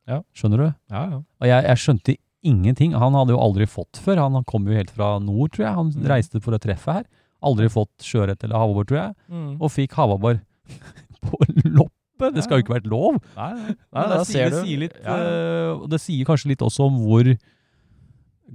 Mm. 0.06 0.12
Ja. 0.14 0.20
Skjønner 0.34 0.62
du? 0.62 0.66
Ja, 0.94 1.02
ja. 1.10 1.18
Og 1.40 1.46
jeg, 1.50 1.64
jeg 1.66 1.76
skjønte 1.82 2.16
ingenting. 2.46 2.92
Han 2.94 3.12
hadde 3.18 3.34
jo 3.34 3.40
aldri 3.42 3.66
fått 3.66 3.98
før. 3.98 4.20
Han 4.22 4.44
kom 4.46 4.66
jo 4.70 4.76
helt 4.76 4.90
fra 4.94 5.18
nord, 5.18 5.50
tror 5.56 5.64
jeg. 5.66 5.74
Han 5.74 5.90
Mm. 5.96 6.06
reiste 6.12 6.40
for 6.42 6.54
å 6.54 6.60
treffe 6.62 6.92
her. 7.00 7.04
Aldri 7.42 7.66
fått 7.68 7.90
sjøørret 8.06 8.42
eller 8.44 8.56
havabbor, 8.56 8.86
tror 8.86 9.00
jeg. 9.00 9.14
Mm. 9.30 9.56
Og 9.60 9.70
fikk 9.70 9.92
havabbor 9.98 10.40
på 11.26 11.40
loppe. 11.66 12.30
Det 12.32 12.42
skal 12.46 12.58
jo 12.60 12.64
ikke 12.64 12.76
vært 12.78 12.86
lov. 12.88 13.18
Nei, 13.36 13.50
nei. 13.58 13.74
Nei 13.92 14.04
det 14.14 14.20
sier, 14.30 14.48
det 14.54 14.62
sier 14.64 14.78
litt, 14.86 14.94
eh, 15.04 15.82
det 15.90 15.98
sier 16.00 16.24
kanskje 16.24 16.48
litt 16.54 16.62
også 16.64 16.86
om 16.88 16.96
hvor 17.02 17.28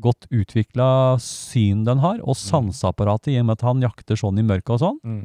godt 0.02 0.26
utvikla 0.32 1.20
syn 1.22 1.84
den 1.86 2.00
har, 2.02 2.22
og 2.24 2.38
sanseapparatet, 2.40 3.34
i 3.36 3.40
og 3.42 3.46
med 3.50 3.58
at 3.60 3.66
han 3.68 3.82
jakter 3.84 4.16
sånn 4.18 4.40
i 4.40 4.46
mørket 4.48 4.72
og 4.78 4.80
sånn. 4.86 5.00
Mm. 5.06 5.22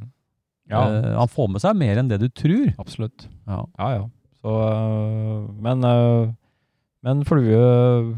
Ja, 0.69 0.81
Uh, 0.82 1.12
han 1.20 1.28
får 1.31 1.48
med 1.55 1.62
seg 1.62 1.77
mer 1.78 1.97
enn 2.03 2.09
det 2.11 2.19
du 2.19 2.27
tror. 2.28 2.73
absolutt. 2.82 3.28
Ja. 3.47 3.61
Ja, 3.78 3.90
ja. 3.94 4.05
Så, 4.42 4.52
øh, 4.52 5.62
men 5.62 5.84
øh, 5.84 6.28
men 7.06 7.24
flue, 7.24 8.16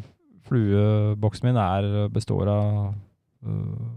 flueboksen 0.48 1.48
min 1.50 1.56
er, 1.60 2.08
består 2.12 2.48
av 2.48 2.94
øh, 3.44 3.88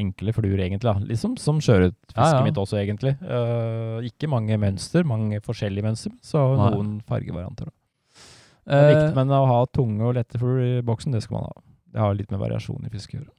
enkle 0.00 0.32
fluer, 0.34 0.58
egentlig. 0.64 0.82
Da. 0.88 0.94
Liksom 1.06 1.36
som 1.38 1.60
sjøørretfisket 1.62 2.16
Ja, 2.18 2.38
ja. 2.38 2.44
mitt 2.46 2.58
også, 2.58 2.78
egentlig. 2.80 3.14
Eh, 3.22 4.06
ikke 4.10 4.28
mange 4.30 4.56
mønster, 4.58 5.04
mange 5.06 5.40
forskjellige 5.44 5.84
mønster, 5.86 6.10
så 6.22 6.42
Nei. 6.56 6.70
noen 6.74 6.96
fargevarianter. 7.06 7.70
Er 8.66 8.80
Eh, 8.84 8.88
viktig, 8.94 9.14
men 9.16 9.28
å 9.34 9.46
ha 9.48 9.60
tunge 9.74 10.02
og 10.06 10.14
lette 10.14 10.38
fluer 10.38 10.78
i 10.78 10.82
boksen, 10.86 11.12
det 11.12 11.22
skal 11.24 11.38
man 11.40 11.44
ha. 11.48 11.62
Det 11.92 12.00
har 12.00 12.14
litt 12.14 12.30
med 12.30 12.38
variasjon 12.40 12.84
i 12.86 12.90
fisket 12.92 13.16
å 13.16 13.22
gjøre. 13.22 13.32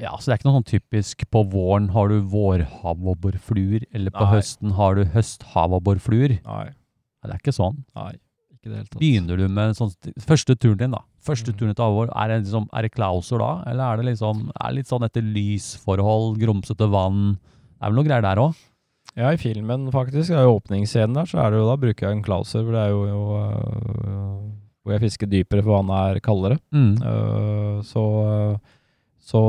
ja, 0.00 0.12
så 0.16 0.26
det 0.28 0.32
er 0.32 0.38
ikke 0.38 0.48
noe 0.48 0.60
sånn 0.62 0.70
typisk 0.80 1.24
på 1.30 1.42
våren 1.50 1.88
har 1.90 2.08
du 2.08 2.20
vårhavabborfluer, 2.22 3.84
eller 3.92 4.10
på 4.14 4.24
Nei. 4.24 4.32
høsten 4.36 4.72
har 4.78 4.94
du 4.94 5.04
høsthavabborfluer. 5.04 6.38
Nei, 6.44 6.68
Nei, 7.18 7.28
det 7.30 7.34
er 7.34 7.42
ikke 7.42 7.54
sånn. 7.56 7.76
nei, 7.98 8.12
ikke 8.54 8.68
det 8.70 8.76
hele 8.76 8.88
tatt. 8.88 9.00
Begynner 9.02 9.36
du 9.40 9.48
med 9.48 9.74
sånn 9.78 9.90
Første 10.22 10.54
turen 10.58 10.78
din, 10.78 10.90
da. 10.94 11.00
Første 11.24 11.52
Mm. 11.52 11.58
turen 11.58 11.74
til 11.74 11.84
avår, 11.84 12.08
er 12.14 12.28
det, 12.28 12.36
liksom, 12.46 12.68
er 12.72 12.82
det 12.82 12.92
klauser 12.94 13.38
da? 13.42 13.62
Eller 13.66 13.84
er 13.92 13.96
det 14.02 14.06
liksom 14.14 14.50
er 14.54 14.68
det 14.68 14.76
litt 14.76 14.86
sånn 14.88 15.04
etter 15.04 15.22
lysforhold, 15.22 16.38
grumsete 16.38 16.88
vann? 16.90 17.38
Det 17.78 17.82
er 17.82 17.90
vel 17.90 17.98
noe 17.98 18.04
greier 18.08 18.22
der 18.22 18.36
òg? 18.42 18.54
Ja, 19.16 19.30
i 19.32 19.36
filmen 19.40 19.90
faktisk, 19.90 20.30
i 20.30 20.46
åpningsscenen 20.46 21.14
der, 21.14 21.26
så 21.26 21.38
er 21.42 21.50
det 21.50 21.58
jo 21.58 21.66
da 21.66 21.76
bruker 21.76 22.06
jeg 22.06 22.16
en 22.18 22.22
klauser, 22.22 22.62
hvor 22.62 22.72
det 22.76 22.82
er 22.86 22.90
jo, 22.90 23.04
jo 23.08 23.22
øh, 23.42 24.52
hvor 24.84 24.92
jeg 24.94 25.00
fisker 25.10 25.26
dypere 25.28 25.62
for 25.64 25.82
vannet 25.82 26.16
er 26.16 26.20
kaldere. 26.20 26.58
Mm. 26.72 27.02
Uh, 27.02 27.82
så, 27.82 28.02
så 29.20 29.40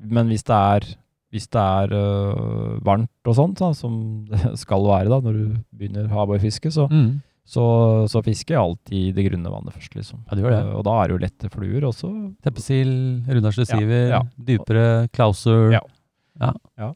Men 0.00 0.28
hvis 0.28 0.42
det 0.44 0.56
er 0.56 0.88
hvis 1.36 1.46
det 1.52 1.60
er 1.62 1.92
øh, 1.94 2.80
varmt 2.86 3.28
og 3.30 3.36
sånt, 3.38 3.60
da, 3.60 3.70
som 3.76 3.96
det 4.30 4.40
skal 4.64 4.84
være 4.88 5.12
da 5.12 5.20
når 5.22 5.36
du 5.38 5.56
begynner 5.76 6.08
havbærfiske, 6.10 6.72
så, 6.74 6.88
Mm. 6.90 7.20
så, 7.46 7.64
så 8.10 8.22
fisker 8.26 8.56
jeg 8.56 8.62
alltid 8.64 8.96
i 8.98 9.12
det 9.14 9.28
grunne 9.28 9.52
vannet 9.52 9.76
først, 9.76 9.94
liksom. 9.94 10.24
Ja, 10.26 10.34
det 10.34 10.42
gjør 10.46 10.54
det. 10.56 10.62
Uh, 10.66 10.76
og 10.80 10.86
da 10.88 10.94
er 10.98 11.06
det 11.06 11.14
jo 11.18 11.22
lette 11.28 11.50
fluer 11.52 11.86
også. 11.92 12.10
Teppesild, 12.42 13.28
rundarsle 13.30 13.66
siver, 13.68 14.08
ja. 14.16 14.22
dypere 14.48 14.86
klauser. 15.14 15.68
Ja. 15.76 15.82
Ja. 16.40 16.54
Ja. 16.80 16.90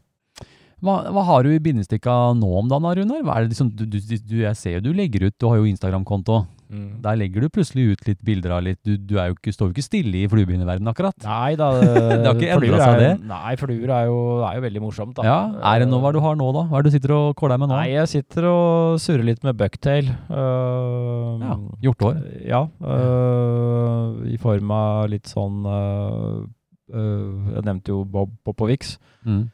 Hva, 0.80 0.94
hva 1.12 1.22
har 1.28 1.44
du 1.44 1.50
i 1.52 1.60
bindestikka 1.60 2.12
nå 2.40 2.48
om 2.62 2.68
dagen, 2.70 2.86
da, 2.88 2.94
Runar? 2.96 3.20
Hva 3.26 3.34
er 3.36 3.44
det 3.44 3.52
liksom, 3.52 3.68
du, 3.76 3.84
du, 3.84 3.98
du, 4.00 4.36
jeg 4.46 4.56
ser 4.56 4.78
jo 4.78 4.86
du 4.88 4.94
legger 4.96 5.26
ut, 5.28 5.36
du 5.36 5.46
har 5.50 5.60
jo 5.60 5.68
Instagram-konto. 5.68 6.38
Mm. 6.70 7.00
Der 7.02 7.16
legger 7.18 7.42
du 7.42 7.48
plutselig 7.50 7.84
ut 7.96 8.02
litt 8.06 8.20
bilder 8.22 8.52
av 8.54 8.60
litt 8.62 8.78
Du, 8.86 8.92
du 8.96 9.16
er 9.18 9.32
jo 9.32 9.34
ikke, 9.34 9.50
står 9.56 9.70
jo 9.70 9.74
ikke 9.74 9.82
stille 9.88 10.20
i 10.20 10.28
fluebinderverdenen 10.30 10.90
akkurat. 10.92 11.16
Nei 11.26 11.56
da. 11.58 11.70
Det 11.82 12.26
har 12.28 12.36
ikke 12.38 12.58
fluer 12.60 12.76
seg, 12.78 12.92
er- 12.94 13.00
det? 13.02 13.10
Nei, 13.26 13.54
fluer 13.58 13.90
er 13.96 14.04
jo, 14.06 14.18
er 14.46 14.54
jo 14.60 14.64
veldig 14.68 14.82
morsomt, 14.84 15.16
da. 15.18 15.26
Ja, 15.26 15.38
Er 15.72 15.82
det 15.82 15.88
noe 15.90 15.98
hva 16.04 16.12
du 16.14 16.20
har 16.22 16.38
nå, 16.38 16.46
da? 16.54 16.62
Hva 16.70 16.78
er 16.78 16.86
det 16.86 16.92
du 16.92 16.96
sitter 16.98 17.14
og 17.16 17.34
kåler 17.40 17.56
deg 17.56 17.64
med 17.64 17.72
nå? 17.72 17.80
Nei, 17.80 17.90
jeg 17.96 18.12
sitter 18.14 18.46
og 18.52 19.00
surrer 19.02 19.26
litt 19.32 19.42
med 19.46 19.58
bucktail. 19.58 20.12
Uh, 20.30 21.42
Ja, 21.42 21.58
hjortehår. 21.88 22.22
Ja, 22.46 22.62
Uh, 22.80 24.20
i 24.30 24.36
form 24.40 24.70
av 24.74 25.08
litt 25.10 25.26
sånn 25.30 25.64
uh, 25.66 26.42
Jeg 26.90 27.62
nevnte 27.66 27.92
jo 27.94 28.04
Bob 28.04 28.32
Popovix. 28.46 28.96
Mm. 29.26 29.48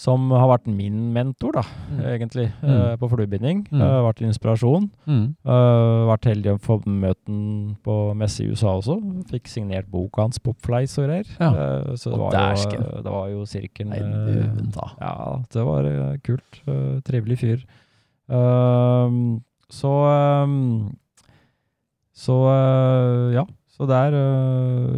Som 0.00 0.30
har 0.32 0.46
vært 0.48 0.66
min 0.72 1.10
mentor, 1.12 1.52
da, 1.58 1.62
Mm. 1.90 1.98
egentlig, 2.14 2.46
Mm. 2.62 2.70
Uh, 2.70 2.96
på 2.96 3.08
fluebinding. 3.12 3.58
Mm. 3.70 3.80
Uh, 3.82 3.98
vært 4.06 4.22
inspirasjon. 4.24 4.86
Øh, 5.06 6.06
vært 6.08 6.24
heldig 6.30 6.54
å 6.54 6.60
få 6.64 6.78
møte 6.86 7.26
ham 7.28 7.76
på 7.84 7.96
messe 8.16 8.40
i 8.40 8.48
USA 8.48 8.72
også. 8.78 8.96
Fikk 9.28 9.46
signert 9.52 9.90
boka 9.92 10.22
hans, 10.24 10.38
Popflies 10.38 10.96
og 10.98 11.04
greier. 11.10 11.28
Ja. 11.38 11.50
Så 12.00 12.10
det 12.14 12.18
var, 12.18 12.32
jo, 12.56 13.02
det 13.04 13.12
var 13.12 13.28
jo 13.28 13.44
sirkelen 13.44 13.92
ja, 15.00 15.42
det 15.52 15.64
var 15.68 16.16
kult. 16.24 16.62
trivelig 17.04 17.38
fyr. 17.42 17.66
Så 19.70 19.90
um, 20.44 20.96
Så 22.12 22.36
ja. 23.34 23.44
Så 23.80 23.86
det 23.88 23.96
er 23.96 24.14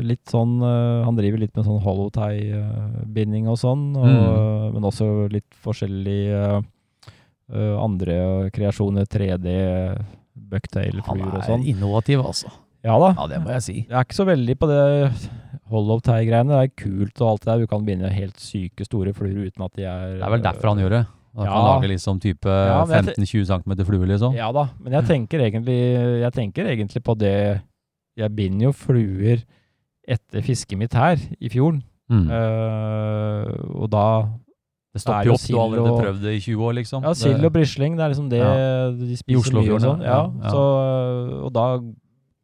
litt 0.03 0.27
sånn 0.27 0.57
Han 0.59 1.15
driver 1.15 1.39
litt 1.39 1.53
med 1.55 1.69
sånn 1.69 1.79
hollowtie-binding 1.85 3.47
og 3.47 3.61
sånn, 3.61 3.85
og, 3.95 4.09
mm. 4.09 4.73
men 4.75 4.89
også 4.89 5.07
litt 5.31 5.47
forskjellige 5.63 6.65
andre 7.53 8.17
kreasjoner, 8.55 9.07
3D, 9.13 9.55
bucktail-fluer 10.51 11.31
og 11.31 11.45
sånn. 11.45 11.61
Han 11.61 11.67
er 11.67 11.71
innovativ, 11.77 12.25
altså. 12.25 12.51
Ja 12.83 12.99
da. 12.99 13.13
Ja, 13.15 13.27
det 13.31 13.41
må 13.45 13.53
jeg 13.55 13.63
si. 13.63 13.75
Jeg 13.85 13.95
er 13.95 14.07
ikke 14.07 14.19
så 14.19 14.27
veldig 14.27 14.55
på 14.59 14.69
det 14.71 14.83
hollow-tie-greiene. 15.71 16.51
Det 16.51 16.63
er 16.67 16.73
kult 16.83 17.21
og 17.23 17.29
alt 17.29 17.45
det 17.45 17.51
der. 17.53 17.63
Du 17.63 17.71
kan 17.71 17.85
binde 17.87 18.11
helt 18.11 18.41
syke 18.43 18.87
store 18.87 19.13
fluer 19.15 19.47
uten 19.47 19.67
at 19.67 19.77
de 19.79 19.87
er 19.87 20.17
Det 20.17 20.27
er 20.27 20.35
vel 20.35 20.47
derfor 20.49 20.73
han 20.73 20.83
gjør 20.83 20.97
det? 20.97 21.03
At 21.33 21.47
ja. 21.47 21.53
han 21.55 21.65
lager 21.65 21.89
liksom 21.89 22.19
type 22.21 22.53
ja, 22.53 22.81
15-20 22.85 23.47
cm 23.49 23.77
flue, 23.89 24.09
liksom? 24.11 24.35
Ja 24.37 24.51
da, 24.53 24.67
men 24.83 24.99
jeg 24.99 25.09
tenker, 25.09 25.41
egentlig, 25.47 25.79
jeg 26.21 26.33
tenker 26.37 26.69
egentlig 26.69 27.01
på 27.07 27.15
det 27.17 27.37
Jeg 28.19 28.35
binder 28.37 28.69
jo 28.69 28.77
fluer 28.77 29.43
etter 30.09 30.45
fisket 30.45 30.79
mitt 30.79 30.95
her 30.99 31.21
i 31.41 31.51
fjorden. 31.53 31.83
Mm. 32.13 32.27
Uh, 32.29 33.83
og 33.83 33.89
da 33.93 34.07
det 34.93 35.01
stopper 35.01 35.31
jo 35.31 35.37
opp, 35.39 35.45
du 35.49 35.55
har 35.57 35.63
allerede 35.65 35.93
prøvd 36.03 36.25
det 36.27 36.33
i 36.37 36.41
20 36.45 36.65
år, 36.69 36.73
liksom. 36.77 37.05
Ja, 37.07 37.15
sild 37.17 37.47
og 37.49 37.53
brisling, 37.55 37.95
det 37.97 38.05
er 38.05 38.11
liksom 38.13 38.27
det 38.29 38.41
ja. 38.43 38.91
de 38.93 39.17
spiser 39.17 39.57
mye 39.57 39.73
og 39.73 39.81
sånn. 39.81 40.03
Ja, 40.05 40.19
ja. 40.29 40.51
Så, 40.53 40.65
og 41.47 41.53
da 41.57 41.67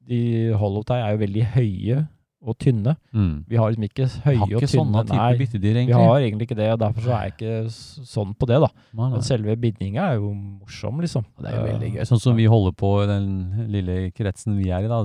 De 0.08 0.20
hollowtie 0.56 0.96
er 0.96 1.12
jo 1.12 1.20
veldig 1.20 1.42
høye 1.52 1.98
og 2.38 2.54
tynne. 2.62 2.94
Mm. 3.10 3.44
Vi 3.50 3.58
har 3.58 3.72
liksom 3.72 3.86
ikke 3.88 4.06
høye 4.24 4.46
og 4.46 4.64
tynne. 4.70 5.02
Nei, 5.10 5.28
byttedyr, 5.40 5.78
vi 5.88 5.96
har 5.96 6.18
egentlig 6.20 6.46
ikke 6.46 6.58
det, 6.58 6.68
og 6.74 6.80
derfor 6.84 7.04
så 7.04 7.14
er 7.16 7.24
jeg 7.26 7.34
ikke 7.34 8.06
sånn 8.12 8.34
på 8.38 8.48
det, 8.50 8.60
da. 8.62 8.68
Nei, 9.00 9.08
Men 9.14 9.24
selve 9.26 9.56
bindinga 9.58 10.04
er 10.04 10.20
jo 10.20 10.30
morsom, 10.36 11.00
liksom. 11.02 11.26
Det 11.40 11.50
er 11.50 11.56
jo 11.56 11.64
veldig 11.66 11.90
gøy. 11.96 12.02
Sånn 12.12 12.22
som 12.22 12.38
vi 12.38 12.46
holder 12.50 12.76
på 12.78 12.92
i 13.02 13.08
den 13.10 13.32
lille 13.74 13.96
kretsen 14.14 14.58
vi 14.60 14.70
er 14.74 14.86
i, 14.86 14.92
da. 14.92 15.00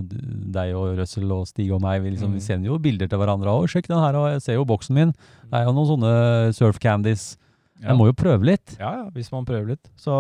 Deg 0.60 0.76
og 0.78 1.00
Russell 1.00 1.34
og 1.34 1.48
Stig 1.50 1.72
og 1.74 1.82
meg. 1.84 2.04
Vi, 2.06 2.14
liksom, 2.14 2.36
mm. 2.36 2.38
vi 2.38 2.46
sender 2.46 2.74
jo 2.74 2.82
bilder 2.84 3.10
til 3.10 3.24
hverandre. 3.24 3.50
'Å, 3.50 3.72
sjekk 3.72 3.90
den 3.90 4.04
her, 4.04 4.20
og 4.20 4.30
jeg 4.36 4.46
ser 4.46 4.60
jo 4.60 4.68
boksen 4.70 5.00
min'. 5.00 5.16
Det 5.50 5.58
er 5.58 5.66
jo 5.66 5.74
noen 5.74 5.90
sånne 5.90 6.14
surf 6.54 6.78
candies. 6.84 7.34
Ja. 7.82 7.90
Jeg 7.92 8.00
må 8.00 8.08
jo 8.12 8.16
prøve 8.16 8.46
litt. 8.46 8.78
Ja, 8.78 8.94
ja, 9.02 9.10
hvis 9.16 9.34
man 9.34 9.50
prøver 9.50 9.74
litt. 9.74 9.90
Så 10.00 10.14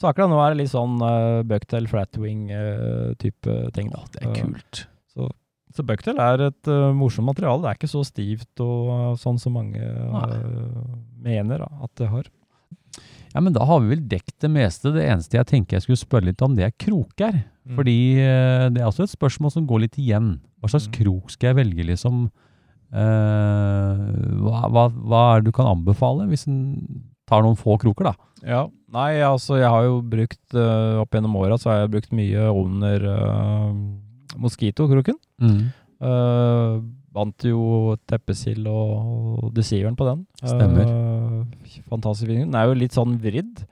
så 0.00 0.08
akkurat 0.08 0.32
nå 0.32 0.38
er 0.42 0.54
det 0.54 0.64
litt 0.64 0.72
sånn 0.72 0.96
uh, 0.98 1.44
bucktail, 1.46 1.84
flatwing-type 1.86 3.52
uh, 3.52 3.68
ting. 3.76 3.92
Da. 3.92 4.00
Å, 4.00 4.08
det 4.16 4.24
er 4.24 4.32
kult. 4.40 4.80
Så 5.12 5.28
så 5.76 5.84
bucktail 5.86 6.20
er 6.20 6.46
et 6.48 6.68
uh, 6.70 6.92
morsomt 6.96 7.30
materiale. 7.30 7.62
Det 7.62 7.70
er 7.70 7.78
ikke 7.78 7.90
så 7.90 8.04
stivt 8.06 8.62
og 8.62 8.92
uh, 8.92 9.08
sånn 9.20 9.40
som 9.40 9.56
mange 9.56 9.80
uh, 9.80 10.36
mener 11.24 11.64
da, 11.64 11.68
at 11.86 11.92
det 12.00 12.10
har. 12.12 12.28
Ja, 13.32 13.40
men 13.40 13.54
da 13.56 13.64
har 13.68 13.80
vi 13.80 13.94
vel 13.94 14.04
dekt 14.10 14.34
det 14.44 14.50
meste. 14.52 14.92
Det 14.92 15.06
eneste 15.06 15.38
jeg 15.38 15.48
tenker 15.48 15.78
jeg 15.78 15.86
skulle 15.86 16.02
spørre 16.02 16.28
litt 16.28 16.44
om, 16.44 16.56
det 16.58 16.66
er 16.66 16.76
kroker. 16.76 17.40
Mm. 17.64 17.76
Fordi 17.78 17.98
det 18.74 18.80
er 18.82 18.88
også 18.88 19.06
et 19.06 19.14
spørsmål 19.14 19.54
som 19.54 19.68
går 19.70 19.86
litt 19.86 19.96
igjen. 20.02 20.34
Hva 20.60 20.72
slags 20.72 20.90
mm. 20.90 20.96
krok 20.98 21.32
skal 21.32 21.52
jeg 21.52 21.58
velge, 21.62 21.86
liksom? 21.88 22.26
Hva, 22.92 24.58
hva, 24.68 24.84
hva, 24.90 25.22
er 25.30 25.40
det 25.40 25.48
du 25.48 25.56
kan 25.56 25.70
anbefale, 25.70 26.26
hvis 26.28 26.44
en 26.50 26.58
tar 27.30 27.46
noen 27.46 27.56
få 27.56 27.78
kroker, 27.80 28.10
da? 28.10 28.28
Ja, 28.44 28.66
nei, 28.92 29.22
altså 29.24 29.56
jeg 29.62 29.70
har 29.70 29.86
jo 29.86 30.02
brukt 30.04 30.58
Opp 31.00 31.14
gjennom 31.14 31.38
åra 31.40 31.56
så 31.56 31.70
har 31.70 31.84
jeg 31.84 31.92
brukt 31.94 32.12
mye 32.18 32.50
under 32.50 33.06
Moskito-kroken. 34.40 35.18
Mm. 35.42 35.62
Uh, 36.02 36.80
vant 37.14 37.44
jo 37.46 37.94
teppesild 38.10 38.66
og, 38.70 39.50
deceiveren 39.54 39.98
på 39.98 40.08
den. 40.08 40.24
Stemmer. 40.42 40.88
Uh, 40.88 41.78
fantastisk 41.90 42.30
fin. 42.30 42.46
Den 42.46 42.58
er 42.58 42.70
jo 42.70 42.78
litt 42.78 42.96
sånn 42.96 43.18
vridd. 43.22 43.64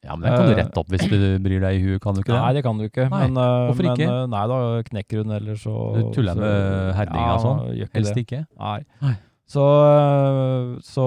Ja, 0.00 0.14
men 0.16 0.24
den 0.24 0.32
kan 0.32 0.46
du 0.48 0.54
rette 0.56 0.80
opp 0.80 0.88
hvis 0.88 1.04
du 1.12 1.24
bryr 1.44 1.60
deg 1.60 1.76
i 1.76 1.80
huet, 1.84 2.00
kan 2.00 2.16
du 2.16 2.22
ikke 2.22 2.32
det? 2.32 2.40
Nei, 2.40 2.52
det 2.56 2.62
kan 2.64 2.78
du 2.80 2.86
ikke. 2.86 3.04
Nei. 3.12 3.24
Men, 3.26 3.36
uh, 3.36 3.66
Hvorfor 3.68 3.88
men, 3.88 3.98
ikke? 3.98 4.20
nei, 4.32 4.44
da 4.52 4.60
knekker 4.86 5.20
hun 5.20 5.34
ellers 5.36 5.64
så 5.66 5.74
Du 5.96 6.06
tuller 6.16 6.40
med 6.40 6.94
herdinga 6.96 7.26
ja, 7.26 7.42
sånn? 7.44 7.66
Helst 7.98 8.22
ikke? 8.22 8.44
Nei. 8.56 8.78
nei. 9.04 9.16
Så, 9.50 9.64
så, 10.86 11.04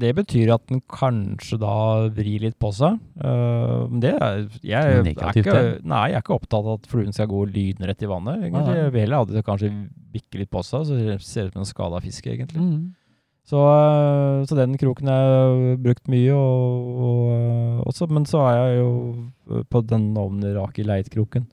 det 0.00 0.14
betyr 0.16 0.54
at 0.54 0.62
den 0.70 0.80
kanskje 0.88 1.58
da 1.60 1.74
vrir 2.16 2.46
litt 2.46 2.56
på 2.62 2.70
seg. 2.72 2.96
Men 3.20 3.98
det 4.00 4.14
er, 4.16 4.46
jeg, 4.64 4.94
er 5.02 5.10
ikke, 5.36 5.58
nei, 5.84 6.06
jeg 6.08 6.16
er 6.16 6.24
ikke 6.24 6.38
opptatt 6.38 6.64
av 6.64 6.78
at 6.78 6.88
fluen 6.88 7.12
skal 7.12 7.28
gå 7.28 7.42
lynrett 7.52 8.00
i 8.00 8.08
vannet. 8.08 8.46
egentlig. 8.46 8.78
Jeg 8.78 8.94
vil 8.94 9.04
heller 9.04 9.20
ha 9.20 9.28
det 9.28 9.44
kanskje 9.44 9.68
bikker 10.14 10.40
litt 10.40 10.52
på 10.52 10.64
seg, 10.64 10.88
så 10.88 10.96
det 10.96 11.18
ser 11.20 11.50
ut 11.50 11.58
som 11.58 11.66
en 11.66 11.68
skada 11.68 12.00
fisk, 12.00 12.32
egentlig. 12.32 12.64
Mm. 12.64 12.88
Så, 13.50 13.58
uh, 13.58 14.46
så, 14.46 14.54
den 14.58 14.76
kroken 14.78 15.10
har 15.10 15.24
jeg 15.24 15.78
brukt 15.82 16.10
mye, 16.12 16.36
og, 16.36 16.90
og, 17.06 17.24
uh, 17.32 17.80
også, 17.90 18.06
men 18.12 18.28
så 18.28 18.44
er 18.46 18.58
jeg 18.60 18.78
jo 18.78 19.64
på 19.72 19.82
den 19.90 20.12
ovnen 20.18 20.54
rak 20.54 20.78
Leit-kroken. 20.78 21.48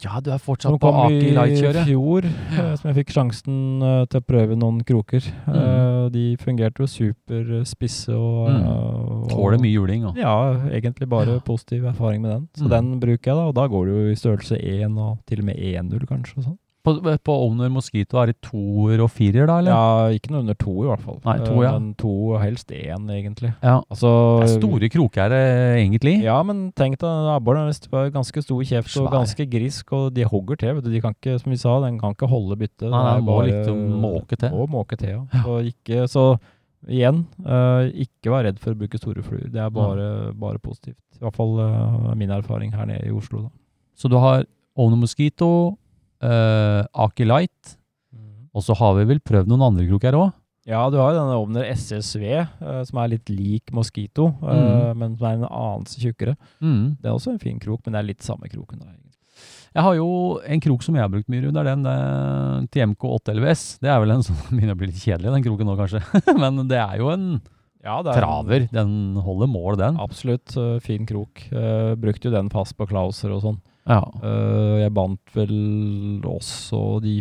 Ja, 0.00 0.20
du 0.24 0.30
er 0.32 0.40
fortsatt 0.40 0.76
på 0.80 0.90
Aki 1.02 1.32
Light-kjøret. 1.36 1.82
Som 1.82 1.84
kom 1.84 1.90
i 1.90 1.90
fjor, 1.90 2.28
ja. 2.28 2.62
Eh, 2.62 2.70
som 2.80 2.88
jeg 2.90 2.96
fikk 3.00 3.12
sjansen 3.14 3.58
uh, 3.84 4.04
til 4.10 4.22
å 4.22 4.26
prøve 4.26 4.56
noen 4.58 4.80
kroker. 4.86 5.26
Mm. 5.44 5.56
Uh, 5.56 6.06
de 6.14 6.24
fungerte 6.40 6.84
jo 6.84 6.88
superspisse 6.88 8.16
og, 8.16 8.48
mm. 8.48 9.28
Tåler 9.34 9.60
mye 9.60 9.74
juling. 9.74 10.08
Ja. 10.08 10.14
ja, 10.24 10.72
egentlig 10.80 11.10
bare 11.10 11.36
ja. 11.36 11.44
positiv 11.44 11.84
erfaring 11.92 12.24
med 12.24 12.32
den. 12.32 12.48
Så 12.56 12.66
mm. 12.66 12.72
den 12.72 12.90
bruker 13.02 13.32
jeg, 13.32 13.36
da. 13.36 13.46
Og 13.50 13.54
da 13.60 13.68
går 13.70 13.86
det 13.86 13.94
jo 13.98 14.08
i 14.14 14.18
størrelse 14.24 14.60
1 14.60 14.98
og 14.98 15.20
til 15.28 15.44
og 15.44 15.50
med 15.50 15.60
1-0, 15.60 16.08
kanskje. 16.08 16.40
og 16.40 16.48
sånn. 16.48 16.58
På, 16.80 16.94
på 16.96 17.34
Owner 17.44 17.68
Mosquito 17.72 18.16
er 18.22 18.30
det 18.30 18.38
toer 18.46 19.02
og 19.04 19.10
firer, 19.12 19.44
da? 19.44 19.58
eller? 19.60 19.74
Ja, 19.74 20.16
ikke 20.16 20.32
noe 20.32 20.44
under 20.46 20.56
to, 20.56 20.74
i 20.80 20.88
hvert 20.88 21.02
fall. 21.04 21.18
Nei, 21.26 21.34
to, 21.42 21.56
ja. 21.60 21.72
Men 21.76 21.90
to, 22.00 22.12
helst 22.40 22.72
én, 22.72 23.10
egentlig. 23.12 23.50
Ja. 23.60 23.74
Altså, 23.92 24.12
det 24.40 24.46
er 24.46 24.54
store 24.54 24.90
kroker, 24.94 25.34
egentlig. 25.76 26.14
Ja, 26.24 26.38
men 26.46 26.70
tenk 26.78 26.96
deg 27.02 27.28
abboren 27.34 27.68
ganske 28.14 28.44
stor 28.46 28.62
kjeft 28.64 28.96
og 29.02 29.10
ganske 29.12 29.44
grisk, 29.52 29.92
og 29.96 30.14
de 30.16 30.24
hogger 30.24 30.62
til. 30.62 30.72
vet 30.78 30.88
du. 30.88 30.94
De 30.94 31.02
kan 31.04 31.16
ikke, 31.16 31.36
som 31.42 31.52
vi 31.52 31.60
sa, 31.60 31.74
den 31.84 31.98
kan 32.00 32.16
ikke 32.16 32.30
holde 32.30 32.56
byttet. 32.60 32.88
Nei, 32.88 33.02
nei, 33.10 33.18
må 33.28 33.36
liksom 33.50 33.84
måke 34.00 34.40
til. 34.40 34.56
Må 34.56 34.70
måke 34.72 34.96
til, 35.00 35.12
ja. 35.18 35.20
ja. 35.36 35.42
Så, 35.44 35.58
ikke, 35.74 36.08
så 36.08 36.24
igjen, 36.88 37.26
uh, 37.44 37.84
ikke 37.92 38.32
vær 38.32 38.46
redd 38.48 38.60
for 38.62 38.72
å 38.72 38.80
bruke 38.80 39.00
store 39.00 39.24
fluer. 39.26 39.50
Det 39.52 39.60
er 39.60 39.68
bare, 39.74 40.08
ja. 40.08 40.32
bare 40.40 40.62
positivt. 40.62 40.98
I 41.20 41.26
hvert 41.26 41.36
fall 41.36 41.58
uh, 41.60 42.10
min 42.16 42.32
erfaring 42.32 42.72
her 42.72 42.88
nede 42.88 43.04
i 43.08 43.14
Oslo. 43.14 43.44
da. 43.44 43.52
Så 44.00 44.08
du 44.08 44.16
har 44.16 44.46
Owner 44.80 44.96
Mosquito 44.96 45.76
uh, 46.24 46.82
Aki 47.06 47.26
Light. 47.28 47.76
Mm. 48.12 48.50
Og 48.54 48.64
så 48.66 48.76
har 48.78 48.96
vi 48.98 49.08
vel 49.12 49.22
prøvd 49.24 49.50
noen 49.50 49.68
andre 49.70 49.88
kroker 49.88 50.18
òg? 50.18 50.30
Ja, 50.68 50.84
du 50.92 50.98
har 51.00 51.14
jo 51.14 51.18
denne 51.18 51.36
ovner 51.40 51.68
SSV, 51.72 52.24
uh, 52.60 52.80
som 52.86 53.00
er 53.00 53.14
litt 53.14 53.30
lik 53.32 53.72
Mosquito, 53.74 54.28
uh, 54.42 54.50
mm. 54.50 54.98
men 55.00 55.14
som 55.16 55.28
er 55.28 55.38
en 55.38 55.46
anelse 55.48 56.02
tjukkere. 56.02 56.36
Mm. 56.60 56.98
Det 57.00 57.08
er 57.08 57.14
også 57.14 57.32
en 57.32 57.40
fin 57.42 57.56
krok, 57.62 57.80
men 57.84 57.96
det 57.96 58.02
er 58.02 58.10
litt 58.10 58.26
samme 58.26 58.50
kroken. 58.52 58.82
da, 58.82 58.92
Jeg 59.72 59.86
har 59.86 59.96
jo 59.96 60.10
en 60.44 60.62
krok 60.62 60.84
som 60.84 60.98
jeg 60.98 61.06
har 61.06 61.12
brukt 61.12 61.32
mye 61.32 61.46
rundt, 61.46 61.56
det 61.56 61.62
er 61.64 61.70
den 61.72 61.88
uh, 61.88 62.68
TMK 62.76 63.08
811S. 63.08 63.64
Det 63.80 63.90
er 63.90 64.04
vel 64.04 64.14
en 64.14 64.26
som 64.28 64.36
begynner 64.50 64.76
å 64.76 64.82
bli 64.82 64.90
litt 64.92 65.00
kjedelig, 65.00 65.32
den 65.32 65.48
kroken 65.48 65.72
nå 65.72 65.78
kanskje. 65.80 66.04
men 66.42 66.60
det 66.68 66.82
er 66.82 67.00
jo 67.00 67.08
en 67.14 67.26
ja, 67.80 67.96
er 68.04 68.12
traver. 68.12 68.68
Den 68.68 69.16
holder 69.24 69.48
mål, 69.48 69.80
den. 69.80 69.96
Absolutt. 70.04 70.52
fin 70.84 71.06
krok. 71.08 71.46
brukte 71.96 72.28
jo 72.28 72.34
den 72.34 72.50
fast 72.52 72.76
på 72.76 72.84
Klauser 72.90 73.32
og 73.32 73.40
sånn. 73.46 73.56
Ja. 73.90 74.00
Uh, 74.22 74.78
jeg 74.80 74.94
bandt 74.94 75.36
vel 75.36 75.54
også 76.30 77.00
de 77.04 77.18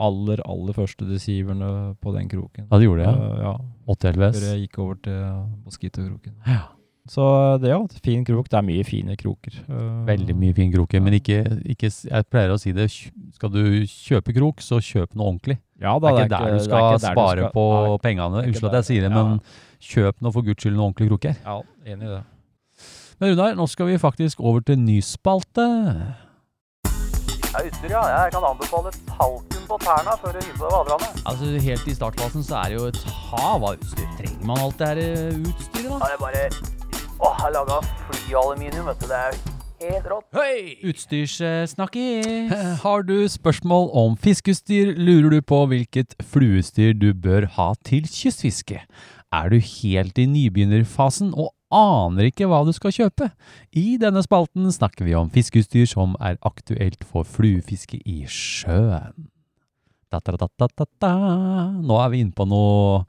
aller, 0.00 0.40
aller 0.44 0.76
første 0.76 1.06
deceiverne 1.08 1.94
på 2.02 2.14
den 2.16 2.30
kroken. 2.30 2.68
Ja, 2.68 2.78
du 2.78 2.86
gjorde 2.86 3.04
det? 3.04 3.10
Ja. 3.10 3.18
Uh, 3.18 3.42
ja. 3.48 3.56
80 3.94 4.16
LVS. 4.16 4.38
Før 4.38 4.48
jeg 4.50 4.64
gikk 4.64 4.80
over 4.84 5.02
til 5.04 5.20
Mosquito-kroken. 5.64 6.40
Ja. 6.48 6.62
Så 7.04 7.24
det 7.60 7.68
er 7.68 7.74
jo 7.74 7.84
et 7.84 7.98
fin 8.04 8.22
krok. 8.24 8.46
Det 8.48 8.56
er 8.56 8.64
mye 8.64 8.84
fine 8.88 9.16
kroker. 9.20 9.58
Uh, 9.68 10.06
Veldig 10.08 10.36
mye 10.40 10.54
fine 10.56 10.72
kroker, 10.72 11.02
men 11.04 11.18
ikke, 11.18 11.42
ikke, 11.74 11.90
Jeg 12.08 12.28
pleier 12.32 12.54
å 12.54 12.60
si 12.60 12.72
det, 12.72 12.88
skal 13.36 13.52
du 13.52 13.60
kjøpe 13.84 14.32
krok, 14.32 14.64
så 14.64 14.80
kjøp 14.80 15.12
noe 15.12 15.34
ordentlig. 15.34 15.58
Ja, 15.82 15.98
da, 15.98 16.14
det 16.14 16.14
er 16.14 16.24
ikke 16.24 16.38
der 16.38 16.54
du 16.54 16.64
skal 16.64 17.00
spare 17.02 17.36
du 17.42 17.44
skal, 17.44 17.52
på 17.52 17.64
nei, 17.74 17.98
pengene. 18.06 18.44
Unnskyld 18.48 18.70
at 18.70 18.78
jeg 18.80 18.88
sier 18.88 19.04
det, 19.04 19.12
men 19.12 19.36
kjøp 19.84 20.24
nå 20.24 20.32
for 20.32 20.46
guds 20.46 20.64
skyld 20.64 20.78
noen 20.78 20.86
ordentlige 20.88 21.12
kroker. 21.12 21.36
Ja, 21.44 21.58
enig 21.92 22.08
i 22.08 22.14
det. 22.14 22.22
Men 23.24 23.32
Runar, 23.32 23.54
nå 23.56 23.64
skal 23.72 23.86
vi 23.88 23.94
faktisk 23.96 24.40
over 24.44 24.60
til 24.60 24.76
nyspalte. 24.76 25.62
Ja, 27.54 27.62
utstyr, 27.64 27.88
ja. 27.88 28.02
Jeg 28.04 28.34
kan 28.34 28.44
anbefale 28.44 28.90
talkum 29.08 29.62
på 29.70 29.78
tærne 29.80 30.16
før 30.20 30.34
du 30.36 30.42
hiver 30.44 30.58
på 30.58 30.66
deg 30.66 30.74
vaderne. 30.74 31.08
Altså, 31.30 31.48
Helt 31.64 31.88
i 31.88 31.94
startfasen 31.96 32.44
så 32.44 32.58
er 32.58 32.74
det 32.74 32.76
jo 32.76 32.90
et 32.92 33.00
hav 33.30 33.64
av 33.64 33.78
utstyr. 33.78 34.10
Trenger 34.18 34.44
man 34.50 34.60
alt 34.66 34.76
det 34.82 34.90
her 34.90 35.00
eh, 35.06 35.40
utstyret, 35.40 35.88
da? 35.88 36.02
Ja, 36.02 36.02
det 36.04 36.18
er 36.18 36.20
bare 36.26 36.44
Å, 37.14 37.32
jeg 37.40 37.56
laga 37.56 37.80
flyaluminium, 38.10 38.92
vet 38.92 39.00
du. 39.00 39.08
Det 39.08 39.22
er 39.22 39.40
helt 39.86 40.12
rått. 40.12 40.28
Hei! 40.36 40.76
Utstyrssnakkis. 40.92 42.54
Har 42.84 43.08
du 43.08 43.16
spørsmål 43.38 43.88
om 44.04 44.20
fiskeutstyr, 44.20 44.92
lurer 45.00 45.38
du 45.38 45.40
på 45.40 45.64
hvilket 45.72 46.12
fluestyr 46.36 46.92
du 46.92 47.14
bør 47.16 47.48
ha 47.56 47.72
til 47.88 48.04
kystfiske? 48.04 48.84
Er 49.32 49.48
du 49.48 49.56
helt 49.56 50.20
i 50.20 50.28
nybegynnerfasen 50.28 51.32
og 51.32 51.54
aner 51.74 52.30
ikke 52.30 52.48
hva 52.50 52.62
du 52.66 52.72
skal 52.76 52.94
kjøpe. 52.94 53.30
I 53.76 53.96
denne 54.00 54.22
spalten 54.24 54.70
snakker 54.72 55.06
vi 55.08 55.16
om 55.18 55.30
fiskeutstyr 55.34 55.88
som 55.90 56.14
er 56.22 56.38
aktuelt 56.46 57.04
for 57.06 57.26
fluefiske 57.28 58.00
i 58.04 58.22
sjøen. 58.30 59.30
Da, 60.14 60.20
da, 60.22 60.86
da, 61.02 61.12
Nå 61.82 61.98
er 61.98 62.10
vi 62.12 62.20
inne 62.22 62.36
på 62.36 62.44
noe 62.46 63.00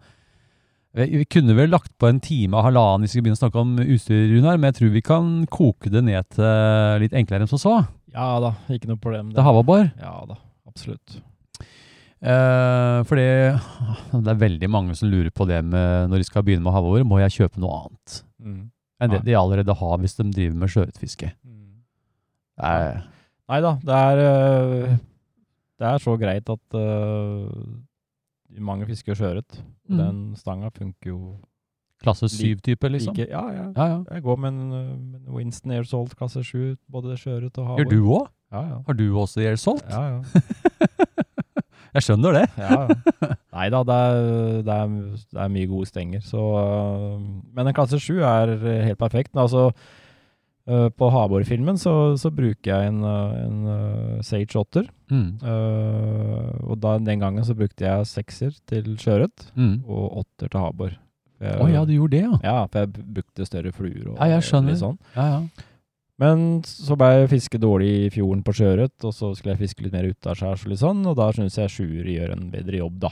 Vi, 0.98 1.20
kunne 1.30 1.54
vel 1.54 1.70
lagt 1.70 1.92
på 2.02 2.10
en 2.10 2.22
time 2.24 2.58
og 2.58 2.66
halvannen 2.66 3.04
hvis 3.04 3.14
vi 3.14 3.20
skulle 3.20 3.28
begynne 3.28 3.38
å 3.38 3.44
snakke 3.44 3.62
om 3.62 3.76
utstyr, 3.84 4.24
Runar, 4.32 4.58
men 4.58 4.72
jeg 4.72 4.78
tror 4.80 4.94
vi 4.96 5.04
kan 5.06 5.30
koke 5.52 5.92
det 5.94 6.02
ned 6.08 6.32
til 6.34 7.04
litt 7.04 7.14
enklere 7.14 7.46
enn 7.46 7.52
som 7.52 7.62
så. 7.62 7.76
Ja 8.16 8.30
da, 8.42 8.56
ikke 8.72 8.90
noe 8.90 9.02
problem. 9.02 9.34
Det 9.36 9.44
er 9.44 9.50
havabbor? 9.50 9.90
Ja 10.00 10.18
da, 10.30 10.40
absolutt. 10.72 11.20
Eh, 12.26 13.00
fordi 13.06 13.28
det 14.24 14.32
er 14.32 14.40
veldig 14.46 14.70
mange 14.72 14.96
som 14.98 15.12
lurer 15.12 15.34
på 15.36 15.46
det 15.50 15.60
med 15.68 16.10
når 16.10 16.24
de 16.24 16.30
skal 16.30 16.46
begynne 16.48 16.64
med 16.66 16.74
havabbor, 16.74 17.04
må 17.06 17.20
jeg 17.22 17.42
kjøpe 17.42 17.62
noe 17.62 17.84
annet 17.84 18.22
Mm. 18.46 18.70
enn 19.02 19.12
det 19.12 19.24
de 19.26 19.36
allerede 19.36 19.74
har 19.76 19.98
hvis 20.02 20.16
de 20.16 20.26
driver 20.32 20.56
med 20.62 20.72
sjøørretfiske? 20.72 21.32
Mm. 21.44 21.82
Nei 23.50 23.60
da, 23.62 23.74
det 23.84 23.96
er 23.96 24.22
øh, 24.26 24.94
Det 25.80 25.88
er 25.90 25.98
så 26.02 26.16
greit 26.18 26.50
at 26.50 26.78
uh, 26.80 27.50
mange 28.64 28.86
fisker 28.88 29.14
sjøørret. 29.18 29.58
Mm. 29.90 29.98
Den 30.00 30.22
stanga 30.40 30.70
funker 30.72 31.10
jo 31.12 31.20
Klasse 32.02 32.28
Lik- 32.28 32.60
7-type, 32.62 32.90
liksom? 32.92 33.16
like 33.16 33.28
Ja, 33.32 33.42
ja. 33.52 33.66
Ja, 33.76 33.86
ja. 33.92 34.00
Jeg 34.12 34.24
går 34.24 34.36
med 34.36 34.50
en, 34.50 34.72
uh, 35.28 35.36
Winston 35.36 35.72
Airsolt 35.72 36.16
klasse 36.16 36.44
7, 36.44 36.76
både 36.92 37.18
sjøørret 37.18 37.58
og 37.58 37.68
havår. 37.68 37.84
Gjør 37.84 37.90
du 37.90 38.10
òg? 38.14 38.28
Ja, 38.52 38.62
ja. 38.62 38.78
Har 38.88 38.94
du 38.94 39.06
også 39.20 39.42
airsolt? 39.42 39.84
Ja, 39.90 40.02
ja. 40.08 40.22
Jeg 41.96 42.04
skjønner 42.06 42.36
det. 42.36 42.46
ja. 42.60 42.80
Nei 43.56 43.68
da, 43.72 43.80
det 43.88 43.96
er, 43.96 44.18
det, 44.68 44.74
er, 44.76 44.96
det 45.32 45.42
er 45.46 45.52
mye 45.54 45.68
gode 45.72 45.88
stenger. 45.88 46.24
Så, 46.28 46.42
men 47.56 47.70
en 47.72 47.76
klasse 47.78 48.00
7 48.04 48.18
er 48.20 48.56
helt 48.90 49.00
perfekt. 49.00 49.32
Altså, 49.40 49.70
på 50.66 50.90
på 50.98 51.08
havbordfilmen 51.14 51.78
så, 51.78 51.92
så 52.18 52.32
bruker 52.34 52.72
jeg 52.72 52.88
en, 52.90 53.04
øh, 53.06 53.34
en 53.46 53.58
øh, 53.70 54.24
Sage 54.26 54.58
8. 54.58 54.82
Mm. 55.14 55.28
Uh, 55.46 56.50
og 56.72 56.80
da, 56.82 56.96
den 57.06 57.20
gangen 57.22 57.46
så 57.46 57.54
brukte 57.54 57.86
jeg 57.86 58.08
sekser 58.10 58.56
til 58.68 58.96
sjøørret 58.98 59.52
Mm. 59.56 59.84
og 59.86 60.18
åtter 60.24 60.50
til 60.50 60.60
Habor. 60.64 60.96
Å 61.46 61.60
oh, 61.62 61.70
ja, 61.70 61.84
du 61.86 61.92
gjorde 61.94 62.16
det, 62.18 62.24
ja. 62.26 62.38
Ja, 62.48 62.58
for 62.66 62.80
jeg 62.82 63.06
brukte 63.14 63.46
større 63.46 63.72
fluer 63.76 64.08
og 64.10 64.18
Ja, 64.18 64.32
jeg 64.34 64.46
skjønner. 64.48 64.74
sånn. 64.80 64.98
ja, 65.16 65.26
ja. 65.36 65.66
Men 66.22 66.62
så 66.64 66.96
ble 66.96 67.10
jeg 67.12 67.30
fiske 67.34 67.60
dårlig 67.60 67.90
i 68.06 68.10
fjorden 68.14 68.44
på 68.48 68.54
sjøørret, 68.56 68.96
og 69.04 69.12
så 69.14 69.34
skulle 69.36 69.56
jeg 69.56 69.66
fiske 69.66 69.84
litt 69.84 69.96
mer 69.96 70.08
utaskjærs 70.08 70.64
og 70.66 70.72
litt 70.72 70.80
sånn, 70.80 71.02
og 71.12 71.18
da 71.20 71.30
syns 71.36 71.58
jeg 71.60 71.74
sjuer 71.74 72.08
gjør 72.08 72.32
en 72.38 72.46
bedre 72.54 72.80
jobb, 72.80 73.00
da. 73.04 73.12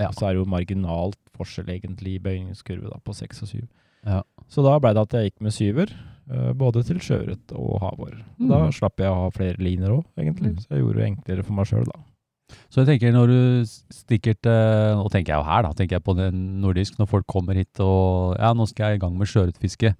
Ja. 0.00 0.08
Så 0.16 0.26
er 0.26 0.34
det 0.34 0.40
jo 0.42 0.48
marginalt 0.50 1.18
forskjell 1.38 1.68
egentlig 1.76 2.16
i 2.16 2.22
bøyningskurve 2.24 2.90
da, 2.90 2.98
på 3.04 3.14
seks 3.14 3.42
og 3.44 3.52
syv. 3.52 3.66
Ja. 4.08 4.22
Så 4.50 4.64
da 4.66 4.78
ble 4.82 4.94
det 4.96 5.02
at 5.06 5.14
jeg 5.14 5.30
gikk 5.30 5.42
med 5.46 5.54
syver, 5.54 5.92
eh, 6.32 6.52
både 6.58 6.82
til 6.88 6.98
sjøørret 7.04 7.52
og 7.54 7.78
havår. 7.84 8.16
Da 8.40 8.64
Mm. 8.66 8.72
slapp 8.72 8.96
jeg 8.98 9.12
å 9.12 9.14
ha 9.26 9.30
flere 9.30 9.60
liner 9.62 9.90
òg, 10.00 10.04
egentlig. 10.18 10.54
Mm. 10.56 10.60
Så 10.64 10.68
jeg 10.74 10.80
gjorde 10.82 10.96
det 10.96 11.08
enklere 11.10 11.44
for 11.44 11.52
meg 11.52 11.66
sjøl, 11.70 11.84
da. 11.86 12.00
Så 12.68 12.82
jeg 12.82 12.86
tenker 12.98 13.12
når 13.14 13.26
du 13.30 13.62
stikker 13.94 14.34
til 14.42 14.96
Nå 14.98 15.06
tenker 15.12 15.34
jeg 15.36 15.38
jo 15.38 15.46
her, 15.46 15.62
da. 15.62 15.70
Tenker 15.72 16.00
jeg 16.00 16.02
på 16.02 16.16
den 16.18 16.60
nordisk. 16.60 16.96
Når 16.98 17.06
folk 17.06 17.26
kommer 17.30 17.54
hit 17.54 17.78
og 17.78 18.34
Ja, 18.40 18.52
nå 18.54 18.66
skal 18.66 18.90
jeg 18.90 18.98
i 18.98 19.04
gang 19.06 19.16
med 19.16 19.28
sjøørretfiske. 19.28 19.94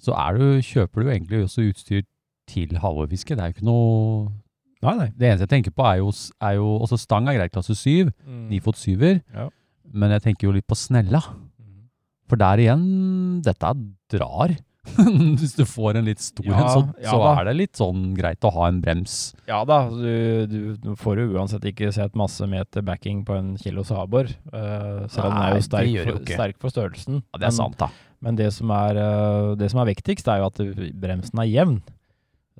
Så 0.00 0.16
du, 0.36 0.46
kjøper 0.64 1.02
du 1.02 1.10
egentlig 1.10 1.42
også 1.44 1.66
utstyr 1.68 2.06
til 2.50 2.78
havårfiske. 2.80 3.36
Det 3.36 3.44
er 3.44 3.50
jo 3.50 3.58
ikke 3.58 3.68
noe 3.68 4.30
Nei, 4.80 4.94
nei. 4.96 5.10
Det 5.12 5.26
eneste 5.28 5.44
jeg 5.44 5.50
tenker 5.52 5.72
på, 5.76 5.84
er 5.84 5.98
jo, 6.00 6.08
er 6.40 6.54
jo 6.56 6.68
også 6.80 6.96
stang 7.02 7.26
er 7.28 7.34
greit, 7.36 7.52
klasse 7.52 7.74
syv. 7.76 8.14
Ni 8.48 8.62
fot 8.64 8.78
syver. 8.80 9.18
Ja. 9.34 9.50
Men 9.92 10.14
jeg 10.14 10.24
tenker 10.24 10.48
jo 10.48 10.54
litt 10.54 10.64
på 10.64 10.78
snella. 10.78 11.20
Mm. 11.60 11.82
For 12.30 12.40
der 12.40 12.62
igjen, 12.64 12.86
dette 13.44 13.74
drar. 14.08 14.54
Hvis 15.40 15.52
du 15.58 15.64
får 15.68 15.98
en 16.00 16.06
litt 16.08 16.22
stor 16.24 16.46
en, 16.48 16.68
så, 16.72 16.80
ja 17.02 17.12
så 17.12 17.20
er 17.34 17.48
det 17.50 17.54
litt 17.58 17.76
sånn 17.76 18.10
greit 18.16 18.44
å 18.48 18.52
ha 18.54 18.68
en 18.70 18.80
brems. 18.80 19.16
Ja 19.50 19.60
da, 19.68 19.82
du, 19.92 20.46
du, 20.48 20.58
du 20.80 20.90
får 20.98 21.20
jo 21.20 21.26
uansett 21.36 21.66
ikke 21.68 21.90
sett 21.94 22.16
masse 22.18 22.48
meter 22.48 22.84
backing 22.86 23.22
på 23.28 23.36
en 23.36 23.52
kilo 23.60 23.84
habor. 23.92 24.30
Uh, 24.48 25.04
selv 25.12 25.28
om 25.28 25.36
den 25.36 25.42
er 25.44 25.56
jo 25.58 25.66
sterk, 25.66 25.96
for, 26.00 26.20
sterk 26.32 26.60
for 26.62 26.74
størrelsen. 26.74 27.20
Ja, 27.20 27.42
det 27.42 27.50
er 27.50 27.52
men, 27.52 27.58
sant, 27.60 27.78
da. 27.80 27.90
Men 28.24 28.40
det 28.40 28.50
som, 28.56 28.72
er, 28.76 29.00
uh, 29.00 29.52
det 29.60 29.70
som 29.72 29.82
er 29.82 29.90
viktigst, 29.92 30.28
er 30.32 30.40
jo 30.40 30.48
at 30.48 30.62
bremsen 31.00 31.44
er 31.44 31.50
jevn. 31.50 31.80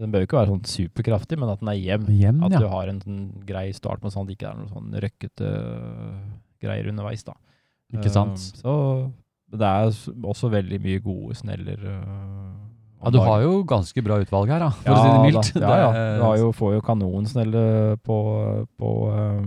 Den 0.01 0.12
bør 0.12 0.22
jo 0.22 0.28
ikke 0.28 0.38
være 0.38 0.52
sånn 0.55 0.68
superkraftig, 0.68 1.36
men 1.40 1.51
at 1.52 1.60
den 1.60 1.72
er 1.72 1.80
jevn. 1.80 2.12
Hjem, 2.16 2.44
At 2.47 2.55
ja. 2.56 2.60
du 2.62 2.70
har 2.72 2.88
en 2.88 3.01
sånn 3.05 3.24
grei 3.48 3.66
start 3.76 4.05
med 4.05 4.14
sånn 4.14 4.24
at 4.24 4.30
det 4.30 4.38
ikke 4.38 4.52
er 4.52 4.60
noen 4.60 4.70
sånn 4.72 4.94
røkkete 5.05 5.51
greier 6.60 6.88
underveis, 6.92 7.24
da. 7.26 7.36
Ikke 7.97 8.12
sant? 8.12 8.38
Uh, 8.38 8.60
så 8.62 8.74
det 9.51 9.66
er 9.66 9.90
også 10.22 10.51
veldig 10.52 10.78
mye 10.82 11.01
gode 11.05 11.39
sneller. 11.40 11.81
Uh, 11.86 12.51
Ja, 13.01 13.09
du 13.09 13.16
har 13.24 13.40
jo 13.40 13.62
ganske 13.64 14.02
bra 14.05 14.18
utvalg 14.20 14.51
her, 14.52 14.60
da, 14.60 14.68
for 14.77 14.93
ja, 14.93 14.97
å 14.97 15.01
si 15.01 15.12
det 15.14 15.20
mildt. 15.24 15.51
Da, 15.56 15.68
ja, 15.72 15.86
ja. 15.97 16.02
Du 16.18 16.24
har 16.27 16.35
jo, 16.36 16.51
får 16.52 16.74
jo 16.74 16.82
kanonsnelle 16.85 17.62
på, 18.05 18.16
på 18.77 18.90
uh, 19.09 19.47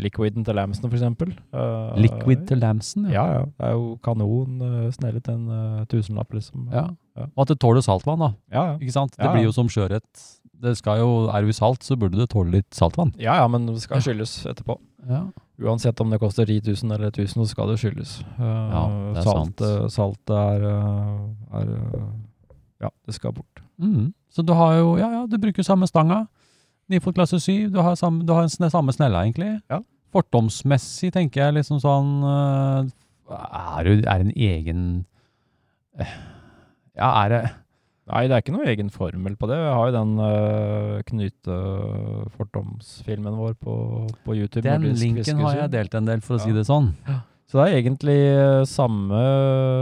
liquiden 0.00 0.46
til 0.46 0.56
Lamson, 0.56 0.88
eksempel. 0.90 1.34
Eh, 1.52 1.98
Liquid 2.00 2.46
til 2.48 2.58
Lamson, 2.58 3.10
Ja, 3.12 3.26
ja. 3.36 3.44
Det 3.44 3.68
er 3.68 3.76
jo 3.76 3.98
kanon 4.02 4.64
uh, 4.64 4.88
snelle 4.96 5.20
til 5.20 5.36
en 5.36 5.52
uh, 5.52 5.84
tusenlapp, 5.92 6.32
liksom. 6.34 6.70
Ja. 6.72 6.88
Og 7.34 7.44
at 7.44 7.52
det 7.52 7.60
tåler 7.60 7.84
saltvann, 7.84 8.24
da. 8.24 8.32
ja, 8.52 8.64
ja. 8.72 8.74
Ikke 8.80 8.96
sant? 8.96 9.14
Det 9.20 9.28
blir 9.28 9.44
jo 9.44 9.54
som 9.54 9.68
sjøørret. 9.72 10.26
Det 10.56 10.72
skal 10.80 11.02
jo, 11.04 11.10
er 11.28 11.44
du 11.44 11.52
i 11.52 11.56
salt, 11.56 11.84
så 11.84 11.98
burde 12.00 12.16
det 12.16 12.30
tåle 12.32 12.58
litt 12.58 12.72
saltvann. 12.74 13.12
Ja, 13.20 13.36
ja, 13.42 13.48
men 13.52 13.68
det 13.68 13.82
skal 13.84 14.00
skyldes 14.04 14.38
etterpå. 14.48 14.80
Ja. 15.04 15.26
Uansett 15.58 16.00
om 16.00 16.10
det 16.12 16.18
koster 16.20 16.44
10 16.46 16.60
000 16.84 16.92
eller 16.92 17.08
1000, 17.08 17.42
så 17.42 17.48
skal 17.48 17.70
det 17.72 17.78
skyldes. 17.80 18.18
Uh, 18.36 18.44
Ja, 18.44 18.82
det 19.14 19.22
er 19.22 19.24
salt, 19.24 19.36
sant. 19.38 19.60
eh, 19.64 19.88
Saltet 19.88 20.36
er, 20.36 20.66
eh, 20.68 21.60
er 21.60 21.70
Ja, 22.84 22.90
det 23.06 23.14
skal 23.16 23.32
bort. 23.32 23.62
Mm. 23.80 24.12
Så 24.30 24.44
du 24.44 24.52
har 24.52 24.74
jo, 24.76 24.96
ja, 25.00 25.08
ja, 25.14 25.26
du 25.26 25.38
bruker 25.40 25.64
samme 25.64 25.88
stanga. 25.88 26.26
Nifot 26.92 27.14
klasse 27.16 27.40
7, 27.40 27.70
du 27.72 27.80
har, 27.80 27.96
samme, 27.96 28.22
du 28.26 28.32
har 28.36 28.42
en 28.44 28.52
sne, 28.52 28.68
samme 28.70 28.92
snella, 28.92 29.24
egentlig. 29.24 29.54
Ja. 29.72 29.80
Fortomsmessig 30.12 31.10
tenker 31.12 31.46
jeg 31.46 31.54
liksom 31.56 31.80
sånn 31.82 32.12
uh, 32.22 32.86
Er 33.32 33.84
det 33.84 34.04
en 34.06 34.30
egen 34.36 34.82
Ja, 36.96 37.24
er 37.24 37.28
det 37.32 37.40
Nei, 38.06 38.28
det 38.30 38.36
er 38.36 38.42
ikke 38.44 38.52
noe 38.54 38.68
egen 38.70 38.86
formel 38.94 39.34
på 39.34 39.48
det. 39.50 39.56
Jeg 39.58 39.74
har 39.74 39.88
jo 39.88 39.94
den 39.96 40.12
uh, 40.22 41.02
Knute-fordomsfilmen 41.08 43.34
vår 43.34 43.56
på, 43.58 44.06
på 44.22 44.36
YouTube. 44.36 44.62
Den 44.62 44.86
linken 44.86 45.24
linken 45.24 45.40
har 45.42 45.56
jeg 45.64 45.72
delt 45.72 45.94
en 45.98 46.06
del, 46.06 46.20
for 46.22 46.36
å 46.36 46.38
si 46.44 46.52
det 46.54 46.62
sånn. 46.68 46.92
Så 47.50 47.58
det 47.58 47.64
er 47.64 47.78
egentlig 47.80 48.20
uh, 48.38 48.62
samme 48.66 49.22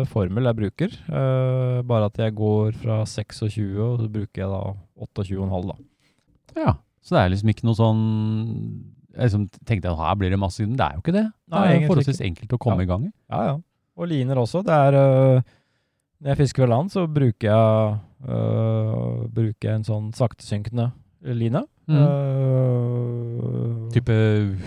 formel 0.09 0.45
jeg 0.49 0.57
bruker, 0.63 0.91
uh, 1.11 1.83
bare 1.85 2.05
at 2.09 2.17
jeg 2.21 2.35
går 2.37 2.73
fra 2.81 3.05
26, 3.09 3.77
og 3.77 4.01
så 4.01 4.09
bruker 4.17 4.39
jeg 4.41 4.49
da 4.53 4.63
28,5 5.05 5.69
da. 5.69 5.77
Ja. 6.65 6.73
Så 7.05 7.11
det 7.17 7.21
er 7.21 7.29
liksom 7.35 7.51
ikke 7.53 7.67
noe 7.69 7.77
sånn 7.77 8.03
Jeg 9.13 9.25
liksom 9.27 9.45
tenkte 9.69 9.91
at 9.91 10.01
her 10.01 10.15
blir 10.17 10.33
det 10.33 10.41
masse, 10.41 10.65
men 10.65 10.79
det 10.81 10.87
er 10.87 10.93
jo 10.97 11.01
ikke 11.05 11.19
det. 11.19 11.27
Det 11.53 11.59
er 11.61 11.85
forholdsvis 11.91 12.21
ikke. 12.23 12.29
enkelt 12.31 12.57
å 12.57 12.63
komme 12.65 12.83
i 12.87 12.89
gang 12.89 13.03
i. 13.05 13.13
Ja, 13.29 13.41
ja. 13.51 13.57
Og 14.01 14.05
liner 14.09 14.37
også. 14.41 14.59
Det 14.65 14.75
er 14.75 14.93
Når 16.25 16.29
jeg 16.33 16.41
fisker 16.41 16.65
ved 16.65 16.73
land, 16.73 16.89
så 16.95 17.01
bruker 17.05 17.47
jeg, 17.51 18.01
øh, 18.29 19.25
bruke 19.35 19.71
en 19.71 19.85
sånn 19.87 20.13
saktesynkende 20.17 20.91
line. 21.25 21.65
Mm. 21.87 22.01
Øh, 22.01 23.74
Type 23.95 24.15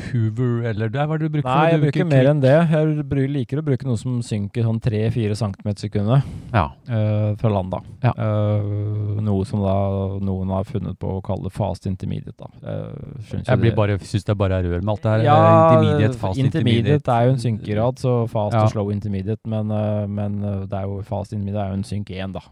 Hoover 0.08 0.64
eller 0.70 0.90
Hva 0.94 1.04
er 1.04 1.20
det 1.20 1.28
du 1.28 1.34
bruker? 1.36 1.48
Nei, 1.50 1.66
jeg 1.74 1.82
bruker 1.84 2.08
mer 2.08 2.30
enn 2.32 2.42
det. 2.44 2.54
Jeg 2.72 3.28
liker 3.34 3.62
å 3.62 3.66
bruke 3.68 3.88
noe 3.88 4.00
som 4.00 4.22
synker 4.26 4.66
sånn 4.68 4.80
3-4 4.84 5.36
cm 5.40 5.70
sekundet 5.82 6.24
Ja. 6.54 6.64
uh, 6.90 7.36
fra 7.42 7.52
land, 7.52 7.74
da. 7.76 7.82
Ja. 8.08 8.14
Uh, 8.16 9.20
noe 9.28 9.46
som 9.50 9.62
da 9.66 9.76
noen 10.24 10.54
har 10.56 10.68
funnet 10.70 10.98
på 11.02 11.18
å 11.18 11.22
kalle 11.26 11.52
fast 11.54 11.90
intermediate, 11.90 12.38
da. 12.40 12.50
Jeg, 12.64 13.22
synes 13.30 13.48
Jeg 13.52 13.60
blir 13.64 13.72
det- 13.72 13.78
bare, 13.78 14.00
syns 14.00 14.24
det 14.26 14.38
bare 14.38 14.62
er 14.62 14.64
rør 14.64 14.82
med 14.82 14.94
alt 14.96 15.02
det 15.04 15.12
her. 15.12 15.24
ja, 15.28 15.38
intermediate, 15.76 16.18
fast 16.18 16.40
intermediate 16.40 17.08
er 17.18 17.26
jo 17.28 17.32
en 17.36 17.44
synkerad, 17.46 18.00
så 18.00 18.18
fast 18.30 18.56
og 18.56 18.70
slow 18.72 18.92
intermediate, 18.92 19.44
men, 19.46 19.68
men 20.14 20.42
det 20.68 20.74
er 20.74 20.84
jo 20.88 21.02
fast 21.04 21.34
intermediate 21.34 21.68
er 21.68 21.74
jo 21.76 21.82
en 21.82 21.84
synk 21.84 22.10
1, 22.12 22.34
da. 22.34 22.46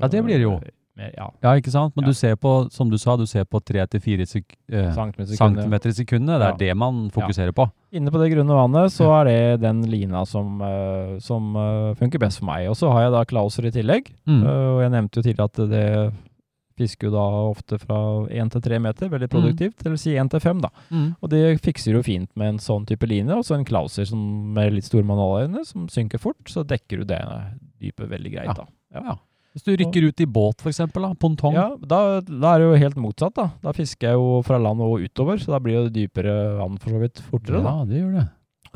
Ja, 0.00 0.08
det 0.08 0.24
blir 0.24 0.38
det 0.38 0.46
jo. 0.46 0.60
Mer, 0.96 1.12
ja, 1.16 1.30
Ja, 1.42 1.52
ikke 1.56 1.70
sant? 1.70 1.94
Men 1.96 2.04
Ja. 2.04 2.08
du 2.10 2.14
ser 2.14 2.34
på, 2.36 2.70
som 2.72 2.90
du 2.90 2.98
sa, 2.98 3.16
du 3.16 3.24
ser 3.26 3.44
på 3.44 3.60
3-4 3.62 4.26
sek 4.26 4.56
eh, 4.72 4.90
centimeter 4.92 5.88
i 5.88 5.92
sekundet. 5.92 6.38
Det 6.40 6.46
er 6.46 6.50
Ja. 6.50 6.56
det 6.56 6.76
man 6.76 7.10
fokuserer 7.10 7.52
på. 7.52 7.70
Inne 7.92 8.10
på 8.10 8.18
det 8.20 8.32
grunne 8.34 8.54
vannet 8.54 8.90
så 8.92 9.06
er 9.20 9.24
det 9.24 9.60
den 9.62 9.82
lina 9.82 10.24
som, 10.26 10.60
uh, 10.60 11.18
som 11.20 11.54
uh, 11.56 11.94
funker 11.94 12.18
best 12.18 12.38
for 12.40 12.46
meg. 12.46 12.68
Og 12.68 12.76
så 12.76 12.90
har 12.92 13.02
jeg 13.02 13.12
da 13.12 13.24
Klauser 13.24 13.66
i 13.66 13.70
tillegg, 13.70 14.10
Mm. 14.26 14.42
Uh, 14.42 14.76
og 14.76 14.82
jeg 14.82 14.90
nevnte 14.90 15.16
jo 15.16 15.22
tidligere 15.22 15.44
at 15.44 15.70
det 15.70 16.12
fisker 16.80 17.08
jo 17.08 17.12
da 17.12 17.24
ofte 17.52 17.78
fra 17.78 18.26
1 18.30 18.50
til 18.52 18.60
3 18.62 18.78
meter, 18.80 19.08
veldig 19.12 19.28
produktivt, 19.28 19.84
eller 19.84 19.96
si 20.00 20.14
1 20.16 20.30
til 20.30 20.40
5 20.40 20.60
da. 20.62 20.68
Mm. 20.90 21.14
Og 21.22 21.28
det 21.28 21.60
fikser 21.60 21.92
jo 21.92 22.02
fint 22.02 22.30
med 22.36 22.54
en 22.54 22.58
sånn 22.58 22.86
type 22.86 23.06
line, 23.06 23.28
og 23.36 23.44
så 23.44 23.54
en 23.58 23.64
Klauser 23.66 24.06
som, 24.08 24.18
med 24.54 24.72
litt 24.72 24.84
store 24.84 25.04
manualøyne, 25.04 25.64
som 25.66 25.88
synker 25.88 26.18
fort, 26.18 26.40
så 26.48 26.64
dekker 26.64 26.98
du 26.98 27.04
det 27.04 27.20
dypet 27.80 28.08
veldig 28.08 28.32
greit 28.32 28.46
Ja. 28.46 28.52
da. 28.54 28.64
Ja. 28.94 29.16
Hvis 29.50 29.64
du 29.66 29.72
rykker 29.74 30.04
ut 30.06 30.20
i 30.22 30.26
båt, 30.30 30.62
da, 30.62 31.08
pontong. 31.18 31.56
Ja, 31.56 31.68
da, 31.74 32.20
da 32.22 32.52
er 32.54 32.62
det 32.62 32.66
jo 32.68 32.82
helt 32.84 32.98
motsatt 33.02 33.34
da. 33.34 33.48
Da 33.64 33.72
fisker 33.74 34.12
jeg 34.12 34.20
jo 34.20 34.42
fra 34.46 34.60
land 34.62 34.82
og 34.84 35.02
utover, 35.02 35.40
så 35.42 35.56
da 35.56 35.58
blir 35.62 35.88
det 35.88 35.96
dypere 35.96 36.34
vann 36.60 36.78
for 36.78 36.94
så 36.94 37.00
vidt 37.02 37.22
fortere 37.32 37.62
da. 37.64 37.72
Ja, 37.80 37.88
det 37.88 37.98
gjør 37.98 38.12
det. 38.20 38.26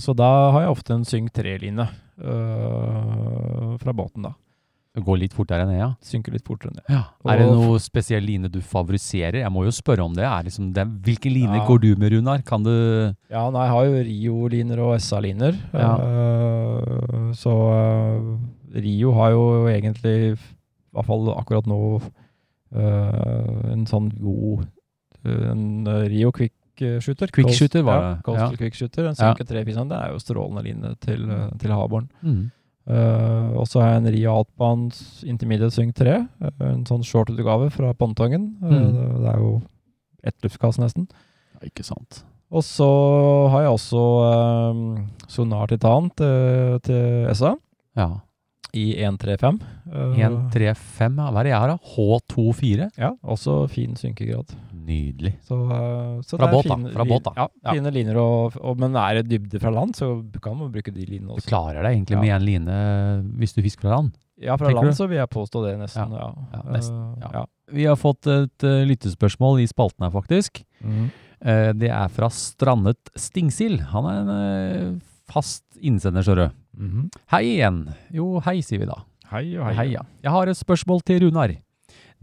Så 0.03 0.15
da 0.19 0.31
har 0.51 0.65
jeg 0.65 0.73
ofte 0.75 0.97
en 0.97 1.05
synk 1.07 1.31
3-line 1.37 1.87
øh, 2.19 3.77
fra 3.79 3.95
båten 3.95 4.27
da. 4.27 4.35
Går 4.95 5.19
litt 5.19 5.33
fortere 5.35 5.65
ned, 5.67 5.81
ja. 5.81 5.89
Synker 6.07 6.35
litt 6.37 6.45
fortere 6.47 6.71
ned. 6.71 6.85
ja. 6.87 7.01
Er 7.27 7.41
det 7.41 7.47
noe 7.51 7.81
spesiell 7.83 8.23
line 8.23 8.47
du 8.51 8.61
favoriserer? 8.63 9.41
Jeg 9.43 9.51
må 9.51 9.65
jo 9.67 9.73
spørre 9.75 10.05
om 10.07 10.15
det. 10.15 10.27
Liksom 10.47 10.69
det 10.75 10.85
hvilke 11.03 11.33
line 11.33 11.57
Ja. 11.59 11.65
går 11.67 11.81
du 11.83 11.89
med, 11.99 12.13
Runar? 12.15 12.43
Kan 12.47 12.63
du 12.63 12.71
Ja, 13.31 13.51
nei, 13.51 13.65
jeg 13.67 13.75
har 13.75 13.85
jo 13.87 14.05
Rio-liner 14.11 14.79
og 14.85 14.95
SA-liner. 15.03 15.59
Ja. 15.73 15.97
Uh, 15.99 17.33
så 17.35 17.51
uh, 17.51 18.39
Rio 18.75 19.11
har 19.19 19.31
jo 19.35 19.67
egentlig, 19.67 20.39
hvert 20.95 21.07
fall 21.07 21.29
akkurat 21.37 21.67
nå, 21.71 21.79
eh, 22.75 23.73
en 23.73 23.87
sånn 23.91 24.11
god 24.21 24.67
en 25.25 25.87
eh, 25.89 26.03
Rio 26.13 26.31
Quick-shooter. 26.35 27.31
Quick-shooter 27.33 27.85
var 27.87 28.01
ja, 28.03 28.11
Coastal 28.27 28.53
ja. 28.53 28.59
Quick-shooter. 28.61 29.07
En 29.09 29.15
Ja. 29.17 29.33
synke 29.33 29.47
3 29.49 29.65
det 29.65 29.97
er 29.97 30.13
jo 30.13 30.19
strålende 30.21 30.63
line 30.67 30.95
til, 31.01 31.31
eh, 31.31 31.51
til 31.59 31.71
Haborn. 31.73 32.11
mm. 32.23 32.51
Uh, 32.87 33.57
og 33.57 33.65
så 33.67 33.81
har 33.81 33.95
jeg 33.95 34.03
en 34.03 34.13
Rio 34.13 34.33
Altbahn 34.37 34.91
Intermediate 35.25 35.73
Sync 35.73 35.95
3. 35.97 36.29
eh, 36.43 36.51
en 36.61 36.85
sånn 36.85 37.01
short-utgave 37.03 37.71
fra 37.73 37.95
Pontongen. 37.95 38.59
Eh, 38.63 38.69
Mm. 38.69 38.93
det, 38.93 39.23
det 39.23 39.31
er 39.33 39.39
jo 39.41 39.63
ett 40.23 40.35
luftkass, 40.45 40.77
nesten. 40.79 41.09
ja, 41.55 41.61
Ikke 41.67 41.83
sant. 41.83 42.25
Og 42.53 42.61
så 42.63 43.49
har 43.51 43.63
jeg 43.63 43.71
også 43.73 44.71
um, 44.71 45.09
Sonar 45.27 45.67
Titan 45.69 46.11
til, 46.15 46.79
til 46.85 47.35
SA 47.35 47.55
Ja. 47.97 48.21
I 48.75 48.85
135. 49.05 49.59
Uh, 49.87 50.17
1, 50.19 50.37
3, 50.55 50.73
5, 50.75 51.19
ja. 51.21 51.29
Hva 51.31 51.41
er 51.43 51.47
det 51.49 51.53
jeg 51.53 51.63
har, 51.63 51.73
da? 51.75 51.93
H24? 51.95 52.89
Ja, 53.01 53.11
også 53.35 53.55
fin 53.73 53.95
synkegrad. 53.99 54.51
Nydelig. 54.85 55.37
Så, 55.47 55.57
uh, 55.57 56.19
så 56.27 56.37
Fra 56.37 56.49
det 56.49 56.51
er 56.51 56.57
båt, 56.57 56.69
da. 56.73 56.93
Fra 56.97 57.07
båt, 57.09 57.25
da. 57.29 57.33
Ja, 57.39 57.47
Ja. 57.65 57.77
fine 57.79 57.93
liner. 57.95 58.19
Og, 58.21 58.59
og, 58.61 58.77
men 58.83 58.97
er 59.01 59.23
det 59.23 59.29
dybde 59.31 59.61
fra 59.63 59.73
land, 59.73 59.95
så 59.97 60.11
kan 60.43 60.59
man 60.59 60.73
bruke 60.75 60.93
de 60.93 61.07
linene 61.09 61.33
også. 61.37 61.47
Du 61.47 61.53
klarer 61.55 61.81
deg 61.87 61.97
egentlig 61.97 62.19
Ja. 62.19 62.21
med 62.21 62.35
én 62.37 62.45
line 62.51 62.79
hvis 63.41 63.55
du 63.57 63.63
fisker 63.63 63.89
fra 63.89 63.97
land. 64.01 64.13
Ja, 64.43 64.57
fra 64.59 64.67
tenker 64.69 64.83
land 64.83 64.91
du? 64.93 64.99
så 64.99 65.07
vil 65.09 65.21
jeg 65.23 65.31
påstå 65.31 65.63
det 65.69 65.77
nesten. 65.79 66.11
Ja, 66.19 66.33
Ja, 66.53 66.63
nesten, 66.75 66.97
Uh, 66.99 67.21
ja. 67.23 67.31
ja. 67.41 67.45
Vi 67.73 67.85
har 67.87 67.97
fått 67.97 68.27
et 68.29 68.67
uh, 68.67 68.83
lyttespørsmål 68.85 69.63
i 69.63 69.67
spalten 69.71 70.05
her, 70.05 70.11
faktisk. 70.13 70.65
Mm. 70.85 71.07
Eh, 71.45 71.73
det 71.77 71.91
er 71.93 72.09
fra 72.09 72.29
Strandet 72.33 73.11
Stingsild. 73.21 73.81
Han 73.93 74.07
er 74.09 74.21
en 74.23 74.31
eh, 74.35 75.01
fast 75.29 75.65
innsender, 75.81 76.25
skjønner 76.25 76.53
du. 76.79 76.89
-hmm. 76.89 77.11
Hei 77.31 77.45
igjen. 77.45 77.89
Jo, 78.11 78.41
hei, 78.41 78.61
sier 78.63 78.79
vi 78.81 78.87
da. 78.87 79.05
Hei 79.31 79.57
og 79.59 79.67
hei. 79.67 79.75
Hei, 79.75 79.93
ja. 79.93 80.03
Jeg 80.23 80.31
har 80.31 80.47
et 80.49 80.57
spørsmål 80.57 81.01
til 81.03 81.21
Runar. 81.23 81.57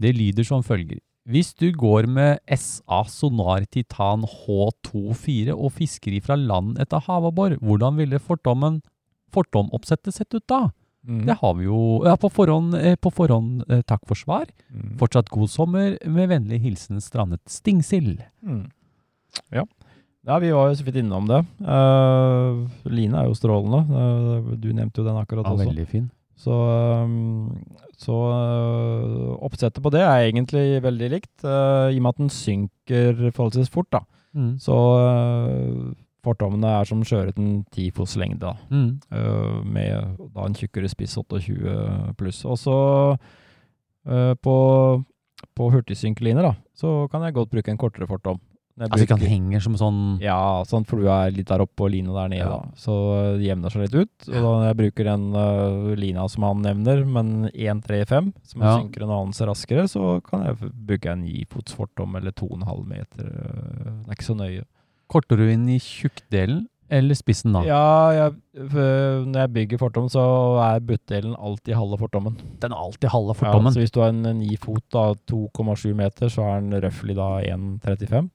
Det 0.00 0.14
lyder 0.16 0.44
som 0.44 0.62
følger. 0.62 0.98
Hvis 1.28 1.54
du 1.54 1.70
går 1.72 2.06
med 2.08 2.38
SA 2.50 3.04
Sonar 3.06 3.64
Titan 3.70 4.24
H24 4.24 5.52
og 5.54 5.72
fisker 5.72 6.12
ifra 6.12 6.34
land 6.36 6.78
etter 6.78 6.98
havabbor, 6.98 7.56
hvordan 7.60 7.96
ville 7.96 8.18
fortommen, 8.18 8.82
fortomoppsettet 9.32 10.14
sett 10.14 10.34
ut 10.34 10.46
da? 10.48 10.70
Mm. 11.06 11.26
Det 11.26 11.36
har 11.40 11.54
vi 11.54 11.64
jo 11.64 12.02
ja, 12.04 12.14
på 12.16 12.28
forhånd. 12.30 12.74
eh, 12.74 12.96
På 12.96 13.10
forhånd 13.10 13.64
eh, 13.68 13.82
takk 13.82 14.04
for 14.06 14.14
svar. 14.14 14.46
Mm. 14.70 14.98
Fortsatt 14.98 15.30
god 15.30 15.50
sommer. 15.50 15.96
Med 16.06 16.28
vennlig 16.28 16.60
hilsen 16.60 17.00
Strandet 17.00 17.40
Stingsild. 17.50 18.22
Mm. 18.42 18.70
Ja. 19.50 19.64
Ja, 20.26 20.38
vi 20.38 20.52
var 20.54 20.68
jo 20.70 20.76
så 20.78 20.84
vidt 20.86 21.00
innom 21.00 21.26
det. 21.26 21.40
Uh, 21.66 22.62
Line 22.86 23.18
er 23.18 23.26
jo 23.26 23.34
strålende. 23.34 23.80
Uh, 23.90 24.52
du 24.54 24.68
nevnte 24.70 25.02
jo 25.02 25.06
den 25.08 25.18
akkurat 25.18 25.48
Ja, 25.48 25.54
også. 25.56 25.66
veldig 25.66 25.86
fin. 25.90 26.10
Så, 26.42 26.54
um, 26.54 27.50
så 27.98 28.14
uh, 28.14 29.34
oppsettet 29.42 29.82
på 29.82 29.90
det 29.94 30.00
er 30.02 30.28
egentlig 30.28 30.82
veldig 30.82 31.10
likt, 31.16 31.34
uh, 31.44 31.90
i 31.90 31.98
og 31.98 32.02
med 32.06 32.14
at 32.14 32.22
den 32.22 32.30
synker 32.34 33.20
forholdsvis 33.34 33.70
fort. 33.70 33.90
da. 33.92 34.00
Mm. 34.34 34.54
Så 34.62 34.76
fortommene 36.22 36.70
er 36.80 36.86
som 36.88 37.02
sjøørreten 37.04 37.64
10 37.74 37.90
fots 37.98 38.14
lengde, 38.16 38.46
da. 38.46 38.54
Mm. 38.70 39.66
Med 39.74 40.16
da 40.32 40.46
en 40.46 40.54
tjukkere 40.56 40.88
spiss 40.88 41.18
28 41.18 42.14
pluss. 42.16 42.44
Og 42.46 42.56
så 42.62 42.76
på, 44.40 44.54
på 45.58 45.68
hurtigsynkeline, 45.74 46.46
da, 46.46 46.54
så 46.78 47.08
kan 47.12 47.26
jeg 47.26 47.34
godt 47.36 47.50
bruke 47.52 47.74
en 47.74 47.82
kortere 47.82 48.08
fortom. 48.08 48.40
Altså 48.80 49.04
ikke 49.04 49.18
han 49.18 49.28
henger 49.28 49.60
som 49.60 49.74
sånn 49.76 49.98
ja, 50.22 50.62
sånn 50.64 50.86
flua 50.88 51.26
er 51.26 51.34
litt 51.36 51.46
der 51.50 51.60
oppe 51.60 51.84
og 51.84 51.90
lina 51.92 52.12
der 52.14 52.28
nede, 52.32 52.46
Ja. 52.46 52.58
da. 52.62 52.70
Så 52.74 52.94
det 53.36 53.44
jevner 53.44 53.70
seg 53.70 53.82
litt 53.84 53.94
ut. 53.94 54.28
Og 54.32 54.40
da 54.46 54.52
jeg 54.70 54.76
bruker 54.80 55.04
den 55.10 55.26
uh, 55.36 55.94
lina 55.94 56.26
som 56.32 56.42
han 56.48 56.62
nevner, 56.64 57.04
men 57.04 57.50
1,35, 57.52 58.32
som 58.42 58.62
Ja. 58.64 58.78
synker 58.80 59.02
en 59.04 59.10
anelse 59.12 59.44
raskere, 59.46 59.84
så 59.92 60.22
kan 60.24 60.44
jeg 60.48 60.72
bruke 60.72 61.12
en 61.12 61.22
9 61.26 61.44
fots 61.52 61.74
fortom 61.76 62.16
eller 62.16 62.32
2,5 62.32 62.86
meter. 62.88 63.24
øh, 63.28 63.92
Det 64.02 64.08
er 64.08 64.16
ikke 64.16 64.30
så 64.32 64.36
nøye. 64.40 64.64
Korter 65.08 65.36
du 65.36 65.44
inn 65.52 65.68
i 65.68 65.78
tjukkdelen 65.78 66.66
eller 66.90 67.14
spissen 67.14 67.52
da? 67.52 67.62
Ja, 67.64 68.10
jeg, 68.12 68.32
når 68.72 69.38
jeg 69.38 69.52
bygger 69.52 69.78
fortom, 69.78 70.08
så 70.12 70.20
er 70.64 70.80
buttdelen 70.80 71.34
alltid 71.38 71.74
halve 71.76 71.98
fortommen. 72.00 72.36
Den 72.60 72.72
er 72.72 72.76
alltid 72.76 73.08
halve 73.12 73.34
fortommen? 73.36 73.68
Ja, 73.68 73.76
så 73.76 73.80
hvis 73.84 73.92
du 73.92 74.00
har 74.00 74.08
en 74.12 74.22
9 74.40 74.56
fot, 74.60 74.82
da, 74.92 75.12
2,7 75.28 75.94
meter, 75.94 76.28
så 76.32 76.42
er 76.48 76.60
den 76.60 76.80
røftlig 76.82 77.16
da 77.16 77.40
1,35. 77.44 78.30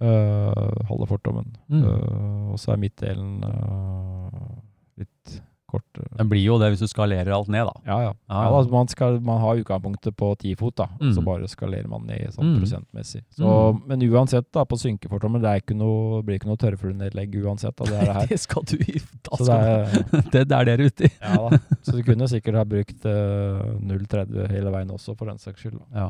Uh, 0.00 0.86
halve 0.88 1.06
fortommen. 1.10 1.56
Mm. 1.68 1.82
Uh, 1.82 2.52
og 2.54 2.58
så 2.62 2.72
er 2.76 2.76
midtdelen 2.84 3.42
uh, 3.42 4.56
litt 5.00 5.40
kort. 5.68 5.84
Den 6.16 6.30
blir 6.30 6.40
jo 6.40 6.54
det 6.56 6.70
hvis 6.72 6.80
du 6.80 6.88
skalerer 6.88 7.28
alt 7.34 7.48
ned, 7.52 7.66
da. 7.68 7.74
Ja, 7.84 7.96
ja. 8.06 8.12
Ja, 8.30 8.42
ja 8.46 8.52
altså 8.56 8.70
man, 8.72 8.86
skal, 8.88 9.18
man 9.20 9.40
har 9.42 9.58
utgangspunktet 9.60 10.14
på 10.16 10.30
10 10.40 10.54
fot, 10.56 10.76
da. 10.80 10.86
Mm. 11.02 11.10
Så 11.12 11.24
bare 11.26 11.50
skalerer 11.50 11.90
man 11.92 12.06
ned 12.08 12.30
sånn 12.32 12.54
Mm. 12.54 12.60
prosentmessig. 12.62 13.24
Så, 13.36 13.44
Mm. 13.44 13.82
Men 13.90 14.06
uansett, 14.08 14.46
da, 14.54 14.64
på 14.64 14.78
synkefortommen, 14.80 15.42
det 15.42 15.50
er 15.50 15.60
ikke 15.60 15.76
noe, 15.76 16.22
blir 16.24 16.38
ikke 16.38 16.48
noe 16.48 16.56
tørrfluenedlegg 16.62 17.34
uansett. 17.42 17.76
Da, 17.76 17.84
det 17.90 17.98
er 17.98 18.06
det 18.06 18.14
her. 18.20 18.26
Det 18.32 18.40
skal 18.40 18.64
du 18.70 18.76
i 18.78 18.96
da 19.28 19.36
Så 19.36 19.44
det 19.50 19.58
er, 19.58 20.30
Det 20.32 20.46
er 20.46 20.64
dere 20.70 20.88
ute 20.88 21.04
i. 21.04 21.12
Ja 21.20 21.36
da. 21.50 21.58
Så 21.82 21.98
du 21.98 22.02
kunne 22.06 22.30
sikkert 22.32 22.54
ha 22.62 22.64
brukt 22.64 23.04
uh, 23.04 23.76
0,30 23.82 24.48
hele 24.54 24.70
veien 24.72 24.90
også, 24.94 25.18
for 25.18 25.26
den 25.28 25.38
saks 25.42 25.60
skyld. 25.66 25.76
da. 25.82 26.06
Ja. 26.06 26.08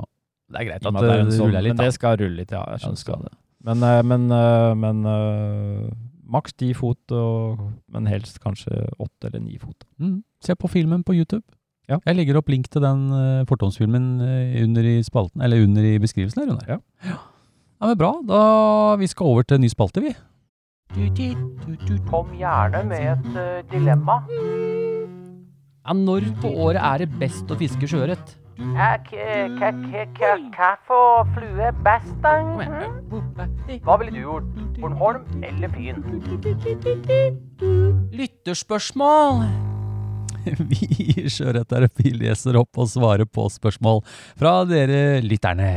Det 0.53 0.61
er 0.63 0.65
greit 0.71 0.87
at 0.87 0.95
det, 1.03 1.11
er 1.11 1.27
sånn- 1.35 1.43
ruller 1.49 1.63
litt, 1.67 1.75
Men 1.77 1.85
det 1.89 1.95
skal 1.99 2.17
rulle 2.23 2.37
litt, 2.45 2.53
ja. 2.55 2.63
Jeg 2.63 2.69
Ja, 2.69 2.77
det 2.79 2.85
skjønner 2.87 3.03
skal 3.03 3.27
det. 3.27 3.35
Men, 3.65 3.83
eh, 3.83 4.03
men, 4.07 4.31
eh, 4.31 4.75
men 4.79 5.05
eh, 5.07 5.91
maks 6.29 6.55
10 6.55 6.75
fot, 6.79 7.01
og, 7.15 7.63
men 7.91 8.07
helst 8.11 8.39
kanskje 8.43 8.85
8 8.99 9.31
eller 9.31 9.43
9 9.43 9.59
fot. 9.63 9.87
Mm. 9.99 10.21
Se 10.45 10.55
på 10.55 10.71
filmen 10.71 11.03
på 11.05 11.17
YouTube. 11.17 11.45
Ja. 11.89 11.99
Jeg 12.05 12.19
legger 12.19 12.37
opp 12.37 12.51
link 12.53 12.67
til 12.69 12.83
den 12.85 13.07
uh, 13.17 13.47
fortomsfilmen 13.49 14.21
under 14.61 14.85
i 14.85 14.99
spalten, 15.01 15.41
eller 15.41 15.63
under 15.65 15.87
i 15.89 15.95
beskrivelsen 15.97 16.43
her, 16.43 16.51
Runar. 16.51 16.67
Ja. 16.69 16.77
ja. 17.09 17.17
men 17.81 17.97
bra. 17.97 18.11
Da 18.29 18.41
vi 19.01 19.09
skal 19.09 19.31
over 19.31 19.47
til 19.49 19.63
ny 19.63 19.71
spalte, 19.73 20.03
vi. 20.05 20.13
Kom 22.11 22.37
gjerne 22.37 22.85
med 22.93 23.25
et 23.41 23.73
dilemma. 23.73 24.19
Ja, 25.81 25.97
når 25.97 26.29
på 26.43 26.53
året 26.61 26.85
er 26.85 27.07
det 27.07 27.17
best 27.17 27.49
å 27.49 27.57
fiske 27.57 27.89
sjøørret? 27.89 28.37
Hva 28.59 28.99
for 30.87 31.29
flue 31.35 31.73
best, 31.85 32.15
da? 32.23 32.41
Hm? 32.43 32.59
Hva 33.85 33.97
ville 34.01 34.11
du 34.11 34.21
gjort? 34.21 34.45
Bornholm 34.81 35.23
eller 35.43 35.69
byen? 35.69 36.05
Lytterspørsmål! 38.13 39.68
Vi 40.71 40.87
i 41.19 41.27
Sjøørretterapi 41.31 42.13
leser 42.17 42.59
opp 42.61 42.81
og 42.81 42.89
svarer 42.91 43.29
på 43.29 43.47
spørsmål 43.53 44.03
fra 44.39 44.55
dere 44.69 45.21
lytterne. 45.25 45.69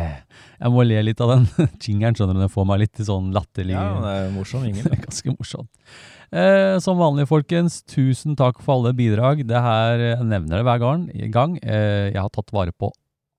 Jeg 0.62 0.74
må 0.74 0.86
le 0.86 1.02
litt 1.06 1.22
av 1.24 1.36
den 1.36 1.48
jingeren, 1.86 2.18
skjønner 2.18 2.38
du. 2.38 2.44
Den 2.46 2.54
får 2.54 2.68
meg 2.70 2.84
litt 2.84 3.04
sånn 3.08 3.32
latterlig. 3.36 3.76
Ja, 3.76 3.88
det 4.04 4.16
er 4.20 4.34
morsom 4.36 4.66
ingen. 4.68 4.86
Det 4.86 4.98
er 4.98 5.06
ganske 5.06 5.36
morsomt. 5.36 5.72
Eh, 6.32 6.78
som 6.84 7.00
vanlig, 7.02 7.28
folkens, 7.28 7.82
tusen 7.92 8.38
takk 8.40 8.62
for 8.64 8.78
alle 8.78 8.94
bidrag. 8.96 9.44
Det 9.48 9.64
her, 9.66 10.06
Jeg 10.14 10.30
nevner 10.30 10.62
det 10.62 10.68
hver 10.68 10.84
gang. 10.84 11.58
Eh, 11.64 12.12
jeg 12.14 12.22
har 12.22 12.32
tatt 12.32 12.54
vare 12.56 12.72
på 12.72 12.92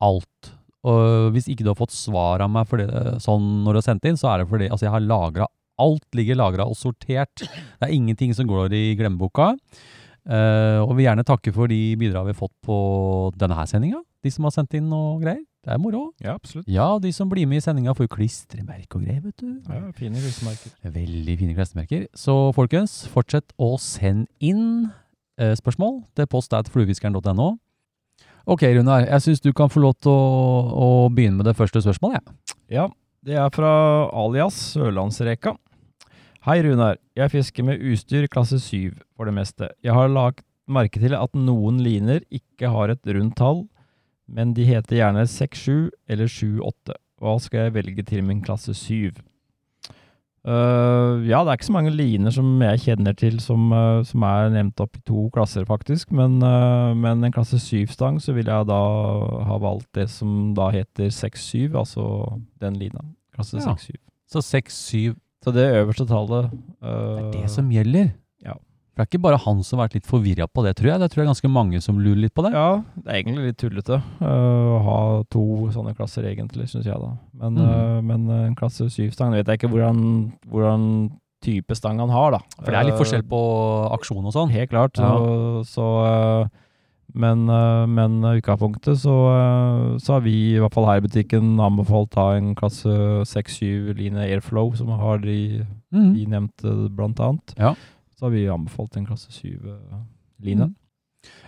alt. 0.02 0.52
Og 0.82 1.30
hvis 1.32 1.46
ikke 1.48 1.62
du 1.62 1.70
har 1.70 1.78
fått 1.78 1.94
svar 1.94 2.42
av 2.42 2.50
meg 2.50 2.66
fordi, 2.66 2.88
sånn 3.22 3.62
når 3.62 3.76
du 3.76 3.78
har 3.78 3.86
sendt 3.86 4.08
inn, 4.10 4.18
så 4.18 4.32
er 4.32 4.42
det 4.42 4.50
fordi 4.50 4.68
altså, 4.68 4.88
jeg 4.88 4.96
har 4.96 5.04
lagra 5.06 5.46
Alt 5.80 6.14
ligger 6.14 6.36
lagra 6.36 6.66
og 6.68 6.76
sortert. 6.76 7.40
Det 7.40 7.86
er 7.86 7.94
ingenting 7.96 8.34
som 8.36 8.46
går 8.46 8.74
i 8.76 8.92
glemmeboka. 8.94 9.54
Eh, 10.22 10.78
og 10.78 10.92
vil 10.94 11.08
gjerne 11.08 11.24
takke 11.26 11.50
for 11.54 11.70
de 11.70 11.96
bidrag 11.98 12.28
vi 12.28 12.34
har 12.34 12.38
fått 12.38 12.54
på 12.62 12.76
denne 13.38 13.56
her 13.58 13.66
sendinga. 13.70 14.02
De 14.22 14.30
som 14.30 14.46
har 14.46 14.54
sendt 14.54 14.76
inn 14.78 14.86
noe 14.90 15.16
greier. 15.22 15.42
Det 15.62 15.70
er 15.70 15.78
moro. 15.78 16.08
Ja, 16.22 16.34
absolutt. 16.34 16.66
Ja, 16.70 16.88
de 16.98 17.12
som 17.14 17.28
blir 17.30 17.46
med 17.46 17.60
i 17.60 17.62
sendinga 17.62 17.94
får 17.94 18.08
klistremerke 18.10 18.98
og 18.98 19.04
greier, 19.04 19.20
vet 19.22 19.42
du. 19.42 19.50
Ja, 19.70 19.90
fine 19.94 20.18
klistremerker. 20.18 20.72
Veldig 20.94 21.36
fine 21.38 21.54
klistremerker. 21.54 22.08
Så 22.18 22.34
folkens, 22.56 23.04
fortsett 23.10 23.54
å 23.62 23.76
sende 23.78 24.26
inn 24.42 24.88
uh, 25.38 25.52
spørsmål 25.58 26.00
til 26.18 26.26
postatfluefiskeren.no. 26.34 27.52
Ok, 28.50 28.66
Runar. 28.74 29.06
Jeg 29.06 29.22
syns 29.22 29.44
du 29.44 29.52
kan 29.54 29.70
få 29.70 29.84
lov 29.84 29.94
til 30.02 30.10
å, 30.10 30.24
å 30.74 30.88
begynne 31.14 31.38
med 31.38 31.46
det 31.46 31.54
første 31.58 31.82
spørsmålet. 31.84 32.26
Ja. 32.26 32.58
Ja, 32.72 32.88
det 33.22 33.38
er 33.38 33.54
fra 33.54 33.70
alias 34.18 34.58
Sørlandsreka. 34.72 35.54
Hei 36.42 36.56
Runar, 36.66 36.96
jeg 37.14 37.30
fisker 37.30 37.62
med 37.62 37.82
utstyr 37.86 38.24
klasse 38.26 38.56
7 38.58 38.96
for 39.14 39.28
det 39.28 39.34
meste. 39.36 39.68
Jeg 39.86 39.94
har 39.94 40.08
lagt 40.10 40.42
merke 40.66 40.98
til 40.98 41.14
at 41.14 41.36
noen 41.38 41.78
liner 41.84 42.24
ikke 42.34 42.72
har 42.74 42.90
et 42.90 43.10
rundt 43.14 43.36
tall, 43.38 43.60
men 44.26 44.50
de 44.56 44.66
heter 44.66 44.98
gjerne 44.98 45.22
6-7 45.22 45.92
eller 46.10 46.26
7-8. 46.26 46.98
Hva 47.22 47.36
skal 47.46 47.68
jeg 47.68 47.76
velge 47.78 48.06
til 48.10 48.26
min 48.26 48.42
klasse 48.42 48.74
7? 48.74 49.22
Uh, 50.42 51.22
ja, 51.22 51.44
det 51.46 51.46
er 51.46 51.54
ikke 51.60 51.70
så 51.70 51.78
mange 51.78 51.94
liner 51.94 52.34
som 52.34 52.50
jeg 52.66 52.84
kjenner 52.88 53.14
til 53.14 53.38
som, 53.38 53.70
uh, 53.70 54.02
som 54.02 54.26
er 54.26 54.50
nevnt 54.50 54.82
opp 54.82 54.98
i 54.98 55.06
to 55.06 55.28
klasser, 55.30 55.62
faktisk. 55.70 56.10
Men, 56.10 56.40
uh, 56.42 56.90
men 56.90 57.22
en 57.22 57.38
klasse 57.38 57.62
7-stang 57.62 58.18
så 58.18 58.34
vil 58.34 58.50
jeg 58.50 58.66
da 58.66 58.84
ha 59.46 59.62
valgt 59.62 59.92
det 59.94 60.10
som 60.10 60.56
da 60.58 60.72
heter 60.74 61.06
6-7, 61.06 61.68
altså 61.70 62.08
den 62.58 62.82
lina. 62.82 63.12
Klasse 63.30 63.62
ja. 63.62 63.76
6-7. 63.78 63.94
Så 64.26 64.42
6-7 64.42 65.20
Så 65.42 65.54
det 65.54 65.64
øverste 65.74 66.06
tallet 66.06 66.52
Det 66.52 66.92
er 66.92 67.30
det 67.34 67.48
som 67.50 67.70
gjelder? 67.72 68.12
For 68.92 69.00
det 69.00 69.06
er 69.06 69.08
ikke 69.08 69.24
bare 69.24 69.40
han 69.40 69.60
som 69.64 69.80
har 69.80 69.86
vært 69.86 69.94
litt 69.96 70.08
forvirra 70.08 70.44
på 70.52 70.62
det, 70.66 70.74
tror 70.76 70.90
jeg. 70.90 71.00
Det 71.00 71.06
tror 71.08 71.22
jeg 71.22 71.24
er 71.24 71.30
ganske 71.30 71.48
mange 71.48 71.78
som 71.80 71.96
lurer 71.96 72.26
litt 72.26 72.34
på 72.36 72.42
det. 72.44 72.50
Ja, 72.52 72.82
det 73.00 73.08
er 73.08 73.20
egentlig 73.22 73.46
litt 73.46 73.58
tullete 73.62 73.96
uh, 74.20 74.26
å 74.28 74.80
ha 74.84 74.98
to 75.32 75.44
sånne 75.72 75.94
klasser, 75.96 76.26
egentlig, 76.28 76.66
syns 76.68 76.90
jeg 76.90 77.00
da. 77.00 77.14
Men, 77.40 77.56
mm. 77.56 77.70
uh, 77.70 78.00
men 78.04 78.26
uh, 78.28 78.42
en 78.50 78.58
klasse 78.58 78.90
syv-stang, 78.92 79.32
vet 79.32 79.48
jeg 79.48 79.62
ikke 79.62 79.72
hvordan, 79.72 80.02
hvordan, 80.52 80.86
type 81.42 81.74
stang 81.74 81.98
han 81.98 82.12
har, 82.12 82.36
da. 82.36 82.38
For 82.60 82.68
det 82.68 82.76
er 82.78 82.86
litt 82.86 83.00
forskjell 83.00 83.24
på 83.26 83.38
aksjon 83.96 84.28
og 84.28 84.34
sånn? 84.36 84.52
Helt 84.52 84.70
klart. 84.70 85.00
Ja. 85.00 85.08
Så, 85.16 85.64
så 85.72 85.86
men, 87.12 87.44
men 87.92 88.18
utgangspunktet 88.24 89.00
så, 89.02 89.14
så 90.00 90.16
har 90.16 90.22
vi, 90.24 90.34
i 90.54 90.60
hvert 90.62 90.74
fall 90.74 90.88
her 90.88 91.00
i 91.00 91.04
butikken, 91.04 91.54
anbefalt 91.60 92.12
ta 92.14 92.30
en 92.38 92.54
klasse 92.58 92.92
6-7 93.28 93.92
line 93.98 94.26
Airflow, 94.26 94.72
som 94.78 94.92
har 94.96 95.20
de, 95.24 95.64
mm. 95.92 96.12
de 96.14 96.28
nevnte 96.32 96.76
blant 96.96 97.20
annet. 97.20 97.56
Ja. 97.58 97.74
Så 98.16 98.28
har 98.28 98.36
vi 98.36 98.46
anbefalt 98.48 98.96
en 98.96 99.08
klasse 99.08 99.32
7-line. 99.34 100.70
Mm. 100.70 100.76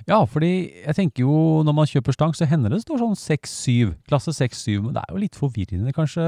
Ja, 0.06 0.20
fordi 0.28 0.52
jeg 0.84 0.94
tenker 0.96 1.24
jo 1.24 1.62
når 1.66 1.76
man 1.76 1.88
kjøper 1.88 2.14
stang, 2.14 2.34
så 2.36 2.46
hender 2.48 2.74
det 2.74 2.82
står 2.84 3.00
sånn 3.00 3.16
6-7. 3.18 3.94
Klasse 4.08 4.34
6-7. 4.36 4.82
Men 4.82 4.96
det 4.96 5.04
er 5.04 5.14
jo 5.14 5.22
litt 5.22 5.38
forvirrende, 5.38 5.94
kanskje, 5.96 6.26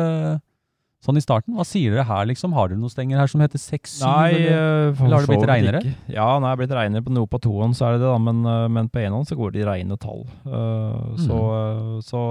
sånn 1.07 1.21
i 1.21 1.25
starten. 1.25 1.55
Hva 1.57 1.67
sier 1.67 1.95
dere 1.95 2.07
her, 2.09 2.27
liksom? 2.31 2.55
Har 2.57 2.71
dere 2.71 2.81
noen 2.81 2.93
stenger 2.93 3.23
her 3.23 3.31
som 3.31 3.43
heter 3.45 3.63
6-7? 3.63 4.03
Nei, 4.03 4.35
eller, 4.35 4.51
eh, 4.51 5.05
eller 5.07 5.17
har 5.17 5.25
det 5.25 5.33
blitt 5.33 5.49
reinere? 5.53 5.83
Ja, 6.13 6.29
nå 6.41 6.51
er 6.51 6.57
det 6.57 6.65
blitt 6.65 6.77
reinere 6.77 7.07
på 7.07 7.15
noe 7.15 7.31
på 7.31 7.41
toen, 7.47 7.75
så 7.77 7.89
er 7.89 7.97
det 7.97 8.05
det, 8.05 8.11
da. 8.11 8.19
Men, 8.27 8.45
eh, 8.51 8.67
men 8.77 8.91
på 8.93 9.03
enhånd 9.05 9.31
så 9.31 9.39
går 9.39 9.55
det 9.55 9.65
i 9.65 9.69
reine 9.71 9.99
tall. 10.03 10.27
Uh, 10.45 11.17
mm. 11.17 11.27
Så, 11.27 11.41
så 12.11 12.23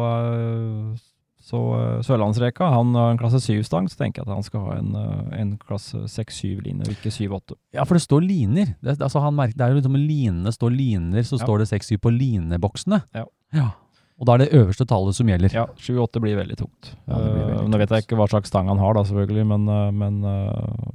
så 1.46 1.60
Sørlandsreka 2.02 2.72
han 2.74 2.96
har 2.98 3.12
en 3.14 3.20
klasse 3.22 3.38
7-stang, 3.38 3.86
så 3.86 4.00
tenker 4.00 4.24
jeg 4.24 4.26
at 4.26 4.34
han 4.34 4.46
skal 4.48 4.64
ha 4.66 4.78
en, 4.80 4.96
en 5.38 5.52
klasse 5.62 6.08
6-7-line, 6.10 6.82
og 6.82 6.96
ikke 6.96 7.12
7-8. 7.14 7.54
Ja, 7.78 7.86
for 7.86 8.00
det 8.00 8.02
står 8.02 8.26
liner. 8.26 8.72
Det, 8.82 8.96
altså 8.98 9.22
merker, 9.30 9.54
det 9.60 9.68
er 9.68 9.76
jo 9.76 9.78
liksom 9.78 10.00
linene 10.00 10.54
står 10.56 10.74
liner, 10.74 11.22
så 11.22 11.38
ja. 11.38 11.44
står 11.46 11.62
det 11.62 11.70
6-7 11.70 12.02
på 12.02 12.14
lineboksene. 12.16 13.04
Ja. 13.14 13.28
ja. 13.54 13.68
Og 14.16 14.28
da 14.28 14.36
er 14.36 14.46
det 14.46 14.54
øverste 14.56 14.86
tallet 14.88 15.18
som 15.18 15.28
gjelder. 15.28 15.52
Ja, 15.52 15.66
7-8 15.76 16.22
blir 16.24 16.38
veldig 16.40 16.58
tungt. 16.60 16.92
Ja, 17.04 17.18
blir 17.20 17.42
veldig 17.42 17.56
uh, 17.66 17.70
nå 17.72 17.80
vet 17.82 17.92
jeg 17.92 18.06
ikke 18.06 18.20
hva 18.20 18.28
slags 18.32 18.52
stang 18.52 18.70
han 18.72 18.80
har, 18.80 18.96
da, 18.96 19.04
selvfølgelig, 19.10 19.48
men, 19.50 19.66
men 20.00 20.22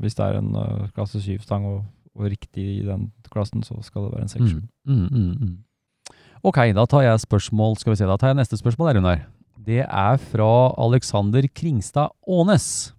hvis 0.01 0.17
det 0.17 0.25
er 0.25 0.39
en 0.39 0.55
klasse 0.97 1.21
7-stang 1.21 1.67
og, 1.69 1.83
og, 2.17 2.25
riktig 2.33 2.65
i 2.79 2.87
den 2.87 3.11
klassen, 3.33 3.65
så 3.67 3.77
skal 3.85 4.07
det 4.07 4.15
være 4.15 4.29
en 4.29 4.33
6-7. 4.33 4.63
Mm, 4.89 4.95
mm, 4.95 5.11
mm, 5.11 5.35
mm, 5.51 6.17
ok, 6.49 6.63
da 6.79 6.87
tar 6.89 7.05
jeg 7.05 7.27
spørsmål, 7.27 7.77
skal 7.83 7.93
vi 7.93 8.01
se, 8.01 8.09
da 8.09 8.17
tar 8.17 8.33
jeg 8.33 8.41
neste 8.41 8.61
spørsmål 8.61 8.97
Runar. 8.97 9.27
Det 9.61 9.83
er 9.85 10.17
fra 10.33 10.51
Alexander 10.81 11.45
Kringstad 11.53 12.17
Aanes. 12.25 12.95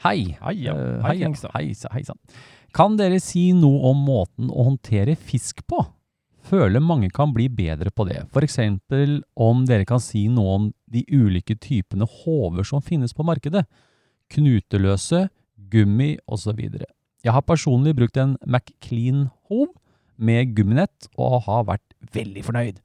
Hei. 0.00 0.36
Hei, 0.40 0.54
ja. 0.64 0.72
hei, 1.04 1.10
hei, 1.10 1.16
Kringstad. 1.20 1.52
Hei, 1.52 1.74
hei 1.92 2.04
sann. 2.08 2.20
Kan 2.76 2.96
dere 2.98 3.18
si 3.20 3.50
noe 3.56 3.90
om 3.90 4.00
måten 4.04 4.48
å 4.52 4.66
håndtere 4.70 5.16
fisk 5.16 5.62
på? 5.68 5.82
Føler 6.46 6.82
mange 6.82 7.08
kan 7.10 7.32
bli 7.34 7.48
bedre 7.50 7.90
på 7.90 8.06
det. 8.06 8.20
For 8.34 8.46
eksempel 8.46 9.18
om 9.34 9.64
dere 9.66 9.86
kan 9.88 10.02
si 10.02 10.26
noe 10.30 10.58
om 10.58 10.68
de 10.92 11.02
ulike 11.10 11.56
typene 11.58 12.06
håver 12.22 12.66
som 12.66 12.84
finnes 12.84 13.14
på 13.16 13.26
markedet. 13.26 13.64
Knuteløse, 14.32 15.26
gummi 15.72 16.14
osv. 16.30 16.60
Jeg 17.26 17.34
har 17.34 17.42
personlig 17.46 17.96
brukt 17.98 18.18
en 18.22 18.36
McClean-hov 18.46 19.72
med 20.16 20.54
gumminett 20.56 21.08
og 21.18 21.42
har 21.48 21.66
vært 21.72 22.14
veldig 22.14 22.44
fornøyd. 22.46 22.82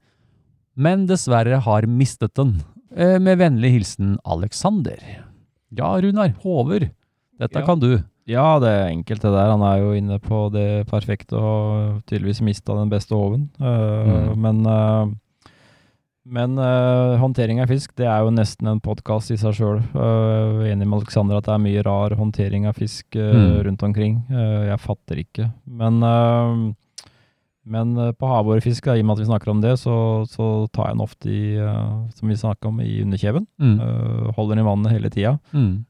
Men 0.74 1.06
dessverre 1.06 1.60
har 1.62 1.86
mistet 1.86 2.34
den. 2.38 2.56
Eh, 2.96 3.18
med 3.22 3.38
vennlig 3.40 3.72
hilsen 3.76 4.16
Alexander. 4.24 4.98
Ja, 5.72 5.94
Runar. 6.00 6.34
Håver. 6.42 6.90
Dette 7.40 7.62
ja. 7.62 7.66
kan 7.66 7.80
du. 7.80 8.00
Ja, 8.30 8.58
det 8.62 8.70
er 8.70 8.92
enkelt 8.92 9.24
det 9.24 9.32
der. 9.34 9.50
Han 9.50 9.64
er 9.66 9.80
jo 9.82 9.94
inne 9.98 10.18
på 10.22 10.46
det 10.54 10.86
perfekte 10.90 11.38
og 11.38 12.02
tydeligvis 12.06 12.42
mista 12.46 12.76
den 12.78 12.92
beste 12.92 13.16
håven. 13.18 13.48
Uh, 13.58 14.30
mm. 14.30 14.44
Men, 14.44 14.60
uh, 14.66 15.48
men 16.22 16.54
uh, 16.60 17.18
håndtering 17.18 17.62
av 17.62 17.72
fisk, 17.72 17.96
det 17.98 18.06
er 18.06 18.22
jo 18.22 18.34
nesten 18.34 18.70
en 18.70 18.82
podkast 18.84 19.34
i 19.34 19.40
seg 19.40 19.56
sjøl. 19.58 19.82
Uh, 19.96 20.62
enig 20.70 20.86
med 20.86 21.00
Alexander 21.00 21.40
at 21.40 21.48
det 21.48 21.56
er 21.56 21.64
mye 21.66 21.82
rar 21.86 22.14
håndtering 22.18 22.70
av 22.70 22.78
fisk 22.78 23.18
mm. 23.18 23.58
rundt 23.66 23.82
omkring. 23.88 24.22
jeg 24.30 24.78
fatter 24.84 25.24
ikke. 25.24 25.50
Men 25.66 25.98
men 27.62 27.94
på 28.18 28.26
havårefiske, 28.26 28.90
i 28.90 29.04
og 29.04 29.06
med 29.06 29.14
at 29.14 29.20
vi 29.22 29.26
snakker 29.28 29.50
om 29.52 29.60
det, 29.62 29.76
så, 29.78 29.94
så 30.26 30.66
tar 30.74 30.88
jeg 30.88 30.96
den 30.96 31.04
ofte 31.04 31.30
i, 31.30 31.42
som 32.18 32.32
vi 32.32 32.34
snakker 32.34 32.72
om, 32.72 32.80
i 32.82 32.96
underkjeven. 33.04 33.46
Mm. 33.62 33.76
Holder 34.34 34.56
den 34.56 34.64
i 34.64 34.66
vannet 34.66 34.94
hele 34.96 35.12
tida. 35.14 35.36
Mm. 35.54 35.84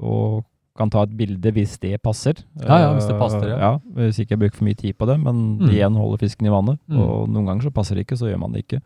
Og 0.00 0.42
kan 0.74 0.90
ta 0.90 1.04
et 1.06 1.14
bilde 1.14 1.52
hvis 1.54 1.76
det 1.82 2.00
passer. 2.02 2.40
Ja, 2.58 2.80
ja, 2.82 2.90
hvis 2.96 3.06
det 3.06 3.14
passer, 3.20 3.46
ja. 3.52 3.58
ja 3.62 4.02
hvis 4.08 4.18
ikke 4.18 4.34
jeg 4.34 4.42
bruker 4.42 4.58
for 4.58 4.66
mye 4.66 4.78
tid 4.80 4.98
på 4.98 5.06
det, 5.06 5.18
men 5.22 5.44
mm. 5.60 5.70
igjen 5.70 5.98
holder 6.00 6.24
fisken 6.24 6.48
i 6.48 6.54
vannet. 6.54 6.80
Mm. 6.90 6.98
Og 6.98 7.30
noen 7.30 7.50
ganger 7.50 7.68
så 7.68 7.74
passer 7.74 7.98
det 7.98 8.08
ikke, 8.08 8.18
så 8.18 8.32
gjør 8.32 8.42
man 8.42 8.56
det 8.56 8.64
ikke. 8.64 8.80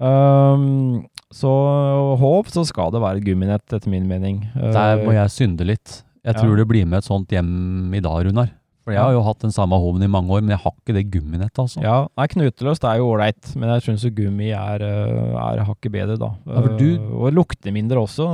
Um, 0.00 1.04
så 1.34 1.52
håp, 2.20 2.48
så 2.52 2.64
skal 2.68 2.94
det 2.94 3.04
være 3.04 3.24
gumminett, 3.26 3.66
etter 3.68 3.92
min 3.92 4.08
mening. 4.08 4.40
Der 4.56 5.04
må 5.04 5.12
jeg 5.16 5.34
synde 5.34 5.68
litt. 5.68 6.00
Jeg 6.24 6.40
tror 6.40 6.56
det 6.56 6.68
blir 6.70 6.88
med 6.88 7.02
et 7.02 7.08
sånt 7.08 7.32
hjem 7.36 7.92
i 7.92 8.00
dag, 8.04 8.24
Runar. 8.24 8.54
For 8.84 8.92
jeg 8.92 9.00
har 9.00 9.14
jo 9.16 9.22
hatt 9.24 9.40
den 9.40 9.52
samme 9.54 9.78
hoven 9.80 10.02
i 10.04 10.10
mange 10.12 10.28
år, 10.36 10.42
men 10.44 10.52
jeg 10.52 10.60
har 10.60 10.74
ikke 10.74 10.94
det 10.98 11.06
gumminettet, 11.08 11.56
altså. 11.62 11.80
Ja, 11.80 11.96
nei, 12.20 12.26
knuteløst 12.28 12.84
er 12.84 12.98
jo 13.00 13.08
ålreit, 13.14 13.54
men 13.56 13.70
jeg 13.72 13.84
syns 13.86 14.04
gummi 14.12 14.50
er, 14.52 14.84
eh, 14.84 15.36
er 15.40 15.62
hakket 15.64 15.94
bedre, 15.94 16.18
da. 16.20 16.28
Ja, 16.44 16.64
du... 16.68 16.84
Uh, 17.00 17.14
og 17.24 17.32
lukter 17.32 17.72
mindre 17.72 18.02
også. 18.02 18.26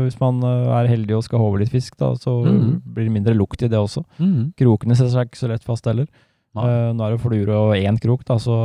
Hvis 0.00 0.18
man 0.18 0.42
uh, 0.42 0.74
er 0.80 0.90
heldig 0.90 1.14
og 1.14 1.22
skal 1.28 1.42
håve 1.44 1.60
litt 1.62 1.70
fisk, 1.70 1.94
da, 2.00 2.10
så 2.18 2.40
mm. 2.42 2.80
blir 2.96 3.06
det 3.06 3.14
mindre 3.14 3.36
lukt 3.38 3.62
i 3.62 3.70
det 3.70 3.78
også. 3.78 4.02
Mm. 4.18 4.48
Krokene 4.58 4.96
setter 4.98 5.12
seg 5.12 5.30
ikke 5.30 5.42
så 5.44 5.50
lett 5.52 5.66
fast 5.66 5.86
heller. 5.86 6.08
nå 6.54 7.04
er 7.04 7.14
det 7.14 7.20
fluer 7.22 7.52
og 7.54 7.74
én 7.78 8.00
krok, 8.02 8.24
da, 8.26 8.38
så, 8.42 8.56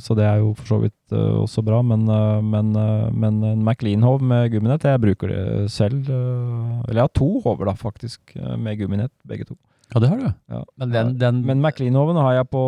så, 0.00 0.16
det 0.16 0.24
er 0.24 0.40
jo 0.40 0.54
for 0.56 0.70
så 0.72 0.78
vidt 0.86 1.16
også 1.16 1.64
bra. 1.68 1.82
Men, 1.84 2.08
men, 2.48 2.72
men 3.12 3.42
en 3.50 3.60
McLean-hov 3.60 4.24
med 4.24 4.48
gumminett, 4.56 4.88
jeg 4.88 5.04
bruker 5.04 5.34
det 5.34 5.44
selv. 5.72 6.08
eller 6.08 6.96
jeg 6.96 7.04
har 7.04 7.12
to 7.12 7.28
hover, 7.44 7.68
da, 7.68 7.76
faktisk, 7.76 8.38
med 8.56 8.80
gumminett, 8.80 9.12
begge 9.28 9.50
to. 9.52 9.58
Ja, 9.92 10.00
det 10.00 10.08
har 10.08 10.20
du. 10.20 10.28
Ja. 10.48 10.60
Men, 10.80 10.92
den, 10.92 11.10
den 11.20 11.40
Men 11.46 11.60
McLean-hoven 11.60 12.16
har 12.16 12.38
jeg 12.38 12.48
på, 12.52 12.64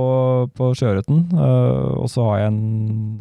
på 0.57 0.71
sjøørreten. 0.77 1.23
Uh, 1.33 1.97
og 2.03 2.09
så 2.13 2.27
har 2.29 2.43
jeg 2.43 2.53
en 2.53 2.65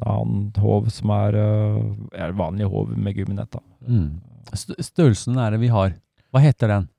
annen 0.03 0.49
hov 0.59 0.89
som 0.91 1.13
er, 1.15 1.37
uh, 1.39 2.09
er 2.11 2.35
vanlig 2.37 2.67
hov 2.71 2.91
med 2.95 3.15
gumminett. 3.15 3.55
Mm. 3.87 4.09
Størrelsen 4.53 5.39
er 5.39 5.55
det 5.55 5.61
vi 5.63 5.71
har. 5.71 5.95
Hva 6.33 6.43
heter 6.43 6.75
den? 6.75 6.89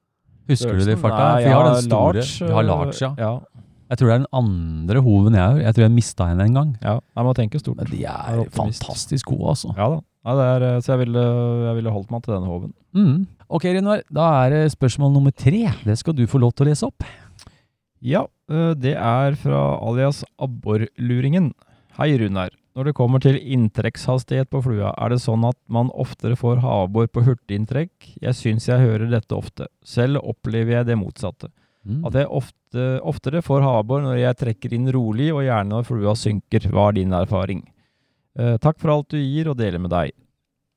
Husker 0.48 0.70
Størrelsen? 0.70 0.88
du 0.88 0.92
det 0.92 0.96
i 0.96 1.02
farta? 1.02 1.26
Nei, 1.26 1.44
vi 1.44 1.52
har 1.52 1.68
den 1.68 1.84
store. 1.84 2.24
Large, 2.24 2.48
vi 2.48 2.56
har 2.56 2.68
large, 2.70 2.96
ja. 3.02 3.12
ja. 3.20 3.64
Jeg 3.92 4.00
tror 4.00 4.08
det 4.08 4.14
er 4.14 4.22
den 4.22 4.32
andre 4.40 5.04
hoven 5.04 5.36
jeg 5.36 5.44
har. 5.44 5.60
Jeg 5.60 5.76
tror 5.76 5.84
jeg 5.84 5.92
mista 5.92 6.26
henne 6.30 6.48
en 6.48 6.56
gang. 6.56 6.74
Ja, 6.80 6.96
jeg 7.04 7.28
må 7.28 7.36
tenke 7.36 7.60
stort. 7.60 7.82
Men 7.82 7.92
de 7.92 8.00
er 8.08 8.42
fantastisk 8.56 9.28
gode, 9.34 9.52
altså. 9.52 9.74
Ja 9.76 9.92
da. 9.92 10.02
Ja, 10.24 10.34
er, 10.40 10.66
så 10.80 10.94
jeg 10.94 11.04
ville, 11.04 11.22
jeg 11.68 11.76
ville, 11.78 11.92
holdt 11.92 12.12
meg 12.14 12.24
til 12.24 12.32
denne 12.32 12.48
håven. 12.48 12.72
Mm. 12.96 13.26
Ok, 13.52 13.68
Runar. 13.76 14.04
Da 14.08 14.30
er 14.44 14.54
det 14.54 14.62
spørsmål 14.72 15.12
nummer 15.12 15.34
tre. 15.36 15.66
Det 15.84 15.98
skal 16.00 16.16
du 16.16 16.24
få 16.30 16.40
lov 16.40 16.54
til 16.56 16.64
å 16.64 16.70
lese 16.70 16.88
opp. 16.88 17.04
Ja, 18.04 18.24
det 18.48 18.96
er 18.96 19.36
fra 19.40 19.62
alias 19.84 20.22
Abborluringen. 20.40 21.52
Hei, 21.98 22.14
Runar. 22.20 22.52
Når 22.74 22.88
det 22.88 22.94
kommer 22.98 23.22
til 23.22 23.36
inntrekkshastighet 23.38 24.48
på 24.50 24.60
flua, 24.64 24.90
er 24.98 25.12
det 25.12 25.20
sånn 25.22 25.44
at 25.46 25.58
man 25.70 25.92
oftere 25.94 26.34
får 26.34 26.58
havabbor 26.64 27.06
på 27.06 27.22
hurtiginntrekk? 27.22 28.08
Jeg 28.24 28.34
syns 28.34 28.66
jeg 28.66 28.82
hører 28.82 29.06
dette 29.12 29.36
ofte. 29.36 29.68
Selv 29.86 30.24
opplever 30.24 30.80
jeg 30.80 30.88
det 30.88 30.96
motsatte. 30.98 31.52
Mm. 31.86 32.00
At 32.08 32.18
jeg 32.18 32.26
ofte, 32.32 32.88
oftere 33.06 33.44
får 33.46 33.62
havabbor 33.62 34.02
når 34.02 34.18
jeg 34.18 34.40
trekker 34.40 34.74
inn 34.74 34.90
rolig, 34.90 35.30
og 35.30 35.44
gjerne 35.46 35.70
når 35.70 35.86
flua 35.86 36.16
synker. 36.18 36.66
Hva 36.72 36.88
er 36.90 36.98
din 36.98 37.14
erfaring? 37.14 37.62
Eh, 38.34 38.56
takk 38.62 38.80
for 38.82 38.94
alt 38.94 39.14
du 39.14 39.18
gir 39.20 39.50
og 39.50 39.58
deler 39.60 39.82
med 39.82 39.92
deg. 39.94 40.14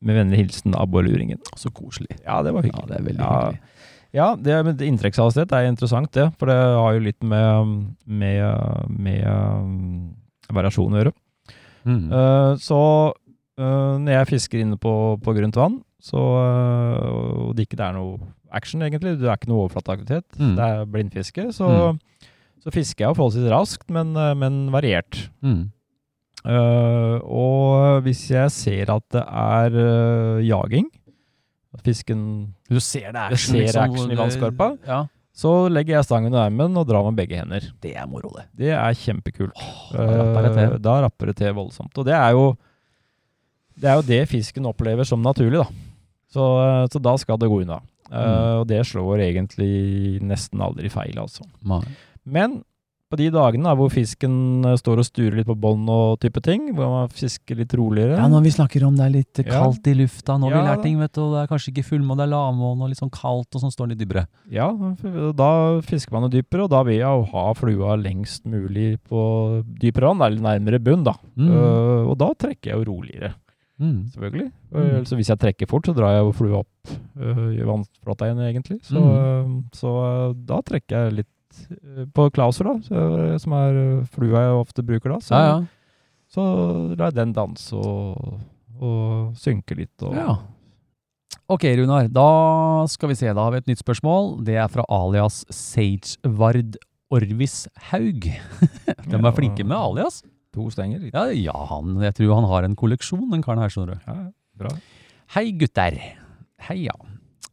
Med 0.05 0.19
vennlig 0.19 0.43
hilsen 0.43 0.75
Abborluringen. 0.77 1.41
Så 1.57 1.71
koselig. 1.73 2.19
Ja, 2.21 2.41
det 2.45 2.53
var 2.53 2.65
hyggelig. 2.65 2.85
Ja, 2.85 2.89
det 2.91 2.99
er 2.99 3.07
veldig 3.07 3.23
ja. 3.23 3.37
hyggelig. 3.37 3.63
Ja, 4.15 4.27
det 4.39 4.57
med 4.65 4.81
inntrekkshastighet 4.85 5.53
er 5.53 5.67
interessant, 5.67 6.11
det. 6.15 6.29
For 6.39 6.49
det 6.49 6.57
har 6.57 6.95
jo 6.95 7.03
litt 7.03 7.19
med, 7.27 7.73
med, 8.07 8.87
med 8.93 9.25
um, 9.27 10.13
variasjon 10.53 10.95
å 10.95 11.01
gjøre. 11.01 11.13
Mm. 11.87 12.07
Uh, 12.11 12.53
så 12.61 12.79
uh, 13.11 13.93
når 13.99 14.11
jeg 14.13 14.29
fisker 14.31 14.63
inne 14.63 14.79
på, 14.81 14.93
på 15.23 15.35
grunt 15.37 15.59
vann, 15.59 15.79
så, 16.03 16.23
uh, 16.39 17.47
og 17.49 17.55
det 17.57 17.67
ikke 17.67 17.79
er 17.83 17.97
noe 17.97 18.31
action, 18.55 18.83
egentlig, 18.85 19.17
det 19.19 19.27
er 19.27 19.39
ikke 19.39 19.51
noe 19.51 19.65
overflateaktivitet, 19.65 20.27
mm. 20.39 20.53
det 20.55 20.67
er 20.67 20.91
blindfiske, 20.91 21.49
så, 21.55 21.67
mm. 21.67 22.29
så, 22.63 22.71
fisker 22.71 23.03
jeg 23.03 23.11
jo 23.11 23.17
forholdsvis 23.19 23.49
raskt, 23.51 23.89
men, 23.93 24.15
men 24.39 24.61
variert. 24.73 25.27
Mm. 25.43 25.67
Uh, 26.47 27.17
og 27.27 28.01
hvis 28.05 28.21
jeg 28.31 28.51
ser 28.55 28.91
at 28.93 29.03
det 29.11 29.23
er 29.27 29.75
uh, 29.75 30.39
jaging, 30.45 30.87
Fisken 31.83 32.21
Du 32.71 32.79
ser 32.81 33.11
det 33.13 33.21
action, 33.21 33.53
ser 33.53 33.67
liksom, 33.67 33.83
action 33.83 34.11
i 34.11 34.15
hvor 34.15 34.23
vannskorpa. 34.23 34.67
Ja. 34.87 35.01
Så 35.37 35.51
legger 35.69 35.97
jeg 35.99 36.07
stangen 36.07 36.31
under 36.31 36.47
armen 36.47 36.79
og 36.79 36.87
drar 36.89 37.05
med 37.05 37.19
begge 37.19 37.37
hender. 37.37 37.67
Det 37.83 37.91
er 37.93 38.07
moro, 38.09 38.31
det. 38.33 38.47
Det 38.57 38.71
er 38.73 38.95
kjempekult. 38.97 39.59
da 39.93 40.07
rapper 40.07 40.47
det 40.47 40.53
til. 40.55 40.71
Eh, 40.71 40.79
Da 40.87 40.95
rapper 41.05 41.29
det 41.29 41.35
til 41.37 41.53
voldsomt. 41.53 41.93
Og 41.93 42.07
det 42.07 42.15
er 42.17 42.31
jo 42.33 42.47
det 43.77 43.91
er 43.91 43.99
jo 43.99 44.07
det 44.07 44.23
fisken 44.31 44.65
opplever 44.65 45.05
som 45.05 45.21
naturlig, 45.21 45.59
da. 45.61 45.67
Så, 46.33 46.47
så 46.89 46.99
da 46.99 47.13
skal 47.21 47.37
det 47.37 47.51
gå 47.51 47.61
unna. 47.61 47.81
Mm. 48.07 48.61
og 48.61 48.67
det 48.69 48.79
slår 48.87 49.19
egentlig 49.19 50.21
nesten 50.23 50.61
aldri 50.63 50.87
feil, 50.89 51.17
altså. 51.19 51.43
Nei. 51.67 51.81
Men 52.23 52.61
på 53.09 53.15
de 53.21 53.29
dagene 53.31 53.63
da, 53.63 53.73
hvor 53.79 53.87
fisken 53.93 54.65
eh, 54.67 54.75
står 54.75 54.99
og 54.99 55.05
sturer 55.07 55.37
litt 55.39 55.47
på 55.47 55.55
bånd 55.55 55.87
og 55.89 56.19
type 56.19 56.41
ting, 56.43 56.73
hvor 56.75 56.89
man 56.91 57.07
fisker 57.09 57.55
litt 57.55 57.71
roligere 57.79 58.17
Ja, 58.19 58.27
når 58.27 58.43
vi 58.43 58.51
snakker 58.51 58.83
om 58.87 58.97
det 58.99 59.05
er 59.05 59.13
litt 59.13 59.39
Ja. 59.45 59.61
kaldt 59.63 59.87
i 59.87 59.93
lufta, 59.95 60.35
når 60.37 60.51
vi 60.51 60.57
Ja, 60.57 60.63
lærer 60.65 60.75
da. 60.75 60.83
ting, 60.83 60.99
vet 60.99 61.13
du, 61.13 61.21
og 61.23 61.31
det 61.35 61.39
er 61.43 61.51
kanskje 61.55 61.71
ikke 61.71 61.85
fullmåne, 61.87 62.17
det 62.17 62.27
er 62.27 62.33
lavmåne 62.35 62.81
og 62.83 62.89
litt 62.91 62.99
sånn 62.99 63.11
kaldt, 63.15 63.55
og 63.55 63.61
sånn 63.63 63.71
står 63.71 63.89
litt 63.93 63.99
dypere. 64.03 64.25
Ja, 64.51 64.67
da 65.31 65.49
fisker 65.81 66.11
man 66.11 66.27
jo 66.29 66.41
dypere, 66.41 66.63
og 66.65 66.69
da 66.69 66.83
vil 66.83 66.99
jeg 66.99 67.07
jo 67.07 67.23
ha 67.31 67.53
flua 67.53 67.95
lengst 68.01 68.43
mulig 68.45 68.97
på 69.07 69.63
dypere 69.79 70.11
vann, 70.11 70.21
eller 70.27 70.41
nærmere 70.43 70.83
bunn, 70.83 71.03
da. 71.07 71.13
Mm. 71.37 71.49
Uh, 71.51 72.09
og 72.11 72.17
da 72.17 72.33
trekker 72.33 72.71
jeg 72.73 72.83
jo 72.85 72.91
roligere, 72.91 73.33
Mm. 73.79 74.09
selvfølgelig. 74.11 74.51
Mm. 74.73 74.77
Uh, 74.97 75.03
Så 75.05 75.15
hvis 75.15 75.27
jeg 75.29 75.37
trekker 75.37 75.67
fort, 75.69 75.85
så 75.85 75.93
drar 75.95 76.11
jeg 76.17 76.25
jo 76.25 76.31
flua 76.33 76.59
opp 76.59 76.89
i 77.21 77.61
vannflata 77.63 78.25
igjen, 78.25 78.41
egentlig. 78.51 78.81
Så, 78.83 78.97
Mm. 78.99 79.63
så 79.71 79.87
uh, 80.29 80.33
da 80.33 80.61
trekker 80.61 80.89
jeg 81.05 81.13
litt 81.21 81.27
på 82.13 82.27
Klauser, 82.35 82.69
da, 82.69 83.37
som 83.41 83.55
er 83.57 83.79
uh, 83.79 84.05
flua 84.13 84.43
jeg 84.45 84.59
ofte 84.61 84.85
bruker 84.85 85.15
da. 85.15 85.21
Så, 85.23 85.33
Ja, 85.37 85.47
ja. 85.47 85.57
så 86.31 86.45
la 86.93 87.09
jeg 87.09 87.17
den 87.17 87.33
danse 87.37 87.75
og, 87.77 88.37
og 88.79 89.33
synke 89.39 89.77
litt. 89.79 89.95
Og, 90.03 90.15
Ja. 90.17 90.37
Ok, 91.47 91.63
Runar. 91.79 92.09
Da 92.11 92.83
skal 92.91 93.13
vi 93.13 93.15
se. 93.15 93.29
Da 93.31 93.39
har 93.45 93.53
vi 93.53 93.61
et 93.61 93.69
nytt 93.69 93.79
spørsmål. 93.79 94.33
Det 94.43 94.57
er 94.59 94.67
fra 94.67 94.83
alias 94.91 95.45
Sagevard 95.47 96.75
Orvis 97.07 97.69
Haug. 97.87 98.27
De 99.07 99.15
er 99.15 99.35
flinke 99.35 99.63
med 99.63 99.77
alias. 99.77 100.25
To 100.55 100.67
stenger. 100.73 101.05
Ja, 101.13 101.29
ja 101.31 101.55
han, 101.69 101.95
jeg 102.03 102.17
tror 102.19 102.33
han 102.41 102.49
har 102.51 102.67
en 102.67 102.75
kolleksjon, 102.75 103.29
den 103.31 103.45
karen 103.45 103.63
her, 103.63 103.71
skjønner 103.71 103.95
du. 103.95 104.09
Ja, 104.09 104.17
bra. 104.59 104.73
Hei, 105.37 105.45
gutter. 105.55 105.95
Hei, 106.67 106.81
ja. 106.89 106.97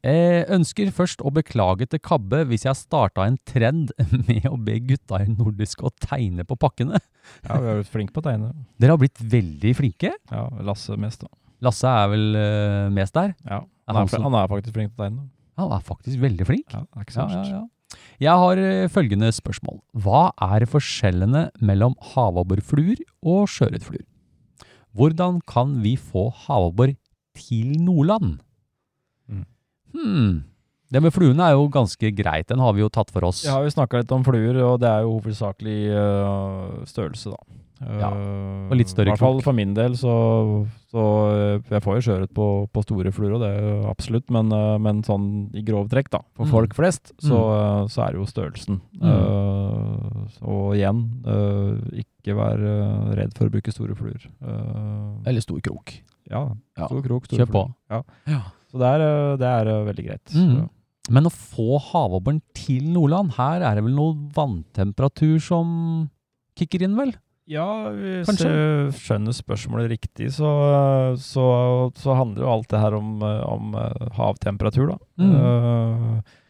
Eh, 0.05 0.43
ønsker 0.53 0.91
først 0.93 1.23
å 1.25 1.31
beklage 1.33 1.87
til 1.89 2.01
Kabbe 2.05 2.43
hvis 2.51 2.67
jeg 2.67 2.77
starta 2.77 3.25
en 3.25 3.39
trend 3.49 3.95
med 4.29 4.45
å 4.51 4.59
be 4.61 4.77
gutta 4.85 5.23
i 5.25 5.31
nordisk 5.31 5.85
å 5.87 5.93
tegne 6.05 6.45
på 6.45 6.59
pakkene. 6.61 7.01
Ja, 7.47 7.57
vi 7.57 7.71
har 7.71 7.79
blitt 7.81 7.93
flinke 7.93 8.13
på 8.13 8.21
å 8.21 8.27
tegne. 8.27 8.51
Dere 8.77 8.97
har 8.97 9.01
blitt 9.01 9.23
veldig 9.33 9.73
flinke. 9.79 10.13
Ja, 10.29 10.45
Lasse 10.69 10.99
mest, 11.01 11.25
da. 11.25 11.33
Lasse 11.65 11.89
er 11.89 12.11
vel 12.13 12.27
uh, 12.37 12.93
mest 12.93 13.17
der. 13.17 13.33
Ja, 13.49 13.63
han, 13.65 13.97
han 13.97 14.05
er, 14.05 14.27
han 14.27 14.37
er 14.43 14.51
faktisk 14.51 14.77
flink 14.77 14.93
til 14.93 15.01
å 15.01 15.07
tegne. 15.07 15.25
Han 15.63 15.73
er 15.73 15.87
faktisk 15.87 16.21
veldig 16.21 16.49
flink. 16.51 16.75
Ja, 16.75 16.83
det 16.85 17.01
er 17.01 17.07
ikke 17.07 17.17
så 17.17 17.25
Ja, 17.25 17.39
ja, 17.39 17.61
ja. 17.63 17.63
Jeg 18.19 18.41
har 18.43 18.59
eh, 18.59 18.89
følgende 18.91 19.29
spørsmål. 19.35 19.79
Hva 20.03 20.27
er 20.43 20.65
forskjellene 20.67 21.47
mellom 21.63 21.95
havabborfluer 22.13 23.01
og 23.23 23.47
sjøørretfluer? 23.53 24.03
Hvordan 24.95 25.41
kan 25.51 25.79
vi 25.85 25.95
få 25.99 26.29
havabbor 26.45 26.95
til 27.39 27.75
Nordland? 27.83 28.41
Mm. 29.95 30.11
Hmm. 30.15 30.43
Det 30.95 31.01
med 31.03 31.11
fluene 31.15 31.43
er 31.49 31.55
jo 31.57 31.65
ganske 31.75 32.11
greit, 32.15 32.47
den 32.47 32.61
har 32.62 32.73
vi 32.77 32.81
jo 32.85 32.89
tatt 32.93 33.11
for 33.11 33.25
oss. 33.27 33.41
Ja, 33.45 33.57
vi 33.65 33.71
snakka 33.73 33.99
litt 34.03 34.12
om 34.15 34.23
fluer, 34.23 34.55
og 34.62 34.79
det 34.83 34.87
er 34.91 35.01
jo 35.03 35.16
hovedsakelig 35.16 35.79
uh, 35.91 36.85
størrelse, 36.87 37.31
da. 37.35 37.61
Ja, 37.85 38.09
Øh, 38.15 38.71
og 38.71 38.77
litt 38.79 38.89
større 38.89 39.11
I 39.11 39.12
hvert 39.12 39.19
fall 39.21 39.41
for 39.43 39.53
min 39.53 39.73
del, 39.75 39.97
så, 39.99 40.12
så 40.89 41.03
øh, 41.35 41.62
Jeg 41.69 41.83
får 41.83 41.97
jo 41.99 42.05
sjøørret 42.07 42.31
på, 42.33 42.47
på 42.73 42.83
store 42.87 43.11
fluer, 43.12 43.35
og 43.35 43.43
det 43.43 43.49
er 43.51 43.66
jo 43.66 43.89
absolutt, 43.91 44.31
men, 44.33 44.49
men 44.81 45.03
sånn 45.05 45.51
i 45.53 45.61
grove 45.66 45.91
trekk, 45.93 46.09
da, 46.15 46.21
for 46.39 46.47
Mm. 46.47 46.53
folk 46.55 46.75
flest, 46.79 47.12
så, 47.19 47.35
Mm. 47.35 47.91
så 47.91 48.05
er 48.07 48.12
det 48.15 48.21
jo 48.23 48.27
størrelsen. 48.31 48.81
Mm. 49.03 49.11
Uh, 49.11 50.25
og 50.49 50.77
igjen, 50.79 51.03
uh, 51.27 51.77
ikke 51.99 52.37
vær 52.39 52.62
redd 53.19 53.35
for 53.37 53.51
å 53.51 53.53
bruke 53.53 53.75
store 53.75 53.97
fluer. 53.99 54.23
Uh, 54.41 55.19
Eller 55.27 55.41
stor 55.45 55.61
krok. 55.61 55.97
ja, 56.31 56.47
Ja, 56.79 56.87
krok, 56.89 57.27
store 57.27 57.43
Kjør 57.45 57.51
på. 57.53 57.65
fluer. 57.66 57.75
Ja. 57.91 58.03
Ja. 58.33 58.41
Så 58.75 58.81
det 58.83 58.91
er, 58.91 59.05
øh, 59.07 59.35
det 59.39 59.51
er 59.51 59.71
øh, 59.71 59.85
veldig 59.87 60.07
greit. 60.09 60.35
Mm. 60.35 60.65
Men 61.15 61.29
å 61.29 61.33
få 61.33 61.79
havabboren 61.93 62.41
til 62.57 62.89
Nordland, 62.91 63.37
her 63.37 63.63
er 63.63 63.77
det 63.77 63.85
vel 63.87 63.95
noe 63.95 64.17
vanntemperatur 64.35 65.37
som 65.43 65.69
kicker 66.59 66.83
inn, 66.87 66.97
vel? 66.99 67.13
Ja, 67.51 67.67
hvis 67.93 68.27
Kanskje? 68.31 68.49
jeg 68.49 68.95
skjønner 69.03 69.37
spørsmålet 69.37 69.91
riktig, 69.93 70.31
så, 70.33 70.49
så, 71.21 71.45
så 72.01 72.17
handler 72.17 72.47
jo 72.47 72.55
alt 72.55 72.71
det 72.73 72.81
her 72.81 72.97
om, 72.97 73.19
eh, 73.21 73.43
om 73.45 73.77
eh, 73.77 74.07
havtemperatur, 74.17 74.95
da. 74.95 74.99
Mm. 75.21 75.35
Uh, 75.37 76.41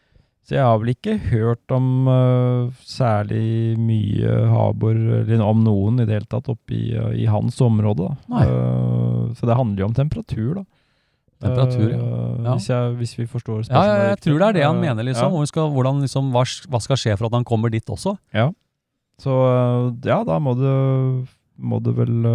så 0.45 0.59
jeg 0.59 0.65
har 0.67 0.77
vel 0.77 0.91
ikke 0.93 1.15
hørt 1.31 1.73
om 1.73 2.05
uh, 2.05 2.73
særlig 2.85 3.73
mye 3.81 4.35
havbor, 4.51 4.93
eller 5.23 5.41
om 5.41 5.63
noen 5.65 6.03
i 6.03 6.05
det 6.05 6.19
hele 6.19 6.29
tatt, 6.29 6.51
oppe 6.53 6.75
i, 6.77 6.83
eh, 6.93 7.15
i 7.23 7.25
hans 7.25 7.57
område. 7.65 8.11
Da. 8.29 8.43
Eh, 8.43 9.33
så 9.39 9.49
det 9.49 9.57
handler 9.57 9.81
jo 9.81 9.87
om 9.89 9.95
temperatur, 9.97 10.51
da. 10.59 10.63
Temperatur, 11.41 11.89
ja. 11.91 11.97
Eh, 11.97 12.43
Ja. 12.45 12.51
Hvis, 12.55 12.67
jeg, 12.69 12.93
hvis 12.99 13.13
vi 13.19 13.25
forstår 13.25 13.63
spørsmålet 13.65 13.87
Ja, 13.89 13.95
ja, 14.03 14.09
jeg 14.13 14.19
tror 14.21 14.37
det 14.39 14.47
er 14.47 14.53
det 14.53 14.63
han 14.65 14.75
Eh, 14.77 14.81
mener, 14.81 15.03
liksom. 15.03 15.33
ja. 15.33 15.45
Skal, 15.45 15.69
hvordan, 15.73 16.01
liksom 16.01 16.31
hva, 16.31 16.43
hva 16.69 16.79
skal 16.81 16.95
skje 16.97 17.17
for 17.17 17.25
at 17.27 17.33
han 17.33 17.43
kommer 17.43 17.69
dit 17.71 17.85
også? 17.89 18.15
Så 19.19 19.31
øh, 19.31 19.93
ja, 20.05 20.23
da 20.23 20.39
må 20.39 20.53
det, 20.59 21.27
må 21.57 21.79
det 21.83 21.95
vel 21.97 22.25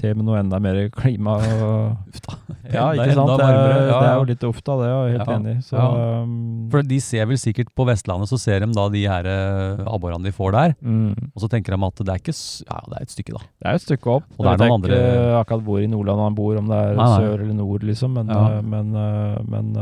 til 0.00 0.14
med 0.16 0.24
noe 0.24 0.38
enda 0.40 0.58
mer 0.58 0.78
klima. 0.94 1.34
Og, 1.36 2.14
ja, 2.74 2.86
ikke 2.96 3.12
sant? 3.14 3.28
Det 3.38 3.44
er, 3.44 3.58
det 3.86 3.96
er 4.08 4.14
jo 4.16 4.24
litt 4.30 4.44
uff 4.48 4.62
da, 4.64 4.76
det 4.80 4.86
er 4.88 4.92
jeg 4.94 5.12
helt 5.18 5.28
Ja, 5.28 5.36
enig 5.36 5.52
i. 5.52 5.60
Så, 5.66 5.76
ja. 5.76 6.22
um, 6.22 6.32
For 6.72 6.82
de 6.88 6.98
ser 7.04 7.26
vel 7.28 7.38
sikkert 7.38 7.70
på 7.76 7.86
Vestlandet, 7.86 8.30
så 8.32 8.38
ser 8.40 8.64
de 8.64 8.70
da 8.72 8.86
de 8.94 9.02
her 9.04 9.28
eh, 9.28 9.82
abborene 9.92 10.24
de 10.24 10.32
får 10.34 10.52
der. 10.56 10.74
mm, 10.80 11.30
Og 11.36 11.44
så 11.44 11.50
tenker 11.52 11.76
de 11.76 11.86
at 11.90 12.02
det 12.02 12.08
er 12.14 12.22
ikke 12.22 12.34
Ja, 12.66 12.80
det 12.88 12.96
er 12.98 13.02
et 13.06 13.14
stykke, 13.14 13.32
da. 13.36 13.42
det 13.60 13.68
er 13.68 13.74
et 13.80 13.84
stykke 13.86 14.14
opp. 14.16 14.24
Og 14.38 14.44
det 14.48 14.52
er 14.54 14.62
noen 14.64 14.76
andre- 14.80 15.40
akkurat 15.42 15.62
hvor 15.68 15.82
i 15.84 15.86
Nordland 15.92 16.24
han 16.24 16.34
bor, 16.40 16.56
om 16.56 16.68
det 16.72 16.78
er 16.78 16.94
Nei, 16.96 17.04
nei. 17.04 17.18
sør 17.20 17.34
eller 17.44 17.54
nord, 17.60 17.82
liksom. 17.84 18.14
Men, 18.16 18.26
Ja. 18.32 18.44
øh, 18.58 18.62
men, 18.64 18.96
øh, 18.96 19.48
men, 19.48 19.72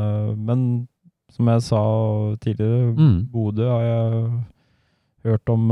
men 0.50 0.88
som 1.30 1.46
jeg 1.54 1.62
sa 1.62 1.80
tidligere, 2.42 2.94
Mm. 2.98 3.28
Bodø 3.32 3.68
har 3.70 3.80
jeg 3.86 4.30
hørt 5.24 5.48
om, 5.48 5.70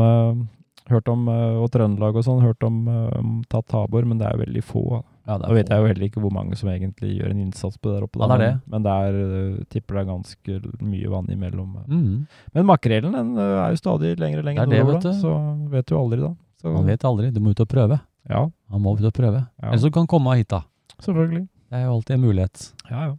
hørt 0.90 1.08
om 1.12 1.28
øh, 1.28 1.60
og 1.62 1.70
Trøndelag 1.74 2.16
og 2.16 2.24
sånn, 2.26 2.42
hørt 2.44 2.64
om, 2.66 2.80
øh, 2.88 3.12
om 3.18 3.38
tatt 3.50 3.72
havbor, 3.74 4.06
men 4.08 4.20
det 4.20 4.28
er 4.28 4.40
veldig 4.40 4.62
få. 4.64 4.82
Ja, 5.28 5.36
det 5.36 5.48
Da 5.48 5.54
vet 5.54 5.70
jeg 5.72 5.82
jo 5.82 5.88
heller 5.90 6.06
ikke 6.06 6.22
hvor 6.24 6.32
mange 6.32 6.56
som 6.56 6.70
egentlig 6.72 7.18
gjør 7.18 7.32
en 7.34 7.42
innsats 7.44 7.76
på 7.76 7.90
det 7.90 7.98
der 7.98 8.06
oppe. 8.06 8.20
Ja, 8.22 8.28
det 8.32 8.38
det. 8.46 8.52
Men, 8.72 8.86
der 8.86 9.08
er, 9.08 9.18
øh, 9.38 9.58
tipper 9.68 9.98
det 9.98 10.02
er 10.02 10.10
ganske 10.12 10.60
mye 10.80 11.12
vann 11.12 11.28
imellom. 11.34 11.76
Mm. 11.86 12.26
Men 12.54 12.66
makrellen 12.66 13.12
den 13.12 13.36
er 13.36 13.70
jo 13.74 13.80
stadig 13.82 14.16
lenger 14.18 14.40
og 14.40 14.48
lenger 14.48 14.62
er 14.64 14.72
nordover, 14.72 15.00
da, 15.04 15.12
så 15.20 15.34
vet 15.70 15.86
du 15.88 15.98
aldri, 15.98 16.20
da. 16.24 16.34
Så, 16.58 16.72
Man 16.74 16.88
vet 16.88 17.04
aldri. 17.04 17.30
Du 17.30 17.40
må 17.40 17.52
ut 17.54 17.60
og 17.62 17.68
prøve. 17.70 18.00
Ja, 18.28 18.48
Han 18.72 18.82
må 18.82 18.96
ut 18.96 19.04
og 19.04 19.14
prøve. 19.14 19.46
ja. 19.46 19.68
Eller 19.68 19.78
så 19.84 19.92
kan 19.92 20.08
du 20.08 20.10
komme 20.10 20.34
hit, 20.36 20.48
da. 20.50 20.62
selvfølgelig. 20.98 21.46
Det 21.68 21.76
er 21.76 21.84
jo 21.84 21.94
alltid 21.98 22.14
en 22.16 22.24
mulighet. 22.24 22.72
Ja, 22.90 23.06
ja. 23.12 23.16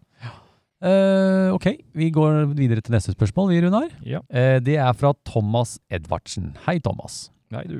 Uh, 0.79 1.51
ok, 1.57 1.65
vi 1.91 2.07
går 2.09 2.53
videre 2.55 2.79
til 2.79 2.93
neste 2.95 3.11
spørsmål, 3.11 3.49
vi, 3.51 3.59
Runar. 3.65 3.89
ja. 4.05 4.21
Uh, 4.31 4.59
det 4.63 4.77
er 4.79 4.93
fra 4.95 5.11
Thomas 5.27 5.77
Edvardsen. 5.91 6.53
Hei, 6.65 6.79
Thomas. 6.79 7.29
Nei, 7.53 7.63
du. 7.69 7.79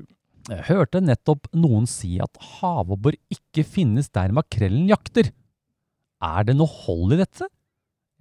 Jeg 0.49 0.65
hørte 0.69 1.01
nettopp 1.03 1.49
noen 1.53 1.85
si 1.89 2.15
at 2.23 2.39
havabbor 2.59 3.13
ikke 3.33 3.65
finnes 3.67 4.09
der 4.15 4.33
makrellen 4.33 4.87
jakter. 4.89 5.29
Er 6.25 6.47
det 6.47 6.55
noe 6.57 6.69
hold 6.85 7.13
i 7.13 7.19
dette? 7.21 7.47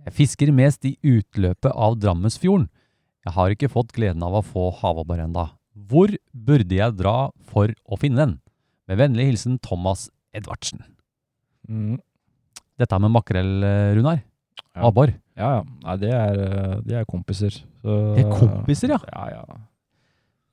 Jeg 0.05 0.15
fisker 0.15 0.53
mest 0.55 0.85
i 0.87 0.95
utløpet 1.03 1.73
av 1.73 1.97
Drammensfjorden. 2.01 2.69
Jeg 3.27 3.35
har 3.35 3.53
ikke 3.55 3.71
fått 3.73 3.95
gleden 3.97 4.23
av 4.25 4.37
å 4.39 4.45
få 4.45 4.69
havabbor 4.81 5.21
enda. 5.25 5.49
Hvor 5.89 6.13
burde 6.33 6.79
jeg 6.79 6.97
dra 6.99 7.31
for 7.49 7.73
å 7.89 7.99
finne 8.01 8.23
den? 8.23 8.37
Med 8.89 9.01
vennlig 9.01 9.31
hilsen 9.31 9.59
Thomas 9.65 10.07
Edvardsen. 10.37 10.85
Mm. 11.69 11.99
Dette 12.79 12.99
med 13.03 13.13
makrell, 13.13 13.53
eh, 13.65 13.95
Runar. 13.99 14.23
Ja. 14.75 14.87
Abbor. 14.89 15.13
Ja, 15.39 15.49
ja. 15.59 15.63
Nei, 15.85 15.97
det 16.03 16.13
er, 16.15 16.39
øh, 16.39 16.75
de 16.87 16.95
er 17.01 17.05
kompiser. 17.09 17.51
Så, 17.83 17.97
De 18.17 18.23
er 18.23 18.31
kompiser, 18.33 18.95
ja. 18.95 18.99
Ja, 19.13 19.25
ja. 19.35 19.59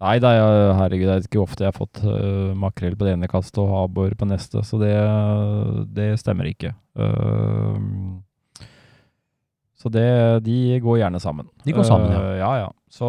Nei 0.03 0.17
da, 0.19 0.29
herregud, 0.75 1.07
det 1.07 1.13
er 1.15 1.23
ikke 1.29 1.39
ofte 1.45 1.63
jeg 1.63 1.71
har 1.71 1.77
fått 1.77 2.01
uh, 2.03 2.51
makrell 2.59 2.97
på 2.99 3.05
det 3.07 3.13
ene 3.15 3.29
kastet 3.31 3.61
og 3.63 3.71
abbor 3.85 4.11
på 4.19 4.27
neste, 4.27 4.59
så 4.67 4.75
det, 4.81 4.91
det 5.95 6.09
stemmer 6.19 6.49
ikke. 6.51 6.73
Uh, 6.99 8.19
så 9.79 9.91
det, 9.93 10.05
de 10.43 10.79
går 10.83 10.99
gjerne 10.99 11.21
sammen. 11.23 11.47
De 11.63 11.75
går 11.75 11.87
sammen, 11.87 12.11
ja. 12.11 12.19
Uh, 12.19 12.35
ja, 12.41 12.51
ja. 12.65 12.69
Så, 12.91 13.07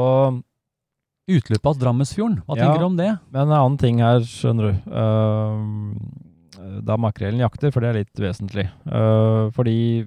Utløpet 1.26 1.66
av 1.72 1.78
Drammensfjorden. 1.80 2.36
Hva 2.46 2.54
Ja. 2.54 2.62
tenker 2.68 2.78
du 2.78 2.86
om 2.86 2.96
det? 3.00 3.18
men 3.34 3.42
en 3.48 3.56
annen 3.56 3.78
ting 3.82 3.98
her, 3.98 4.20
skjønner 4.22 4.68
du. 4.70 4.90
Uh, 4.94 6.80
da 6.86 6.96
makrellen 6.96 7.42
jakter, 7.42 7.72
for 7.74 7.82
det 7.82 7.88
er 7.90 7.98
litt 8.04 8.20
vesentlig. 8.22 8.68
Uh, 8.86 9.50
fordi 9.50 10.06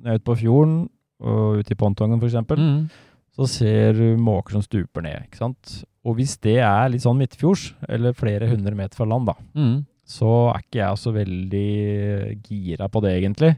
når 0.00 0.06
jeg 0.08 0.14
er 0.14 0.20
ute 0.22 0.30
på 0.30 0.38
fjorden, 0.40 0.78
og 1.20 1.60
ute 1.60 1.72
i 1.72 1.78
pontongen 1.80 2.20
eksempel, 2.24 2.56
Mm. 2.56 2.88
Så 3.36 3.46
ser 3.50 3.92
du 3.98 4.16
måker 4.16 4.56
som 4.56 4.64
stuper 4.64 5.04
ned, 5.04 5.26
ikke 5.28 5.42
sant? 5.42 5.82
Og 6.06 6.16
hvis 6.16 6.36
det 6.40 6.58
er 6.64 6.88
litt 6.92 7.02
sånn 7.04 7.18
midtfjords, 7.20 7.74
eller 7.88 8.14
flere 8.16 8.48
hundre 8.48 8.72
meter 8.78 8.96
fra 8.96 9.06
land 9.10 9.26
da, 9.28 9.34
Mm. 9.54 9.84
så 10.06 10.30
er 10.54 10.62
ikke 10.62 10.80
jeg 10.80 11.00
så 11.02 11.12
veldig 11.12 12.42
gira 12.46 12.88
på 12.88 13.02
det 13.04 13.16
egentlig. 13.22 13.56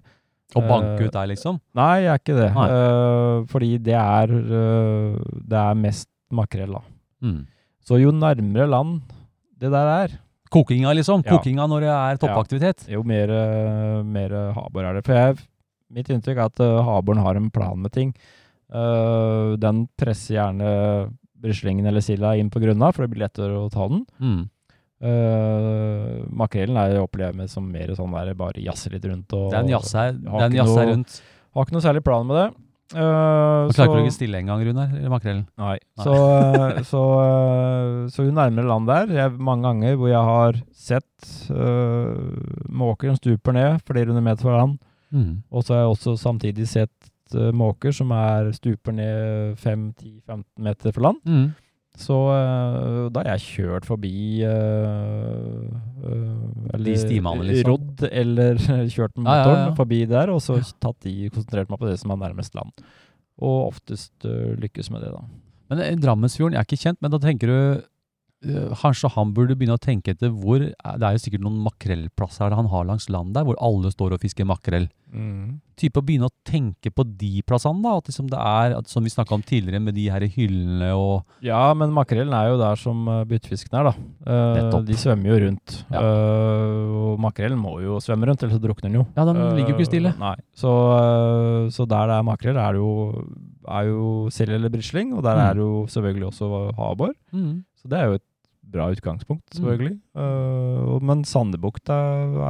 Å 0.57 0.63
banke 0.65 1.05
ut 1.05 1.13
der, 1.13 1.27
liksom? 1.29 1.59
Nei, 1.77 2.05
jeg 2.07 2.09
er 2.15 2.23
ikke 2.23 2.37
det. 2.39 2.49
Eh, 2.57 3.43
fordi 3.53 3.75
det 3.85 3.95
er, 3.99 4.31
uh, 4.33 5.19
det 5.45 5.59
er 5.61 5.75
mest 5.77 6.09
makrell, 6.33 6.73
da. 6.73 6.81
Mm. 7.23 7.43
Så 7.85 8.01
jo 8.01 8.11
nærmere 8.17 8.69
land 8.69 9.03
det 9.59 9.71
der 9.75 9.93
er, 10.07 10.17
Kokinga, 10.49 10.95
liksom? 10.97 11.21
Ja. 11.27 11.37
Kokinga 11.37 11.67
når 11.69 11.83
det 11.85 11.91
er 11.93 12.17
toppaktivitet? 12.23 12.87
jo 12.89 13.03
mer, 13.05 13.29
eh, 13.29 14.03
mer 14.03 14.31
havbor 14.57 14.87
er 14.89 14.95
det. 14.97 15.05
For 15.05 15.13
jeg, 15.13 15.37
mitt 15.93 16.09
inntrykk 16.09 16.39
er 16.41 16.47
at 16.49 16.61
uh, 16.65 16.83
havboren 16.87 17.21
har 17.21 17.37
en 17.37 17.51
plan 17.51 17.77
med 17.77 17.93
ting. 17.93 18.15
Eh, 18.69 19.57
den 19.57 19.87
presser 19.97 20.35
gjerne 20.37 21.11
brislingen 21.39 21.87
eller 21.87 22.01
silda 22.05 22.35
inn 22.37 22.51
på 22.51 22.61
grunna, 22.61 22.93
for 22.93 23.05
det 23.07 23.13
blir 23.15 23.25
lettere 23.27 23.57
å 23.57 23.69
ta 23.73 23.87
den. 23.89 24.05
Mm. 24.21 24.41
Uh, 24.99 26.25
makrellen 26.35 26.75
er 26.81 26.97
jeg 26.97 27.05
opplever 27.05 27.37
med 27.39 27.51
som 27.53 27.67
mer 27.71 27.93
sånn 27.95 28.15
der 28.17 28.33
bare 28.39 28.59
jazze 28.65 28.91
litt 28.91 29.05
rundt. 29.07 29.31
Og, 29.37 29.53
Den 29.55 29.69
jazzer 29.71 30.17
har 30.27 30.41
den 30.43 30.57
ikke 30.57 30.59
jazzer 30.65 30.81
noe- 30.89 30.95
rundt. 30.97 31.21
Har 31.55 31.65
ikke 31.69 31.77
noe 31.77 31.85
særlig 31.85 32.03
plan 32.05 32.27
med 32.27 32.37
det. 32.41 32.49
Uh, 32.97 33.69
Du 33.69 33.75
klarer 33.77 33.85
ikke 33.85 33.95
å 33.95 34.01
ligge 34.01 34.15
stille 34.17 34.39
engang, 34.41 34.63
Runar, 34.65 34.89
eller 34.97 35.13
makrellen. 35.13 35.45
Nei. 35.61 35.77
Nei. 35.79 36.05
Så, 36.05 36.15
uh, 36.17 36.83
så, 36.89 37.03
uh, 37.21 38.09
så 38.11 38.25
jo 38.27 38.33
nærmere 38.35 38.67
land 38.67 38.89
det 38.89 38.97
er 38.97 39.15
jeg, 39.19 39.35
Mange 39.39 39.67
ganger 39.69 39.97
hvor 40.01 40.09
jeg 40.09 40.25
har 40.33 40.59
sett 40.73 41.29
uh, 41.53 42.17
måker 42.69 43.13
som 43.13 43.21
stuper 43.21 43.53
ned 43.55 43.83
flere 43.87 44.09
hundre 44.11 44.25
meter 44.25 44.43
fra 44.49 44.59
land, 44.63 44.79
Mm. 45.09 45.39
og 45.51 45.63
så 45.65 45.73
har 45.73 45.79
jeg 45.87 45.93
også 45.95 46.13
samtidig 46.21 46.67
sett 46.69 47.07
måker 47.57 47.95
som 47.95 48.13
er 48.17 48.53
stuper 48.57 48.95
ned 48.97 49.57
5-10-15 49.63 50.45
meter 50.69 50.95
fra 50.95 51.09
land. 51.09 51.25
Mm. 51.27 51.49
Så 51.99 52.15
uh, 52.15 53.09
da 53.11 53.25
har 53.25 53.33
jeg 53.35 53.47
kjørt 53.57 53.87
forbi 53.89 54.45
uh, 54.47 55.65
uh, 56.05 56.71
eller 56.77 56.85
De 56.87 56.95
stimene, 57.01 57.49
liksom. 57.49 57.73
rodd 57.73 58.05
eller 58.07 58.61
kjørt 58.95 59.17
med 59.19 59.27
Ja, 59.27 59.41
ja, 59.43 59.57
ja. 59.65 59.75
forbi 59.79 60.05
der, 60.07 60.31
og 60.31 60.39
så 60.45 60.61
tatt 60.79 61.01
de, 61.03 61.17
konsentrert 61.35 61.73
meg 61.73 61.81
på 61.83 61.91
det 61.91 61.99
som 61.99 62.15
er 62.15 62.23
nærmest 62.23 62.55
land. 62.55 62.71
Og 63.43 63.73
oftest 63.73 64.15
uh, 64.29 64.55
lykkes 64.63 64.93
med 64.95 65.03
det, 65.07 65.11
da. 65.17 65.25
Men 65.69 65.83
eh, 65.85 65.97
Drammensfjorden 66.01 66.57
jeg 66.57 66.63
er 66.63 66.69
ikke 66.69 66.83
kjent, 66.85 67.01
men 67.05 67.13
da 67.13 67.21
tenker 67.23 67.51
du 67.51 67.57
eh, 67.59 67.83
Kanskje 68.39 69.09
han 69.17 69.33
burde 69.35 69.57
begynne 69.59 69.75
å 69.75 69.83
tenke 69.83 70.13
etter 70.15 70.31
hvor 70.31 70.61
Det 70.63 71.03
er 71.03 71.17
jo 71.17 71.23
sikkert 71.25 71.43
noen 71.43 71.57
makrellplasser 71.65 72.55
han 72.55 72.69
har 72.71 72.85
langs 72.87 73.09
land 73.11 73.35
der, 73.35 73.43
hvor 73.49 73.59
alle 73.59 73.91
står 73.91 74.15
og 74.15 74.23
fisker 74.23 74.47
makrell. 74.47 74.87
Type 75.79 75.99
å 75.99 76.05
begynne 76.05 76.29
å 76.29 76.35
tenke 76.47 76.91
på 76.95 77.03
de 77.19 77.41
plassene, 77.49 77.81
da. 77.83 77.97
At 77.99 78.11
liksom 78.11 78.29
det 78.31 78.39
er, 78.39 78.75
at, 78.79 78.91
som 78.91 79.03
vi 79.03 79.11
snakka 79.11 79.35
om 79.35 79.43
tidligere, 79.47 79.81
med 79.83 79.97
de 79.97 80.05
her 80.13 80.23
hyllene 80.35 80.91
og 80.95 81.25
Ja, 81.43 81.73
men 81.75 81.91
makrellen 81.97 82.35
er 82.37 82.51
jo 82.53 82.59
der 82.61 82.79
som 82.79 83.07
uh, 83.09 83.25
byttefisken 83.27 83.79
er, 83.81 83.89
da. 83.91 83.95
Uh, 84.29 84.79
de 84.87 84.99
svømmer 85.01 85.33
jo 85.33 85.39
rundt. 85.47 85.79
Ja. 85.91 86.03
Uh, 86.03 86.97
og 87.15 87.23
makrellen 87.25 87.59
må 87.59 87.79
jo 87.83 87.99
svømme 88.05 88.29
rundt, 88.31 88.43
ellers 88.45 88.59
så 88.59 88.63
drukner 88.63 88.87
den 88.91 89.01
jo. 89.01 89.07
Ja, 89.19 89.25
den 89.27 89.41
ligger 89.59 89.73
jo 89.75 89.79
ikke 89.81 89.91
stille. 89.91 90.15
Uh, 90.15 90.23
nei. 90.29 90.35
Så, 90.55 90.75
så 91.75 91.89
der 91.91 92.11
det 92.13 92.19
er 92.21 92.29
makrell, 92.29 92.59
er 92.61 92.77
det 92.79 92.83
jo, 92.85 92.93
er 93.67 93.89
jo 93.91 94.05
sild 94.35 94.55
eller 94.59 94.71
brisling, 94.73 95.15
og 95.17 95.25
der 95.27 95.39
Mm. 95.39 95.45
er 95.49 95.55
det 95.55 95.63
jo 95.67 95.75
selvfølgelig 95.95 96.27
også 96.33 96.47
havbor. 96.79 97.13
Så 97.79 97.87
det 97.89 97.99
er 97.99 98.07
jo 98.11 98.17
et 98.19 98.25
bra 98.69 98.91
utgangspunkt, 98.93 99.45
Mm. 99.49 99.59
selvfølgelig. 99.59 99.95
Uh, 100.15 100.99
men 101.03 101.25
Sandebukta 101.25 101.97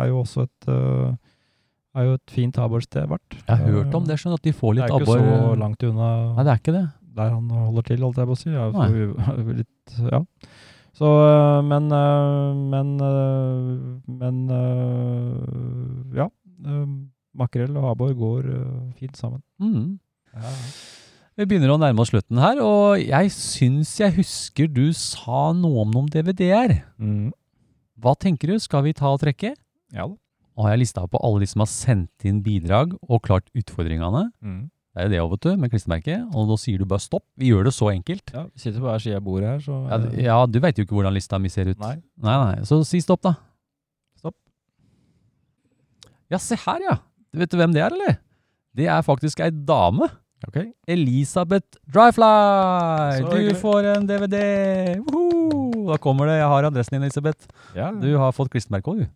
er 0.03 0.09
jo 0.11 0.21
også 0.25 0.43
et 0.49 0.69
uh, 0.69 1.15
er 1.99 2.05
jo 2.09 2.13
et 2.19 2.31
fint 2.31 2.59
abborsted 2.59 3.09
vært. 3.11 3.37
Jeg 3.49 3.57
har 3.57 3.67
hørt 3.75 3.95
om 3.95 4.05
det, 4.07 4.19
skjønner 4.21 4.39
at 4.39 4.43
de 4.47 4.53
får 4.53 4.75
Det 4.75 4.81
litt 4.81 4.85
er 4.85 4.95
ikke 4.95 5.03
abbor. 5.03 5.19
så 5.19 5.59
langt 5.59 5.83
unna 5.89 6.09
Nei, 6.37 6.45
det 6.45 6.53
er 6.53 6.59
ikke 6.63 6.75
det. 6.77 6.87
der 7.19 7.31
han 7.35 7.49
holder 7.51 7.83
til, 7.89 8.03
holdt 8.07 8.19
jeg 8.23 8.27
på 8.27 8.37
å 8.37 8.39
si. 8.39 8.51
Ja, 8.51 8.67
litt, 9.59 9.95
ja. 10.13 10.21
så 10.95 11.09
øh, 11.23 11.63
men 11.67 11.89
men 12.71 12.97
men 14.07 14.37
ja. 16.15 16.29
Makrell 17.39 17.77
og 17.79 17.91
abbor 17.93 18.15
går 18.19 18.47
fint 18.99 19.17
sammen. 19.17 19.43
Mm. 19.59 19.99
Vi 21.39 21.47
begynner 21.47 21.71
å 21.71 21.79
nærme 21.79 22.03
oss 22.03 22.11
slutten 22.11 22.41
her, 22.43 22.59
og 22.59 22.99
jeg 22.99 23.29
syns 23.31 23.93
jeg 24.01 24.17
husker 24.17 24.67
du 24.67 24.89
sa 24.97 25.53
noe 25.55 25.85
om 25.85 25.93
noen 25.95 26.09
DVD-er. 26.11 26.81
Mm. 26.99 27.29
Hva 28.03 28.17
tenker 28.19 28.51
du, 28.51 28.57
skal 28.59 28.83
vi 28.89 28.95
ta 28.99 29.13
og 29.15 29.21
trekke? 29.23 29.53
Ja 29.95 30.09
da. 30.11 30.19
Og 30.59 30.67
har 30.67 30.75
jeg 30.75 30.83
lista 30.83 31.05
på 31.07 31.21
alle 31.23 31.45
de 31.45 31.47
som 31.47 31.63
har 31.63 31.71
sendt 31.71 32.27
inn 32.27 32.41
bidrag 32.43 32.97
og 33.07 33.23
klart 33.23 33.47
utfordringene. 33.55 34.25
Mm. 34.43 34.65
Det 34.67 34.99
er 34.99 35.07
jo 35.07 35.13
det 35.13 35.21
òg, 35.23 35.31
vet 35.37 35.45
du, 35.45 35.51
med 35.63 35.71
klistremerket. 35.71 36.25
Og 36.35 36.49
nå 36.51 36.57
sier 36.59 36.83
du 36.83 36.89
bare 36.91 37.05
stopp. 37.05 37.23
Vi 37.39 37.53
gjør 37.53 37.69
det 37.69 37.77
så 37.77 37.93
enkelt. 37.93 38.33
Ja, 38.35 38.43
vi 38.51 38.65
sitter 38.65 38.83
på 38.83 38.89
hver 38.89 39.05
side 39.05 39.21
av 39.21 39.29
bordet 39.29 39.53
her, 39.53 39.61
så 39.63 39.79
Ja, 39.87 39.99
ja 40.25 40.39
du 40.51 40.59
veit 40.65 40.81
jo 40.81 40.89
ikke 40.89 40.99
hvordan 40.99 41.15
lista 41.15 41.39
mi 41.39 41.55
ser 41.55 41.71
ut. 41.71 41.79
Nei. 41.79 42.01
nei, 42.19 42.35
nei. 42.43 42.67
Så 42.67 42.81
si 42.89 42.99
stopp, 43.05 43.23
da. 43.23 43.37
Stopp. 44.19 44.35
Ja, 46.35 46.43
se 46.43 46.59
her, 46.67 46.83
ja. 46.91 46.99
Vet 47.39 47.55
du 47.55 47.61
hvem 47.63 47.79
det 47.79 47.87
er, 47.87 47.95
eller? 47.95 48.19
Det 48.75 48.91
er 48.91 49.07
faktisk 49.07 49.39
ei 49.47 49.53
dame. 49.55 50.11
Ok. 50.47 50.57
Elisabeth 50.87 51.81
Dryfly! 51.91 52.29
Så 53.25 53.39
Du 53.49 53.55
får 53.59 53.89
en 53.97 54.07
DVD! 54.07 54.37
Woohoo! 55.09 55.89
Da 55.91 55.97
kommer 56.03 56.29
det. 56.31 56.37
Jeg 56.39 56.51
har 56.53 56.69
adressen 56.69 56.95
din, 56.99 57.07
Elisabeth. 57.09 57.49
Ja, 57.75 57.91
Du 57.91 58.07
har 58.21 58.31
fått 58.37 58.51
klistremerke 58.53 58.93
òg, 58.93 59.01
du. 59.03 59.09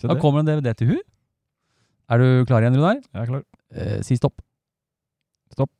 se 0.00 0.06
Da 0.08 0.14
det. 0.14 0.20
kommer 0.22 0.40
en 0.40 0.48
DVD 0.48 0.72
til 0.78 0.88
hun. 0.94 1.02
Er 2.08 2.18
du 2.20 2.44
klar 2.48 2.64
igjen, 2.64 2.76
Runar? 2.78 3.00
Jeg 3.02 3.20
er 3.22 3.26
klar. 3.28 3.42
Eh, 3.74 4.00
si 4.06 4.16
stopp. 4.16 4.40
Stopp. 5.52 5.70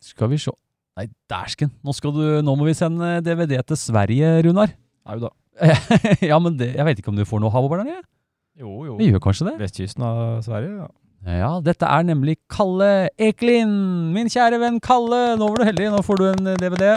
Skal 0.00 0.28
vi 0.32 0.38
se 0.38 0.52
Nei, 0.98 1.06
dæsken. 1.30 1.70
Nå, 1.86 1.92
skal 1.96 2.12
du, 2.12 2.24
nå 2.44 2.54
må 2.58 2.66
vi 2.66 2.74
sende 2.76 3.20
DVD 3.24 3.60
til 3.64 3.76
Sverige, 3.78 4.42
Runar. 4.44 4.72
Au 5.08 5.18
da. 5.22 5.30
ja, 6.30 6.38
men 6.42 6.56
det, 6.58 6.74
jeg 6.76 6.84
vet 6.84 6.98
ikke 7.00 7.08
om 7.12 7.16
du 7.16 7.24
får 7.24 7.40
noe 7.40 7.52
havover 7.54 7.80
der 7.80 7.86
nede? 7.92 8.02
Jo, 8.60 8.72
jo. 8.84 8.96
Vi 8.98 9.06
gjør 9.08 9.22
kanskje 9.24 9.46
det? 9.48 9.54
Vestkysten 9.62 10.04
av 10.04 10.42
Sverige, 10.44 10.74
ja. 10.82 10.88
Ja, 11.28 11.50
dette 11.60 11.84
er 11.84 12.04
nemlig 12.08 12.38
Kalle 12.50 13.10
Eklin. 13.20 13.72
Min 14.14 14.30
kjære 14.32 14.60
venn 14.62 14.78
Kalle. 14.80 15.36
Nå 15.38 15.50
var 15.50 15.60
du 15.60 15.66
heldig, 15.68 15.90
nå 15.92 16.00
får 16.06 16.20
du 16.20 16.26
en 16.30 16.52
eh, 16.54 16.60
DVD. 16.62 16.94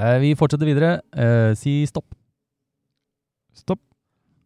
Eh, 0.00 0.16
vi 0.22 0.32
fortsetter 0.38 0.66
videre. 0.70 0.94
Eh, 1.12 1.52
si 1.58 1.82
stopp. 1.90 2.06
Stopp. 3.54 3.82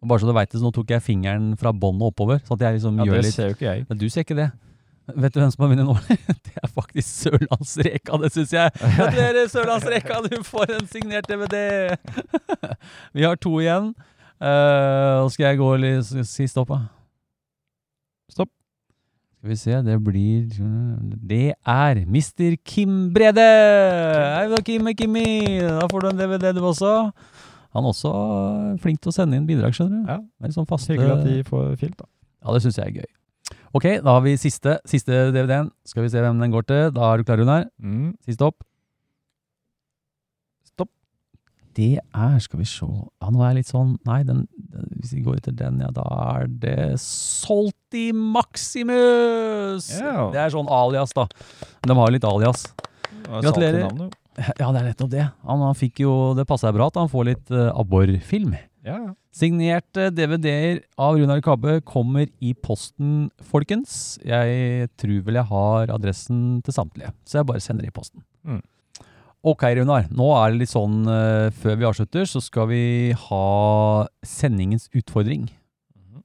Og 0.03 0.11
bare 0.11 0.23
så 0.23 0.29
du 0.29 0.35
vet 0.35 0.51
det, 0.51 0.59
så 0.59 0.67
nå 0.67 0.73
tok 0.75 0.91
jeg 0.91 1.03
fingeren 1.07 1.53
fra 1.59 1.71
båndet 1.73 2.11
oppover. 2.11 2.43
Så 2.47 2.59
at 2.59 2.67
jeg 2.67 2.79
liksom 2.81 2.99
Ja, 2.99 3.07
gjør 3.07 3.21
det 3.23 3.29
litt 3.29 3.39
ser 3.39 3.53
jo 3.53 3.57
ikke 3.57 3.71
jeg. 3.71 3.87
Men 3.89 4.03
du 4.03 4.09
ser 4.11 4.27
ikke 4.27 4.39
det. 4.43 4.51
Vet 5.09 5.33
du 5.33 5.41
hvem 5.41 5.55
som 5.55 5.65
har 5.65 5.71
vunnet 5.73 5.87
nå? 5.89 5.95
Det 6.45 6.59
er 6.61 6.69
faktisk 6.69 7.09
Sørlandsreka, 7.09 8.19
det 8.21 8.29
syns 8.35 8.51
jeg. 8.53 8.75
Gratulerer, 8.77 9.47
Sørlandsreka, 9.49 10.19
du 10.27 10.37
får 10.45 10.75
en 10.77 10.91
signert 10.91 11.31
DVD! 11.31 11.97
Vi 13.17 13.25
har 13.25 13.39
to 13.41 13.55
igjen. 13.63 13.95
Eh, 14.37 15.15
Nå 15.23 15.31
skal 15.33 15.49
jeg 15.49 15.59
gå 15.63 15.71
litt 15.81 16.13
Si 16.29 16.45
stopp, 16.51 16.75
da. 16.75 16.98
Skal 19.39 19.51
vi 19.53 19.57
se, 19.57 19.75
det 19.87 19.97
blir 20.03 20.49
Det 21.31 21.53
er 21.55 22.01
Mr. 22.11 22.57
Kim 22.67 23.13
Brede! 23.15 23.45
Hei 24.35 24.49
da, 24.51 24.59
Kim 24.67 24.89
og 24.91 24.97
Kimmi! 24.99 25.27
Da 25.63 25.87
får 25.87 26.03
du 26.03 26.09
en 26.09 26.19
DVD, 26.19 26.51
du 26.57 26.65
også. 26.67 26.91
Han 27.77 27.87
er 27.87 27.93
også 27.93 28.11
flink 28.83 28.99
til 28.99 29.13
å 29.13 29.15
sende 29.15 29.39
inn 29.39 29.47
bidrag, 29.47 29.77
skjønner 29.79 30.01
du. 30.03 30.11
Ja. 30.11 30.17
Det 30.43 30.51
er 30.51 30.57
sånn 30.57 30.67
faste 30.67 30.91
Hyggelig 30.91 31.15
at 31.15 31.23
de 31.29 31.37
får 31.47 31.69
filt, 31.79 31.95
da. 32.01 32.09
ja, 32.43 32.57
det 32.57 32.65
syns 32.65 32.81
jeg 32.81 32.91
er 32.91 32.97
gøy. 32.99 33.13
Ok, 33.79 33.87
da 34.03 34.17
har 34.17 34.25
vi 34.27 34.35
siste, 34.43 34.75
siste 34.91 35.21
DVD-en. 35.31 35.71
Skal 35.87 36.03
vi 36.03 36.11
se 36.11 36.25
hvem 36.25 36.43
den 36.43 36.57
går 36.57 36.67
til. 36.73 36.91
Da 36.99 37.13
er 37.13 37.23
du 37.23 37.29
klar, 37.29 37.39
Runar? 37.39 37.69
Mm. 37.79 38.17
Siste 38.27 38.41
stopp. 38.41 38.59
Stopp. 40.73 40.91
Det 41.79 41.95
er, 42.03 42.39
skal 42.43 42.59
vi 42.59 42.67
se 42.67 42.87
Ja, 42.89 43.31
nå 43.31 43.43
er 43.43 43.53
jeg 43.53 43.61
litt 43.61 43.71
sånn 43.71 43.93
Nei, 44.09 44.21
den, 44.27 44.45
den, 44.51 44.89
hvis 44.99 45.13
vi 45.15 45.23
går 45.27 45.39
etter 45.39 45.55
den, 45.55 45.79
ja, 45.85 45.91
da 45.95 46.07
er 46.35 46.49
det 46.51 46.79
Solti 47.03 48.09
Maximus! 48.13 49.93
Yeah. 49.95 50.29
Det 50.35 50.43
er 50.43 50.55
sånn 50.55 50.71
alias, 50.73 51.15
da. 51.15 51.29
De 51.87 51.95
har 51.95 52.11
jo 52.11 52.17
litt 52.17 52.27
alias. 52.27 52.67
Gratulerer. 53.29 53.85
navnet. 53.87 54.17
Ja, 54.59 54.71
det 54.71 54.81
er 54.81 54.89
nettopp 54.91 55.13
det. 55.13 55.25
Han, 55.49 55.63
han 55.67 55.77
fikk 55.79 56.03
jo 56.05 56.13
Det 56.39 56.47
passer 56.49 56.75
bra 56.75 56.87
at 56.91 56.99
han 57.01 57.11
får 57.11 57.31
litt 57.33 57.55
uh, 57.55 57.71
abborfilm. 57.79 58.55
Ja, 58.87 58.99
ja. 59.09 59.15
Signerte 59.35 60.09
DVD-er 60.15 60.81
av 60.99 61.19
Runar 61.19 61.43
Kabbe 61.45 61.77
kommer 61.87 62.27
i 62.43 62.55
posten, 62.59 63.29
folkens. 63.51 64.17
Jeg 64.27 64.89
tror 64.99 65.21
vel 65.27 65.39
jeg 65.39 65.51
har 65.51 65.93
adressen 65.95 66.41
til 66.67 66.75
samtlige, 66.75 67.13
så 67.29 67.41
jeg 67.41 67.49
bare 67.51 67.63
sender 67.63 67.87
i 67.87 67.93
posten. 67.95 68.25
Mm. 68.43 68.63
Ok, 69.47 69.63
Runar. 69.79 70.09
Nå 70.11 70.29
er 70.35 70.51
det 70.51 70.65
litt 70.65 70.73
sånn 70.73 71.05
uh, 71.07 71.49
Før 71.55 71.77
vi 71.79 71.87
avslutter, 71.87 72.27
så 72.27 72.43
skal 72.43 72.69
vi 72.73 72.83
ha 73.15 74.07
sendingens 74.27 74.89
utfordring. 74.91 75.47
Mhm. 75.95 76.23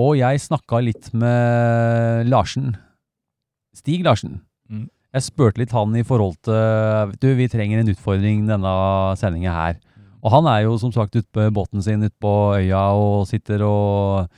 Og 0.00 0.16
jeg 0.18 0.42
snakka 0.42 0.82
litt 0.82 1.12
med 1.14 2.26
Larsen. 2.30 2.74
Stig 3.76 4.02
Larsen. 4.06 4.40
Mm. 4.70 4.88
Jeg 5.14 5.26
spurte 5.26 5.58
litt 5.58 5.72
han 5.74 5.94
i 5.98 6.04
forhold 6.06 6.36
til 6.46 7.14
Du, 7.22 7.32
vi 7.34 7.48
trenger 7.50 7.80
en 7.80 7.90
utfordring 7.90 8.44
denne 8.50 8.74
sendinga 9.18 9.54
her. 9.54 9.80
Og 10.20 10.34
han 10.34 10.46
er 10.50 10.66
jo 10.66 10.76
som 10.78 10.92
sagt 10.94 11.16
ute 11.16 11.26
på 11.32 11.48
båten 11.54 11.82
sin 11.82 12.04
ute 12.04 12.14
på 12.20 12.34
øya 12.58 12.82
og 12.98 13.26
sitter 13.30 13.64
og 13.64 14.28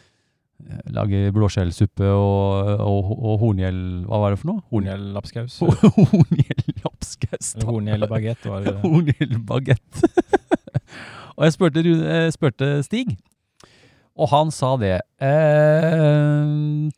eh, 0.69 0.81
lager 0.95 1.33
blåskjellsuppe 1.35 2.07
og, 2.13 2.71
og, 2.83 3.11
og 3.17 3.35
horngjell... 3.43 3.81
Hva 4.09 4.17
var 4.23 4.29
det 4.35 4.41
for 4.43 4.49
noe? 4.53 4.61
Horngjell 4.73 5.05
Horngjell-lapskaus. 5.17 5.53
Horngjell-lapskaus. 6.13 7.47
Horngjell-bagett, 7.67 8.43
var 8.49 8.59
det. 8.67 8.75
Horngjell-bagett. 8.85 9.93
og 11.37 11.43
jeg 11.47 11.53
spurte, 11.57 11.79
Rune- 11.87 12.09
eh, 12.17 12.29
spurte 12.35 12.67
Stig 12.87 13.09
Og 14.17 14.27
han 14.33 14.49
sa 14.55 14.71
det. 14.81 14.97
Eh, 15.25 16.47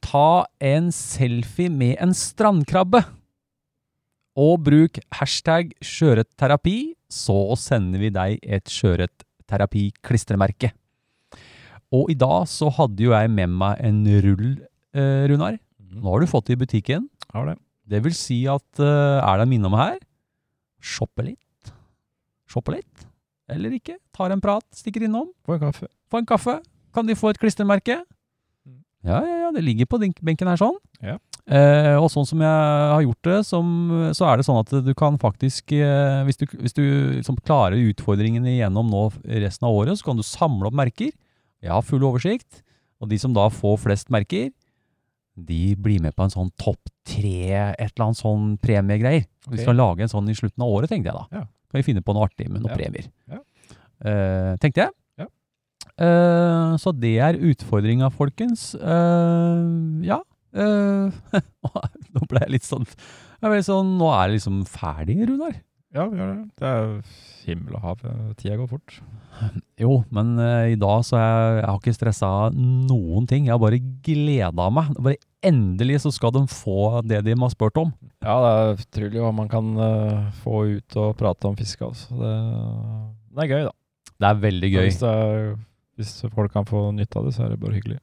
ta 0.02 0.26
en 0.74 0.86
selfie 0.94 1.70
med 1.70 1.94
en 2.02 2.14
strandkrabbe. 2.16 3.00
Og 4.34 4.58
bruk 4.66 4.98
hashtag 5.14 5.70
skjøretterapi, 5.84 6.78
så 7.06 7.54
sender 7.60 7.98
vi 8.02 8.10
deg 8.10 8.40
et 8.42 8.66
skjøretterapi-klistremerke. 8.66 10.72
Og 11.94 12.10
i 12.10 12.16
dag 12.18 12.48
så 12.50 12.70
hadde 12.74 13.04
jo 13.06 13.14
jeg 13.14 13.30
med 13.30 13.52
meg 13.54 13.80
en 13.84 14.02
rull, 14.24 14.48
eh, 14.96 15.24
Runar. 15.30 15.58
Mhm. 15.78 16.02
Nå 16.02 16.10
har 16.10 16.24
du 16.24 16.30
fått 16.30 16.48
det 16.50 16.56
i 16.56 16.62
butikken. 16.64 17.08
Har 17.32 17.46
det. 17.52 17.58
Det 17.86 18.02
vil 18.02 18.14
si 18.16 18.44
at 18.50 18.80
eh, 18.80 19.18
er 19.20 19.40
det 19.40 19.48
minne 19.50 19.68
om 19.68 19.76
her, 19.78 19.98
shoppe 20.80 21.26
litt. 21.26 21.74
Shoppe 22.50 22.78
litt. 22.78 23.06
Eller 23.50 23.76
ikke. 23.76 23.98
Tar 24.16 24.32
en 24.32 24.40
prat, 24.40 24.64
stikker 24.72 25.04
innom. 25.04 25.28
Få 25.44 25.58
en 25.58 25.66
kaffe. 25.66 25.88
Få 26.10 26.22
en 26.22 26.28
kaffe. 26.28 26.56
Kan 26.94 27.06
de 27.06 27.16
få 27.18 27.32
et 27.32 27.40
klistremerke? 27.42 28.00
Mm. 28.64 28.80
Ja, 29.04 29.20
ja, 29.20 29.36
ja, 29.44 29.52
det 29.52 29.64
ligger 29.66 29.88
på 29.90 30.00
benken 30.00 30.48
her 30.48 30.60
sånn. 30.60 30.78
Ja. 31.04 31.18
Eh, 31.44 31.94
og 32.00 32.08
sånn 32.08 32.24
som 32.24 32.40
jeg 32.40 32.48
har 32.94 33.02
gjort 33.04 33.28
det, 33.28 33.40
som, 33.44 33.66
så 34.16 34.30
er 34.30 34.40
det 34.40 34.46
sånn 34.46 34.62
at 34.62 34.70
du 34.86 34.94
kan 34.96 35.18
faktisk, 35.20 35.74
eh, 35.76 36.22
hvis 36.24 36.40
du, 36.40 36.46
hvis 36.56 36.76
du 36.76 36.84
liksom 37.18 37.36
klarer 37.44 37.76
utfordringene 37.90 38.54
igjennom 38.54 38.88
nå 38.88 39.10
resten 39.28 39.68
av 39.68 39.76
året, 39.76 40.00
så 40.00 40.08
kan 40.08 40.20
du 40.20 40.24
samle 40.24 40.70
opp 40.70 40.78
merker. 40.80 41.12
Jeg 41.64 41.72
har 41.72 41.84
full 41.86 42.04
oversikt, 42.06 42.60
og 43.00 43.10
de 43.10 43.18
som 43.20 43.34
da 43.36 43.48
får 43.52 43.80
flest 43.86 44.12
merker, 44.12 44.50
de 45.34 45.74
blir 45.80 46.02
med 46.02 46.14
på 46.14 46.26
en 46.26 46.32
sånn 46.32 46.50
topp 46.60 46.90
tre, 47.08 47.72
et 47.74 47.88
eller 47.88 48.04
annet 48.06 48.20
sånn 48.20 48.50
premiegreier. 48.62 49.24
Vi 49.50 49.62
skal 49.62 49.78
lage 49.80 50.04
en 50.04 50.12
sånn 50.12 50.28
i 50.30 50.36
slutten 50.36 50.62
av 50.62 50.70
året, 50.70 50.92
tenkte 50.92 51.10
jeg 51.10 51.16
da. 51.16 51.24
Ja. 51.40 51.46
Kan 51.72 51.80
vi 51.80 51.86
finne 51.88 52.04
på 52.06 52.14
noe 52.14 52.28
artig 52.28 52.46
med 52.48 52.62
noen 52.62 52.70
Ja. 52.70 52.78
premier. 52.78 53.08
Ja. 53.32 53.40
Uh, 54.04 54.52
tenkte 54.62 54.84
jeg. 54.84 54.92
Ja. 55.18 55.26
Uh, 55.98 56.76
så 56.78 56.92
det 56.94 57.16
er 57.18 57.40
utfordringa, 57.50 58.12
folkens. 58.14 58.74
Uh, 58.78 60.04
ja. 60.06 60.20
nå 62.14 62.26
ble 62.30 62.44
jeg 62.44 62.52
litt 62.52 62.66
sånn, 62.66 62.84
jeg 62.86 63.48
ble 63.48 63.56
litt 63.58 63.66
sånn 63.66 63.88
Nå 63.98 64.06
er 64.14 64.28
det 64.28 64.36
liksom 64.36 64.60
ferdig, 64.70 65.16
Runar. 65.26 65.56
Ja, 65.94 66.08
vi 66.10 66.18
gjør 66.18 66.32
det. 66.32 66.44
Det 66.58 66.70
er 66.70 66.88
himmel 67.44 67.76
og 67.78 67.84
hav. 67.84 68.00
Tida 68.40 68.56
går 68.58 68.70
fort. 68.72 68.98
Jo, 69.82 70.04
men 70.14 70.36
uh, 70.38 70.70
i 70.70 70.76
dag 70.78 71.00
så 71.02 71.18
jeg, 71.18 71.54
jeg 71.58 71.66
har 71.66 71.78
ikke 71.80 71.94
stressa 71.96 72.28
noen 72.54 73.24
ting. 73.26 73.48
Jeg 73.48 73.54
har 73.56 73.62
bare 73.62 73.80
gleda 74.06 74.68
meg. 74.70 74.92
Bare 75.02 75.18
endelig 75.44 76.00
så 76.04 76.12
skal 76.14 76.30
de 76.36 76.44
få 76.50 77.02
det 77.02 77.18
de 77.26 77.34
har 77.34 77.52
spurt 77.52 77.80
om. 77.82 77.90
Ja, 78.22 78.36
det 78.44 78.52
er 78.52 78.84
utrolig 78.84 79.24
hva 79.24 79.32
man 79.34 79.50
kan 79.50 79.72
uh, 79.74 80.30
få 80.44 80.62
ut 80.76 80.98
og 81.02 81.16
prate 81.18 81.50
om 81.50 81.58
fiske. 81.58 81.82
Altså. 81.82 82.14
Det, 82.14 82.34
det 83.34 83.46
er 83.46 83.50
gøy, 83.50 83.66
da. 83.66 83.74
Det 84.14 84.30
er 84.30 84.42
veldig 84.46 84.70
gøy. 84.76 84.84
Hvis, 84.86 85.02
er, 85.10 85.54
hvis 85.98 86.14
folk 86.34 86.54
kan 86.54 86.70
få 86.70 86.86
nytte 86.94 87.18
av 87.18 87.26
det, 87.26 87.34
så 87.34 87.46
er 87.48 87.54
det 87.54 87.62
bare 87.62 87.78
hyggelig. 87.80 87.98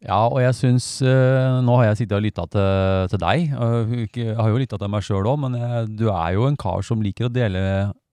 Ja, 0.00 0.22
og 0.30 0.38
jeg 0.40 0.56
syns 0.56 0.86
eh, 1.04 1.58
Nå 1.60 1.74
har 1.76 1.90
jeg 1.90 1.98
sittet 2.00 2.16
og 2.16 2.24
lytta 2.24 2.46
til, 2.48 3.08
til 3.12 3.20
deg. 3.20 3.50
Jeg 4.16 4.36
har 4.38 4.48
jo 4.48 4.60
lytta 4.62 4.78
til 4.80 4.92
meg 4.92 5.04
sjøl 5.04 5.28
òg, 5.28 5.40
men 5.42 5.58
jeg, 5.60 5.90
du 6.00 6.06
er 6.08 6.36
jo 6.38 6.46
en 6.48 6.56
kar 6.60 6.84
som 6.86 7.02
liker 7.04 7.28
å 7.28 7.32
dele, 7.32 7.62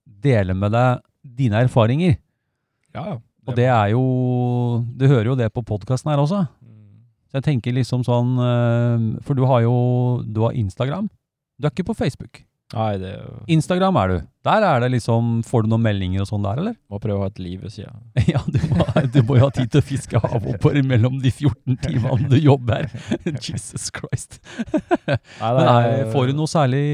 dele 0.04 0.56
med 0.56 0.74
deg 0.76 1.00
dine 1.38 1.64
erfaringer. 1.64 2.18
Ja, 2.92 3.06
ja. 3.14 3.16
Og 3.48 3.56
det 3.56 3.64
er 3.72 3.94
jo 3.94 4.02
Du 4.98 5.06
hører 5.08 5.30
jo 5.30 5.38
det 5.38 5.48
på 5.54 5.64
podkasten 5.64 6.10
her 6.12 6.20
også. 6.20 6.42
Mm. 6.60 7.06
Så 7.30 7.38
jeg 7.38 7.46
tenker 7.46 7.72
liksom 7.72 8.04
sånn 8.04 8.34
eh, 8.44 9.06
For 9.24 9.38
du 9.38 9.46
har 9.48 9.62
jo 9.64 9.78
Du 10.26 10.42
har 10.44 10.56
Instagram. 10.56 11.08
Du 11.56 11.66
er 11.66 11.72
ikke 11.72 11.88
på 11.88 11.96
Facebook. 11.96 12.42
Nei, 12.74 12.98
det 13.00 13.10
Instagram 13.48 13.96
er 13.96 14.10
du. 14.12 14.16
Der 14.44 14.64
er 14.64 14.82
det 14.84 14.90
liksom 14.92 15.38
Får 15.48 15.64
du 15.64 15.70
noen 15.72 15.80
meldinger 15.86 16.20
og 16.20 16.28
sånn 16.28 16.42
der, 16.44 16.58
eller? 16.60 16.74
må 16.92 16.98
prøve 17.00 17.16
å 17.16 17.22
ha 17.24 17.28
et 17.30 17.38
liv 17.40 17.62
ved 17.64 17.72
sida. 17.72 17.94
Ja, 18.28 18.42
du 18.44 18.58
må, 18.76 18.84
du 19.14 19.22
må 19.24 19.38
jo 19.38 19.46
ha 19.46 19.50
tid 19.56 19.70
til 19.72 19.80
å 19.80 19.86
fiske 19.88 20.20
havhopper 20.20 20.76
mellom 20.84 21.16
de 21.22 21.32
14 21.32 21.78
timene 21.86 22.28
du 22.28 22.36
jobber. 22.36 22.90
Jesus 23.46 23.88
Christ. 23.94 24.36
Nei, 25.08 25.64
er, 25.64 26.04
får 26.12 26.28
du 26.28 26.36
noe 26.36 26.50
særlig 26.50 26.84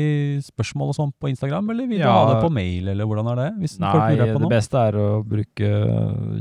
spørsmål 0.47 0.93
og 0.95 0.99
sånn 1.01 1.13
på 1.19 1.33
Instagram, 1.33 1.73
eller 1.75 1.91
vil 1.91 1.99
du 1.99 2.07
Ja. 2.07 2.15
ha 2.21 2.31
det 2.35 2.39
på 2.47 2.53
mail, 2.55 2.93
eller 2.95 3.11
hvordan 3.11 3.33
er 3.35 3.43
det? 3.43 3.51
Nei, 3.83 4.31
på 4.31 4.45
det 4.47 4.53
beste 4.55 4.79
er 4.93 5.01
å 5.01 5.09
bruke 5.27 5.75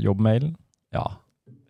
jobbmailen. 0.04 0.54
Ja, 0.94 1.08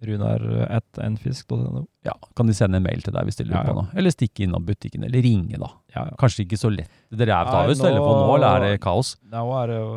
Runar 0.09 0.44
at 0.68 1.01
nfisk.no. 1.02 1.85
ja, 2.06 2.14
kan 2.36 2.48
de 2.51 2.55
sende 2.56 2.81
en 2.81 2.86
mail 2.86 3.02
til 3.05 3.14
deg 3.16 3.28
hvis 3.28 3.40
de 3.40 3.47
lurer 3.48 3.59
Ja, 3.59 3.64
ja. 3.64 3.72
på 3.72 3.76
noe? 3.81 3.98
Eller 3.98 4.14
stikke 4.14 4.47
innom 4.47 4.64
butikken, 4.66 5.05
eller 5.09 5.24
ringe 5.24 5.60
da. 5.60 5.70
Ja, 5.94 6.06
ja. 6.10 6.16
Kanskje 6.20 6.47
ikke 6.47 6.60
så 6.60 6.70
lett. 6.74 6.90
Dere 7.14 7.36
er 7.40 7.51
tar 7.51 7.68
jo 7.70 7.76
telefon 7.81 8.18
nå, 8.22 8.32
eller 8.39 8.48
er 8.56 8.74
det 8.74 8.81
kaos? 8.85 9.14
Nå 9.32 9.44
er 9.60 9.72
det 9.72 9.78
jo 9.82 9.93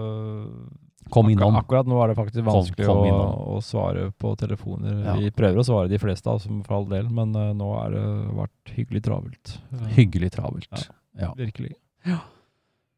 Kom 1.08 1.30
innom. 1.32 1.56
Akkurat, 1.56 1.88
nå 1.88 2.02
er 2.04 2.12
det 2.12 2.18
faktisk 2.18 2.44
vanskelig 2.44 2.84
kom 2.84 3.06
å, 3.08 3.28
å 3.56 3.60
svare 3.64 4.10
på 4.20 4.34
telefoner. 4.40 4.98
Ja. 5.06 5.14
Vi 5.16 5.30
prøver 5.32 5.62
å 5.62 5.64
svare 5.64 5.88
de 5.88 6.00
fleste, 6.02 6.28
altså, 6.28 6.52
for 6.68 6.82
all 6.82 6.88
del, 6.92 7.08
men 7.08 7.32
uh, 7.32 7.54
nå 7.56 7.70
har 7.78 7.94
det 7.96 8.02
vært 8.36 8.74
hyggelig 8.76 9.06
travelt. 9.08 9.54
Hyggelig 9.96 10.34
travelt. 10.36 10.90
Ja. 11.16 11.32
Virkelig. 11.40 11.78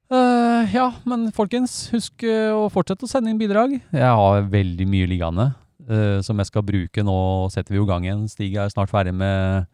Eh, 0.10 0.74
ja, 0.74 0.88
men 1.06 1.28
folkens, 1.36 1.84
husk 1.94 2.24
eh, 2.26 2.50
å 2.50 2.66
fortsette 2.74 3.06
å 3.06 3.10
sende 3.12 3.30
inn 3.30 3.38
bidrag. 3.38 3.76
Jeg 3.94 4.16
har 4.22 4.48
veldig 4.50 4.88
mye 4.90 5.10
liggende 5.12 5.52
eh, 5.90 6.20
som 6.26 6.40
jeg 6.40 6.50
skal 6.50 6.66
bruke. 6.66 7.04
Nå 7.06 7.16
setter 7.54 7.74
vi 7.76 7.80
jo 7.82 7.86
i 7.88 7.90
gang 7.90 8.06
igjen. 8.08 8.26
Stig 8.32 8.56
er 8.60 8.72
snart 8.74 8.92
ferdig 8.92 9.14
med 9.18 9.68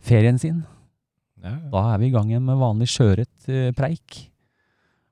ferien 0.00 0.38
sin. 0.40 0.62
Ja, 1.40 1.54
ja. 1.54 1.60
Da 1.72 1.84
er 1.94 2.00
vi 2.02 2.10
i 2.10 2.14
gang 2.14 2.28
igjen 2.32 2.44
med 2.44 2.58
vanlig 2.60 2.88
skjøret 2.92 3.48
uh, 3.48 3.70
preik. 3.76 4.26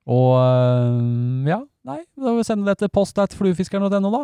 Og 0.09 0.35
uh, 0.37 1.47
ja, 1.49 1.59
nei, 1.85 1.99
da 2.17 2.31
vil 2.31 2.39
vi 2.41 2.45
sende 2.47 2.69
det 2.69 2.79
til 2.83 2.91
post 2.93 3.17
at 3.21 3.33
fluefiskeren.no, 3.37 4.11
da. 4.13 4.21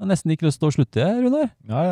Jeg 0.00 0.06
har 0.06 0.10
nesten 0.14 0.32
ikke 0.32 0.46
lyst 0.48 0.60
til 0.62 0.70
å 0.70 0.72
slutte, 0.72 1.04
Runar. 1.20 1.50
Nei. 1.68 1.82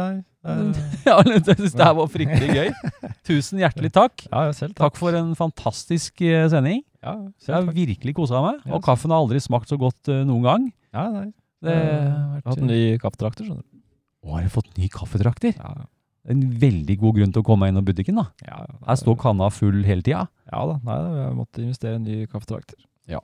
eh, 0.49 0.61
Ja, 1.05 1.19
jeg 1.29 1.43
syns 1.45 1.75
det 1.77 1.85
her 1.85 1.97
var 1.99 2.09
fryktelig 2.09 2.55
gøy. 2.57 2.71
Tusen 3.29 3.61
hjertelig 3.61 3.91
takk. 3.93 4.25
ja, 4.31 4.47
ja, 4.49 4.55
selv 4.57 4.73
Takk 4.73 4.95
takk 4.95 5.01
for 5.03 5.17
en 5.19 5.35
fantastisk 5.37 6.23
sending. 6.49 6.81
Ja, 7.05 7.19
selv 7.37 7.43
takk. 7.43 7.51
Jeg 7.51 7.57
har 7.59 7.77
virkelig 7.83 8.15
kosa 8.17 8.41
meg. 8.47 8.63
Og 8.73 8.81
kaffen 8.87 9.13
har 9.13 9.21
aldri 9.21 9.43
smakt 9.45 9.69
så 9.69 9.77
godt 9.81 10.09
noen 10.25 10.47
gang. 10.47 10.65
Ja, 10.97 11.05
nei. 11.19 11.27
Det 11.65 11.75
Jeg 11.75 11.85
har 11.85 12.11
har 12.11 12.41
vært- 12.41 12.49
hatt 12.53 12.63
ny 12.69 12.81
kaffetrakter, 13.03 13.45
skjønner 13.49 13.63
du. 13.65 13.79
Å, 14.25 14.33
har 14.35 14.43
jeg 14.43 14.51
fått 14.55 14.71
ny 14.79 14.89
kaffetrakter? 14.89 15.55
Ja, 15.59 15.87
En 16.29 16.41
veldig 16.61 16.99
god 17.01 17.15
grunn 17.17 17.33
til 17.33 17.41
å 17.43 17.45
komme 17.47 17.61
meg 17.65 17.73
inn 17.73 17.79
i 17.81 17.87
butikken, 17.93 18.17
da. 18.21 18.27
ja, 18.45 18.67
Her 18.87 18.97
står 19.01 19.17
kanna 19.19 19.47
full 19.51 19.83
hele 19.87 20.03
tida. 20.03 20.29
Ja 20.53 20.67
da, 20.67 20.75
nei, 20.85 20.97
da, 21.03 21.13
jeg 21.29 21.37
måtte 21.39 21.63
investere 21.65 21.93
i 21.93 21.97
en 21.97 22.05
ny 22.05 22.27
kaffetrakter. 22.27 22.77
Ja. 23.09 23.21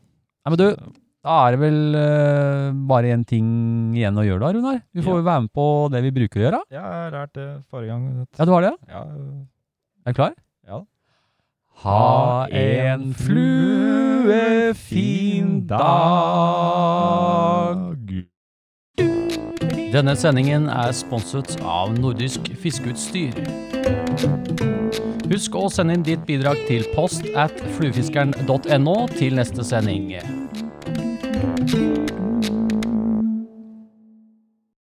Nei, 0.47 0.55
men 0.55 0.59
du, 0.59 0.93
da 1.25 1.35
er 1.47 1.51
det 1.53 1.61
vel 1.61 1.95
uh, 1.99 2.73
bare 2.89 3.13
én 3.13 3.27
ting 3.27 3.93
igjen 3.95 4.17
å 4.17 4.25
gjøre 4.25 4.41
da, 4.41 4.53
Runar. 4.57 4.81
Vi 4.95 5.03
får 5.05 5.19
Ja. 5.21 5.27
være 5.29 5.43
med 5.43 5.53
på 5.53 5.67
det 5.93 6.03
vi 6.03 6.11
bruker 6.17 6.41
å 6.41 6.45
gjøre. 6.47 6.63
Ja, 6.71 6.81
jeg 6.81 7.03
har 7.05 7.11
lært 7.19 7.33
det 7.35 7.49
forrige 7.71 7.89
gang. 7.93 8.27
Ja, 8.39 8.45
du 8.45 8.53
har 8.53 8.63
det? 8.63 8.73
Ja, 8.89 9.03
Er 10.07 10.13
du 10.13 10.17
klar? 10.17 10.35
Ha 11.83 12.47
en 12.51 13.15
fluefin 13.15 13.67
dag. 15.69 15.85
Denne 19.95 20.17
sendingen 20.19 20.69
er 20.71 20.93
sponset 20.97 21.59
av 21.63 21.93
Nordisk 21.99 22.41
Fiskeutstyr. 22.59 23.31
Husk 25.31 25.55
å 25.55 25.69
sende 25.73 25.95
inn 25.99 26.07
ditt 26.07 26.27
bidrag 26.27 26.57
til 26.69 26.83
post 26.95 27.23
at 27.39 27.55
fluefiskeren.no 27.77 28.97
til 29.15 29.35
neste 29.39 29.63
sending. 29.67 30.15